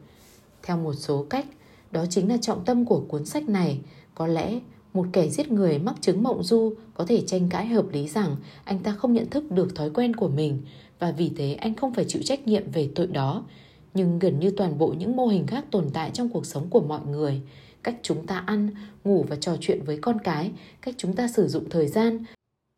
Theo 0.62 0.76
một 0.76 0.94
số 0.94 1.26
cách, 1.30 1.46
đó 1.90 2.04
chính 2.11 2.28
là 2.28 2.36
trọng 2.36 2.64
tâm 2.64 2.84
của 2.84 3.00
cuốn 3.00 3.24
sách 3.24 3.48
này. 3.48 3.80
Có 4.14 4.26
lẽ 4.26 4.61
một 4.95 5.07
kẻ 5.12 5.28
giết 5.28 5.53
người 5.53 5.78
mắc 5.78 5.95
chứng 6.01 6.22
mộng 6.22 6.43
du 6.43 6.72
có 6.95 7.05
thể 7.05 7.22
tranh 7.26 7.49
cãi 7.49 7.66
hợp 7.66 7.84
lý 7.93 8.09
rằng 8.09 8.36
anh 8.64 8.78
ta 8.78 8.93
không 8.93 9.12
nhận 9.12 9.30
thức 9.30 9.51
được 9.51 9.74
thói 9.74 9.91
quen 9.91 10.16
của 10.16 10.28
mình 10.28 10.62
và 10.99 11.11
vì 11.11 11.30
thế 11.36 11.55
anh 11.55 11.74
không 11.74 11.95
phải 11.95 12.05
chịu 12.09 12.22
trách 12.22 12.47
nhiệm 12.47 12.70
về 12.70 12.91
tội 12.95 13.07
đó. 13.07 13.45
Nhưng 13.95 14.18
gần 14.18 14.41
như 14.41 14.51
toàn 14.51 14.78
bộ 14.78 14.95
những 14.99 15.16
mô 15.16 15.26
hình 15.26 15.47
khác 15.47 15.64
tồn 15.70 15.91
tại 15.93 16.11
trong 16.11 16.28
cuộc 16.28 16.47
sống 16.47 16.66
của 16.70 16.80
mọi 16.80 17.01
người, 17.11 17.41
cách 17.82 17.97
chúng 18.03 18.26
ta 18.26 18.39
ăn, 18.47 18.70
ngủ 19.05 19.24
và 19.28 19.36
trò 19.36 19.57
chuyện 19.61 19.82
với 19.84 19.99
con 19.99 20.18
cái, 20.24 20.51
cách 20.82 20.95
chúng 20.99 21.14
ta 21.14 21.28
sử 21.28 21.49
dụng 21.49 21.70
thời 21.70 21.86
gian, 21.86 22.24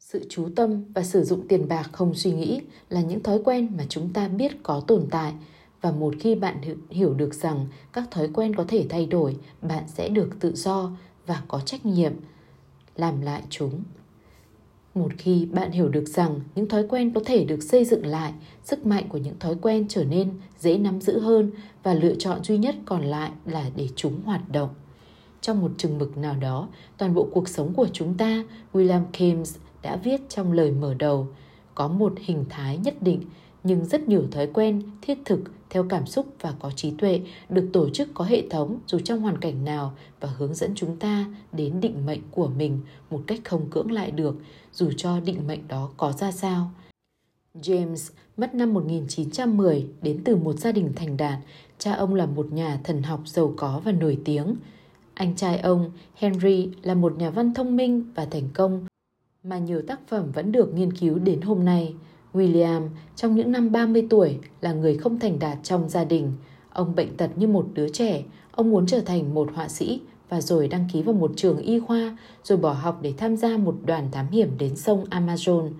sự 0.00 0.26
chú 0.28 0.48
tâm 0.56 0.84
và 0.94 1.02
sử 1.02 1.24
dụng 1.24 1.48
tiền 1.48 1.68
bạc 1.68 1.88
không 1.92 2.14
suy 2.14 2.32
nghĩ 2.32 2.60
là 2.88 3.00
những 3.00 3.22
thói 3.22 3.38
quen 3.44 3.68
mà 3.76 3.84
chúng 3.88 4.12
ta 4.12 4.28
biết 4.28 4.62
có 4.62 4.80
tồn 4.86 5.06
tại 5.10 5.32
và 5.80 5.92
một 5.92 6.14
khi 6.20 6.34
bạn 6.34 6.56
hiểu 6.90 7.14
được 7.14 7.34
rằng 7.34 7.66
các 7.92 8.10
thói 8.10 8.28
quen 8.34 8.54
có 8.54 8.64
thể 8.68 8.86
thay 8.88 9.06
đổi, 9.06 9.36
bạn 9.62 9.84
sẽ 9.88 10.08
được 10.08 10.30
tự 10.40 10.52
do 10.54 10.90
và 11.30 11.42
có 11.48 11.60
trách 11.60 11.86
nhiệm 11.86 12.12
làm 12.96 13.20
lại 13.20 13.42
chúng. 13.50 13.82
Một 14.94 15.08
khi 15.18 15.46
bạn 15.46 15.70
hiểu 15.70 15.88
được 15.88 16.08
rằng 16.08 16.40
những 16.54 16.68
thói 16.68 16.86
quen 16.88 17.12
có 17.14 17.20
thể 17.26 17.44
được 17.44 17.62
xây 17.62 17.84
dựng 17.84 18.06
lại, 18.06 18.32
sức 18.64 18.86
mạnh 18.86 19.04
của 19.08 19.18
những 19.18 19.38
thói 19.38 19.54
quen 19.62 19.86
trở 19.88 20.04
nên 20.04 20.30
dễ 20.58 20.78
nắm 20.78 21.00
giữ 21.00 21.20
hơn 21.20 21.50
và 21.82 21.94
lựa 21.94 22.14
chọn 22.14 22.44
duy 22.44 22.58
nhất 22.58 22.74
còn 22.84 23.04
lại 23.04 23.30
là 23.46 23.70
để 23.76 23.88
chúng 23.96 24.20
hoạt 24.24 24.52
động. 24.52 24.68
Trong 25.40 25.60
một 25.60 25.70
chừng 25.78 25.98
mực 25.98 26.16
nào 26.16 26.36
đó, 26.40 26.68
toàn 26.98 27.14
bộ 27.14 27.28
cuộc 27.32 27.48
sống 27.48 27.74
của 27.74 27.88
chúng 27.92 28.14
ta, 28.14 28.44
William 28.72 29.02
James 29.12 29.58
đã 29.82 29.96
viết 29.96 30.20
trong 30.28 30.52
lời 30.52 30.70
mở 30.70 30.94
đầu, 30.94 31.28
có 31.74 31.88
một 31.88 32.12
hình 32.18 32.44
thái 32.48 32.78
nhất 32.78 32.94
định 33.00 33.22
nhưng 33.64 33.84
rất 33.84 34.08
nhiều 34.08 34.22
thói 34.30 34.46
quen 34.46 34.82
thiết 35.02 35.18
thực 35.24 35.40
theo 35.70 35.86
cảm 35.88 36.06
xúc 36.06 36.26
và 36.40 36.54
có 36.60 36.70
trí 36.70 36.90
tuệ 36.90 37.20
được 37.48 37.70
tổ 37.72 37.90
chức 37.90 38.08
có 38.14 38.24
hệ 38.24 38.48
thống 38.50 38.78
dù 38.86 38.98
trong 38.98 39.20
hoàn 39.20 39.38
cảnh 39.38 39.64
nào 39.64 39.94
và 40.20 40.28
hướng 40.28 40.54
dẫn 40.54 40.72
chúng 40.74 40.96
ta 40.96 41.24
đến 41.52 41.80
định 41.80 42.06
mệnh 42.06 42.20
của 42.30 42.48
mình 42.48 42.80
một 43.10 43.22
cách 43.26 43.40
không 43.44 43.70
cưỡng 43.70 43.92
lại 43.92 44.10
được 44.10 44.36
dù 44.72 44.90
cho 44.96 45.20
định 45.20 45.46
mệnh 45.46 45.68
đó 45.68 45.90
có 45.96 46.12
ra 46.12 46.32
sao. 46.32 46.70
James 47.54 48.10
mất 48.36 48.54
năm 48.54 48.74
1910 48.74 49.86
đến 50.02 50.20
từ 50.24 50.36
một 50.36 50.58
gia 50.58 50.72
đình 50.72 50.92
thành 50.96 51.16
đạt, 51.16 51.38
cha 51.78 51.92
ông 51.92 52.14
là 52.14 52.26
một 52.26 52.52
nhà 52.52 52.80
thần 52.84 53.02
học 53.02 53.20
giàu 53.24 53.54
có 53.56 53.80
và 53.84 53.92
nổi 53.92 54.18
tiếng. 54.24 54.56
Anh 55.14 55.36
trai 55.36 55.58
ông, 55.58 55.90
Henry, 56.14 56.68
là 56.82 56.94
một 56.94 57.16
nhà 57.18 57.30
văn 57.30 57.54
thông 57.54 57.76
minh 57.76 58.04
và 58.14 58.24
thành 58.24 58.48
công 58.54 58.86
mà 59.42 59.58
nhiều 59.58 59.82
tác 59.86 60.00
phẩm 60.08 60.32
vẫn 60.32 60.52
được 60.52 60.74
nghiên 60.74 60.92
cứu 60.92 61.18
đến 61.18 61.40
hôm 61.40 61.64
nay. 61.64 61.94
William 62.32 62.88
trong 63.16 63.34
những 63.34 63.52
năm 63.52 63.72
30 63.72 64.06
tuổi 64.10 64.38
là 64.60 64.72
người 64.72 64.96
không 64.96 65.18
thành 65.18 65.38
đạt 65.38 65.58
trong 65.62 65.88
gia 65.88 66.04
đình. 66.04 66.32
Ông 66.72 66.94
bệnh 66.94 67.16
tật 67.16 67.30
như 67.36 67.46
một 67.46 67.66
đứa 67.74 67.88
trẻ, 67.88 68.22
ông 68.52 68.70
muốn 68.70 68.86
trở 68.86 69.00
thành 69.00 69.34
một 69.34 69.48
họa 69.54 69.68
sĩ 69.68 70.00
và 70.28 70.40
rồi 70.40 70.68
đăng 70.68 70.88
ký 70.92 71.02
vào 71.02 71.14
một 71.14 71.32
trường 71.36 71.58
y 71.58 71.80
khoa, 71.80 72.18
rồi 72.44 72.58
bỏ 72.58 72.72
học 72.72 72.98
để 73.02 73.14
tham 73.16 73.36
gia 73.36 73.56
một 73.56 73.76
đoàn 73.84 74.08
thám 74.12 74.26
hiểm 74.30 74.58
đến 74.58 74.76
sông 74.76 75.04
Amazon. 75.10 75.70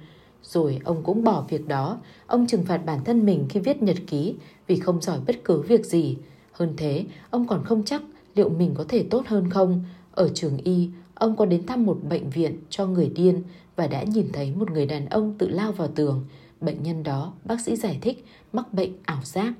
Rồi 0.42 0.78
ông 0.84 1.02
cũng 1.02 1.24
bỏ 1.24 1.44
việc 1.48 1.68
đó, 1.68 1.98
ông 2.26 2.46
trừng 2.46 2.64
phạt 2.64 2.78
bản 2.86 3.04
thân 3.04 3.26
mình 3.26 3.46
khi 3.48 3.60
viết 3.60 3.82
nhật 3.82 3.96
ký 4.06 4.34
vì 4.66 4.76
không 4.76 5.00
giỏi 5.00 5.18
bất 5.26 5.44
cứ 5.44 5.60
việc 5.60 5.86
gì. 5.86 6.16
Hơn 6.52 6.74
thế, 6.76 7.04
ông 7.30 7.46
còn 7.46 7.64
không 7.64 7.82
chắc 7.84 8.02
liệu 8.34 8.48
mình 8.48 8.74
có 8.74 8.84
thể 8.88 9.02
tốt 9.10 9.22
hơn 9.26 9.50
không. 9.50 9.84
Ở 10.12 10.28
trường 10.34 10.56
y, 10.56 10.88
ông 11.14 11.36
có 11.36 11.46
đến 11.46 11.66
thăm 11.66 11.86
một 11.86 11.98
bệnh 12.08 12.30
viện 12.30 12.56
cho 12.70 12.86
người 12.86 13.08
điên 13.14 13.42
và 13.80 13.86
đã 13.86 14.02
nhìn 14.02 14.28
thấy 14.32 14.52
một 14.56 14.70
người 14.70 14.86
đàn 14.86 15.06
ông 15.06 15.34
tự 15.38 15.48
lao 15.48 15.72
vào 15.72 15.88
tường. 15.88 16.24
bệnh 16.60 16.82
nhân 16.82 17.02
đó, 17.02 17.32
bác 17.44 17.60
sĩ 17.60 17.76
giải 17.76 17.98
thích, 18.00 18.24
mắc 18.52 18.72
bệnh 18.72 18.92
ảo 19.04 19.20
giác. 19.24 19.54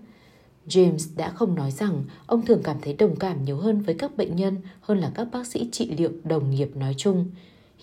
James 0.68 1.16
đã 1.16 1.30
không 1.30 1.54
nói 1.54 1.70
rằng 1.70 2.04
ông 2.26 2.46
thường 2.46 2.60
cảm 2.64 2.76
thấy 2.82 2.94
đồng 2.94 3.16
cảm 3.16 3.44
nhiều 3.44 3.56
hơn 3.56 3.80
với 3.82 3.94
các 3.94 4.16
bệnh 4.16 4.36
nhân 4.36 4.56
hơn 4.80 4.98
là 4.98 5.12
các 5.14 5.28
bác 5.32 5.46
sĩ 5.46 5.68
trị 5.72 5.90
liệu 5.90 6.10
đồng 6.24 6.50
nghiệp 6.50 6.76
nói 6.76 6.94
chung. 6.96 7.30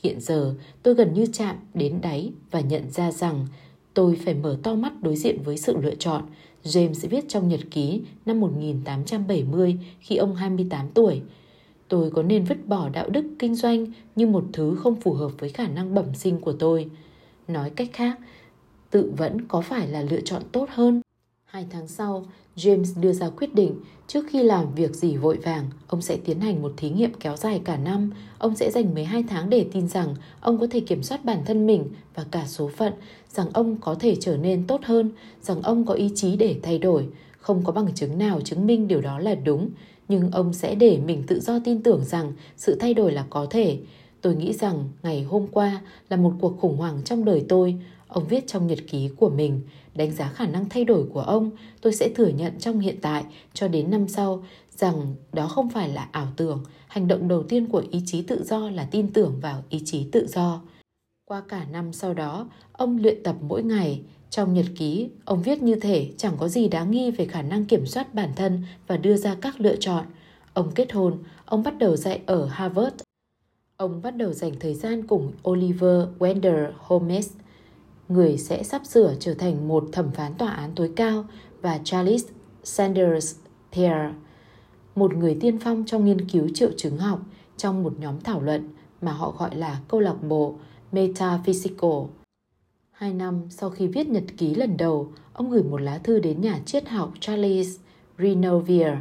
Hiện 0.03 0.21
giờ, 0.21 0.55
tôi 0.83 0.93
gần 0.93 1.13
như 1.13 1.25
chạm 1.33 1.55
đến 1.73 2.01
đáy 2.01 2.31
và 2.51 2.59
nhận 2.59 2.91
ra 2.91 3.11
rằng 3.11 3.47
tôi 3.93 4.17
phải 4.25 4.33
mở 4.33 4.57
to 4.63 4.75
mắt 4.75 4.93
đối 5.01 5.15
diện 5.15 5.43
với 5.43 5.57
sự 5.57 5.77
lựa 5.77 5.95
chọn. 5.95 6.23
James 6.63 7.09
viết 7.09 7.25
trong 7.27 7.47
nhật 7.47 7.61
ký 7.71 8.01
năm 8.25 8.39
1870 8.39 9.77
khi 9.99 10.15
ông 10.15 10.35
28 10.35 10.89
tuổi. 10.93 11.21
Tôi 11.87 12.11
có 12.11 12.23
nên 12.23 12.43
vứt 12.43 12.67
bỏ 12.67 12.89
đạo 12.89 13.09
đức 13.09 13.25
kinh 13.39 13.55
doanh 13.55 13.85
như 14.15 14.27
một 14.27 14.43
thứ 14.53 14.75
không 14.75 14.95
phù 14.95 15.13
hợp 15.13 15.31
với 15.39 15.49
khả 15.49 15.67
năng 15.67 15.95
bẩm 15.95 16.05
sinh 16.13 16.41
của 16.41 16.53
tôi. 16.53 16.89
Nói 17.47 17.69
cách 17.69 17.89
khác, 17.93 18.19
tự 18.89 19.11
vẫn 19.17 19.47
có 19.47 19.61
phải 19.61 19.87
là 19.87 20.01
lựa 20.01 20.21
chọn 20.21 20.41
tốt 20.51 20.69
hơn? 20.69 21.01
Hai 21.45 21.65
tháng 21.69 21.87
sau, 21.87 22.25
James 22.55 23.01
đưa 23.01 23.13
ra 23.13 23.29
quyết 23.29 23.55
định 23.55 23.75
trước 24.07 24.25
khi 24.29 24.43
làm 24.43 24.73
việc 24.75 24.95
gì 24.95 25.17
vội 25.17 25.37
vàng, 25.37 25.69
ông 25.87 26.01
sẽ 26.01 26.17
tiến 26.17 26.39
hành 26.39 26.61
một 26.61 26.73
thí 26.77 26.89
nghiệm 26.89 27.13
kéo 27.13 27.35
dài 27.37 27.61
cả 27.65 27.77
năm. 27.77 28.11
Ông 28.37 28.55
sẽ 28.55 28.71
dành 28.71 28.93
12 28.93 29.23
tháng 29.23 29.49
để 29.49 29.65
tin 29.73 29.87
rằng 29.87 30.15
ông 30.39 30.59
có 30.59 30.67
thể 30.71 30.79
kiểm 30.79 31.03
soát 31.03 31.25
bản 31.25 31.41
thân 31.45 31.67
mình 31.67 31.85
và 32.15 32.25
cả 32.31 32.43
số 32.47 32.67
phận, 32.67 32.93
rằng 33.29 33.47
ông 33.53 33.77
có 33.77 33.95
thể 33.95 34.15
trở 34.15 34.37
nên 34.37 34.67
tốt 34.67 34.81
hơn, 34.83 35.11
rằng 35.41 35.61
ông 35.61 35.85
có 35.85 35.93
ý 35.93 36.11
chí 36.15 36.35
để 36.35 36.59
thay 36.63 36.79
đổi. 36.79 37.07
Không 37.39 37.63
có 37.63 37.71
bằng 37.71 37.95
chứng 37.95 38.17
nào 38.17 38.41
chứng 38.41 38.67
minh 38.67 38.87
điều 38.87 39.01
đó 39.01 39.19
là 39.19 39.35
đúng, 39.35 39.69
nhưng 40.07 40.31
ông 40.31 40.53
sẽ 40.53 40.75
để 40.75 40.99
mình 41.05 41.23
tự 41.27 41.39
do 41.39 41.59
tin 41.59 41.83
tưởng 41.83 42.05
rằng 42.05 42.33
sự 42.57 42.75
thay 42.79 42.93
đổi 42.93 43.11
là 43.11 43.25
có 43.29 43.47
thể. 43.49 43.79
Tôi 44.21 44.35
nghĩ 44.35 44.53
rằng 44.53 44.89
ngày 45.03 45.23
hôm 45.23 45.47
qua 45.47 45.81
là 46.09 46.17
một 46.17 46.33
cuộc 46.39 46.59
khủng 46.59 46.77
hoảng 46.77 47.01
trong 47.05 47.25
đời 47.25 47.45
tôi. 47.49 47.75
Ông 48.07 48.27
viết 48.27 48.47
trong 48.47 48.67
nhật 48.67 48.79
ký 48.87 49.09
của 49.17 49.29
mình, 49.29 49.61
đánh 49.95 50.11
giá 50.11 50.29
khả 50.29 50.47
năng 50.47 50.69
thay 50.69 50.85
đổi 50.85 51.05
của 51.13 51.21
ông, 51.21 51.49
tôi 51.81 51.93
sẽ 51.93 52.09
thừa 52.09 52.27
nhận 52.27 52.59
trong 52.59 52.79
hiện 52.79 52.97
tại 53.01 53.23
cho 53.53 53.67
đến 53.67 53.91
năm 53.91 54.07
sau 54.07 54.43
rằng 54.77 55.15
đó 55.33 55.47
không 55.47 55.69
phải 55.69 55.89
là 55.89 56.09
ảo 56.11 56.27
tưởng. 56.37 56.63
Hành 56.87 57.07
động 57.07 57.27
đầu 57.27 57.43
tiên 57.43 57.65
của 57.65 57.83
ý 57.91 58.01
chí 58.05 58.21
tự 58.21 58.43
do 58.43 58.69
là 58.69 58.87
tin 58.91 59.13
tưởng 59.13 59.39
vào 59.41 59.63
ý 59.69 59.81
chí 59.85 60.07
tự 60.11 60.27
do. 60.27 60.61
Qua 61.25 61.41
cả 61.47 61.65
năm 61.71 61.93
sau 61.93 62.13
đó, 62.13 62.49
ông 62.71 62.97
luyện 62.97 63.23
tập 63.23 63.35
mỗi 63.41 63.63
ngày. 63.63 64.01
Trong 64.29 64.53
nhật 64.53 64.65
ký, 64.77 65.09
ông 65.25 65.41
viết 65.41 65.61
như 65.61 65.75
thể 65.75 66.09
chẳng 66.17 66.33
có 66.37 66.47
gì 66.47 66.67
đáng 66.67 66.91
nghi 66.91 67.11
về 67.11 67.25
khả 67.25 67.41
năng 67.41 67.65
kiểm 67.65 67.85
soát 67.85 68.13
bản 68.13 68.29
thân 68.35 68.63
và 68.87 68.97
đưa 68.97 69.17
ra 69.17 69.35
các 69.41 69.61
lựa 69.61 69.75
chọn. 69.75 70.05
Ông 70.53 70.71
kết 70.75 70.93
hôn, 70.93 71.17
ông 71.45 71.63
bắt 71.63 71.77
đầu 71.77 71.95
dạy 71.95 72.21
ở 72.25 72.45
Harvard. 72.45 72.95
Ông 73.77 74.01
bắt 74.01 74.11
đầu 74.17 74.33
dành 74.33 74.51
thời 74.59 74.73
gian 74.73 75.07
cùng 75.07 75.31
Oliver 75.49 76.07
Wendell 76.19 76.71
Holmes, 76.77 77.29
người 78.09 78.37
sẽ 78.37 78.63
sắp 78.63 78.85
sửa 78.85 79.15
trở 79.19 79.33
thành 79.33 79.67
một 79.67 79.89
thẩm 79.91 80.11
phán 80.11 80.33
tòa 80.33 80.49
án 80.49 80.71
tối 80.75 80.91
cao 80.95 81.25
và 81.61 81.79
Charles 81.83 82.25
Sanders 82.63 83.35
Peirce, 83.71 84.13
một 84.95 85.15
người 85.15 85.37
tiên 85.41 85.59
phong 85.59 85.83
trong 85.85 86.05
nghiên 86.05 86.29
cứu 86.29 86.47
triệu 86.53 86.69
chứng 86.77 86.97
học 86.97 87.19
trong 87.57 87.83
một 87.83 87.93
nhóm 87.99 88.21
thảo 88.21 88.41
luận 88.41 88.69
mà 89.01 89.11
họ 89.11 89.33
gọi 89.39 89.55
là 89.55 89.79
câu 89.87 89.99
lạc 89.99 90.23
bộ 90.23 90.55
Metaphysical. 90.91 92.01
Hai 92.97 93.13
năm 93.13 93.41
sau 93.49 93.69
khi 93.69 93.87
viết 93.87 94.07
nhật 94.07 94.23
ký 94.37 94.55
lần 94.55 94.77
đầu, 94.77 95.11
ông 95.33 95.49
gửi 95.49 95.63
một 95.63 95.81
lá 95.81 95.97
thư 95.97 96.19
đến 96.19 96.41
nhà 96.41 96.59
triết 96.65 96.89
học 96.89 97.13
Charles 97.19 97.77
Renovier, 98.17 98.93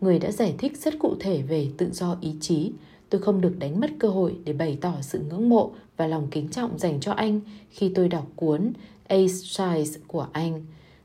người 0.00 0.18
đã 0.18 0.30
giải 0.30 0.54
thích 0.58 0.76
rất 0.76 0.98
cụ 0.98 1.14
thể 1.20 1.42
về 1.42 1.68
tự 1.76 1.90
do 1.92 2.16
ý 2.20 2.34
chí. 2.40 2.72
Tôi 3.10 3.20
không 3.20 3.40
được 3.40 3.58
đánh 3.58 3.80
mất 3.80 3.90
cơ 3.98 4.08
hội 4.08 4.36
để 4.44 4.52
bày 4.52 4.78
tỏ 4.80 4.94
sự 5.02 5.18
ngưỡng 5.18 5.48
mộ 5.48 5.70
và 5.96 6.06
lòng 6.06 6.28
kính 6.30 6.48
trọng 6.48 6.78
dành 6.78 7.00
cho 7.00 7.12
anh 7.12 7.40
khi 7.70 7.92
tôi 7.94 8.08
đọc 8.08 8.26
cuốn 8.36 8.72
Ace 9.08 9.26
Size 9.26 9.98
của 10.06 10.26
anh. 10.32 10.64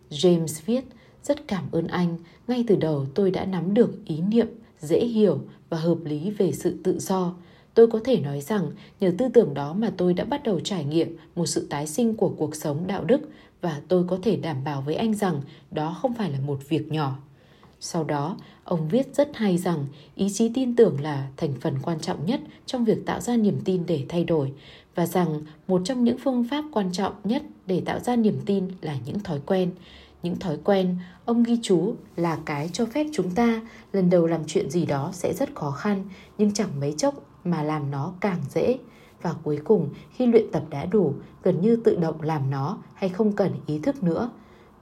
James 0.10 0.62
viết, 0.66 0.86
rất 1.24 1.48
cảm 1.48 1.64
ơn 1.72 1.88
anh, 1.88 2.18
ngay 2.48 2.64
từ 2.68 2.76
đầu 2.76 3.06
tôi 3.16 3.32
đã 3.32 3.46
nắm 3.46 3.74
được 3.74 4.06
ý 4.06 4.22
niệm 4.22 4.48
dễ 4.80 5.06
hiểu 5.06 5.40
và 5.70 5.78
hợp 5.78 5.98
lý 6.04 6.32
về 6.32 6.52
sự 6.52 6.78
tự 6.84 7.00
do. 7.00 7.34
Tôi 7.76 7.88
có 7.88 8.00
thể 8.04 8.20
nói 8.20 8.42
rằng 8.42 8.72
nhờ 9.00 9.12
tư 9.18 9.28
tưởng 9.34 9.54
đó 9.54 9.74
mà 9.74 9.92
tôi 9.98 10.14
đã 10.14 10.26
bắt 10.26 10.44
đầu 10.44 10.60
trải 10.60 10.86
nghiệm 10.86 11.18
một 11.36 11.46
sự 11.46 11.68
tái 11.70 11.88
sinh 11.88 12.16
của 12.16 12.30
cuộc 12.38 12.56
sống 12.56 12.88
đạo 12.88 13.04
đức 13.04 13.22
và 13.62 13.82
tôi 13.88 14.04
có 14.08 14.20
thể 14.24 14.36
đảm 14.36 14.64
bảo 14.64 14.82
với 14.82 14.96
anh 14.96 15.14
rằng 15.14 15.42
đó 15.72 15.98
không 16.02 16.14
phải 16.14 16.32
là 16.32 16.40
một 16.40 16.60
việc 16.70 16.92
nhỏ. 16.92 17.18
Sau 17.80 18.04
đó, 18.04 18.38
ông 18.64 18.90
viết 18.90 19.16
rất 19.16 19.30
hay 19.36 19.58
rằng 19.58 19.86
ý 20.16 20.30
chí 20.34 20.50
tin 20.54 20.76
tưởng 20.76 21.02
là 21.02 21.28
thành 21.38 21.54
phần 21.62 21.76
quan 21.82 22.00
trọng 22.00 22.26
nhất 22.26 22.42
trong 22.66 22.86
việc 22.86 23.06
tạo 23.06 23.22
ra 23.22 23.38
niềm 23.38 23.60
tin 23.66 23.84
để 23.88 24.06
thay 24.10 24.24
đổi 24.24 24.52
và 24.96 25.06
rằng 25.06 25.42
một 25.68 25.82
trong 25.86 26.04
những 26.04 26.18
phương 26.24 26.48
pháp 26.52 26.66
quan 26.72 26.92
trọng 26.92 27.14
nhất 27.24 27.44
để 27.66 27.82
tạo 27.86 28.00
ra 28.00 28.16
niềm 28.16 28.40
tin 28.46 28.68
là 28.82 28.96
những 29.06 29.20
thói 29.20 29.40
quen. 29.46 29.72
Những 30.24 30.40
thói 30.40 30.58
quen, 30.64 30.98
ông 31.26 31.44
ghi 31.44 31.60
chú 31.62 31.96
là 32.16 32.38
cái 32.46 32.70
cho 32.74 32.86
phép 32.86 33.08
chúng 33.14 33.32
ta 33.32 33.62
lần 33.94 34.10
đầu 34.10 34.28
làm 34.28 34.42
chuyện 34.48 34.70
gì 34.70 34.86
đó 34.86 35.10
sẽ 35.14 35.34
rất 35.34 35.56
khó 35.56 35.72
khăn 35.72 36.04
nhưng 36.38 36.54
chẳng 36.54 36.80
mấy 36.80 36.94
chốc 36.98 37.35
mà 37.46 37.64
làm 37.64 37.92
nó 37.92 38.14
càng 38.22 38.40
dễ. 38.50 38.80
Và 39.22 39.36
cuối 39.44 39.60
cùng, 39.64 39.90
khi 40.12 40.26
luyện 40.26 40.52
tập 40.52 40.64
đã 40.70 40.86
đủ, 40.86 41.14
gần 41.44 41.62
như 41.62 41.76
tự 41.76 41.96
động 41.96 42.22
làm 42.22 42.50
nó 42.50 42.78
hay 42.94 43.10
không 43.10 43.32
cần 43.32 43.52
ý 43.66 43.80
thức 43.80 44.04
nữa. 44.04 44.30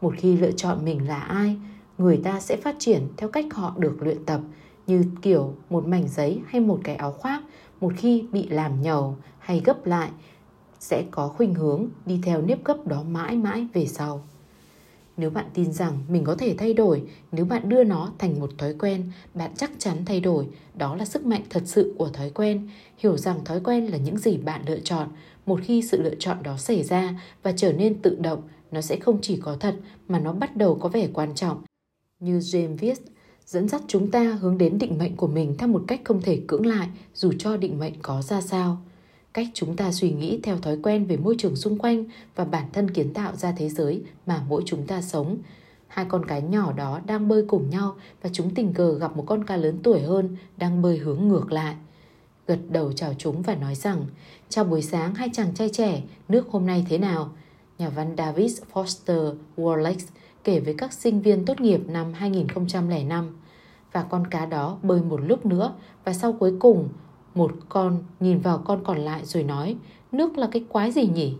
Một 0.01 0.13
khi 0.17 0.37
lựa 0.37 0.51
chọn 0.51 0.85
mình 0.85 1.07
là 1.07 1.19
ai, 1.19 1.57
người 1.97 2.21
ta 2.23 2.39
sẽ 2.39 2.57
phát 2.57 2.75
triển 2.79 3.07
theo 3.17 3.29
cách 3.29 3.45
họ 3.53 3.73
được 3.77 3.97
luyện 4.01 4.25
tập 4.25 4.41
như 4.87 5.03
kiểu 5.21 5.53
một 5.69 5.87
mảnh 5.87 6.07
giấy 6.07 6.41
hay 6.47 6.61
một 6.61 6.79
cái 6.83 6.95
áo 6.95 7.11
khoác 7.11 7.41
một 7.83 7.93
khi 7.97 8.25
bị 8.31 8.47
làm 8.47 8.81
nhầu 8.81 9.17
hay 9.39 9.61
gấp 9.65 9.85
lại 9.85 10.09
sẽ 10.79 11.03
có 11.11 11.27
khuynh 11.27 11.53
hướng 11.53 11.87
đi 12.05 12.19
theo 12.23 12.41
nếp 12.41 12.63
gấp 12.65 12.87
đó 12.87 13.03
mãi 13.03 13.37
mãi 13.37 13.67
về 13.73 13.85
sau. 13.85 14.23
Nếu 15.17 15.29
bạn 15.29 15.45
tin 15.53 15.71
rằng 15.71 15.99
mình 16.09 16.23
có 16.23 16.35
thể 16.35 16.55
thay 16.57 16.73
đổi, 16.73 17.03
nếu 17.31 17.45
bạn 17.45 17.69
đưa 17.69 17.83
nó 17.83 18.11
thành 18.17 18.39
một 18.39 18.51
thói 18.57 18.73
quen, 18.73 19.11
bạn 19.33 19.51
chắc 19.57 19.71
chắn 19.77 19.97
thay 20.05 20.19
đổi. 20.19 20.47
Đó 20.75 20.95
là 20.95 21.05
sức 21.05 21.25
mạnh 21.25 21.41
thật 21.49 21.63
sự 21.65 21.95
của 21.97 22.09
thói 22.09 22.29
quen. 22.29 22.69
Hiểu 22.97 23.17
rằng 23.17 23.45
thói 23.45 23.59
quen 23.59 23.85
là 23.85 23.97
những 23.97 24.17
gì 24.17 24.37
bạn 24.37 24.61
lựa 24.67 24.79
chọn. 24.79 25.07
Một 25.45 25.59
khi 25.63 25.81
sự 25.81 26.01
lựa 26.01 26.15
chọn 26.19 26.43
đó 26.43 26.57
xảy 26.57 26.83
ra 26.83 27.19
và 27.43 27.51
trở 27.51 27.73
nên 27.73 28.01
tự 28.01 28.17
động, 28.19 28.41
nó 28.71 28.81
sẽ 28.81 28.95
không 28.95 29.21
chỉ 29.21 29.37
có 29.37 29.57
thật 29.59 29.75
mà 30.07 30.19
nó 30.19 30.33
bắt 30.33 30.57
đầu 30.57 30.75
có 30.75 30.89
vẻ 30.89 31.07
quan 31.13 31.35
trọng. 31.35 31.61
Như 32.19 32.39
James 32.39 32.77
viết, 32.77 32.97
dẫn 33.45 33.67
dắt 33.67 33.81
chúng 33.87 34.11
ta 34.11 34.23
hướng 34.41 34.57
đến 34.57 34.77
định 34.77 34.97
mệnh 34.97 35.15
của 35.15 35.27
mình 35.27 35.55
theo 35.57 35.69
một 35.69 35.83
cách 35.87 36.01
không 36.03 36.21
thể 36.21 36.41
cưỡng 36.47 36.65
lại 36.65 36.87
dù 37.13 37.33
cho 37.39 37.57
định 37.57 37.79
mệnh 37.79 37.93
có 38.01 38.21
ra 38.21 38.41
sao 38.41 38.81
cách 39.33 39.47
chúng 39.53 39.75
ta 39.75 39.91
suy 39.91 40.11
nghĩ 40.11 40.39
theo 40.43 40.57
thói 40.57 40.77
quen 40.83 41.05
về 41.05 41.17
môi 41.17 41.35
trường 41.37 41.55
xung 41.55 41.77
quanh 41.77 42.05
và 42.35 42.45
bản 42.45 42.65
thân 42.73 42.91
kiến 42.91 43.13
tạo 43.13 43.35
ra 43.35 43.53
thế 43.57 43.69
giới 43.69 44.03
mà 44.25 44.41
mỗi 44.49 44.63
chúng 44.65 44.87
ta 44.87 45.01
sống. 45.01 45.37
Hai 45.87 46.05
con 46.09 46.25
cá 46.25 46.39
nhỏ 46.39 46.73
đó 46.73 46.99
đang 47.05 47.27
bơi 47.27 47.45
cùng 47.47 47.69
nhau 47.69 47.95
và 48.21 48.29
chúng 48.33 48.55
tình 48.55 48.73
cờ 48.73 48.97
gặp 48.99 49.17
một 49.17 49.23
con 49.27 49.43
cá 49.43 49.57
lớn 49.57 49.79
tuổi 49.83 50.01
hơn 50.01 50.37
đang 50.57 50.81
bơi 50.81 50.97
hướng 50.97 51.27
ngược 51.27 51.51
lại. 51.51 51.75
Gật 52.47 52.59
đầu 52.69 52.93
chào 52.93 53.13
chúng 53.17 53.41
và 53.41 53.55
nói 53.55 53.75
rằng, 53.75 54.05
chào 54.49 54.63
buổi 54.63 54.81
sáng, 54.81 55.15
hai 55.15 55.29
chàng 55.33 55.53
trai 55.53 55.69
trẻ, 55.69 56.01
nước 56.29 56.47
hôm 56.49 56.65
nay 56.65 56.85
thế 56.89 56.97
nào? 56.97 57.31
Nhà 57.77 57.89
văn 57.89 58.15
David 58.17 58.61
Foster 58.73 59.35
Wallace 59.57 60.07
kể 60.43 60.59
với 60.59 60.73
các 60.77 60.93
sinh 60.93 61.21
viên 61.21 61.45
tốt 61.45 61.61
nghiệp 61.61 61.81
năm 61.87 62.13
2005 62.13 63.37
và 63.91 64.03
con 64.03 64.27
cá 64.27 64.45
đó 64.45 64.77
bơi 64.83 65.01
một 65.01 65.21
lúc 65.21 65.45
nữa 65.45 65.73
và 66.03 66.13
sau 66.13 66.33
cuối 66.33 66.53
cùng 66.59 66.89
một 67.35 67.51
con 67.69 68.03
nhìn 68.19 68.39
vào 68.39 68.57
con 68.57 68.83
còn 68.83 68.97
lại 68.97 69.25
rồi 69.25 69.43
nói 69.43 69.75
nước 70.11 70.37
là 70.37 70.47
cái 70.51 70.63
quái 70.69 70.91
gì 70.91 71.07
nhỉ? 71.07 71.33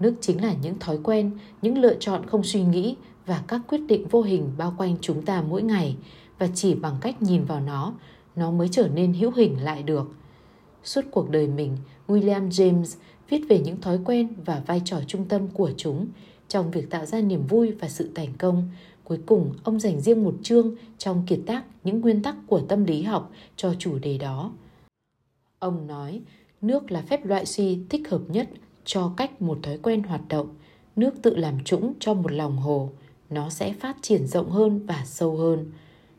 Nước 0.00 0.14
chính 0.20 0.42
là 0.42 0.54
những 0.62 0.78
thói 0.78 0.98
quen, 1.02 1.30
những 1.62 1.78
lựa 1.78 1.94
chọn 1.94 2.26
không 2.26 2.42
suy 2.44 2.62
nghĩ 2.62 2.96
và 3.26 3.42
các 3.48 3.60
quyết 3.68 3.80
định 3.88 4.08
vô 4.08 4.22
hình 4.22 4.52
bao 4.58 4.74
quanh 4.78 4.96
chúng 5.00 5.22
ta 5.22 5.42
mỗi 5.42 5.62
ngày 5.62 5.96
và 6.38 6.48
chỉ 6.54 6.74
bằng 6.74 6.96
cách 7.00 7.22
nhìn 7.22 7.44
vào 7.44 7.60
nó, 7.60 7.94
nó 8.36 8.50
mới 8.50 8.68
trở 8.72 8.88
nên 8.88 9.12
hữu 9.12 9.30
hình 9.30 9.64
lại 9.64 9.82
được. 9.82 10.10
Suốt 10.84 11.04
cuộc 11.10 11.30
đời 11.30 11.46
mình, 11.46 11.76
William 12.08 12.48
James 12.48 12.96
viết 13.28 13.40
về 13.48 13.58
những 13.58 13.80
thói 13.80 13.98
quen 14.04 14.28
và 14.44 14.62
vai 14.66 14.82
trò 14.84 15.00
trung 15.06 15.24
tâm 15.24 15.48
của 15.48 15.70
chúng 15.76 16.06
trong 16.48 16.70
việc 16.70 16.90
tạo 16.90 17.06
ra 17.06 17.20
niềm 17.20 17.46
vui 17.46 17.72
và 17.72 17.88
sự 17.88 18.10
thành 18.14 18.32
công. 18.38 18.68
Cuối 19.10 19.20
cùng, 19.26 19.52
ông 19.64 19.80
dành 19.80 20.00
riêng 20.00 20.24
một 20.24 20.34
chương 20.42 20.74
trong 20.98 21.22
kiệt 21.26 21.40
tác 21.46 21.64
những 21.84 22.00
nguyên 22.00 22.22
tắc 22.22 22.36
của 22.46 22.60
tâm 22.60 22.84
lý 22.84 23.02
học 23.02 23.30
cho 23.56 23.74
chủ 23.78 23.98
đề 23.98 24.18
đó. 24.18 24.52
Ông 25.58 25.86
nói, 25.86 26.20
nước 26.60 26.90
là 26.90 27.02
phép 27.02 27.26
loại 27.26 27.46
suy 27.46 27.78
thích 27.88 28.10
hợp 28.10 28.20
nhất 28.28 28.48
cho 28.84 29.12
cách 29.16 29.42
một 29.42 29.58
thói 29.62 29.78
quen 29.78 30.02
hoạt 30.02 30.20
động. 30.28 30.48
Nước 30.96 31.14
tự 31.22 31.36
làm 31.36 31.64
trũng 31.64 31.92
cho 32.00 32.14
một 32.14 32.32
lòng 32.32 32.56
hồ, 32.56 32.90
nó 33.30 33.50
sẽ 33.50 33.72
phát 33.72 33.96
triển 34.02 34.26
rộng 34.26 34.50
hơn 34.50 34.86
và 34.86 35.02
sâu 35.04 35.36
hơn. 35.36 35.72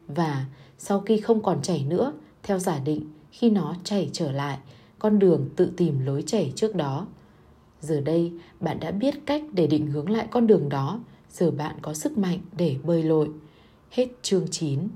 Và 0.07 0.45
sau 0.77 0.99
khi 0.99 1.17
không 1.17 1.43
còn 1.43 1.61
chảy 1.61 1.85
nữa, 1.89 2.13
theo 2.43 2.59
giả 2.59 2.79
định, 2.79 3.05
khi 3.31 3.49
nó 3.49 3.75
chảy 3.83 4.09
trở 4.13 4.31
lại, 4.31 4.57
con 4.99 5.19
đường 5.19 5.49
tự 5.55 5.71
tìm 5.77 6.05
lối 6.05 6.23
chảy 6.27 6.53
trước 6.55 6.75
đó 6.75 7.07
Giờ 7.81 8.01
đây, 8.01 8.31
bạn 8.59 8.79
đã 8.79 8.91
biết 8.91 9.15
cách 9.25 9.43
để 9.53 9.67
định 9.67 9.87
hướng 9.87 10.09
lại 10.09 10.27
con 10.31 10.47
đường 10.47 10.69
đó, 10.69 10.99
giờ 11.33 11.51
bạn 11.51 11.75
có 11.81 11.93
sức 11.93 12.17
mạnh 12.17 12.39
để 12.57 12.77
bơi 12.83 13.03
lội. 13.03 13.29
Hết 13.89 14.07
chương 14.21 14.47
9 14.51 14.87